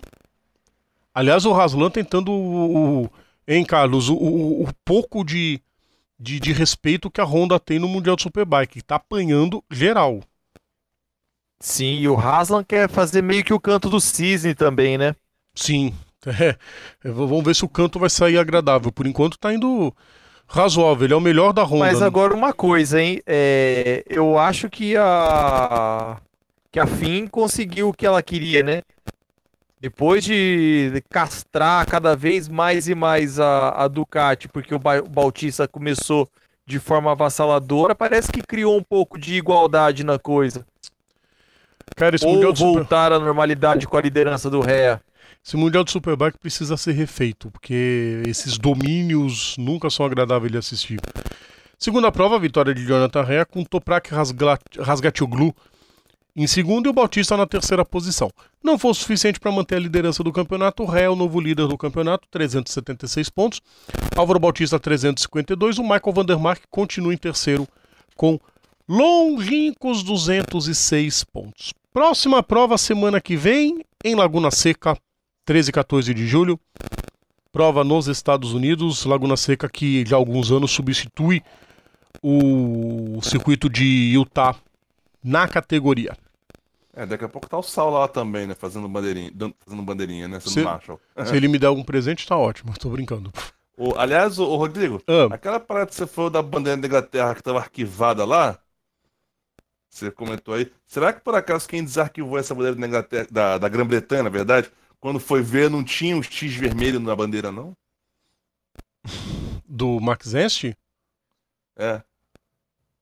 Aliás, 1.13 1.45
o 1.45 1.53
Haslan 1.53 1.89
tentando 1.89 2.31
o, 2.31 3.03
o- 3.05 3.09
hein, 3.47 3.63
Carlos, 3.65 4.09
o, 4.09 4.15
o- 4.15 4.63
o 4.63 4.73
pouco 4.83 5.23
de, 5.23 5.61
de, 6.19 6.39
de 6.39 6.51
respeito 6.51 7.09
que 7.09 7.21
a 7.21 7.25
Honda 7.25 7.59
tem 7.59 7.79
no 7.79 7.87
Mundial 7.87 8.15
de 8.15 8.23
Superbike. 8.23 8.81
Tá 8.81 8.95
apanhando 8.95 9.63
geral. 9.71 10.21
Sim, 11.61 11.95
e 11.99 12.07
o 12.07 12.15
Haslam 12.19 12.63
quer 12.63 12.89
fazer 12.89 13.21
meio 13.21 13.43
que 13.43 13.53
o 13.53 13.59
canto 13.59 13.89
do 13.89 13.99
cisne 14.01 14.53
também, 14.53 14.97
né? 14.97 15.15
Sim. 15.55 15.93
É, 16.27 16.57
vamos 17.11 17.43
ver 17.45 17.55
se 17.55 17.63
o 17.63 17.69
canto 17.69 17.99
vai 17.99 18.09
sair 18.09 18.39
agradável. 18.39 18.91
Por 18.91 19.05
enquanto 19.05 19.37
tá 19.37 19.53
indo 19.53 19.95
razoável. 20.47 21.05
Ele 21.05 21.13
é 21.13 21.17
o 21.17 21.21
melhor 21.21 21.51
da 21.53 21.63
Honda. 21.63 21.85
Mas 21.85 21.99
né? 21.99 22.05
agora 22.05 22.33
uma 22.33 22.53
coisa, 22.53 23.01
hein? 23.01 23.21
É, 23.25 24.03
eu 24.07 24.37
acho 24.37 24.69
que 24.69 24.95
a 24.97 26.17
que 26.71 26.79
a 26.79 26.85
FIM 26.85 27.25
conseguiu 27.27 27.89
o 27.89 27.93
que 27.93 28.05
ela 28.05 28.21
queria, 28.21 28.61
né? 28.61 28.81
Depois 29.79 30.23
de 30.25 31.01
castrar 31.09 31.85
cada 31.85 32.15
vez 32.15 32.49
mais 32.49 32.87
e 32.89 32.95
mais 32.95 33.39
a, 33.39 33.69
a 33.69 33.87
Ducati, 33.87 34.47
porque 34.49 34.75
o 34.75 34.79
Ba- 34.79 34.99
o 34.99 35.07
Bautista 35.07 35.67
começou 35.67 36.27
de 36.65 36.79
forma 36.79 37.11
avassaladora, 37.11 37.93
parece 37.95 38.31
que 38.31 38.41
criou 38.41 38.75
um 38.75 38.83
pouco 38.83 39.17
de 39.19 39.35
igualdade 39.35 40.03
na 40.03 40.17
coisa. 40.19 40.65
Cara, 41.95 42.15
Ou 42.23 42.51
de 42.51 42.59
Super- 42.59 42.79
voltar 42.79 43.13
à 43.13 43.19
normalidade 43.19 43.87
com 43.87 43.95
a 43.95 44.01
liderança 44.01 44.49
do 44.49 44.59
Rea. 44.59 44.99
Esse 45.45 45.55
mundial 45.55 45.83
de 45.83 45.91
Superbike 45.91 46.39
precisa 46.39 46.75
ser 46.75 46.93
refeito, 46.93 47.51
porque 47.51 48.23
esses 48.27 48.57
domínios 48.57 49.55
nunca 49.59 49.91
são 49.91 50.05
agradáveis 50.05 50.51
de 50.51 50.57
assistir. 50.57 50.99
Segunda 51.77 52.11
prova, 52.11 52.35
a 52.35 52.39
vitória 52.39 52.73
de 52.73 52.83
Jonathan 52.83 53.21
Rea 53.21 53.45
com 53.45 53.63
Toprak 53.63 54.09
Rasgatoglu 54.79 55.53
em 56.35 56.47
segundo 56.47 56.87
e 56.87 56.89
o 56.89 56.93
Bautista 56.93 57.37
na 57.37 57.45
terceira 57.45 57.85
posição. 57.85 58.29
Não 58.63 58.77
foi 58.77 58.91
o 58.91 58.93
suficiente 58.93 59.39
para 59.39 59.51
manter 59.51 59.75
a 59.75 59.79
liderança 59.79 60.23
do 60.23 60.33
campeonato. 60.33 60.83
Rea 60.83 61.03
é 61.03 61.09
o 61.09 61.15
novo 61.15 61.39
líder 61.39 61.67
do 61.67 61.77
campeonato, 61.77 62.27
376 62.29 63.29
pontos. 63.29 63.61
Álvaro 64.17 64.39
Bautista, 64.39 64.79
352. 64.79 65.77
O 65.77 65.83
Michael 65.83 66.13
Vandermark 66.13 66.63
continua 66.69 67.13
em 67.13 67.17
terceiro 67.17 67.67
com 68.15 68.39
longínquos 68.89 70.03
206 70.03 71.23
pontos. 71.23 71.73
Próxima 71.93 72.43
prova 72.43 72.77
semana 72.77 73.21
que 73.21 73.37
vem 73.37 73.81
em 74.03 74.15
Laguna 74.15 74.51
Seca, 74.51 74.97
13 75.45 75.69
e 75.69 75.73
14 75.73 76.13
de 76.13 76.27
julho. 76.27 76.59
Prova 77.51 77.83
nos 77.83 78.07
Estados 78.07 78.53
Unidos, 78.53 79.05
Laguna 79.05 79.37
Seca 79.37 79.69
que 79.69 80.05
já 80.05 80.15
há 80.15 80.19
alguns 80.19 80.51
anos 80.51 80.71
substitui 80.71 81.41
o 82.21 83.19
circuito 83.21 83.69
de 83.69 84.11
Utah 84.13 84.55
na 85.23 85.47
categoria. 85.47 86.17
É, 86.93 87.05
daqui 87.05 87.23
a 87.25 87.29
pouco 87.29 87.47
tá 87.47 87.57
o 87.57 87.63
Sal 87.63 87.89
lá 87.89 88.07
também, 88.07 88.47
né? 88.47 88.55
Fazendo 88.55 88.87
bandeirinha, 88.87 89.31
fazendo 89.59 89.83
bandeirinha, 89.83 90.27
né? 90.27 90.39
Sendo 90.39 90.53
Se- 90.53 90.63
Marshall. 90.63 90.99
Se 91.25 91.35
ele 91.35 91.47
me 91.47 91.59
der 91.59 91.67
algum 91.67 91.83
presente, 91.83 92.25
tá 92.25 92.37
ótimo. 92.37 92.73
Tô 92.79 92.89
brincando. 92.89 93.31
O- 93.77 93.93
aliás, 93.97 94.39
o, 94.39 94.55
Rodrigo, 94.55 95.01
Ah, 95.07 95.33
aquela 95.33 95.59
parada 95.59 95.87
que 95.87 95.95
você 95.95 96.07
falou 96.07 96.29
da 96.29 96.41
bandeira 96.41 96.79
da 96.79 96.87
Inglaterra 96.87 97.35
que 97.35 97.43
tava 97.43 97.59
arquivada 97.59 98.23
lá, 98.25 98.57
você 99.89 100.09
comentou 100.09 100.53
aí, 100.53 100.71
será 100.87 101.11
que 101.13 101.19
por 101.21 101.35
acaso 101.35 101.67
quem 101.67 101.83
desarquivou 101.83 102.37
essa 102.37 102.55
bandeira 102.55 102.75
da 102.75 103.25
da, 103.29 103.57
da 103.57 103.69
Grã-Bretanha, 103.69 104.23
na 104.23 104.29
verdade, 104.29 104.69
quando 105.05 105.19
foi 105.19 105.43
ver 105.43 105.69
não 105.69 105.83
tinha 105.83 106.17
um 106.17 106.23
X 106.23 106.55
vermelho 106.55 106.99
na 106.99 107.15
bandeira, 107.15 107.51
não? 107.51 107.77
do 109.63 109.99
Max 109.99 110.29
Zest? 110.29 110.73
É. 111.77 112.01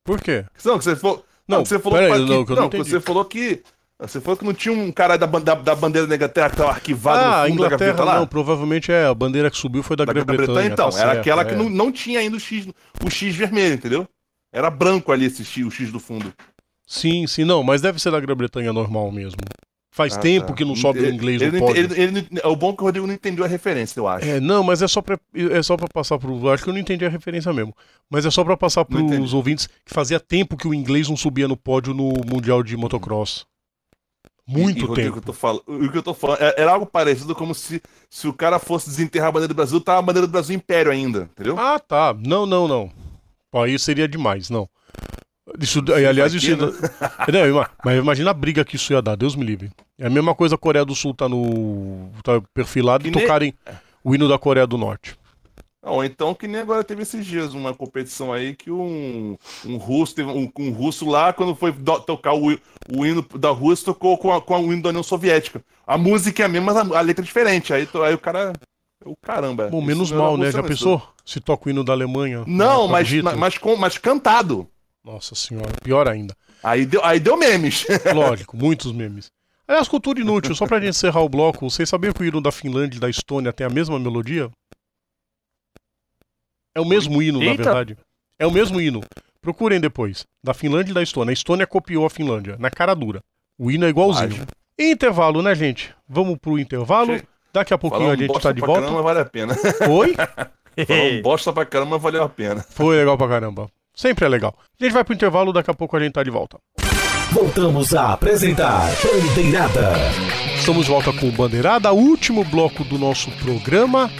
Por 0.04 0.22
quê? 0.22 0.44
Não, 0.66 0.78
que 0.78 0.84
você 0.84 0.98
falou. 0.98 1.26
Não, 1.48 1.64
que 1.64 1.70
você 1.70 1.80
falou 1.80 1.98
peraí, 1.98 2.12
que, 2.12 2.30
não, 2.30 2.46
que 2.46 2.56
não 2.56 2.70
que 2.70 2.76
entendi. 2.76 2.90
você 2.90 3.00
falou 3.00 3.24
que. 3.24 3.64
Você 3.98 4.20
falou 4.20 4.36
que 4.36 4.44
não 4.44 4.54
tinha 4.54 4.74
um 4.74 4.92
cara 4.92 5.16
da, 5.16 5.26
da, 5.28 5.56
da 5.56 5.76
bandeira 5.76 6.06
da 6.06 6.14
Inglaterra 6.14 6.50
que 6.50 6.58
tava 6.58 6.72
arquivado 6.72 7.20
Ah, 7.22 7.44
no 7.44 7.48
fundo 7.48 7.60
da 7.62 7.68
Inglaterra 7.68 7.92
gaveta 7.94 8.04
lá? 8.04 8.20
não, 8.20 8.28
provavelmente 8.28 8.92
é. 8.92 9.06
A 9.06 9.14
bandeira 9.14 9.50
que 9.50 9.56
subiu 9.56 9.82
foi 9.82 9.96
da, 9.96 10.04
da 10.04 10.12
Grã-Bretanha. 10.12 10.46
Grã-Bretanha, 10.48 10.74
então. 10.74 10.90
tá 10.90 10.98
era 10.98 11.08
certo, 11.12 11.20
aquela 11.22 11.44
é. 11.44 11.46
que 11.46 11.56
não, 11.56 11.70
não 11.70 11.90
tinha 11.90 12.20
ainda 12.20 12.36
o 12.36 12.40
X, 12.40 12.68
o 13.02 13.10
X 13.10 13.34
vermelho, 13.34 13.76
entendeu? 13.76 14.06
Era 14.52 14.70
branco 14.70 15.10
ali 15.14 15.28
esse 15.28 15.46
X, 15.46 15.66
o 15.66 15.72
X 15.72 15.90
do 15.90 16.02
fundo. 16.02 16.34
Sim, 16.86 17.26
sim, 17.28 17.46
não, 17.46 17.64
mas 17.64 17.80
deve 17.80 17.98
ser 17.98 18.12
da 18.12 18.20
Grã-Bretanha 18.20 18.74
normal 18.74 19.10
mesmo. 19.10 19.38
Faz 19.96 20.18
Ah, 20.18 20.20
tempo 20.20 20.48
tá. 20.48 20.54
que 20.54 20.66
não 20.66 20.76
sobe 20.76 21.00
o 21.02 21.06
Ele- 21.06 21.16
inglês 21.16 21.40
ele, 21.40 21.60
no 21.60 21.68
pódio. 21.68 21.84
ele- 21.84 22.02
ele 22.02 22.28
não- 22.32 22.52
o 22.52 22.56
bom 22.56 22.72
é 22.72 22.76
que 22.76 22.82
o 22.82 22.86
Rodrigo 22.86 23.06
não 23.06 23.14
entendeu 23.14 23.46
a 23.46 23.48
referência, 23.48 24.00
eu 24.00 24.08
acho. 24.08 24.26
É, 24.26 24.40
não, 24.40 24.64
mas 24.64 24.82
é 24.82 24.88
só 24.88 25.04
pra, 25.04 25.20
é 25.36 25.62
só 25.62 25.78
pra 25.78 25.88
passar 25.88 26.18
pro. 26.18 26.50
Acho 26.50 26.64
que 26.64 26.70
eu 26.70 26.74
não 26.74 26.80
entendi 26.82 27.06
a 27.06 27.10
referência 27.10 27.54
mesmo. 27.54 27.76
Mas 28.10 28.26
é 28.26 28.32
só 28.32 28.44
pra 28.44 28.58
passar 28.58 28.86
pros 28.86 29.34
ouvintes 29.36 29.68
que 29.86 29.94
fazia 29.94 30.20
tempo 30.20 30.58
que 30.58 30.68
o 30.68 30.74
inglês 30.74 31.08
não 31.10 31.16
subia 31.16 31.48
no 31.48 31.56
pódio 31.56 31.94
no 31.94 32.12
Mundial 32.26 32.64
de 32.64 32.76
Motocross. 32.76 33.46
Muito 34.48 34.80
E, 34.80 34.82
e, 34.82 34.86
Rodrigo, 34.86 35.22
tempo. 35.22 35.32
falando, 35.32 35.64
o 35.68 35.90
que 35.92 35.98
eu 36.00 36.04
tô 36.04 36.14
falando 36.16 36.42
é- 36.42 36.56
era 36.58 36.72
algo 36.74 36.86
parecido 36.88 37.34
como 37.36 37.54
se, 37.56 37.80
se 38.10 38.28
o 38.28 38.34
cara 38.34 38.58
fosse 38.60 38.90
desenterrar 38.90 39.30
a 39.30 39.32
bandeira 39.32 39.54
do 39.54 39.56
Brasil, 39.56 39.80
tava 39.80 40.00
a 40.00 40.02
bandeira 40.02 40.28
do 40.28 40.32
Brasil 40.32 40.56
Império 40.56 40.92
ainda, 40.92 41.30
entendeu? 41.32 41.58
Ah, 41.58 41.78
tá. 41.80 42.14
Não, 42.20 42.46
não, 42.48 42.68
não. 42.68 42.92
Aí 43.54 43.78
seria 43.80 44.08
demais, 44.08 44.50
não. 44.50 44.68
Isso, 45.60 45.84
aliás, 45.94 46.34
isso. 46.34 46.52
ia- 46.52 46.56
Não, 47.52 47.66
mas 47.84 47.98
imagina 47.98 48.32
a 48.32 48.34
briga 48.34 48.64
que 48.64 48.76
isso 48.78 48.94
ia 48.94 49.02
dar, 49.02 49.16
Deus 49.16 49.36
me 49.36 49.44
livre. 49.46 49.70
É 50.00 50.08
a 50.08 50.10
mesma 50.10 50.34
coisa 50.34 50.56
a 50.56 50.58
Coreia 50.58 50.86
do 50.86 50.96
Sul 50.96 51.14
tá 51.14 51.28
no. 51.28 52.10
tá 52.24 52.42
perfilado 52.54 53.06
e 53.08 53.12
nem- 53.12 53.22
tocarem 53.22 53.54
o 54.04 54.16
hino 54.16 54.28
da 54.30 54.40
Coreia 54.40 54.66
do 54.66 54.78
Norte. 54.78 55.18
Ou 55.86 56.02
então 56.02 56.34
que 56.34 56.48
nem 56.48 56.62
agora 56.62 56.82
teve 56.82 57.02
esses 57.02 57.26
dias 57.26 57.54
uma 57.54 57.74
competição 57.74 58.32
aí 58.32 58.56
que 58.56 58.72
um, 58.72 59.36
um 59.66 59.76
russo 59.76 60.16
teve 60.16 60.30
um, 60.30 60.50
um 60.58 60.72
russo 60.72 61.06
lá 61.10 61.34
quando 61.34 61.54
foi 61.56 61.74
do- 61.74 62.00
tocar 62.00 62.34
o, 62.34 62.58
o 62.90 63.06
hino 63.06 63.22
da 63.38 63.50
Rússia 63.50 63.88
tocou 63.88 64.18
com, 64.18 64.32
a, 64.32 64.42
com 64.42 64.58
o 64.58 64.72
hino 64.72 64.82
da 64.82 64.90
União 64.90 65.04
Soviética. 65.04 65.62
A 65.86 65.98
música 65.98 66.42
é 66.42 66.46
a 66.46 66.50
mesma, 66.50 66.74
mas 66.74 66.90
a, 66.92 66.98
a 67.00 67.02
letra 67.02 67.22
é 67.22 67.26
diferente. 67.26 67.74
Aí, 67.74 67.86
to- 67.86 68.02
aí 68.02 68.14
o 68.14 68.18
cara, 68.18 68.54
o 69.06 69.14
caramba. 69.22 69.68
Bom, 69.68 69.82
menos 69.82 70.10
mal, 70.10 70.38
né? 70.38 70.50
Já 70.52 70.64
pensou? 70.64 71.02
Se 71.26 71.42
toca 71.42 71.68
o 71.68 71.70
hino 71.70 71.84
da 71.84 71.92
Alemanha. 71.92 72.46
Não, 72.48 72.88
mas, 72.88 73.10
Hitler? 73.10 73.36
mas, 73.38 73.58
com, 73.58 73.76
mas 73.76 73.98
cantado. 73.98 74.66
Nossa 75.04 75.36
senhora, 75.36 75.72
pior 75.84 76.08
ainda. 76.08 76.36
Aí 76.64 76.86
deu, 76.86 77.04
aí 77.04 77.20
deu 77.20 77.36
memes. 77.38 77.86
Lógico, 78.14 78.56
muitos 78.56 78.92
memes. 78.92 79.30
Aliás, 79.68 79.88
cultura 79.88 80.20
inútil, 80.20 80.56
só 80.56 80.66
pra 80.66 80.80
gente 80.80 80.90
encerrar 80.90 81.22
o 81.22 81.30
bloco, 81.30 81.70
vocês 81.70 81.88
sabiam 81.90 82.14
que 82.14 82.22
o 82.22 82.26
hino 82.26 82.42
da 82.42 82.52
Finlândia 82.52 82.98
e 82.98 83.00
da 83.00 83.10
Estônia 83.10 83.52
tem 83.54 83.66
a 83.66 83.70
mesma 83.70 83.98
melodia? 84.00 84.50
É 86.76 86.82
o 86.82 86.86
mesmo 86.86 87.22
hino, 87.22 87.40
na 87.40 87.46
Eita. 87.46 87.64
verdade. 87.64 87.98
É 88.40 88.48
o 88.48 88.52
mesmo 88.52 88.80
hino. 88.82 89.02
Procurem 89.42 89.80
depois. 89.80 90.26
Da 90.44 90.54
Finlândia 90.54 90.92
e 90.92 90.94
da 90.94 91.04
Estônia. 91.04 91.32
A 91.32 91.34
Estônia 91.34 91.68
copiou 91.68 92.06
a 92.06 92.10
Finlândia, 92.10 92.58
na 92.58 92.70
cara 92.70 92.94
dura. 92.94 93.22
O 93.58 93.70
hino 93.70 93.86
é 93.86 93.90
igualzinho. 93.90 94.34
Acho. 94.44 94.48
E 94.80 94.92
intervalo, 94.92 95.42
né, 95.42 95.54
gente? 95.54 95.94
Vamos 96.08 96.38
pro 96.40 96.58
intervalo. 96.58 97.18
Che- 97.20 97.28
Daqui 97.54 97.74
a 97.74 97.78
pouquinho 97.78 98.10
a 98.10 98.16
gente 98.16 98.40
tá 98.40 98.52
de 98.52 98.60
pra 98.62 98.66
volta. 98.68 98.82
caramba 98.82 99.02
vale 99.04 99.20
a 99.20 99.26
pena. 99.26 99.56
Oi? 99.88 100.16
Falar 100.88 101.04
um 101.04 101.22
bosta 101.22 101.54
pra 101.54 101.66
caramba 101.66 102.00
valeu 102.00 102.24
a 102.24 102.30
pena. 102.30 102.64
Foi 102.68 102.98
legal 102.98 103.16
pra 103.16 103.28
caramba. 103.28 103.70
Sempre 103.96 104.26
é 104.26 104.30
legal. 104.30 104.56
A 104.80 104.84
gente 104.84 104.94
vai 104.94 105.04
pro 105.04 105.14
intervalo, 105.14 105.54
daqui 105.54 105.70
a 105.70 105.74
pouco 105.74 105.96
a 105.96 106.00
gente 106.00 106.14
tá 106.14 106.24
de 106.24 106.32
volta. 106.32 106.58
Voltamos 107.32 107.96
a 107.96 108.14
apresentar 108.14 108.90
Bandeirada. 109.04 109.94
Estamos 110.56 110.86
de 110.86 110.92
volta 110.92 111.12
com 111.14 111.28
o 111.28 111.32
Bandeirada, 111.32 111.92
último 111.92 112.44
bloco 112.44 112.84
do 112.84 112.98
nosso 112.98 113.32
programa. 113.32 114.12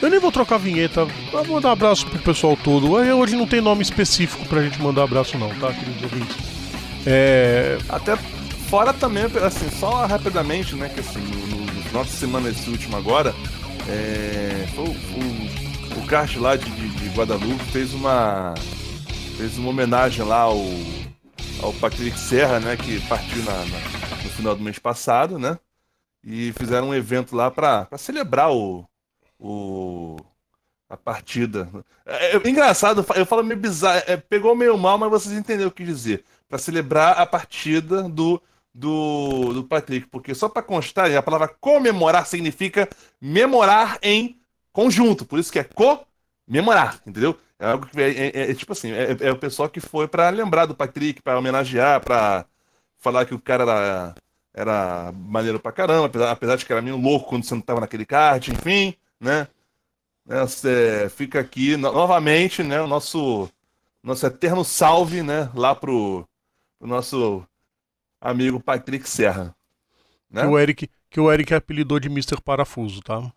Eu 0.00 0.10
nem 0.10 0.20
vou 0.20 0.30
trocar 0.30 0.54
a 0.54 0.58
vinheta, 0.58 1.04
vou 1.32 1.44
mandar 1.46 1.70
um 1.70 1.72
abraço 1.72 2.06
pro 2.06 2.18
pessoal 2.20 2.56
todo. 2.56 2.96
Aí 2.96 3.12
Hoje 3.12 3.36
não 3.36 3.46
tem 3.46 3.60
nome 3.60 3.82
específico 3.82 4.46
pra 4.46 4.62
gente 4.62 4.80
mandar 4.80 5.02
abraço, 5.02 5.36
não, 5.36 5.50
tá, 5.56 5.72
queridos 5.72 6.02
ouvintes? 6.02 6.36
É. 7.06 7.78
Até 7.88 8.16
fora 8.68 8.92
também, 8.92 9.24
assim, 9.42 9.68
só 9.70 10.06
rapidamente, 10.06 10.76
né, 10.76 10.88
que 10.88 11.00
assim, 11.00 11.18
no, 11.18 11.46
no, 11.46 11.66
no 11.66 11.82
final 11.82 12.04
de 12.04 12.10
semana 12.10 12.48
esse 12.50 12.68
último 12.70 12.96
agora, 12.96 13.34
é, 13.88 14.66
foi 14.74 14.84
o, 14.84 14.90
o, 14.90 16.00
o 16.00 16.06
kart 16.06 16.36
lá 16.36 16.56
de, 16.56 16.70
de, 16.70 16.88
de 16.88 17.08
Guadalupe 17.08 17.64
fez 17.72 17.92
uma 17.94 18.54
fez 19.38 19.56
uma 19.56 19.70
homenagem 19.70 20.24
lá 20.24 20.40
ao, 20.40 20.58
ao 21.62 21.72
Patrick 21.74 22.18
Serra, 22.18 22.58
né? 22.58 22.76
Que 22.76 23.00
partiu 23.06 23.40
na, 23.44 23.52
na, 23.52 23.78
no 24.24 24.30
final 24.30 24.56
do 24.56 24.64
mês 24.64 24.80
passado, 24.80 25.38
né? 25.38 25.56
E 26.24 26.52
fizeram 26.54 26.88
um 26.88 26.94
evento 26.94 27.36
lá 27.36 27.48
para 27.48 27.86
celebrar 27.96 28.50
o, 28.50 28.84
o, 29.38 30.16
a 30.90 30.96
partida. 30.96 31.70
É, 32.04 32.36
é, 32.36 32.48
engraçado, 32.48 33.06
eu 33.14 33.24
falo 33.24 33.44
meio 33.44 33.60
bizarro, 33.60 34.02
é, 34.08 34.16
pegou 34.16 34.56
meio 34.56 34.76
mal, 34.76 34.98
mas 34.98 35.08
vocês 35.08 35.38
entenderam 35.38 35.68
o 35.68 35.72
que 35.72 35.84
dizer. 35.84 36.24
Para 36.48 36.58
celebrar 36.58 37.16
a 37.16 37.24
partida 37.24 38.08
do, 38.08 38.42
do, 38.74 39.52
do 39.52 39.62
Patrick, 39.62 40.08
porque 40.08 40.34
só 40.34 40.48
para 40.48 40.62
constar, 40.62 41.14
a 41.14 41.22
palavra 41.22 41.46
comemorar 41.60 42.26
significa 42.26 42.88
memorar 43.20 44.00
em 44.02 44.36
conjunto, 44.72 45.24
por 45.24 45.38
isso 45.38 45.52
que 45.52 45.60
é 45.60 45.64
comemorar, 46.48 46.98
entendeu? 47.06 47.38
É 47.58 47.66
algo 47.70 47.86
que 47.86 48.00
é, 48.00 48.10
é, 48.10 48.50
é 48.50 48.54
tipo 48.54 48.72
assim, 48.72 48.90
é, 48.90 49.16
é, 49.20 49.30
o 49.30 49.38
pessoal 49.38 49.68
que 49.68 49.80
foi 49.80 50.08
para 50.08 50.30
lembrar 50.30 50.64
do 50.66 50.74
Patrick, 50.74 51.20
para 51.20 51.38
homenagear, 51.38 52.00
para 52.00 52.46
falar 52.96 53.26
que 53.26 53.34
o 53.34 53.40
cara 53.40 53.62
era, 53.64 54.14
era 54.54 55.12
maneiro 55.12 55.60
pra 55.60 55.70
caramba, 55.70 56.06
apesar, 56.06 56.30
apesar 56.30 56.56
de 56.56 56.64
que 56.64 56.72
era 56.72 56.82
meio 56.82 56.96
louco 56.96 57.28
quando 57.28 57.44
você 57.44 57.54
não 57.54 57.60
tava 57.60 57.80
naquele 57.80 58.06
kart, 58.06 58.48
enfim, 58.48 58.94
né? 59.20 59.46
Né, 60.24 60.40
você 60.40 61.10
fica 61.14 61.40
aqui 61.40 61.76
no, 61.76 61.92
novamente, 61.92 62.62
né? 62.62 62.80
O 62.80 62.86
nosso, 62.86 63.48
nosso 64.02 64.26
eterno 64.26 64.64
salve, 64.64 65.22
né? 65.22 65.50
Lá 65.54 65.74
pro, 65.74 66.28
pro 66.78 66.88
nosso 66.88 67.42
amigo 68.20 68.60
Patrick 68.60 69.08
Serra. 69.08 69.54
Né? 70.30 70.42
Que, 70.42 70.46
o 70.46 70.58
Eric, 70.58 70.90
que 71.10 71.20
o 71.20 71.32
Eric 71.32 71.54
apelidou 71.54 71.98
de 71.98 72.08
Mr. 72.08 72.40
Parafuso, 72.42 73.00
tá? 73.00 73.32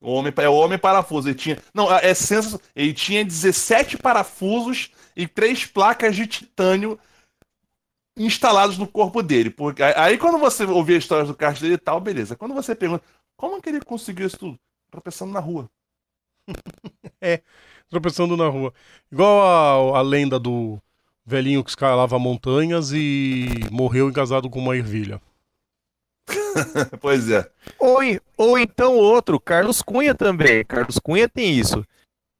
O 0.00 0.12
homem, 0.12 0.32
é 0.36 0.48
o 0.48 0.54
homem 0.54 0.78
parafuso. 0.78 1.28
Ele 1.28 1.34
tinha. 1.34 1.58
Não, 1.74 1.92
é 1.92 2.14
sensacional. 2.14 2.60
Ele 2.74 2.92
tinha 2.94 3.24
17 3.24 3.98
parafusos 3.98 4.90
e 5.14 5.26
três 5.28 5.66
placas 5.66 6.16
de 6.16 6.26
titânio 6.26 6.98
instalados 8.16 8.78
no 8.78 8.86
corpo 8.86 9.22
dele. 9.22 9.50
Porque, 9.50 9.82
aí 9.82 10.16
quando 10.16 10.38
você 10.38 10.64
ouvir 10.64 10.94
a 10.94 10.98
história 10.98 11.24
do 11.26 11.34
kart 11.34 11.60
dele 11.60 11.74
e 11.74 11.78
tal, 11.78 12.00
beleza. 12.00 12.36
Quando 12.36 12.54
você 12.54 12.74
pergunta 12.74 13.04
como 13.36 13.56
é 13.56 13.60
que 13.60 13.68
ele 13.68 13.80
conseguiu 13.80 14.26
isso 14.26 14.38
tudo? 14.38 14.58
Tropeçando 14.90 15.32
na 15.32 15.40
rua. 15.40 15.70
é, 17.20 17.42
tropeçando 17.88 18.36
na 18.36 18.48
rua. 18.48 18.72
Igual 19.10 19.94
a, 19.94 19.98
a 19.98 20.02
lenda 20.02 20.38
do 20.38 20.78
velhinho 21.24 21.64
que 21.64 21.70
escalava 21.70 22.18
montanhas 22.18 22.92
e 22.92 23.48
morreu 23.70 24.08
encasado 24.08 24.50
com 24.50 24.58
uma 24.58 24.76
ervilha. 24.76 25.20
pois 27.00 27.30
é. 27.30 27.48
Ou, 27.78 27.98
ou 28.36 28.58
então 28.58 28.96
outro, 28.96 29.38
Carlos 29.38 29.82
Cunha 29.82 30.14
também. 30.14 30.64
Carlos 30.64 30.98
Cunha 30.98 31.28
tem 31.28 31.50
isso. 31.58 31.84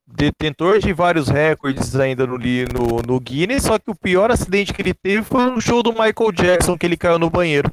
Detentor 0.06 0.80
de 0.80 0.92
vários 0.92 1.28
recordes 1.28 1.94
ainda 1.94 2.26
no, 2.26 2.36
no, 2.36 3.02
no 3.06 3.20
Guinness, 3.20 3.62
só 3.62 3.78
que 3.78 3.90
o 3.90 3.94
pior 3.94 4.30
acidente 4.30 4.72
que 4.72 4.82
ele 4.82 4.92
teve 4.92 5.22
foi 5.22 5.44
no 5.50 5.60
show 5.60 5.82
do 5.82 5.92
Michael 5.92 6.32
Jackson, 6.32 6.76
que 6.76 6.84
ele 6.84 6.96
caiu 6.96 7.18
no 7.18 7.30
banheiro. 7.30 7.72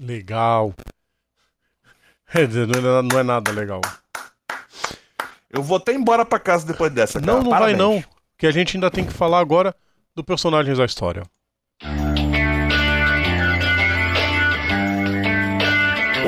Legal. 0.00 0.74
É, 2.34 2.46
não 2.46 2.98
é, 2.98 3.02
não 3.02 3.18
é 3.18 3.22
nada 3.22 3.50
legal. 3.52 3.80
Eu 5.50 5.62
vou 5.62 5.76
até 5.76 5.92
embora 5.92 6.24
pra 6.24 6.38
casa 6.38 6.66
depois 6.66 6.92
dessa. 6.92 7.20
Cara. 7.20 7.32
Não, 7.32 7.42
não 7.42 7.50
Parabéns. 7.50 7.78
vai 7.78 7.86
não. 7.86 8.04
Que 8.36 8.46
a 8.46 8.50
gente 8.50 8.76
ainda 8.76 8.90
tem 8.90 9.04
que 9.04 9.12
falar 9.12 9.40
agora 9.40 9.74
do 10.14 10.22
personagens 10.22 10.78
da 10.78 10.84
história. 10.84 11.22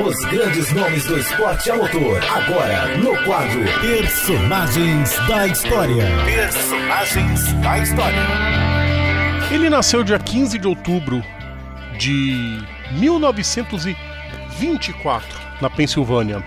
Os 0.03 0.17
grandes 0.25 0.73
nomes 0.73 1.05
do 1.05 1.19
esporte 1.19 1.69
a 1.69 1.75
motor. 1.75 2.19
Agora, 2.23 2.97
no 2.97 3.15
quadro 3.23 3.61
Personagens 3.81 5.15
da 5.27 5.45
História. 5.45 6.07
Personagens 6.25 7.53
da 7.61 7.77
História. 7.77 8.19
Ele 9.51 9.69
nasceu 9.69 10.03
dia 10.03 10.17
15 10.17 10.57
de 10.57 10.67
outubro 10.67 11.23
de 11.99 12.63
1924, 12.93 15.39
na 15.61 15.69
Pensilvânia. 15.69 16.43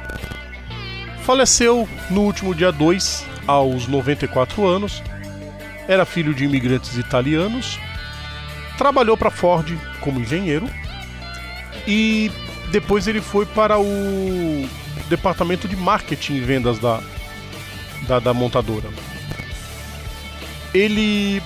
Faleceu 1.23 1.89
no 2.11 2.23
último 2.23 2.57
dia 2.57 2.73
2, 2.73 3.25
aos 3.47 3.87
94 3.87 4.67
anos. 4.67 5.01
Era 5.87 6.05
filho 6.05 6.35
de 6.35 6.45
imigrantes 6.45 6.97
italianos. 6.97 7.79
Trabalhou 8.77 9.17
para 9.17 9.31
Ford 9.31 9.79
como 10.01 10.19
engenheiro. 10.19 10.69
E 11.87 12.33
depois 12.75 13.07
ele 13.07 13.21
foi 13.21 13.47
para 13.47 13.79
o 13.79 14.69
departamento 15.09 15.69
de 15.69 15.77
marketing 15.77 16.35
e 16.35 16.41
vendas 16.41 16.77
da, 16.81 17.01
da, 18.09 18.19
da 18.19 18.35
montadora. 18.35 18.89
Ele 20.75 21.41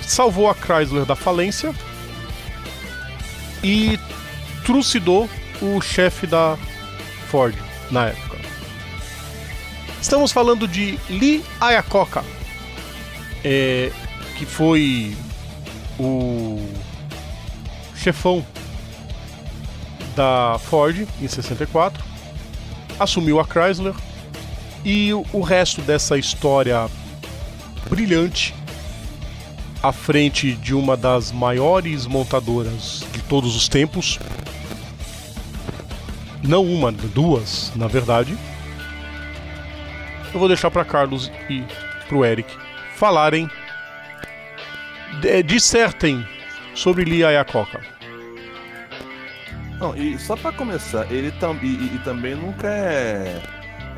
salvou 0.00 0.48
a 0.48 0.54
Chrysler 0.54 1.04
da 1.04 1.14
falência 1.14 1.74
e 3.62 4.00
trucidou 4.64 5.28
o 5.60 5.82
chefe 5.82 6.26
da 6.26 6.56
Ford 7.28 7.54
na 7.90 8.06
época. 8.06 8.38
Estamos 10.00 10.32
falando 10.32 10.66
de 10.66 10.98
Lee 11.10 11.44
Iacocca, 11.60 12.24
é, 13.44 13.92
que 14.38 14.46
foi 14.46 15.14
o 15.98 16.66
chefão 17.94 18.42
da 20.14 20.58
Ford 20.58 21.06
em 21.20 21.28
64, 21.28 22.02
assumiu 22.98 23.40
a 23.40 23.44
Chrysler 23.44 23.94
e 24.84 25.12
o 25.12 25.40
resto 25.40 25.80
dessa 25.82 26.18
história 26.18 26.88
brilhante 27.88 28.54
à 29.82 29.92
frente 29.92 30.52
de 30.52 30.74
uma 30.74 30.96
das 30.96 31.30
maiores 31.30 32.06
montadoras 32.06 33.04
de 33.12 33.20
todos 33.22 33.56
os 33.56 33.68
tempos. 33.68 34.18
Não 36.42 36.64
uma, 36.64 36.92
duas, 36.92 37.72
na 37.74 37.86
verdade 37.86 38.36
eu 40.34 40.40
vou 40.40 40.48
deixar 40.48 40.70
para 40.70 40.84
Carlos 40.84 41.30
e 41.48 41.62
pro 42.08 42.24
Eric 42.24 42.52
falarem, 42.96 43.48
dissertem 45.46 46.26
sobre 46.74 47.04
Lia 47.04 47.30
Iacocca. 47.30 47.93
Não, 49.78 49.96
e 49.96 50.18
só 50.18 50.36
para 50.36 50.52
começar, 50.52 51.10
ele 51.10 51.32
tam, 51.32 51.58
e, 51.62 51.94
e, 51.94 52.00
também 52.04 52.34
nunca 52.34 52.68
é, 52.68 53.42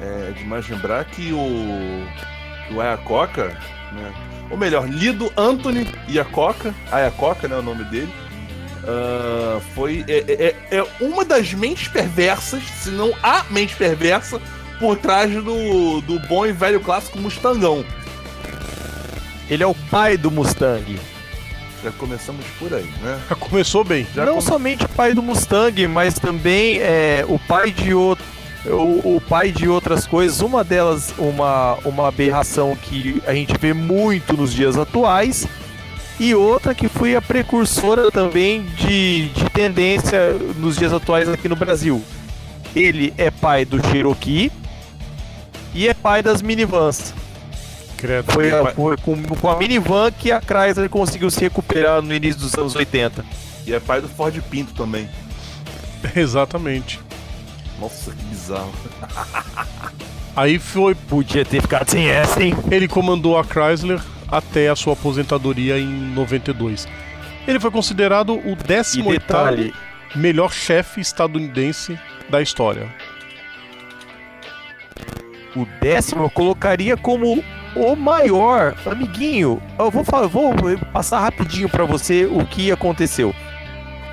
é 0.00 0.32
demais 0.36 0.68
lembrar 0.68 1.04
que 1.04 1.32
o, 1.32 2.06
que 2.66 2.74
o 2.74 2.82
Iacocca, 2.82 3.48
né, 3.92 4.14
ou 4.50 4.56
melhor, 4.56 4.88
Lido 4.88 5.30
Anthony 5.36 5.86
Iacocca, 6.08 6.74
Iacocca, 6.90 7.46
né, 7.46 7.56
o 7.56 7.62
nome 7.62 7.84
dele, 7.84 8.12
uh, 8.84 9.60
foi 9.74 10.04
é, 10.08 10.54
é, 10.70 10.78
é 10.78 10.86
uma 11.00 11.24
das 11.24 11.52
mentes 11.52 11.88
perversas, 11.88 12.62
se 12.62 12.90
não 12.90 13.12
a 13.22 13.44
mente 13.50 13.76
perversa 13.76 14.40
por 14.78 14.96
trás 14.96 15.30
do, 15.32 16.00
do 16.00 16.18
bom 16.20 16.46
e 16.46 16.52
velho 16.52 16.80
clássico 16.80 17.18
Mustangão. 17.18 17.84
Ele 19.48 19.62
é 19.62 19.66
o 19.66 19.74
pai 19.74 20.16
do 20.16 20.30
Mustang. 20.30 20.98
Já 21.82 21.90
começamos 21.92 22.44
por 22.58 22.72
aí, 22.72 22.90
né? 23.02 23.20
Já 23.28 23.34
começou 23.36 23.84
bem. 23.84 24.06
Já 24.14 24.24
Não 24.24 24.34
come... 24.34 24.46
somente 24.46 24.84
o 24.84 24.88
pai 24.88 25.14
do 25.14 25.22
Mustang, 25.22 25.86
mas 25.86 26.14
também 26.14 26.78
é, 26.80 27.24
o 27.28 27.38
pai 27.38 27.70
de 27.70 27.94
outro. 27.94 28.24
O, 28.64 29.16
o, 29.16 29.20
pai 29.20 29.52
de 29.52 29.68
outras 29.68 30.08
coisas, 30.08 30.40
uma 30.40 30.64
delas, 30.64 31.14
uma, 31.16 31.74
uma 31.84 32.08
aberração 32.08 32.74
que 32.74 33.22
a 33.24 33.32
gente 33.32 33.56
vê 33.60 33.72
muito 33.72 34.36
nos 34.36 34.52
dias 34.52 34.76
atuais, 34.76 35.46
e 36.18 36.34
outra 36.34 36.74
que 36.74 36.88
foi 36.88 37.14
a 37.14 37.22
precursora 37.22 38.10
também 38.10 38.64
de, 38.76 39.28
de 39.28 39.50
tendência 39.50 40.32
nos 40.56 40.76
dias 40.76 40.92
atuais 40.92 41.28
aqui 41.28 41.48
no 41.48 41.54
Brasil. 41.54 42.02
Ele 42.74 43.14
é 43.16 43.30
pai 43.30 43.64
do 43.64 43.80
Cherokee, 43.86 44.50
e 45.76 45.86
é 45.86 45.94
pai 45.94 46.22
das 46.22 46.40
minivans. 46.42 47.14
Credo. 47.96 48.32
Foi, 48.32 48.50
a, 48.50 48.66
foi 48.66 48.96
com, 48.98 49.22
com, 49.22 49.50
a 49.50 49.56
minivan 49.56 50.10
que 50.10 50.30
a 50.30 50.40
Chrysler 50.40 50.88
conseguiu 50.88 51.30
se 51.30 51.40
recuperar 51.40 52.02
no 52.02 52.14
início 52.14 52.40
dos 52.40 52.54
anos 52.54 52.74
80. 52.74 53.24
E 53.66 53.74
é 53.74 53.80
pai 53.80 54.00
do 54.00 54.08
Ford 54.08 54.38
Pinto 54.50 54.74
também. 54.74 55.08
Exatamente. 56.14 57.00
Nossa, 57.80 58.12
que 58.12 58.24
bizarro. 58.24 58.72
Aí 60.36 60.58
foi. 60.58 60.94
Podia 60.94 61.44
ter 61.44 61.62
ficado 61.62 61.90
sem 61.90 62.08
essa, 62.08 62.42
hein? 62.42 62.54
Ele 62.70 62.86
comandou 62.86 63.38
a 63.38 63.44
Chrysler 63.44 64.00
até 64.28 64.68
a 64.68 64.76
sua 64.76 64.92
aposentadoria 64.92 65.78
em 65.78 65.86
92. 65.86 66.86
Ele 67.46 67.58
foi 67.58 67.70
considerado 67.70 68.34
o 68.34 68.56
18 68.56 69.74
melhor 70.14 70.52
chefe 70.52 71.00
estadunidense 71.00 71.98
da 72.28 72.40
história 72.40 72.88
o 75.56 75.66
décimo 75.80 76.24
eu 76.24 76.30
colocaria 76.30 76.96
como 76.96 77.42
o 77.76 77.94
maior 77.96 78.74
amiguinho. 78.86 79.60
Eu 79.78 79.90
vou, 79.90 80.04
falar, 80.04 80.26
vou 80.26 80.54
passar 80.92 81.20
rapidinho 81.20 81.68
para 81.68 81.84
você 81.84 82.24
o 82.24 82.44
que 82.46 82.72
aconteceu. 82.72 83.34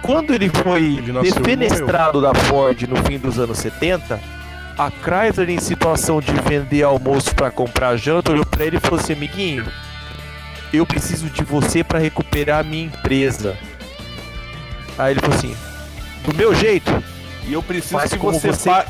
Quando 0.02 0.34
ele 0.34 0.50
foi 0.50 0.82
ele 0.98 1.12
defenestrado 1.24 2.22
da 2.22 2.34
Ford 2.34 2.82
no 2.84 2.98
fim 3.06 3.18
dos 3.18 3.40
anos 3.40 3.58
70, 3.58 4.20
a 4.78 4.92
Chrysler, 5.02 5.50
em 5.50 5.60
situação 5.60 6.20
de 6.20 6.34
vender 6.42 6.84
almoço 6.84 7.34
para 7.34 7.50
comprar 7.50 7.96
janta, 7.96 8.32
olhou 8.32 8.46
para 8.46 8.66
ele 8.66 8.78
e 8.78 8.80
falou 8.82 9.00
assim: 9.00 9.14
amiguinho, 9.14 9.66
eu 10.74 10.86
preciso 10.86 11.30
de 11.30 11.44
você 11.44 11.84
para 11.84 12.00
recuperar 12.00 12.60
a 12.60 12.64
minha 12.64 12.86
empresa. 12.86 13.56
Aí 14.98 15.14
ele 15.14 15.22
falou 15.22 15.36
assim: 15.38 15.56
do 16.26 16.36
meu 16.36 16.54
jeito. 16.54 16.92
E 17.48 17.54
eu 17.54 17.62
preciso 17.64 17.94
que 18.18 18.18
você, 18.40 18.48
você- 18.52 18.70
pa- 18.70 18.86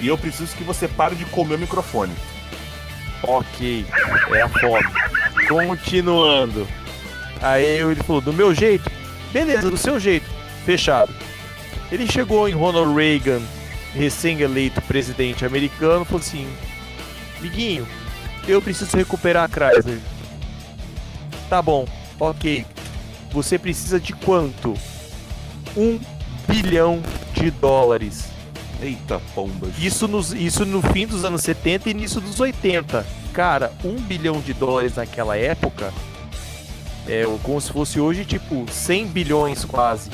E 0.00 0.08
eu 0.08 0.18
preciso 0.18 0.54
que 0.56 0.64
você 0.64 0.88
pare 0.88 1.14
de 1.14 1.24
comer 1.26 1.54
o 1.54 1.58
microfone. 1.58 2.12
Ok, 3.26 3.86
é 4.34 4.42
a 4.42 4.48
fome. 4.48 4.84
Continuando. 5.48 6.66
Aí 7.40 7.64
ele 7.64 8.02
falou, 8.02 8.22
do 8.22 8.32
meu 8.32 8.54
jeito? 8.54 8.90
Beleza, 9.32 9.70
do 9.70 9.76
seu 9.76 9.98
jeito. 9.98 10.26
Fechado. 10.64 11.12
Ele 11.90 12.06
chegou 12.06 12.48
em 12.48 12.52
Ronald 12.52 12.94
Reagan, 12.94 13.42
recém-eleito 13.92 14.80
presidente 14.82 15.44
americano, 15.44 16.02
e 16.02 16.04
falou 16.04 16.20
assim: 16.20 16.48
Miguinho, 17.40 17.86
eu 18.48 18.60
preciso 18.62 18.96
recuperar 18.96 19.44
a 19.44 19.48
Chrysler. 19.48 20.00
Tá 21.48 21.60
bom, 21.60 21.86
ok. 22.18 22.64
Você 23.32 23.58
precisa 23.58 24.00
de 24.00 24.12
quanto? 24.12 24.74
Um 25.76 26.00
bilhão 26.48 27.02
de 27.34 27.50
dólares. 27.50 28.33
Eita 28.80 29.20
pombas. 29.34 29.78
Isso, 29.78 30.06
nos, 30.08 30.32
isso 30.32 30.64
no 30.64 30.82
fim 30.82 31.06
dos 31.06 31.24
anos 31.24 31.42
70 31.42 31.88
e 31.88 31.92
início 31.92 32.20
dos 32.20 32.38
80. 32.40 33.06
Cara, 33.32 33.72
um 33.84 33.94
bilhão 33.94 34.40
de 34.40 34.52
dólares 34.52 34.96
naquela 34.96 35.36
época 35.36 35.92
é 37.06 37.24
como 37.42 37.60
se 37.60 37.72
fosse 37.72 38.00
hoje, 38.00 38.24
tipo, 38.24 38.66
100 38.70 39.06
bilhões 39.08 39.64
quase. 39.64 40.10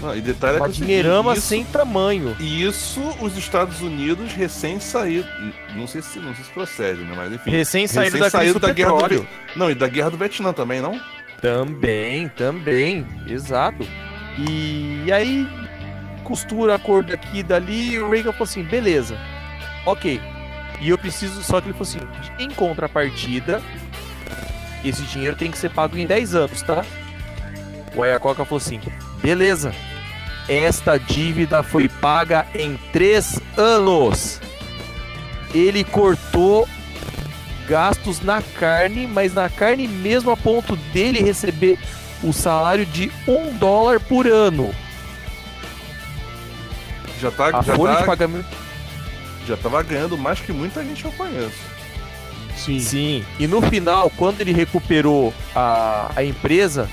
Não, 0.00 0.16
e 0.16 0.20
detalhe 0.20 0.56
é 0.56 0.60
Uma 0.60 0.66
que 0.66 0.70
é 0.70 0.72
o 0.72 0.74
seguinte, 0.74 0.86
dinheirama 0.86 1.32
isso, 1.34 1.46
sem 1.46 1.64
tamanho. 1.64 2.34
Isso 2.40 3.00
os 3.20 3.36
Estados 3.36 3.82
Unidos 3.82 4.32
recém 4.32 4.80
saído. 4.80 5.28
Não 5.76 5.86
sei 5.86 6.00
se 6.00 6.18
não 6.18 6.34
sei 6.34 6.44
se 6.44 6.50
procede, 6.50 7.02
né? 7.02 7.12
Mas 7.14 7.32
enfim. 7.32 7.50
Recém 7.50 7.86
saído 7.86 8.16
recém 8.16 8.30
da 8.30 8.38
crise 8.38 8.54
do 8.54 8.60
da 8.60 8.72
guerra 8.72 9.08
do 9.08 9.26
Não, 9.56 9.70
e 9.70 9.74
da 9.74 9.88
guerra 9.88 10.10
do 10.10 10.16
Vietnã 10.16 10.52
também, 10.52 10.80
não? 10.80 10.98
Também, 11.42 12.28
também, 12.28 13.06
exato. 13.26 13.86
E 14.38 15.10
aí, 15.12 15.46
costura 16.30 16.76
a 16.76 16.78
cor 16.78 17.02
daqui 17.02 17.38
e 17.38 17.42
dali, 17.42 17.94
e 17.94 17.98
o 17.98 18.08
Reagan 18.08 18.30
falou 18.30 18.44
assim, 18.44 18.62
beleza, 18.62 19.18
ok. 19.84 20.20
E 20.80 20.88
eu 20.88 20.96
preciso, 20.96 21.42
só 21.42 21.60
que 21.60 21.66
ele 21.66 21.76
falou 21.76 21.88
assim, 21.88 22.00
em 22.38 22.48
contrapartida, 22.50 23.60
esse 24.84 25.02
dinheiro 25.02 25.34
tem 25.34 25.50
que 25.50 25.58
ser 25.58 25.70
pago 25.70 25.98
em 25.98 26.06
10 26.06 26.36
anos, 26.36 26.62
tá? 26.62 26.84
O 27.96 28.02
Ayacoca 28.04 28.44
falou 28.44 28.58
assim, 28.58 28.80
beleza, 29.20 29.74
esta 30.48 30.98
dívida 30.98 31.64
foi 31.64 31.88
paga 31.88 32.46
em 32.54 32.78
3 32.92 33.40
anos. 33.56 34.40
Ele 35.52 35.82
cortou 35.82 36.68
gastos 37.68 38.20
na 38.20 38.40
carne, 38.40 39.08
mas 39.08 39.34
na 39.34 39.48
carne 39.48 39.88
mesmo 39.88 40.30
a 40.30 40.36
ponto 40.36 40.76
dele 40.76 41.20
receber 41.20 41.76
o 42.22 42.32
salário 42.32 42.86
de 42.86 43.10
um 43.26 43.52
dólar 43.56 43.98
por 43.98 44.28
ano. 44.28 44.72
Já 47.20 47.30
tá, 47.30 47.46
A 47.58 47.62
já, 47.62 47.74
folha 47.74 47.92
de 47.94 47.98
tá 48.00 48.06
pagamento. 48.06 48.46
já 49.46 49.56
tava 49.56 49.82
ganhando 49.82 50.16
mais 50.16 50.40
que 50.40 50.52
muita 50.52 50.82
gente 50.84 51.02
que 51.02 51.08
eu 51.08 51.12
conheço. 51.12 51.58
Sim. 52.56 52.80
Sim. 52.80 53.24
E 53.38 53.46
no 53.46 53.60
final, 53.62 54.10
quando 54.16 54.40
ele 54.40 54.52
recuperou 54.52 55.32
a, 55.54 56.10
a 56.16 56.24
empresa, 56.24 56.88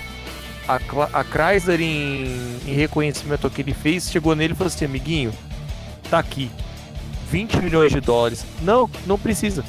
a, 0.68 0.76
a 1.14 1.24
Chrysler, 1.24 1.82
em, 1.82 2.58
em 2.66 2.74
reconhecimento 2.74 3.46
ao 3.46 3.52
que 3.52 3.62
ele 3.62 3.74
fez, 3.74 4.10
chegou 4.10 4.36
nele 4.36 4.54
e 4.54 4.56
falou 4.56 4.68
assim: 4.68 4.86
amiguinho, 4.86 5.34
tá 6.10 6.20
aqui. 6.20 6.50
20 7.30 7.58
milhões 7.58 7.92
de 7.92 8.00
dólares. 8.00 8.46
Não, 8.62 8.90
não 9.06 9.18
precisa. 9.20 9.64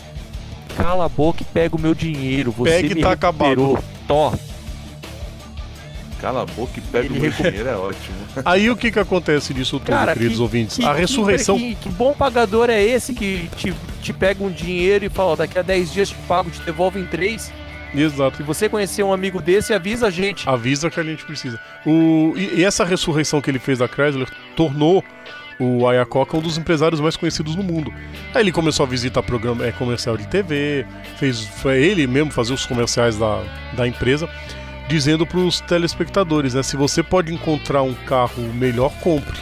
Cala 0.77 1.07
a 1.07 1.09
boca 1.09 1.43
e 1.43 1.45
pega 1.45 1.75
o 1.75 1.81
meu 1.81 1.93
dinheiro. 1.95 2.53
Você 2.53 2.71
Pega 2.71 2.87
e 2.93 2.95
me 2.95 3.01
tá 3.03 3.11
recuperou. 3.11 3.79
Tó. 4.07 4.33
Cala 6.21 6.43
a 6.43 6.47
boca 6.47 6.73
e 6.77 6.81
pega 6.81 7.07
Ele 7.07 7.29
o 7.29 7.31
dinheiro, 7.31 7.69
é 7.69 7.77
ótimo. 7.77 8.17
Aí 8.45 8.69
o 8.71 8.77
que 8.77 8.91
que 8.91 8.99
acontece 8.99 9.55
disso 9.55 9.79
tudo, 9.79 9.91
Cara, 9.91 10.13
queridos 10.15 10.37
que- 10.37 10.43
ouvintes? 10.43 10.77
Que- 10.77 10.85
a 10.85 10.93
ressurreição. 10.93 11.57
Que, 11.59 11.75
que 11.77 11.89
bom 11.91 12.13
pagador 12.13 12.69
é 12.71 12.83
esse 12.83 13.15
que 13.15 13.49
te, 13.57 13.73
te 14.03 14.13
pega 14.13 14.43
um 14.43 14.51
dinheiro 14.51 15.05
e 15.05 15.09
fala: 15.09 15.33
ó, 15.33 15.37
daqui 15.37 15.59
a 15.59 15.63
10 15.63 15.93
dias 15.93 16.09
te 16.09 16.17
pago, 16.27 16.51
te 16.51 16.61
devolve 16.63 16.99
em 17.01 17.05
3. 17.07 17.53
Exato. 17.95 18.37
Se 18.37 18.43
você 18.43 18.69
conhecer 18.69 19.03
um 19.03 19.13
amigo 19.13 19.41
desse, 19.41 19.73
avisa 19.73 20.09
a 20.09 20.11
gente. 20.11 20.47
Avisa 20.49 20.91
que 20.91 21.01
a 21.01 21.03
gente 21.03 21.25
precisa. 21.25 21.59
O, 21.87 22.35
e, 22.37 22.57
e 22.61 22.65
essa 22.65 22.85
ressurreição 22.85 23.41
que 23.41 23.51
ele 23.51 23.59
fez 23.59 23.79
da 23.79 23.87
Chrysler 23.89 24.29
tornou 24.57 25.03
o 25.61 25.89
Ayacoca 25.89 26.37
um 26.37 26.41
dos 26.41 26.59
empresários 26.59 27.01
mais 27.01 27.17
conhecidos 27.17 27.57
no 27.57 27.63
mundo. 27.63 27.93
Aí 28.35 28.43
ele 28.43 28.53
começou 28.53 28.85
a 28.85 28.89
visitar 28.89 29.23
programa, 29.23 29.65
é, 29.67 29.73
comercial 29.73 30.17
de 30.17 30.27
TV, 30.29 30.85
fez, 31.17 31.41
foi 31.47 31.83
ele 31.83 32.07
mesmo 32.07 32.31
fazer 32.31 32.53
os 32.53 32.65
comerciais 32.67 33.17
da, 33.17 33.43
da 33.77 33.89
empresa, 33.89 34.29
dizendo 34.89 35.27
para 35.27 35.39
os 35.39 35.61
telespectadores, 35.61 36.55
né, 36.55 36.63
se 36.63 36.77
você 36.77 37.03
pode 37.03 37.33
encontrar 37.33 37.83
um 37.83 37.95
carro 37.95 38.43
melhor, 38.55 38.91
compre. 39.01 39.39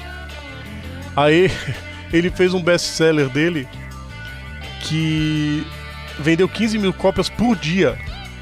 Aí 1.15 1.51
ele 2.13 2.31
fez 2.31 2.53
um 2.53 2.63
best-seller 2.63 3.29
dele 3.29 3.67
que 4.83 5.65
vendeu 6.19 6.49
15 6.49 6.79
mil 6.79 6.93
cópias 6.93 7.29
por 7.29 7.57
dia 7.57 7.97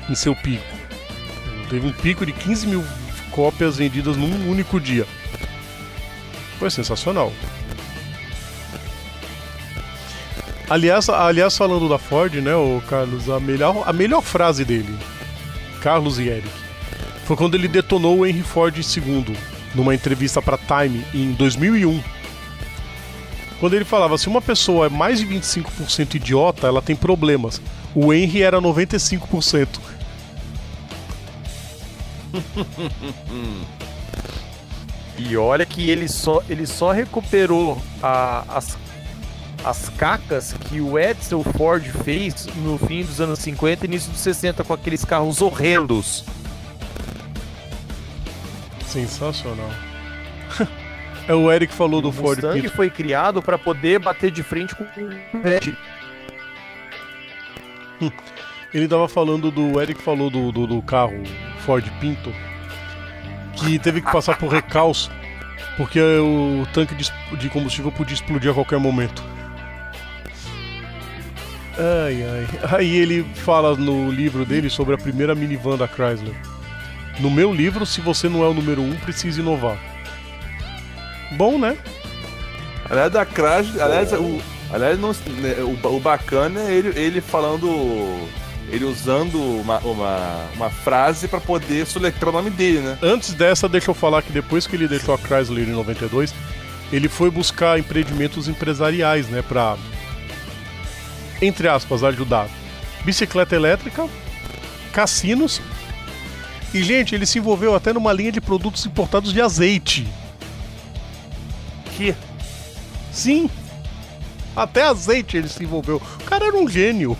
em 0.09 0.15
seu 0.15 0.35
pico. 0.35 0.65
Teve 1.69 1.87
um 1.87 1.93
pico 1.93 2.25
de 2.25 2.33
15 2.33 2.67
mil 2.67 2.85
cópias 3.31 3.77
vendidas 3.77 4.17
num 4.17 4.51
único 4.51 4.81
dia. 4.81 5.07
Foi 6.59 6.71
sensacional. 6.71 7.33
Aliás, 10.69 11.09
aliás, 11.11 11.57
falando 11.57 11.89
da 11.89 11.99
Ford, 11.99 12.33
né, 12.37 12.55
o 12.55 12.83
Carlos, 12.89 13.29
a 13.29 13.39
melhor, 13.39 13.83
a 13.87 13.93
melhor 13.93 14.23
frase 14.23 14.65
dele, 14.65 14.99
Carlos 15.83 16.19
e 16.19 16.29
Eric, 16.29 16.64
foi 17.25 17.37
quando 17.37 17.55
ele 17.55 17.69
detonou 17.69 18.19
o 18.19 18.27
Henry 18.27 18.43
Ford 18.43 18.77
II 18.77 19.37
numa 19.75 19.95
entrevista 19.95 20.41
para 20.43 20.59
Time 20.59 21.05
em 21.15 21.33
2001. 21.33 22.01
Quando 23.61 23.75
ele 23.75 23.85
falava, 23.85 24.19
se 24.19 24.29
uma 24.29 24.43
pessoa 24.43 24.87
é 24.87 24.89
mais 24.89 25.19
de 25.21 25.27
25% 25.27 26.15
idiota, 26.17 26.67
ela 26.67 26.83
tem 26.83 26.95
problemas. 26.95 27.61
O 27.95 28.13
Henry 28.13 28.43
era 28.43 28.61
95%. 28.61 29.69
E 35.17 35.37
olha 35.37 35.65
que 35.65 35.89
ele 35.89 36.09
só, 36.09 36.43
ele 36.49 36.67
só 36.67 36.91
recuperou 36.91 37.81
a- 38.03 38.45
as, 38.49 38.77
as 39.65 39.89
cacas 39.91 40.53
que 40.69 40.81
o 40.81 40.99
Edsel 40.99 41.45
Ford 41.57 41.85
fez 42.03 42.47
no 42.57 42.77
fim 42.79 43.05
dos 43.05 43.21
anos 43.21 43.39
50 43.39 43.85
e 43.85 43.89
início 43.89 44.11
dos 44.11 44.21
60 44.21 44.65
com 44.65 44.73
aqueles 44.73 45.05
carros 45.05 45.41
horrendos. 45.41 46.25
Sensacional. 48.95 49.71
é 51.27 51.35
o 51.35 51.51
Eric 51.51 51.75
falou 51.75 52.01
do 52.01 52.11
o 52.11 52.12
Ford 52.12 52.37
Mustang 52.37 52.62
Pinto. 52.62 52.77
foi 52.77 52.89
criado 52.89 53.43
para 53.43 53.59
poder 53.59 53.99
bater 53.99 54.31
de 54.31 54.45
frente 54.45 54.73
com 54.73 54.85
o 54.85 54.87
Corvette. 55.33 55.77
Ele 58.73 58.87
tava 58.87 59.09
falando 59.09 59.51
do. 59.51 59.81
Eric 59.81 60.01
falou 60.01 60.31
do, 60.31 60.53
do, 60.53 60.66
do 60.69 60.81
carro 60.83 61.25
Ford 61.66 61.85
Pinto. 62.01 62.33
Que 63.57 63.81
teve 63.81 64.01
que 64.01 64.12
passar 64.12 64.39
por 64.39 64.49
recalço. 64.49 65.11
Porque 65.77 66.01
o 66.01 66.65
tanque 66.73 66.95
de 66.95 67.51
combustível 67.51 67.91
podia 67.91 68.15
explodir 68.15 68.53
a 68.53 68.55
qualquer 68.55 68.79
momento. 68.79 69.25
Ai 71.77 72.23
ai. 72.23 72.79
Aí 72.79 72.97
ele 72.97 73.25
fala 73.35 73.75
no 73.75 74.09
livro 74.09 74.45
dele 74.45 74.71
sobre 74.71 74.95
a 74.95 74.99
primeira 74.99 75.35
minivan 75.35 75.77
da 75.77 75.89
Chrysler. 75.89 76.54
No 77.19 77.31
meu 77.31 77.53
livro, 77.53 77.86
se 77.86 78.01
você 78.01 78.28
não 78.28 78.43
é 78.43 78.49
o 78.49 78.55
número 78.55 78.82
um, 78.82 78.95
precisa 78.97 79.41
inovar. 79.41 79.78
Bom, 81.32 81.59
né? 81.59 81.77
Aliás, 82.89 83.12
da 83.12 83.24
Crash, 83.24 83.78
aliás, 83.81 84.12
o, 84.12 84.41
aliás 84.73 84.99
não, 84.99 85.12
né, 85.41 85.55
o, 85.61 85.89
o 85.89 86.01
bacana 86.01 86.61
é 86.61 86.73
ele, 86.73 86.99
ele 86.99 87.20
falando. 87.20 88.28
Ele 88.70 88.86
usando 88.86 89.39
uma, 89.61 89.78
uma, 89.81 90.47
uma 90.57 90.70
frase 90.70 91.28
pra 91.28 91.39
poder 91.39 91.86
soletrar 91.86 92.31
o 92.31 92.32
nome 92.32 92.51
dele, 92.51 92.81
né? 92.81 92.99
Antes 93.03 93.35
dessa, 93.35 93.69
deixa 93.69 93.91
eu 93.91 93.95
falar 93.95 94.23
que 94.23 94.32
depois 94.32 94.66
que 94.66 94.74
ele 94.74 94.89
deixou 94.89 95.15
a 95.15 95.19
Chrysler 95.19 95.69
em 95.69 95.73
92, 95.73 96.35
ele 96.91 97.09
foi 97.09 97.31
buscar 97.31 97.78
empreendimentos 97.78 98.49
empresariais, 98.49 99.28
né, 99.28 99.43
pra 99.43 99.77
entre 101.43 101.69
aspas 101.69 102.03
ajudar. 102.03 102.49
Bicicleta 103.05 103.55
elétrica, 103.55 104.09
cassinos. 104.93 105.61
E 106.75 106.83
gente, 106.83 107.15
ele 107.15 107.25
se 107.25 107.39
envolveu 107.39 107.75
até 107.75 107.93
numa 107.93 108.13
linha 108.13 108.33
de 108.33 108.41
produtos 108.41 108.85
importados 108.85 109.33
de 109.33 109.41
azeite. 109.41 110.07
Que? 111.97 112.15
Sim. 113.13 113.49
Até 114.57 114.83
azeite 114.83 115.37
ele 115.37 115.49
se 115.49 115.63
envolveu. 115.63 116.03
O 116.21 116.25
cara 116.25 116.47
era 116.47 116.57
um 116.57 116.69
gênio. 116.69 117.17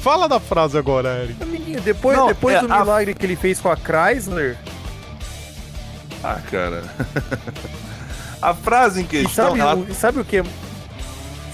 Fala 0.00 0.28
da 0.28 0.38
frase 0.38 0.78
agora, 0.78 1.24
Eric. 1.24 1.42
Amiguinho, 1.42 1.80
depois, 1.80 2.16
Não, 2.16 2.28
depois 2.28 2.54
é, 2.56 2.60
do 2.60 2.72
a- 2.72 2.78
milagre 2.80 3.14
que 3.14 3.26
ele 3.26 3.34
fez 3.36 3.60
com 3.60 3.68
a 3.68 3.76
Chrysler, 3.76 4.56
Ah, 6.22 6.40
cara. 6.50 6.84
a 8.40 8.54
frase 8.54 9.00
em 9.00 9.04
e 9.04 9.06
questão. 9.08 9.48
sabe, 9.48 9.60
ela- 9.60 9.74
o- 9.74 9.94
sabe 9.94 10.20
o 10.20 10.24
que? 10.24 10.42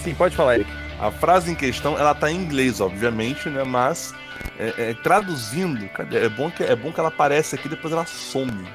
Sim, 0.03 0.15
pode 0.15 0.37
falar, 0.37 0.57
Eric. 0.57 0.71
A 1.01 1.11
frase 1.11 1.51
em 1.51 1.55
questão, 1.55 1.99
ela 1.99 2.15
tá 2.15 2.31
em 2.31 2.37
inglês, 2.37 2.81
obviamente, 2.81 3.49
né? 3.49 3.65
Mas 3.65 4.15
é, 4.59 4.91
é, 4.91 4.95
traduzindo, 5.03 5.89
cadê? 5.89 6.25
É 6.25 6.29
bom, 6.29 6.51
que, 6.51 6.63
é 6.63 6.75
bom 6.77 6.93
que 6.93 7.01
ela 7.01 7.09
aparece 7.09 7.55
aqui 7.55 7.69
depois 7.69 7.93
ela 7.93 8.07
some. 8.07 8.67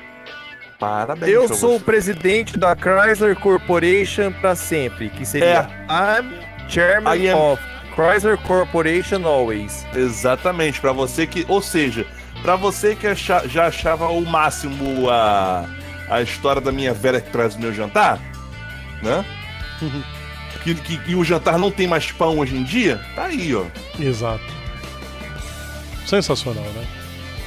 Parabéns. 0.79 1.31
Eu 1.33 1.47
sou 1.53 1.75
o 1.75 1.79
presidente 1.79 2.57
da 2.57 2.73
Chrysler 2.75 3.35
Corporation 3.37 4.31
pra 4.39 4.55
sempre, 4.55 5.09
que 5.09 5.25
seria 5.25 5.69
I'm 5.89 6.39
chairman 6.69 7.15
I 7.17 7.29
am- 7.29 7.37
of 7.53 7.61
Chrysler 7.95 8.37
Corporation 8.37 9.25
always. 9.27 9.85
Exatamente, 9.93 10.79
pra 10.79 10.93
você 10.93 11.27
que. 11.27 11.45
Ou 11.49 11.61
seja, 11.61 12.05
pra 12.41 12.55
você 12.55 12.95
que 12.95 13.07
acha- 13.07 13.45
já 13.47 13.67
achava 13.67 14.07
o 14.07 14.25
máximo 14.25 15.09
a, 15.09 15.65
a 16.09 16.21
história 16.21 16.61
da 16.61 16.71
minha 16.71 16.93
velha 16.93 17.19
que 17.19 17.29
traz 17.29 17.55
o 17.55 17.59
meu 17.59 17.73
jantar, 17.73 18.17
né? 19.03 19.25
que, 20.63 20.75
que, 20.75 21.11
e 21.11 21.15
o 21.15 21.25
jantar 21.25 21.57
não 21.57 21.71
tem 21.71 21.87
mais 21.87 22.09
pão 22.09 22.39
hoje 22.39 22.55
em 22.55 22.63
dia, 22.63 23.01
tá 23.15 23.25
aí, 23.25 23.53
ó. 23.53 23.65
Exato. 23.99 24.58
Sensacional, 26.09 26.63
né? 26.63 26.85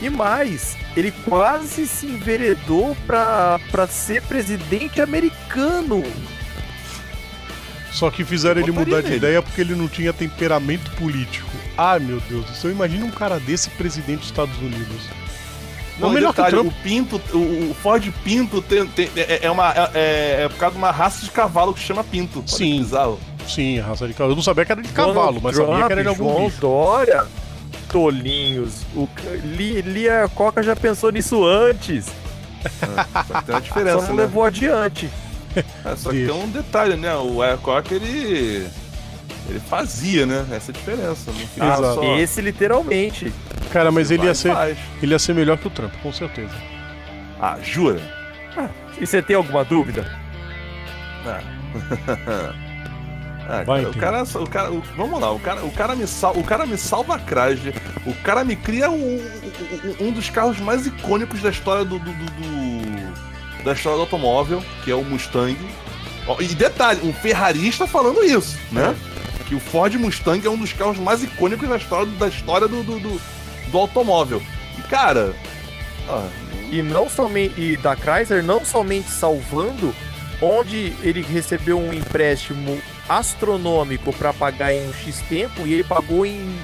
E 0.00 0.10
mais, 0.10 0.76
ele 0.96 1.12
quase 1.28 1.86
se 1.86 2.06
enveredou 2.06 2.96
pra, 3.06 3.60
pra 3.70 3.86
ser 3.86 4.22
presidente 4.22 5.00
americano. 5.00 6.02
Só 7.92 8.10
que 8.10 8.24
fizeram 8.24 8.60
ele 8.60 8.72
mudar 8.72 9.00
de 9.00 9.04
nele. 9.04 9.16
ideia 9.16 9.42
porque 9.42 9.60
ele 9.60 9.74
não 9.74 9.86
tinha 9.86 10.12
temperamento 10.12 10.90
político. 10.92 11.48
Ah, 11.76 11.98
meu 11.98 12.20
Deus 12.28 12.44
do 12.46 12.52
céu, 12.54 12.70
imagina 12.70 13.04
um 13.04 13.10
cara 13.10 13.38
desse 13.38 13.68
presidente 13.70 14.20
dos 14.20 14.28
Estados 14.28 14.56
Unidos. 14.58 15.02
Não, 15.98 16.08
Ou 16.08 16.14
melhor 16.14 16.30
detalhe, 16.32 16.50
que 16.50 16.56
o 16.56 16.62
Trump. 16.62 16.72
o 16.72 16.82
Pinto, 16.82 17.20
o, 17.36 17.70
o 17.70 17.74
Ford 17.82 18.10
Pinto 18.24 18.62
tem, 18.62 18.86
tem- 18.86 19.10
é, 19.14 19.40
é 19.42 19.50
uma, 19.50 19.72
é, 19.94 20.42
é 20.44 20.48
por 20.48 20.56
causa 20.56 20.72
de 20.72 20.78
uma 20.78 20.90
raça 20.90 21.22
de 21.24 21.30
cavalo 21.30 21.74
que 21.74 21.80
chama 21.80 22.02
Pinto. 22.02 22.42
Sim. 22.46 22.84
Sim, 23.46 23.78
a 23.78 23.84
raça 23.86 24.08
de 24.08 24.14
cavalo. 24.14 24.32
Eu 24.32 24.36
não 24.36 24.42
sabia 24.42 24.64
que 24.64 24.72
era 24.72 24.82
de 24.82 24.88
cavalo, 24.88 25.38
mas 25.42 25.54
Donald 25.54 25.80
sabia 25.82 25.86
que 25.86 25.92
era 25.92 26.02
de 26.02 26.16
Trump, 26.16 26.20
algum 26.20 26.32
João 26.38 26.46
bicho. 26.48 26.60
Dória, 26.60 27.26
tolinhos. 27.92 28.82
O, 28.96 29.08
Li- 29.44 29.82
Lia 29.82 30.28
Coca 30.34 30.62
já 30.62 30.74
pensou 30.74 31.12
nisso 31.12 31.44
antes, 31.44 32.06
Só 32.06 33.40
que 33.40 33.44
tem 33.44 33.54
uma 33.54 33.60
só 33.60 33.60
diferença, 33.60 34.06
não 34.08 34.14
né? 34.16 34.22
levou 34.22 34.44
adiante. 34.44 35.08
É, 35.54 35.94
só 35.96 36.10
que 36.10 36.24
tem 36.26 36.34
um 36.34 36.48
detalhe, 36.48 36.96
né? 36.96 37.14
O 37.16 37.42
Ayakok, 37.42 37.92
ele. 37.94 38.66
Ele 39.48 39.60
fazia, 39.68 40.24
né? 40.24 40.46
Essa 40.52 40.70
é 40.70 40.74
a 40.74 40.78
diferença. 40.78 41.30
Exato. 41.56 41.94
só- 41.96 42.16
Esse 42.18 42.40
literalmente. 42.40 43.32
Cara, 43.72 43.90
mas 43.92 44.10
ele 44.10 44.18
vai 44.20 44.28
ia, 44.28 44.34
ser, 44.34 44.52
ele 45.02 45.12
ia 45.12 45.18
ser 45.18 45.34
melhor 45.34 45.58
que 45.58 45.66
o 45.66 45.70
Trump, 45.70 45.92
com 46.02 46.12
certeza. 46.12 46.54
Ah, 47.40 47.58
jura? 47.62 48.00
E 49.00 49.06
você 49.06 49.20
tem 49.20 49.34
alguma 49.36 49.64
dúvida? 49.64 50.06
Ah. 51.26 51.40
Ah, 53.48 53.62
Vai, 53.64 53.84
cara, 53.84 53.90
o 53.90 53.98
cara, 53.98 54.42
o 54.42 54.48
cara, 54.48 54.70
vamos 54.96 55.20
lá, 55.20 55.30
o 55.32 55.38
cara, 55.40 55.64
o 55.64 55.70
cara 55.72 55.94
me 55.96 56.06
sal, 56.06 56.36
o 56.36 56.44
cara 56.44 56.64
me 56.64 56.78
salva 56.78 57.16
a 57.16 57.18
Chrysler, 57.18 57.74
o 58.06 58.14
cara 58.22 58.44
me 58.44 58.54
cria 58.56 58.88
um, 58.90 59.16
um- 60.00 60.06
um 60.08 60.12
dos 60.12 60.30
carros 60.30 60.58
mais 60.60 60.86
icônicos 60.86 61.42
da 61.42 61.50
história 61.50 61.84
do, 61.84 61.98
do- 61.98 62.12
do- 62.12 63.62
da 63.64 63.72
história 63.72 63.96
do 63.98 64.02
automóvel, 64.02 64.62
que 64.84 64.90
é 64.90 64.94
o 64.94 65.04
Mustang. 65.04 65.56
E 66.40 66.46
detalhe, 66.54 67.00
um 67.06 67.12
ferrarista 67.12 67.86
falando 67.86 68.22
isso, 68.24 68.56
né? 68.70 68.94
Que 69.48 69.54
o 69.56 69.60
Ford 69.60 69.92
Mustang 69.96 70.46
é 70.46 70.50
um 70.50 70.56
dos 70.56 70.72
carros 70.72 70.98
mais 70.98 71.22
icônicos 71.22 71.68
da 71.68 71.76
história, 71.76 72.06
da 72.12 72.28
história 72.28 72.68
do, 72.68 72.82
do, 72.82 72.98
do- 73.00 73.20
automóvel. 73.78 74.40
E 74.78 74.82
cara, 74.82 75.34
E 76.70 76.80
não 76.82 77.08
somente 77.08 77.60
e 77.60 77.76
da 77.76 77.94
Chrysler 77.96 78.42
não 78.42 78.64
somente 78.64 79.08
salvando, 79.10 79.94
onde 80.40 80.92
ele 81.02 81.22
recebeu 81.22 81.78
um 81.78 81.92
empréstimo 81.92 82.80
astronômico 83.08 84.12
para 84.12 84.32
pagar 84.32 84.72
em 84.74 84.88
um 84.88 84.92
X 84.92 85.20
tempo 85.28 85.66
e 85.66 85.72
ele 85.74 85.84
pagou 85.84 86.24
em 86.24 86.54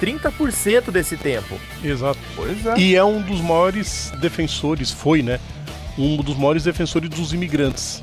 30% 0.00 0.90
desse 0.90 1.16
tempo. 1.16 1.58
Exato. 1.84 2.18
pois 2.34 2.64
é. 2.66 2.78
E 2.78 2.94
é 2.94 3.04
um 3.04 3.20
dos 3.20 3.40
maiores 3.40 4.12
defensores, 4.20 4.90
foi, 4.90 5.22
né? 5.22 5.38
Um 5.98 6.16
dos 6.16 6.36
maiores 6.36 6.64
defensores 6.64 7.10
dos 7.10 7.32
imigrantes. 7.32 8.02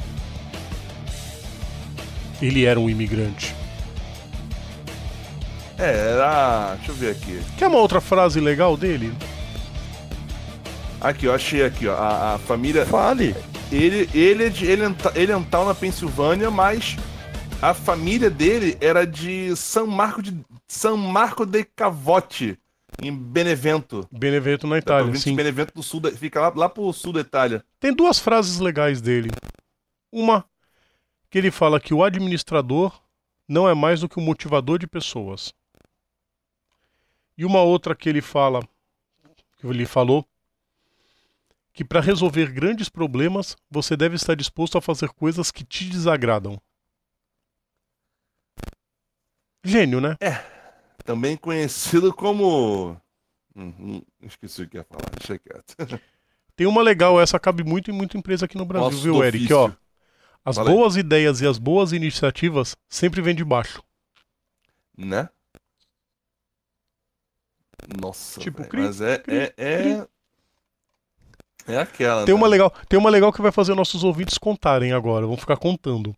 Ele 2.42 2.66
era 2.66 2.80
um 2.80 2.90
imigrante. 2.90 3.56
É, 5.80 6.12
era. 6.14 6.76
Deixa 6.76 6.92
eu 6.92 6.96
ver 6.96 7.12
aqui. 7.12 7.42
Quer 7.58 7.68
uma 7.68 7.80
outra 7.80 8.02
frase 8.02 8.40
legal 8.40 8.76
dele? 8.78 9.14
Aqui, 11.00 11.28
ó, 11.28 11.36
achei 11.36 11.64
aqui, 11.64 11.88
ó. 11.88 11.94
A, 11.96 12.36
a 12.36 12.38
família. 12.40 12.86
Fale. 12.86 13.36
Ele, 13.72 14.10
ele 14.14 14.46
é 14.46 14.50
de 14.50 14.66
Elenta- 14.66 15.12
Elental, 15.16 15.66
na 15.66 15.76
Pensilvânia, 15.76 16.50
mas 16.50 16.96
a 17.62 17.74
família 17.74 18.30
dele 18.30 18.78
era 18.80 19.06
de 19.06 19.56
São 19.56 19.88
Marco 19.88 20.22
de 20.22 20.38
São 20.68 20.96
Marco 20.98 21.46
de 21.46 21.64
Cavote, 21.64 22.58
em 23.02 23.16
Benevento. 23.16 24.08
Benevento 24.12 24.66
na 24.68 24.76
Da 24.76 24.80
Itália, 24.80 25.16
sim. 25.16 25.36
Benevento 25.36 25.74
do 25.74 25.84
Sul, 25.84 26.00
da- 26.00 26.12
fica 26.12 26.40
lá, 26.42 26.54
lá 26.56 26.70
pro 26.70 26.92
sul 26.94 27.14
da 27.14 27.22
Itália. 27.22 27.64
Tem 27.80 27.94
duas 27.94 28.20
frases 28.20 28.60
legais 28.60 29.02
dele. 29.02 29.30
Uma 30.12 30.46
que 31.30 31.38
ele 31.38 31.52
fala 31.52 31.80
que 31.80 31.94
o 31.94 32.04
administrador 32.04 33.00
não 33.48 33.68
é 33.68 33.74
mais 33.74 34.02
do 34.02 34.10
que 34.10 34.20
um 34.20 34.24
motivador 34.24 34.78
de 34.80 34.88
pessoas. 34.88 35.54
E 37.38 37.46
uma 37.46 37.62
outra 37.62 37.96
que 37.96 38.10
ele 38.10 38.22
fala, 38.22 38.62
que 39.58 39.68
ele 39.68 39.86
falou, 39.86 40.26
que 41.74 41.84
para 41.84 42.02
resolver 42.02 42.52
grandes 42.52 42.90
problemas 42.90 43.56
você 43.70 43.96
deve 43.96 44.16
estar 44.16 44.36
disposto 44.36 44.78
a 44.78 44.82
fazer 44.82 45.10
coisas 45.10 45.52
que 45.52 45.64
te 45.64 45.86
desagradam. 45.86 46.60
Gênio, 49.68 50.00
né? 50.02 50.18
Também 51.04 51.36
conhecido 51.38 52.14
como. 52.14 53.00
Hum, 53.56 53.74
hum, 53.80 54.02
esqueci 54.22 54.64
o 54.64 54.68
que 54.70 54.78
ia 54.78 54.84
falar, 54.84 55.10
deixa 55.18 55.38
quieto. 55.40 55.76
Tem 56.56 56.66
uma 56.68 56.82
legal, 56.82 57.20
essa 57.22 57.40
cabe 57.40 57.64
muito 57.64 57.92
em 57.92 57.94
muita 57.94 58.18
empresa 58.18 58.46
aqui 58.46 58.58
no 58.58 58.66
Brasil, 58.66 58.90
Nosso 58.90 59.04
viu, 59.04 59.24
Eric? 59.24 59.52
Ó, 59.54 59.72
as 60.44 60.58
aí. 60.58 60.66
boas 60.66 60.96
ideias 60.96 61.42
e 61.42 61.48
as 61.48 61.58
boas 61.60 61.92
iniciativas 61.92 62.76
sempre 62.90 63.22
vêm 63.22 63.36
de 63.36 63.44
baixo. 63.44 63.84
Né? 64.98 65.30
Nossa, 68.02 68.40
Tipo, 68.40 68.64
cri, 68.66 68.82
mas 68.82 69.02
é, 69.02 69.18
cri, 69.20 69.36
é, 69.38 69.54
é, 69.58 70.08
é 71.68 71.78
aquela, 71.78 72.26
Tem 72.26 72.34
né? 72.34 72.40
uma 72.40 72.48
legal, 72.48 72.72
tem 72.90 73.00
uma 73.00 73.10
legal 73.10 73.32
que 73.32 73.42
vai 73.42 73.52
fazer 73.52 73.76
nossos 73.76 74.04
ouvintes 74.04 74.38
contarem 74.38 74.92
agora, 74.94 75.28
vão 75.28 75.38
ficar 75.38 75.58
contando. 75.58 76.16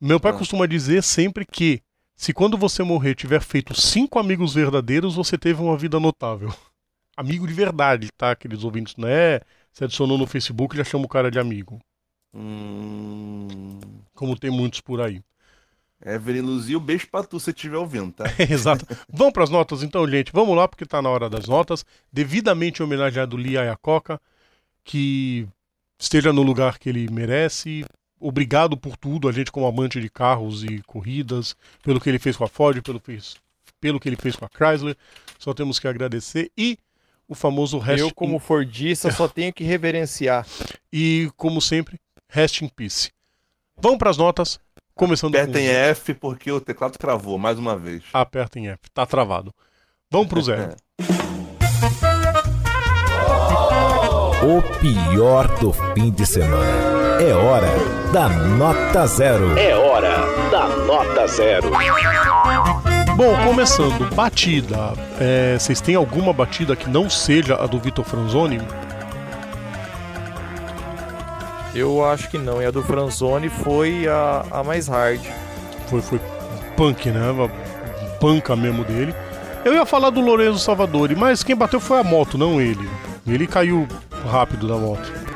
Meu 0.00 0.18
pai 0.18 0.32
Ah. 0.32 0.36
costuma 0.38 0.66
dizer 0.66 1.02
sempre 1.02 1.46
que 1.46 1.80
se 2.20 2.34
quando 2.34 2.58
você 2.58 2.82
morrer 2.82 3.14
tiver 3.14 3.40
feito 3.40 3.74
cinco 3.80 4.18
amigos 4.18 4.52
verdadeiros, 4.52 5.14
você 5.14 5.38
teve 5.38 5.62
uma 5.62 5.74
vida 5.74 5.98
notável. 5.98 6.54
Amigo 7.16 7.46
de 7.46 7.54
verdade, 7.54 8.10
tá? 8.14 8.32
Aqueles 8.32 8.62
ouvintes, 8.62 8.94
não 8.98 9.08
é? 9.08 9.40
Você 9.72 9.84
adicionou 9.84 10.18
no 10.18 10.26
Facebook 10.26 10.74
e 10.74 10.78
já 10.78 10.84
chama 10.84 11.06
o 11.06 11.08
cara 11.08 11.30
de 11.30 11.38
amigo. 11.38 11.80
Hum... 12.34 13.78
Como 14.14 14.38
tem 14.38 14.50
muitos 14.50 14.82
por 14.82 15.00
aí. 15.00 15.22
Evelyn 16.04 16.42
Luzio, 16.42 16.78
beijo 16.78 17.08
pra 17.10 17.24
tu 17.24 17.40
se 17.40 17.52
estiver 17.52 17.78
ouvindo, 17.78 18.12
tá? 18.12 18.24
Exato. 18.50 18.86
Vamos 19.08 19.32
para 19.32 19.44
as 19.44 19.50
notas 19.50 19.82
então, 19.82 20.06
gente. 20.06 20.30
Vamos 20.30 20.54
lá, 20.54 20.68
porque 20.68 20.84
tá 20.84 21.00
na 21.00 21.08
hora 21.08 21.30
das 21.30 21.48
notas. 21.48 21.86
Devidamente 22.12 22.82
homenageado 22.82 23.34
Lia 23.34 23.64
Iacocca, 23.64 24.20
que 24.84 25.48
esteja 25.98 26.34
no 26.34 26.42
lugar 26.42 26.78
que 26.78 26.90
ele 26.90 27.10
merece. 27.10 27.82
Obrigado 28.20 28.76
por 28.76 28.96
tudo, 28.96 29.28
a 29.28 29.32
gente 29.32 29.50
como 29.50 29.66
amante 29.66 30.00
de 30.00 30.10
carros 30.10 30.62
e 30.62 30.82
corridas, 30.86 31.56
pelo 31.82 31.98
que 31.98 32.08
ele 32.08 32.18
fez 32.18 32.36
com 32.36 32.44
a 32.44 32.48
Ford, 32.48 32.82
pelo, 32.82 33.00
fez, 33.00 33.36
pelo 33.80 33.98
que 33.98 34.08
ele 34.08 34.16
fez 34.16 34.36
com 34.36 34.44
a 34.44 34.48
Chrysler. 34.48 34.96
Só 35.38 35.54
temos 35.54 35.78
que 35.78 35.88
agradecer. 35.88 36.52
E 36.56 36.78
o 37.26 37.34
famoso 37.34 37.78
rest 37.78 38.00
Eu, 38.00 38.14
como 38.14 38.38
fordista, 38.38 39.10
só 39.10 39.26
tenho 39.28 39.52
que 39.52 39.64
reverenciar. 39.64 40.46
E, 40.92 41.30
como 41.36 41.60
sempre, 41.62 41.98
rest 42.28 42.60
in 42.60 42.68
peace. 42.68 43.10
Vamos 43.78 43.98
para 43.98 44.10
as 44.10 44.18
notas, 44.18 44.60
começando 44.94 45.34
Apertem 45.34 45.66
com... 45.66 45.72
F 45.72 46.14
porque 46.14 46.52
o 46.52 46.60
teclado 46.60 46.98
travou 46.98 47.38
mais 47.38 47.58
uma 47.58 47.78
vez. 47.78 48.02
Apertem 48.12 48.68
F, 48.68 48.90
tá 48.92 49.06
travado. 49.06 49.54
Vamos 50.10 50.28
pro 50.28 50.42
zero. 50.42 50.76
O 54.42 54.62
pior 54.80 55.60
do 55.60 55.70
fim 55.70 56.10
de 56.10 56.24
semana. 56.24 56.99
É 57.20 57.34
hora 57.34 57.68
da 58.14 58.30
nota 58.30 59.06
zero. 59.06 59.58
É 59.58 59.76
hora 59.76 60.16
da 60.50 60.68
nota 60.68 61.26
zero. 61.26 61.70
Bom, 63.14 63.36
começando, 63.44 64.08
batida. 64.14 64.94
É, 65.20 65.58
vocês 65.58 65.82
têm 65.82 65.96
alguma 65.96 66.32
batida 66.32 66.74
que 66.74 66.88
não 66.88 67.10
seja 67.10 67.62
a 67.62 67.66
do 67.66 67.78
Vitor 67.78 68.06
Franzoni? 68.06 68.58
Eu 71.74 72.02
acho 72.02 72.30
que 72.30 72.38
não. 72.38 72.62
E 72.62 72.64
a 72.64 72.70
do 72.70 72.82
Franzoni 72.82 73.50
foi 73.50 74.08
a, 74.08 74.46
a 74.50 74.64
mais 74.64 74.88
hard. 74.88 75.20
Foi, 75.88 76.00
foi 76.00 76.18
punk, 76.74 77.10
né? 77.10 77.20
Panca 78.18 78.56
mesmo 78.56 78.82
dele. 78.82 79.14
Eu 79.62 79.74
ia 79.74 79.84
falar 79.84 80.08
do 80.08 80.22
Lorenzo 80.22 80.58
Salvadori, 80.58 81.14
mas 81.14 81.44
quem 81.44 81.54
bateu 81.54 81.80
foi 81.80 82.00
a 82.00 82.02
moto, 82.02 82.38
não 82.38 82.58
ele. 82.58 82.88
Ele 83.26 83.46
caiu 83.46 83.86
rápido 84.26 84.66
da 84.66 84.76
moto. 84.76 85.29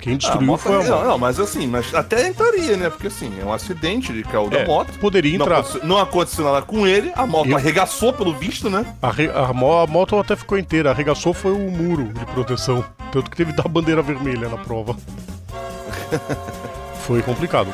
Quem 0.00 0.14
Ah, 0.14 0.16
destruiu 0.16 0.46
moto- 0.46 0.60
foi 0.60 0.76
a 0.76 0.84
não, 0.84 0.96
moto. 0.96 1.04
não, 1.06 1.18
mas 1.18 1.40
assim, 1.40 1.66
mas 1.66 1.92
até 1.94 2.28
entraria, 2.28 2.76
né? 2.76 2.88
Porque 2.90 3.06
assim, 3.08 3.32
é 3.40 3.44
um 3.44 3.52
acidente 3.52 4.12
de 4.12 4.22
caiu 4.22 4.48
da 4.48 4.58
É, 4.60 4.66
moto. 4.66 4.92
poderia 4.98 5.36
Não 5.38 5.44
entrar. 5.44 5.58
aconteceu, 5.58 5.84
não 5.86 5.98
aconteceu 5.98 6.44
nada 6.44 6.62
com 6.62 6.86
ele, 6.86 7.12
a 7.16 7.26
moto 7.26 7.48
Eu- 7.48 7.56
arregaçou 7.56 8.12
pelo 8.12 8.32
visto, 8.34 8.70
né? 8.70 8.84
A, 9.02 9.10
re- 9.10 9.30
a 9.34 9.52
mo- 9.52 9.78
a 9.80 9.86
moto 9.86 10.18
até 10.18 10.36
ficou 10.36 10.56
inteira, 10.58 10.90
arregaçou 10.90 11.34
foi 11.34 11.52
o 11.52 11.58
muro 11.70 12.04
de 12.12 12.24
proteção. 12.26 12.84
Tanto 13.12 13.30
que 13.30 13.36
teve 13.36 13.52
dar 13.52 13.66
bandeira 13.68 14.02
vermelha 14.02 14.48
na 14.48 14.56
prova. 14.58 14.96
foi 17.06 17.22
complicado. 17.22 17.72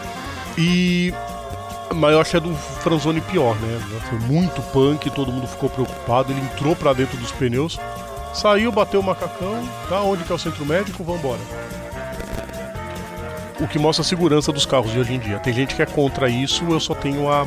E. 0.57 1.13
Mas 1.95 2.13
eu 2.13 2.21
achei 2.21 2.41
a 2.41 2.43
do 2.43 2.53
Franzoni 2.55 3.21
pior, 3.21 3.55
né? 3.57 3.81
Foi 4.09 4.19
muito 4.21 4.61
punk, 4.73 5.11
todo 5.11 5.31
mundo 5.31 5.47
ficou 5.47 5.69
preocupado. 5.69 6.33
Ele 6.33 6.41
entrou 6.41 6.75
pra 6.75 6.93
dentro 6.93 7.17
dos 7.19 7.31
pneus, 7.31 7.79
saiu, 8.33 8.73
bateu 8.73 9.01
o 9.01 9.03
macacão. 9.03 9.63
Tá 9.89 10.01
onde 10.01 10.25
que 10.25 10.33
é 10.33 10.35
o 10.35 10.39
centro 10.39 10.65
médico? 10.65 11.05
Vambora. 11.05 11.39
O 13.61 13.69
que 13.69 13.79
mostra 13.79 14.03
a 14.03 14.05
segurança 14.05 14.53
dos 14.53 14.67
carros 14.67 14.91
de 14.91 14.99
hoje 14.99 15.15
em 15.15 15.19
dia. 15.19 15.39
Tem 15.39 15.53
gente 15.53 15.75
que 15.75 15.83
é 15.83 15.87
contra 15.87 16.29
isso, 16.29 16.65
eu 16.65 16.81
só 16.81 16.95
tenho 16.95 17.31
a 17.31 17.47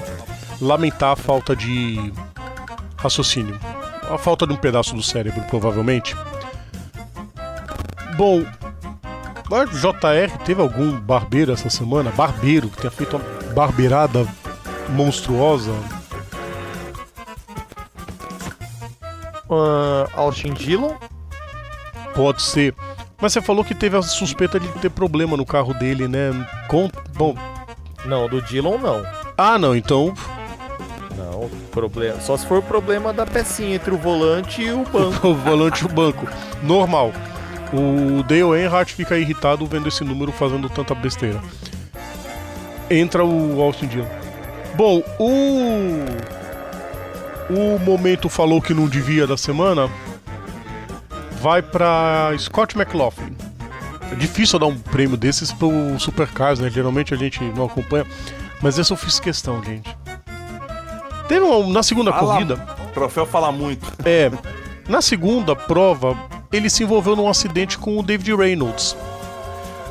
lamentar 0.61 1.11
a 1.11 1.15
falta 1.15 1.55
de 1.55 2.11
raciocínio. 2.95 3.59
A 4.09 4.17
falta 4.17 4.47
de 4.47 4.53
um 4.53 4.57
pedaço 4.57 4.95
do 4.95 5.03
cérebro, 5.03 5.41
provavelmente. 5.43 6.15
Bom, 8.15 8.43
a 9.51 9.65
JR 9.65 10.37
teve 10.45 10.61
algum 10.61 10.99
barbeiro 10.99 11.51
essa 11.51 11.69
semana? 11.69 12.11
Barbeiro, 12.11 12.69
que 12.69 12.77
tenha 12.77 12.91
feito 12.91 13.17
uma 13.17 13.53
barbeirada 13.53 14.25
monstruosa? 14.89 15.73
Ah, 19.49 20.07
Austin 20.13 20.53
Dillon. 20.53 20.95
Pode 22.13 22.41
ser. 22.41 22.73
Mas 23.19 23.33
você 23.33 23.41
falou 23.41 23.65
que 23.65 23.73
teve 23.73 23.97
a 23.97 24.01
suspeita 24.01 24.59
de 24.59 24.67
ter 24.79 24.89
problema 24.91 25.35
no 25.35 25.45
carro 25.45 25.73
dele, 25.73 26.07
né? 26.07 26.29
Com... 26.67 26.89
Bom. 27.15 27.35
Não, 28.05 28.27
do 28.29 28.41
Dillon 28.41 28.77
não. 28.77 29.03
Ah, 29.35 29.57
não, 29.57 29.75
então. 29.75 30.13
Não, 31.17 31.49
problema. 31.71 32.21
Só 32.21 32.37
se 32.37 32.45
for 32.45 32.61
problema 32.61 33.11
da 33.11 33.25
pecinha 33.25 33.75
entre 33.75 33.93
o 33.93 33.97
volante 33.97 34.61
e 34.61 34.71
o 34.71 34.83
banco. 34.83 35.27
o 35.29 35.33
volante 35.33 35.81
e 35.81 35.85
o 35.85 35.89
banco. 35.89 36.27
Normal. 36.61 37.11
O 37.73 38.23
Dale 38.23 38.61
Earnhardt 38.61 38.93
fica 38.93 39.17
irritado 39.17 39.65
vendo 39.65 39.87
esse 39.89 40.03
número 40.03 40.31
fazendo 40.31 40.69
tanta 40.69 40.93
besteira. 40.93 41.41
Entra 42.89 43.25
o 43.25 43.61
Austin 43.61 43.87
Dillon. 43.87 44.07
Bom, 44.75 45.01
o. 45.19 46.05
O 47.49 47.79
momento 47.79 48.29
falou 48.29 48.61
que 48.61 48.73
não 48.73 48.87
devia 48.87 49.25
da 49.25 49.37
semana 49.37 49.89
vai 51.41 51.61
pra 51.61 52.31
Scott 52.37 52.77
McLaughlin. 52.77 53.35
É 54.11 54.15
difícil 54.15 54.57
dar 54.59 54.67
um 54.67 54.77
prêmio 54.77 55.17
desses 55.17 55.51
pro 55.51 55.69
Supercars, 55.99 56.59
né? 56.59 56.69
Geralmente 56.69 57.13
a 57.13 57.17
gente 57.17 57.43
não 57.43 57.65
acompanha. 57.65 58.05
Mas 58.61 58.77
esse 58.79 58.91
eu 58.91 58.97
fiz 58.97 59.19
questão, 59.19 59.63
gente. 59.63 59.95
Teve 61.27 61.41
uma, 61.41 61.67
na 61.73 61.83
segunda 61.83 62.11
Fala- 62.11 62.33
corrida. 62.33 62.67
O 62.85 62.93
troféu 62.93 63.25
fala 63.25 63.51
muito. 63.51 63.85
É, 64.05 64.31
na 64.87 65.01
segunda 65.01 65.55
prova, 65.55 66.17
ele 66.51 66.69
se 66.69 66.83
envolveu 66.83 67.15
num 67.15 67.27
acidente 67.27 67.77
com 67.77 67.99
o 67.99 68.03
David 68.03 68.33
Reynolds. 68.35 68.95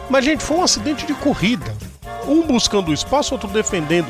Mas, 0.09 0.25
gente, 0.25 0.43
foi 0.43 0.57
um 0.57 0.63
acidente 0.63 1.07
de 1.07 1.15
corrida. 1.15 1.73
Um 2.27 2.43
buscando 2.47 2.89
o 2.91 2.95
espaço, 2.95 3.35
outro 3.35 3.49
defendendo. 3.49 4.09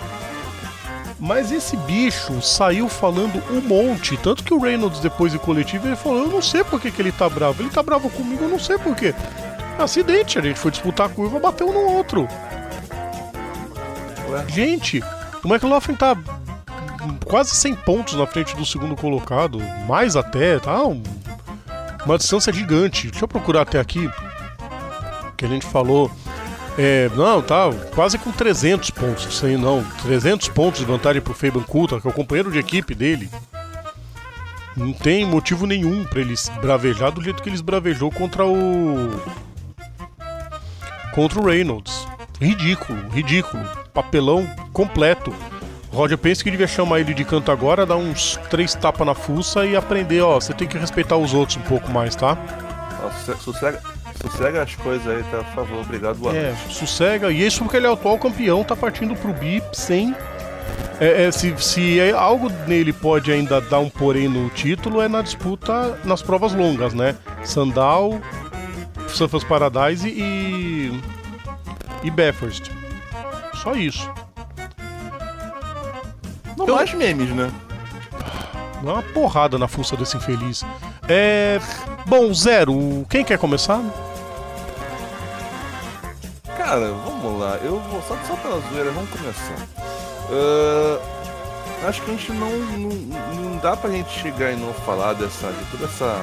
Mas 1.18 1.50
esse 1.50 1.76
bicho 1.78 2.42
saiu 2.42 2.88
falando 2.88 3.42
um 3.50 3.60
monte. 3.62 4.16
Tanto 4.18 4.44
que 4.44 4.52
o 4.52 4.58
Reynolds, 4.60 5.00
depois 5.00 5.32
de 5.32 5.38
coletivo, 5.38 5.86
ele 5.88 5.96
falou: 5.96 6.24
Eu 6.24 6.28
não 6.28 6.42
sei 6.42 6.62
por 6.62 6.80
que, 6.80 6.90
que 6.90 7.00
ele 7.00 7.10
tá 7.12 7.28
bravo. 7.28 7.62
Ele 7.62 7.70
tá 7.70 7.82
bravo 7.82 8.10
comigo, 8.10 8.44
eu 8.44 8.48
não 8.50 8.58
sei 8.58 8.76
por 8.78 8.94
quê. 8.94 9.14
Acidente, 9.78 10.38
a 10.38 10.42
gente 10.42 10.58
foi 10.58 10.70
disputar 10.70 11.06
a 11.06 11.08
curva, 11.10 11.38
bateu 11.40 11.68
um 11.68 11.72
no 11.72 11.92
outro. 11.96 12.28
Ué? 14.28 14.44
Gente, 14.48 15.02
o 15.44 15.48
McLaughlin 15.48 15.94
tá 15.94 16.16
quase 17.26 17.50
100 17.54 17.74
pontos 17.76 18.14
na 18.14 18.26
frente 18.26 18.54
do 18.56 18.64
segundo 18.66 18.96
colocado, 18.96 19.58
mais 19.88 20.16
até, 20.16 20.58
tá? 20.58 20.82
Um- 20.84 21.02
uma 22.04 22.18
distância 22.18 22.52
gigante. 22.52 23.10
Deixa 23.10 23.24
eu 23.24 23.28
procurar 23.28 23.62
até 23.62 23.78
aqui. 23.80 24.10
Que 25.36 25.44
a 25.44 25.48
gente 25.48 25.66
falou. 25.66 26.10
É, 26.78 27.08
não, 27.16 27.40
tá 27.40 27.70
quase 27.94 28.18
com 28.18 28.30
300 28.30 28.90
pontos. 28.90 29.34
Sei 29.38 29.56
não, 29.56 29.82
300 30.02 30.48
pontos 30.48 30.80
de 30.80 30.86
vantagem 30.86 31.22
pro 31.22 31.32
Fabian 31.34 31.62
Coulter, 31.62 32.00
que 32.00 32.06
é 32.06 32.10
o 32.10 32.14
companheiro 32.14 32.50
de 32.52 32.58
equipe 32.58 32.94
dele. 32.94 33.30
Não 34.76 34.92
tem 34.92 35.24
motivo 35.24 35.66
nenhum 35.66 36.04
pra 36.04 36.20
eles 36.20 36.50
bravejar 36.60 37.10
do 37.10 37.22
jeito 37.22 37.42
que 37.42 37.48
eles 37.48 37.62
bravejou 37.62 38.10
contra 38.10 38.44
o 38.44 39.10
contra 41.14 41.40
o 41.40 41.46
Reynolds. 41.46 42.06
Ridículo, 42.38 43.08
ridículo. 43.08 43.64
Papelão 43.94 44.46
completo. 44.74 45.32
Roger 45.90 46.18
pensa 46.18 46.44
que 46.44 46.50
devia 46.50 46.66
chamar 46.66 47.00
ele 47.00 47.14
de 47.14 47.24
canto 47.24 47.50
agora, 47.50 47.86
dar 47.86 47.96
uns 47.96 48.38
três 48.50 48.74
tapas 48.74 49.06
na 49.06 49.14
fuça 49.14 49.64
e 49.64 49.74
aprender, 49.74 50.20
ó, 50.20 50.34
você 50.38 50.52
tem 50.52 50.68
que 50.68 50.76
respeitar 50.76 51.16
os 51.16 51.32
outros 51.32 51.56
um 51.56 51.62
pouco 51.62 51.90
mais, 51.90 52.14
tá? 52.14 52.36
Sosse- 53.24 53.42
Sossega, 53.42 53.80
sossega 54.16 54.62
as 54.62 54.74
coisas 54.76 55.06
aí, 55.06 55.22
tá? 55.30 55.38
Por 55.38 55.54
favor, 55.54 55.80
obrigado, 55.80 56.16
boa 56.16 56.34
É, 56.36 56.52
noite. 56.52 56.74
sossega. 56.74 57.30
E 57.30 57.46
isso 57.46 57.62
porque 57.62 57.76
ele 57.76 57.86
é 57.86 57.90
o 57.90 57.92
atual 57.94 58.18
campeão, 58.18 58.62
tá 58.64 58.74
partindo 58.76 59.14
pro 59.16 59.32
bi 59.32 59.62
sem. 59.72 60.14
É, 60.98 61.24
é, 61.24 61.30
se, 61.30 61.54
se 61.58 62.00
é 62.00 62.10
algo 62.12 62.50
nele 62.66 62.92
pode 62.92 63.30
ainda 63.30 63.60
dar 63.60 63.78
um 63.80 63.90
porém 63.90 64.28
no 64.28 64.48
título, 64.50 65.00
é 65.02 65.08
na 65.08 65.20
disputa 65.22 65.98
nas 66.04 66.22
provas 66.22 66.54
longas, 66.54 66.94
né? 66.94 67.14
Sandal, 67.44 68.18
Surfers 69.08 69.44
Paradise 69.44 70.08
e. 70.08 70.98
e 72.02 72.10
Bathurst. 72.10 72.70
Só 73.62 73.74
isso. 73.74 74.10
Não 76.56 76.66
eu- 76.66 76.74
mais 76.76 76.92
memes, 76.94 77.28
né? 77.30 77.50
Dá 78.82 78.92
uma 78.94 79.02
porrada 79.02 79.58
na 79.58 79.68
fuça 79.68 79.96
desse 79.96 80.16
infeliz. 80.16 80.64
É. 81.08 81.58
Bom, 82.06 82.32
Zero, 82.32 83.06
quem 83.08 83.24
quer 83.24 83.38
começar? 83.38 83.80
Cara, 86.56 86.92
vamos 87.04 87.40
lá. 87.40 87.58
Eu 87.62 87.80
vou 87.80 88.02
só, 88.02 88.16
só 88.26 88.34
pela 88.36 88.60
zoeira, 88.60 88.90
vamos 88.90 89.10
começar. 89.10 89.66
Ah, 90.30 91.88
acho 91.88 92.02
que 92.02 92.10
a 92.10 92.14
gente 92.14 92.32
não, 92.32 92.50
não. 92.50 93.16
Não 93.36 93.58
dá 93.58 93.76
pra 93.76 93.90
gente 93.90 94.10
chegar 94.10 94.52
e 94.52 94.56
não 94.56 94.72
falar 94.72 95.14
dessa. 95.14 95.52
de 95.52 95.64
toda 95.70 95.84
essa. 95.84 96.22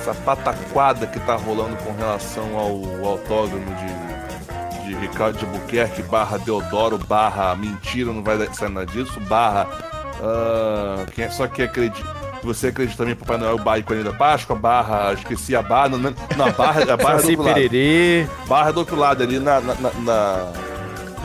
Essa 0.00 0.14
pataquada 0.14 1.06
que 1.06 1.20
tá 1.20 1.36
rolando 1.36 1.76
com 1.76 1.92
relação 1.92 2.58
ao 2.58 3.06
autódromo 3.06 3.66
de, 3.76 4.84
de 4.84 4.94
Ricardo 4.96 5.38
de 5.38 5.46
Buquerque 5.46 6.02
barra 6.02 6.38
Deodoro 6.38 6.98
barra 6.98 7.54
mentira, 7.54 8.12
não 8.12 8.20
vai 8.20 8.52
sair 8.52 8.68
nada 8.68 8.86
disso, 8.86 9.20
barra. 9.20 9.91
Ah, 10.22 11.04
quem 11.14 11.24
é, 11.24 11.30
só 11.30 11.46
que 11.46 11.62
acredita. 11.62 12.22
Você 12.44 12.68
acredita 12.68 12.98
também 12.98 13.14
Papai 13.14 13.36
Noel 13.38 13.56
barra 13.58 13.78
e 13.78 13.82
Coelho 13.84 14.02
da 14.04 14.12
Páscoa, 14.12 14.56
barra, 14.56 15.12
esqueci 15.12 15.54
a 15.54 15.62
barra, 15.62 15.90
não, 15.90 15.98
não, 15.98 16.14
não, 16.36 16.46
a 16.46 16.50
barra, 16.50 16.82
a 16.92 16.96
barra 16.96 17.18
do 17.18 17.28
outro 17.38 17.44
lado. 17.44 17.54
Barra 18.48 18.70
do 18.72 18.78
outro 18.80 18.96
lado 18.96 19.22
ali 19.22 19.38
na. 19.38 19.60
na, 19.60 19.74
na- 19.74 19.92
na- 20.00 20.52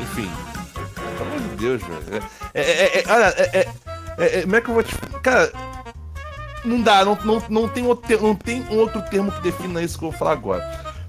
Enfim. 0.02 0.30
Pelo 1.18 1.30
amor 1.30 1.40
de 1.40 1.56
Deus, 1.56 1.82
velho. 1.82 2.24
É, 2.53 2.61
é, 2.61 2.72
é, 2.72 2.99
é, 2.99 3.03
olha, 3.11 3.26
é, 3.38 3.69
é, 4.19 4.41
como 4.41 4.56
é 4.56 4.61
que 4.61 4.69
eu 4.69 4.74
vou 4.76 4.84
te. 4.84 4.95
Cara. 5.24 5.52
Não 6.65 6.82
dá, 6.82 7.06
não, 7.06 7.18
não, 7.24 7.41
não, 7.49 7.68
tem 7.68 7.86
outro, 7.86 8.22
não 8.22 8.36
tem 8.36 8.61
um 8.69 8.78
outro 8.80 9.02
termo 9.03 9.32
que 9.32 9.41
defina 9.41 9.82
isso 9.82 9.98
que 9.98 10.03
eu 10.06 10.10
vou 10.11 10.19
falar 10.19 10.34
agora. 10.34 10.64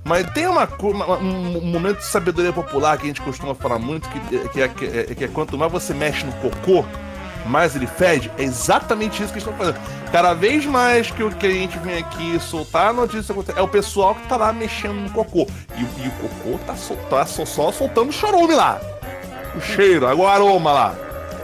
Mas 0.04 0.30
tem 0.30 0.46
uma, 0.46 0.66
uma- 0.80 1.18
um, 1.18 1.58
um 1.58 1.66
momento 1.66 1.98
de 1.98 2.06
sabedoria 2.06 2.52
popular 2.52 2.96
que 2.96 3.04
a 3.04 3.08
gente 3.08 3.20
costuma 3.20 3.54
falar 3.54 3.78
muito, 3.78 4.08
que, 4.08 4.48
que, 4.50 4.62
é, 4.62 4.68
que, 4.68 4.84
é, 4.86 5.02
que 5.14 5.24
é 5.24 5.28
quanto 5.28 5.58
mais 5.58 5.70
você 5.72 5.92
mexe 5.92 6.24
no 6.24 6.32
cocô, 6.34 6.84
mais 7.48 7.74
ele 7.74 7.86
fede. 7.86 8.30
É 8.38 8.42
exatamente 8.42 9.22
isso 9.22 9.32
que 9.32 9.38
eles 9.38 9.48
estão 9.48 9.54
fazendo. 9.54 9.78
Cada 10.12 10.34
vez 10.34 10.64
mais 10.66 11.10
que 11.10 11.22
o 11.22 11.30
gente 11.52 11.78
vem 11.78 11.98
aqui 11.98 12.38
soltar 12.40 12.88
a 12.88 12.92
notícia 12.92 13.34
é 13.56 13.60
o 13.62 13.68
pessoal 13.68 14.14
que 14.14 14.26
tá 14.28 14.36
lá 14.36 14.52
mexendo 14.52 14.94
no 14.94 15.10
cocô. 15.10 15.46
E, 15.76 15.82
o- 15.82 15.88
e 16.04 16.08
o 16.08 16.10
cocô 16.28 16.58
tá, 16.66 16.74
sol, 16.76 16.96
tá 17.10 17.26
só, 17.26 17.44
só 17.44 17.72
soltando 17.72 18.10
o 18.10 18.12
chorume 18.12 18.54
lá. 18.54 18.80
O 19.56 19.60
cheiro, 19.60 20.04
o 20.14 20.26
aroma 20.26 20.72
lá. 20.72 20.94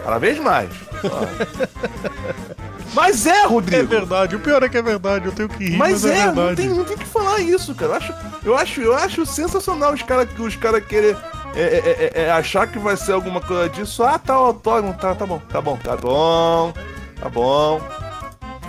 Cada 0.05 0.19
vez 0.19 0.39
mais. 0.39 0.71
Mas 2.95 3.27
é, 3.27 3.43
É 3.43 3.47
Rodrigo. 3.47 3.87
verdade, 3.89 4.37
o 4.37 4.41
pior 4.41 4.63
é 4.63 4.69
que 4.69 4.77
é 4.79 4.83
verdade, 4.83 5.27
eu 5.27 5.33
tenho 5.33 5.49
que 5.49 5.65
rir, 5.71 5.77
mas, 5.77 6.03
Mas 6.03 6.05
é, 6.05 6.19
é, 6.21 6.27
não 6.27 6.35
verdade. 6.35 6.57
tem, 6.57 6.69
não 6.69 6.85
tem 6.85 6.97
que 6.97 7.05
falar 7.05 7.41
isso, 7.41 7.75
cara. 7.75 7.91
Eu 7.93 7.97
acho, 7.97 8.15
eu 8.45 8.57
acho, 8.57 8.81
eu 8.81 8.95
acho 8.95 9.27
sensacional 9.27 9.93
os 9.93 10.03
caras 10.03 10.29
os 10.39 10.55
cara 10.55 10.81
querer 10.81 11.17
é, 11.57 11.63
é, 11.63 12.13
é, 12.15 12.23
é, 12.25 12.31
achar 12.31 12.67
que 12.67 12.79
vai 12.79 12.97
ser 12.97 13.13
alguma 13.13 13.41
coisa 13.41 13.69
disso. 13.69 14.03
Ah, 14.03 14.19
tá, 14.19 14.35
autódromo, 14.35 14.95
tá, 14.95 15.15
tá 15.15 15.25
bom, 15.25 15.39
tá 15.49 15.61
bom, 15.61 15.77
tá 15.77 15.97
bom, 15.97 16.73
tá 17.21 17.29
bom. 17.29 17.81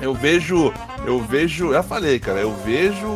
Eu 0.02 0.14
vejo, 0.14 0.74
eu 1.06 1.20
vejo, 1.20 1.74
já 1.74 1.82
falei, 1.82 2.20
cara, 2.20 2.40
eu 2.40 2.53
vejo. 2.64 3.07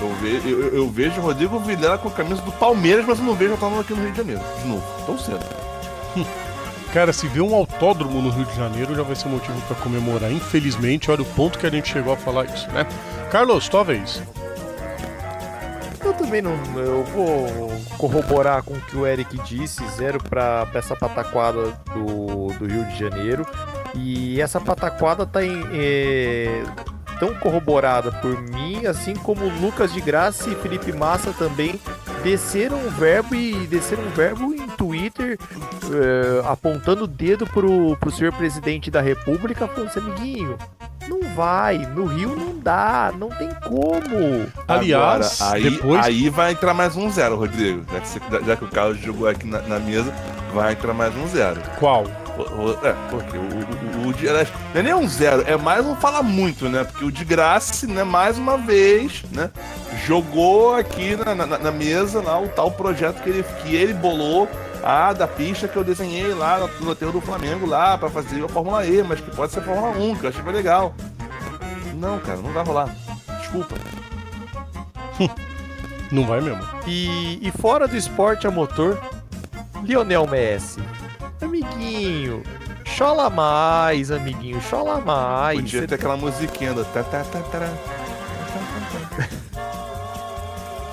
Eu, 0.00 0.08
ve, 0.20 0.42
eu, 0.44 0.74
eu 0.74 0.88
vejo 0.88 1.20
o 1.20 1.24
Rodrigo 1.24 1.58
Vilela 1.60 1.98
com 1.98 2.08
a 2.08 2.12
camisa 2.12 2.42
do 2.42 2.50
Palmeiras, 2.52 3.04
mas 3.06 3.18
eu 3.18 3.24
não 3.24 3.34
vejo 3.34 3.52
autódromo 3.52 3.82
aqui 3.82 3.92
no 3.92 4.02
Rio 4.02 4.10
de 4.10 4.16
Janeiro. 4.16 4.40
De 4.60 4.66
novo, 4.66 4.84
tão 5.06 5.18
cedo. 5.18 5.44
Cara, 6.92 7.12
se 7.12 7.26
vê 7.26 7.40
um 7.40 7.54
autódromo 7.54 8.20
no 8.20 8.30
Rio 8.30 8.44
de 8.44 8.54
Janeiro 8.54 8.94
já 8.94 9.02
vai 9.02 9.16
ser 9.16 9.28
motivo 9.28 9.60
pra 9.62 9.76
comemorar. 9.76 10.30
Infelizmente, 10.30 11.10
olha 11.10 11.22
o 11.22 11.24
ponto 11.24 11.58
que 11.58 11.66
a 11.66 11.70
gente 11.70 11.90
chegou 11.90 12.12
a 12.12 12.16
falar 12.16 12.44
isso, 12.46 12.68
né? 12.70 12.86
Carlos, 13.30 13.68
tua 13.68 13.82
vez. 13.82 14.22
Eu 16.04 16.12
também 16.14 16.42
não. 16.42 16.52
Eu 16.76 17.04
vou 17.04 17.48
corroborar 17.96 18.62
com 18.62 18.74
o 18.74 18.80
que 18.80 18.96
o 18.96 19.06
Eric 19.06 19.38
disse, 19.42 19.86
zero 19.90 20.22
pra 20.22 20.68
essa 20.74 20.96
pataquada 20.96 21.78
do, 21.94 22.48
do 22.58 22.66
Rio 22.66 22.84
de 22.86 22.98
Janeiro. 22.98 23.46
E 23.94 24.40
essa 24.40 24.60
pataquada 24.60 25.26
tá 25.26 25.44
em, 25.44 25.62
é, 25.72 26.62
tão 27.20 27.34
corroborada 27.34 28.10
por 28.10 28.40
mim, 28.42 28.86
assim 28.86 29.14
como 29.14 29.44
Lucas 29.60 29.92
de 29.92 30.00
Graça 30.00 30.50
e 30.50 30.56
Felipe 30.56 30.92
Massa 30.92 31.32
também 31.32 31.78
desceram 32.22 32.78
um 32.78 32.90
verbo 32.90 33.34
e 33.34 33.66
desceram 33.66 34.04
um 34.04 34.10
verbo 34.10 34.54
Twitter 34.82 35.38
é, 35.92 36.42
apontando 36.48 37.04
o 37.04 37.06
dedo 37.06 37.46
pro, 37.46 37.96
pro 37.98 38.10
senhor 38.10 38.32
presidente 38.32 38.90
da 38.90 39.00
república 39.00 39.68
falando 39.68 39.88
assim, 39.90 40.00
amiguinho, 40.00 40.58
não 41.08 41.20
vai, 41.36 41.78
no 41.78 42.04
Rio 42.06 42.34
não 42.34 42.58
dá, 42.58 43.12
não 43.16 43.28
tem 43.28 43.48
como. 43.64 44.46
Aliás, 44.66 45.40
Agora, 45.40 45.54
aí, 45.56 45.70
depois. 45.70 46.04
aí 46.04 46.28
vai 46.28 46.52
entrar 46.52 46.74
mais 46.74 46.96
um 46.96 47.08
zero, 47.10 47.36
Rodrigo. 47.36 47.84
Já 47.92 48.00
que, 48.00 48.08
você- 48.08 48.44
já 48.44 48.56
que 48.56 48.64
o 48.64 48.68
Carlos 48.68 48.98
jogou 48.98 49.28
aqui 49.28 49.46
na, 49.46 49.60
na 49.62 49.78
mesa, 49.78 50.12
vai 50.52 50.72
entrar 50.72 50.92
mais 50.94 51.14
um 51.16 51.28
zero. 51.28 51.60
Qual? 51.78 52.04
O- 52.36 52.42
o- 52.42 52.86
É, 52.86 52.92
porque 53.10 53.36
o, 53.36 53.40
o, 54.04 54.08
o, 54.08 54.12
de- 54.14 54.26
não 54.26 54.40
é 54.74 54.82
nem 54.82 54.94
um 54.94 55.08
zero, 55.08 55.44
é 55.46 55.56
mais 55.56 55.84
um 55.86 55.94
fala 55.94 56.22
muito, 56.22 56.68
né? 56.68 56.82
Porque 56.82 57.04
o 57.04 57.12
de 57.12 57.24
graça, 57.24 57.86
né, 57.86 58.02
mais 58.04 58.36
uma 58.38 58.56
vez, 58.56 59.22
né? 59.30 59.50
Jogou 60.06 60.74
aqui 60.74 61.14
na, 61.16 61.34
na, 61.34 61.58
na 61.58 61.70
mesa 61.70 62.20
lá 62.22 62.40
o 62.40 62.48
tal 62.48 62.70
projeto 62.70 63.22
que 63.22 63.28
ele, 63.30 63.44
que 63.62 63.74
ele 63.76 63.92
bolou. 63.92 64.48
Ah, 64.84 65.12
da 65.12 65.28
pista 65.28 65.68
que 65.68 65.76
eu 65.76 65.84
desenhei 65.84 66.34
lá 66.34 66.58
no 66.58 66.86
roteiro 66.86 67.12
do 67.12 67.20
Flamengo 67.20 67.66
lá 67.66 67.96
pra 67.96 68.10
fazer 68.10 68.44
a 68.44 68.48
Fórmula 68.48 68.84
E, 68.84 69.02
mas 69.02 69.20
que 69.20 69.30
pode 69.30 69.52
ser 69.52 69.62
Fórmula 69.62 69.90
1, 69.96 70.16
que 70.16 70.24
eu 70.24 70.30
achei 70.30 70.42
legal. 70.44 70.94
Não, 71.94 72.18
cara, 72.18 72.38
não 72.38 72.52
vai 72.52 72.64
rolar. 72.64 72.88
Desculpa. 73.40 73.74
Não 76.10 76.26
vai 76.26 76.42
mesmo. 76.42 76.62
E, 76.86 77.38
e 77.46 77.50
fora 77.52 77.88
do 77.88 77.96
esporte 77.96 78.46
a 78.46 78.50
motor, 78.50 79.00
Lionel 79.82 80.26
Messi. 80.26 80.78
Amiguinho, 81.40 82.42
chola 82.84 83.30
mais, 83.30 84.10
amiguinho, 84.10 84.60
chola 84.60 85.00
mais. 85.00 85.58
Podia 85.60 85.80
Cê- 85.80 85.86
ter 85.86 85.94
aquela 85.94 86.16
musiquinha 86.18 86.74
do. 86.74 86.84
tá, 86.84 87.02
tá, 87.02 87.24
tá, 87.24 87.40
tará. 87.50 87.68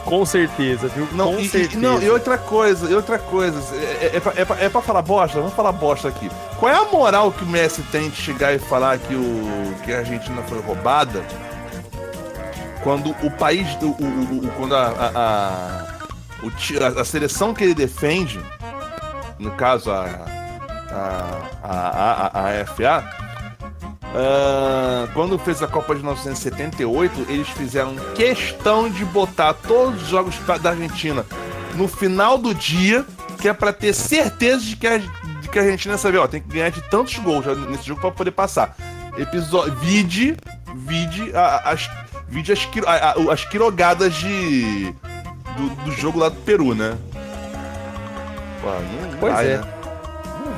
Com 0.09 0.25
certeza, 0.25 0.87
viu? 0.89 1.07
Não, 1.11 1.33
Com 1.33 1.39
e, 1.39 1.47
certeza. 1.47 1.79
não, 1.79 2.01
e 2.01 2.09
outra 2.09 2.37
coisa, 2.37 2.89
e 2.89 2.93
outra 2.95 3.19
coisa, 3.19 3.59
é, 3.75 4.09
é, 4.13 4.17
é, 4.17 4.19
pra, 4.19 4.33
é, 4.35 4.45
pra, 4.45 4.55
é 4.59 4.69
pra 4.69 4.81
falar 4.81 5.01
bosta? 5.01 5.37
Vamos 5.39 5.53
falar 5.53 5.71
bosta 5.71 6.07
aqui. 6.07 6.29
Qual 6.57 6.71
é 6.71 6.75
a 6.75 6.85
moral 6.85 7.31
que 7.31 7.43
o 7.43 7.47
Messi 7.47 7.81
tem 7.91 8.09
de 8.09 8.15
chegar 8.15 8.53
e 8.53 8.59
falar 8.59 8.97
que, 8.97 9.13
o, 9.13 9.75
que 9.85 9.93
a 9.93 9.99
Argentina 9.99 10.41
foi 10.43 10.59
roubada 10.61 11.23
quando 12.83 13.11
o 13.23 13.31
país, 13.31 13.67
o, 13.81 13.87
o- 13.87 14.45
o- 14.45 14.51
quando 14.57 14.75
a, 14.75 14.87
a, 14.87 15.11
a, 15.15 15.83
a- 16.97 17.01
a 17.01 17.05
seleção 17.05 17.53
que 17.53 17.63
ele 17.63 17.73
defende, 17.75 18.39
no 19.37 19.51
caso 19.51 19.91
a, 19.91 20.05
a, 20.91 21.39
a, 21.63 22.29
a, 22.39 22.39
a 22.39 22.61
AFA, 22.61 23.28
ah, 24.15 25.07
quando 25.13 25.37
fez 25.39 25.61
a 25.61 25.67
Copa 25.67 25.93
de 25.93 26.01
1978, 26.01 27.25
eles 27.29 27.47
fizeram 27.49 27.95
questão 28.15 28.89
de 28.89 29.05
botar 29.05 29.53
todos 29.53 30.03
os 30.03 30.07
jogos 30.09 30.35
da 30.61 30.71
Argentina 30.71 31.25
no 31.75 31.87
final 31.87 32.37
do 32.37 32.53
dia, 32.53 33.05
que 33.39 33.47
é 33.47 33.53
pra 33.53 33.71
ter 33.71 33.93
certeza 33.93 34.65
de 34.65 34.75
que 34.75 34.87
a, 34.87 34.97
de 34.97 35.47
que 35.51 35.57
a 35.59 35.61
Argentina 35.61 35.97
sabe, 35.97 36.17
ó, 36.17 36.27
tem 36.27 36.41
que 36.41 36.49
ganhar 36.49 36.69
de 36.71 36.81
tantos 36.89 37.15
gols 37.19 37.45
nesse 37.69 37.87
jogo 37.87 38.01
pra 38.01 38.11
poder 38.11 38.31
passar. 38.31 38.75
Episódio, 39.17 39.73
vide, 39.75 40.35
vide 40.75 41.31
a- 41.35 41.61
as, 41.71 41.89
vide 42.27 42.51
as, 42.51 42.67
a- 42.85 42.91
a- 43.29 43.33
as 43.33 43.45
quirogadas 43.45 44.13
de 44.15 44.93
do, 45.57 45.69
do 45.85 45.91
jogo 45.91 46.19
lá 46.19 46.29
do 46.29 46.35
Peru, 46.37 46.73
né? 46.73 46.97
Pô, 48.61 48.67
não 48.67 49.17
Pois 49.19 49.33
vai, 49.33 49.47
é. 49.51 49.57
né? 49.57 49.63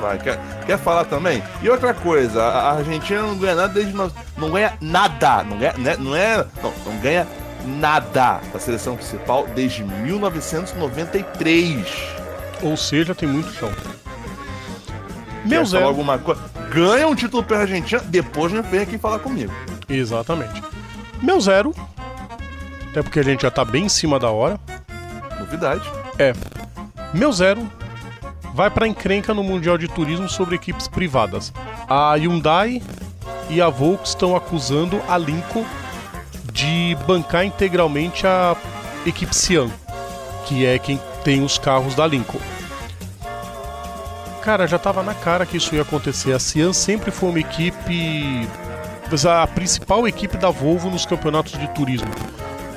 Vai. 0.02 0.18
Quer, 0.18 0.38
quer 0.66 0.76
falar 0.78 1.04
também? 1.04 1.40
E 1.62 1.70
outra 1.70 1.94
coisa, 1.94 2.42
a, 2.42 2.72
Argentina 2.78 3.22
não 3.22 3.38
ganha 3.38 3.54
nada 3.54 3.72
desde. 3.72 3.92
no- 3.92 4.10
Não 4.36 4.50
ganha 4.50 4.72
nada. 4.80 5.44
Não 5.44 5.56
ganha. 5.56 5.74
né, 5.78 5.96
Não, 5.96 6.16
é, 6.16 6.44
não, 6.60 6.72
não 6.84 6.96
ganha 6.98 7.24
nada 7.64 8.40
da 8.52 8.58
seleção 8.58 8.96
principal 8.96 9.46
desde 9.54 9.84
1993. 9.84 11.86
Ou 12.62 12.76
seja, 12.76 13.14
tem 13.14 13.28
muito 13.28 13.52
chão. 13.52 13.70
Meu 15.44 15.64
zero. 15.64 15.86
alguma 15.86 16.18
coisa? 16.18 16.40
Ganha 16.70 17.06
um 17.06 17.14
título 17.14 17.44
pela 17.44 17.60
Argentina, 17.60 18.02
depois 18.06 18.52
não 18.52 18.62
vem 18.64 18.80
aqui 18.80 18.98
falar 18.98 19.20
comigo. 19.20 19.52
Exatamente. 19.88 20.60
Meu 21.22 21.40
zero. 21.40 21.72
Até 22.90 23.02
porque 23.02 23.20
a 23.20 23.24
gente 23.24 23.42
já 23.42 23.50
tá 23.52 23.64
bem 23.64 23.84
em 23.84 23.88
cima 23.88 24.18
da 24.18 24.30
hora. 24.30 24.58
Novidade. 25.38 25.88
É. 26.18 26.32
Meu 27.14 27.30
zero 27.32 27.70
vai 28.54 28.70
pra 28.70 28.86
encrenca 28.86 29.32
no 29.32 29.42
Mundial 29.42 29.78
de 29.78 29.88
Turismo 29.88 30.28
sobre 30.28 30.54
equipes 30.54 30.86
privadas. 30.88 31.52
A 31.88 32.14
Hyundai 32.14 32.82
e 33.48 33.60
a 33.60 33.68
Volks 33.68 34.10
estão 34.10 34.36
acusando 34.36 35.00
a 35.08 35.16
Lincoln 35.16 35.64
de 36.52 36.96
bancar 37.06 37.44
integralmente 37.44 38.26
a 38.26 38.56
equipe 39.06 39.34
Cian, 39.34 39.70
que 40.46 40.66
é 40.66 40.78
quem 40.78 41.00
tem 41.24 41.42
os 41.42 41.58
carros 41.58 41.94
da 41.94 42.06
Lincoln. 42.06 42.40
Cara, 44.42 44.66
já 44.66 44.78
tava 44.78 45.02
na 45.02 45.14
cara 45.14 45.46
que 45.46 45.56
isso 45.56 45.74
ia 45.74 45.82
acontecer. 45.82 46.32
A 46.32 46.38
Cian 46.38 46.72
sempre 46.72 47.10
foi 47.10 47.30
uma 47.30 47.40
equipe. 47.40 48.48
A 49.28 49.46
principal 49.46 50.08
equipe 50.08 50.36
da 50.36 50.50
Volvo 50.50 50.90
nos 50.90 51.06
campeonatos 51.06 51.52
de 51.52 51.68
turismo. 51.74 52.10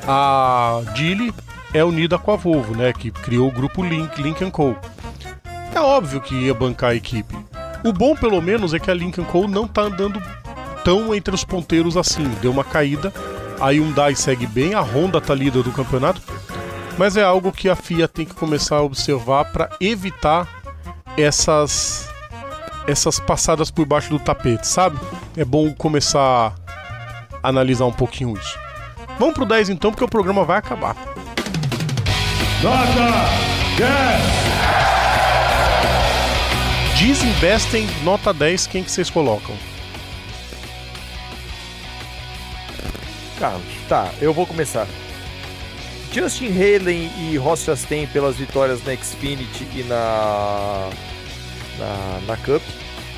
A 0.08 0.82
Geely 0.94 1.34
é 1.74 1.84
unida 1.84 2.20
com 2.20 2.32
a 2.32 2.36
Volvo, 2.36 2.76
né? 2.76 2.94
Que 2.94 3.10
criou 3.10 3.48
o 3.48 3.52
grupo 3.52 3.84
Link, 3.84 4.22
Link 4.22 4.52
Co. 4.52 4.76
É 5.76 5.80
óbvio 5.80 6.22
que 6.22 6.34
ia 6.34 6.54
bancar 6.54 6.92
a 6.92 6.96
equipe. 6.96 7.36
O 7.84 7.92
bom, 7.92 8.16
pelo 8.16 8.42
menos, 8.42 8.74
é 8.74 8.80
que 8.80 8.90
a 8.90 8.94
Lincoln 8.94 9.26
Co 9.26 9.46
não 9.46 9.68
tá 9.68 9.82
andando 9.82 10.24
tão 10.86 11.14
entre 11.14 11.36
os 11.36 11.44
ponteiros 11.44 11.98
assim. 11.98 12.24
Deu 12.42 12.50
uma 12.50 12.64
caída. 12.64 13.14
A 13.60 13.72
Hyundai 13.72 14.16
segue 14.16 14.48
bem, 14.48 14.74
a 14.74 14.80
Honda 14.80 15.20
tá 15.20 15.36
líder 15.36 15.64
do 15.64 15.74
campeonato. 15.74 16.22
Mas 16.98 17.18
é 17.18 17.24
algo 17.24 17.52
que 17.52 17.68
a 17.68 17.76
FIA 17.76 18.08
tem 18.08 18.26
que 18.26 18.34
começar 18.34 18.78
a 18.78 18.82
observar 18.82 19.52
para 19.52 19.70
evitar 19.82 20.48
essas 21.18 22.10
essas 22.88 23.20
passadas 23.20 23.70
por 23.70 23.86
baixo 23.86 24.10
do 24.12 24.20
tapete, 24.20 24.68
sabe? 24.68 24.98
É 25.36 25.44
bom 25.44 25.74
começar 25.74 26.54
a 27.44 27.50
analisar 27.50 27.86
um 27.86 27.92
pouquinho 27.92 28.38
isso. 28.38 28.58
Vamos 29.20 29.34
pro 29.34 29.46
10 29.46 29.70
então, 29.70 29.92
porque 29.92 30.06
o 30.06 30.10
programa 30.10 30.46
vai 30.46 30.60
acabar. 30.60 30.96
Desinvestem 36.98 37.86
nota 38.04 38.34
10, 38.34 38.68
quem 38.68 38.82
que 38.82 38.90
vocês 38.90 39.10
colocam? 39.10 39.54
Carlos. 43.38 43.66
Tá, 43.90 44.14
eu 44.22 44.34
vou 44.34 44.48
começar. 44.48 44.88
Justin 46.14 46.48
Haley 46.48 47.12
e 47.20 47.38
Ross 47.38 47.66
Chastain 47.66 48.08
pelas 48.08 48.38
vitórias 48.38 48.82
na 48.86 48.96
Xfinity 48.96 49.68
e 49.76 49.84
na, 49.84 50.90
na, 51.78 52.20
na 52.28 52.38
Cup. 52.38 52.62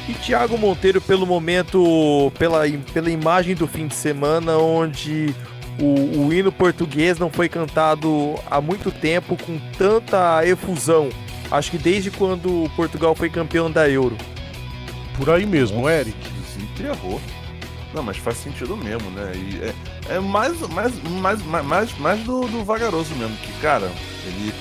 E 0.10 0.14
Thiago 0.16 0.58
Monteiro 0.58 1.00
pelo 1.00 1.28
momento, 1.28 2.32
pela, 2.40 2.64
pela 2.92 3.12
imagem 3.12 3.54
do 3.54 3.68
fim 3.68 3.86
de 3.86 3.94
semana, 3.94 4.58
onde 4.58 5.36
o, 5.80 6.26
o 6.26 6.34
hino 6.34 6.52
português 6.52 7.20
não 7.20 7.30
foi 7.30 7.48
cantado 7.48 8.34
há 8.50 8.60
muito 8.60 8.90
tempo 8.90 9.38
com 9.38 9.60
tanta 9.78 10.44
efusão. 10.48 11.10
Acho 11.50 11.72
que 11.72 11.78
desde 11.78 12.12
quando 12.12 12.70
Portugal 12.76 13.16
foi 13.16 13.30
campeão 13.30 13.72
da 13.72 13.90
Euro. 13.90 14.18
Por 15.16 15.30
aí 15.30 15.46
mesmo, 15.46 15.90
Eric. 15.90 16.18
Desenterrou. 16.30 17.22
Não, 17.94 18.04
mas 18.04 18.18
faz 18.18 18.38
sentido 18.38 18.76
mesmo, 18.76 19.10
né? 19.12 19.32
E 19.36 19.62
é, 19.64 20.16
é 20.16 20.20
mais, 20.20 20.60
mais, 20.70 20.94
mais, 21.04 21.42
mais, 21.44 21.66
mais, 21.66 21.98
mais 21.98 22.24
do, 22.24 22.42
do 22.48 22.64
vagaroso 22.64 23.16
mesmo, 23.16 23.36
que, 23.38 23.52
cara, 23.62 23.90
ele. 24.26 24.54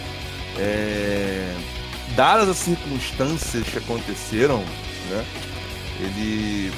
É, 0.59 1.55
dadas 2.15 2.49
as 2.49 2.57
circunstâncias 2.57 3.69
que 3.69 3.79
aconteceram, 3.79 4.59
né? 5.11 5.25
Ele 6.01 6.73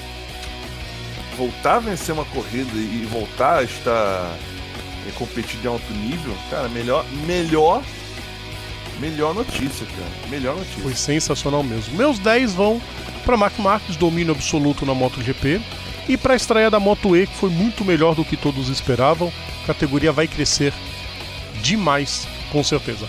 voltar 1.37 1.77
a 1.77 1.81
vencer 1.81 2.13
uma 2.13 2.25
corrida 2.25 2.75
e 2.75 3.07
voltar 3.09 3.59
a 3.59 3.63
estar 3.63 4.37
é, 5.07 5.13
competindo 5.17 5.65
em 5.65 5.69
alto 5.69 5.93
nível, 5.93 6.35
cara, 6.51 6.69
melhor, 6.69 7.05
melhor, 7.25 7.83
melhor 8.99 9.35
notícia, 9.35 9.87
cara. 9.87 10.29
Melhor 10.29 10.57
notícia. 10.57 10.83
Foi 10.83 10.95
sensacional 10.95 11.63
mesmo. 11.63 11.97
Meus 11.97 12.19
10 12.19 12.55
vão 12.55 12.81
para 13.25 13.37
Mark 13.37 13.59
Marques, 13.59 13.97
domínio 13.97 14.33
absoluto 14.33 14.87
na 14.87 14.95
MotoGP. 14.95 15.61
E 16.09 16.17
para 16.17 16.33
a 16.33 16.37
estreia 16.37 16.71
da 16.71 16.81
Moto 16.81 17.15
E, 17.17 17.27
que 17.27 17.35
foi 17.35 17.51
muito 17.51 17.85
melhor 17.85 18.15
do 18.15 18.25
que 18.25 18.37
todos 18.37 18.69
esperavam. 18.69 19.31
A 19.63 19.67
categoria 19.67 20.11
vai 20.11 20.27
crescer 20.27 20.73
demais, 21.63 22.27
com 22.51 22.65
certeza. 22.65 23.07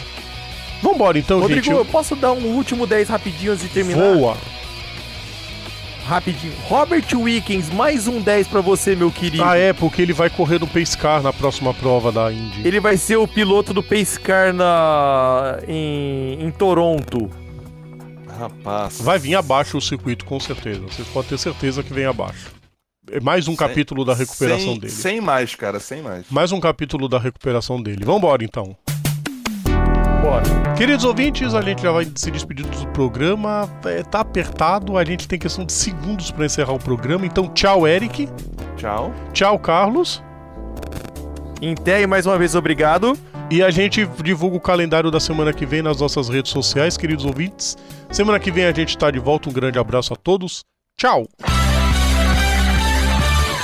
Vambora 0.81 1.17
então, 1.17 1.39
Rodrigo, 1.39 1.63
gente. 1.63 1.75
eu 1.75 1.85
posso 1.85 2.15
dar 2.15 2.33
um 2.33 2.45
último 2.55 2.85
10 2.85 3.09
rapidinho 3.09 3.53
antes 3.53 3.63
de 3.63 3.69
terminar? 3.69 4.13
Voa. 4.13 4.37
Rapidinho. 6.09 6.53
Robert 6.63 7.05
Wickens, 7.13 7.69
mais 7.69 8.07
um 8.07 8.19
10 8.19 8.47
pra 8.47 8.61
você, 8.61 8.95
meu 8.95 9.11
querido. 9.11 9.43
Ah, 9.43 9.55
é, 9.55 9.71
porque 9.71 10.01
ele 10.01 10.11
vai 10.11 10.29
correr 10.29 10.59
no 10.59 10.67
Pace 10.67 10.97
Car 10.97 11.21
na 11.21 11.31
próxima 11.31 11.73
prova 11.73 12.11
da 12.11 12.31
Indy. 12.33 12.67
Ele 12.67 12.79
vai 12.79 12.97
ser 12.97 13.17
o 13.17 13.27
piloto 13.27 13.73
do 13.73 13.83
Pace 13.83 14.19
Car 14.19 14.51
na... 14.51 15.59
em... 15.67 16.43
em 16.43 16.51
Toronto. 16.51 17.29
Rapaz. 18.27 18.99
Vai 19.01 19.19
vir 19.19 19.35
abaixo 19.35 19.77
o 19.77 19.81
circuito, 19.81 20.25
com 20.25 20.39
certeza. 20.39 20.81
Vocês 20.81 21.07
podem 21.09 21.29
ter 21.29 21.37
certeza 21.37 21.83
que 21.83 21.93
vem 21.93 22.05
abaixo. 22.05 22.51
É 23.11 23.19
mais 23.19 23.47
um 23.47 23.51
Sem- 23.51 23.57
capítulo 23.67 24.03
da 24.05 24.13
recuperação 24.13 24.71
sem, 24.71 24.79
dele. 24.79 24.91
Sem 24.93 25.21
mais, 25.21 25.55
cara, 25.55 25.79
sem 25.79 26.01
mais. 26.01 26.25
Mais 26.29 26.51
um 26.51 26.59
capítulo 26.59 27.07
da 27.07 27.19
recuperação 27.19 27.81
dele. 27.81 28.03
Vambora, 28.05 28.43
então. 28.43 28.75
Queridos 30.77 31.03
ouvintes, 31.05 31.53
a 31.53 31.61
gente 31.61 31.81
já 31.81 31.91
vai 31.91 32.07
se 32.15 32.31
despedindo 32.31 32.69
do 32.69 32.87
programa. 32.87 33.69
É, 33.85 34.03
tá 34.03 34.21
apertado, 34.21 34.97
a 34.97 35.03
gente 35.03 35.27
tem 35.27 35.37
questão 35.37 35.65
de 35.65 35.73
segundos 35.73 36.31
para 36.31 36.45
encerrar 36.45 36.73
o 36.73 36.79
programa. 36.79 37.25
Então, 37.25 37.47
tchau, 37.49 37.87
Eric. 37.87 38.29
Tchau. 38.77 39.13
Tchau, 39.33 39.59
Carlos. 39.59 40.23
Inter, 41.61 42.07
mais 42.07 42.25
uma 42.25 42.37
vez, 42.37 42.55
obrigado. 42.55 43.17
E 43.51 43.63
a 43.63 43.71
gente 43.71 44.07
divulga 44.23 44.57
o 44.57 44.61
calendário 44.61 45.09
da 45.09 45.19
semana 45.19 45.51
que 45.51 45.65
vem 45.65 45.81
nas 45.81 45.99
nossas 45.99 46.29
redes 46.29 46.51
sociais, 46.51 46.95
queridos 46.95 47.25
ouvintes. 47.25 47.75
Semana 48.11 48.39
que 48.39 48.51
vem 48.51 48.65
a 48.65 48.71
gente 48.71 48.97
tá 48.97 49.09
de 49.09 49.19
volta. 49.19 49.49
Um 49.49 49.53
grande 49.53 49.79
abraço 49.79 50.13
a 50.13 50.15
todos. 50.15 50.63
Tchau. 50.97 51.27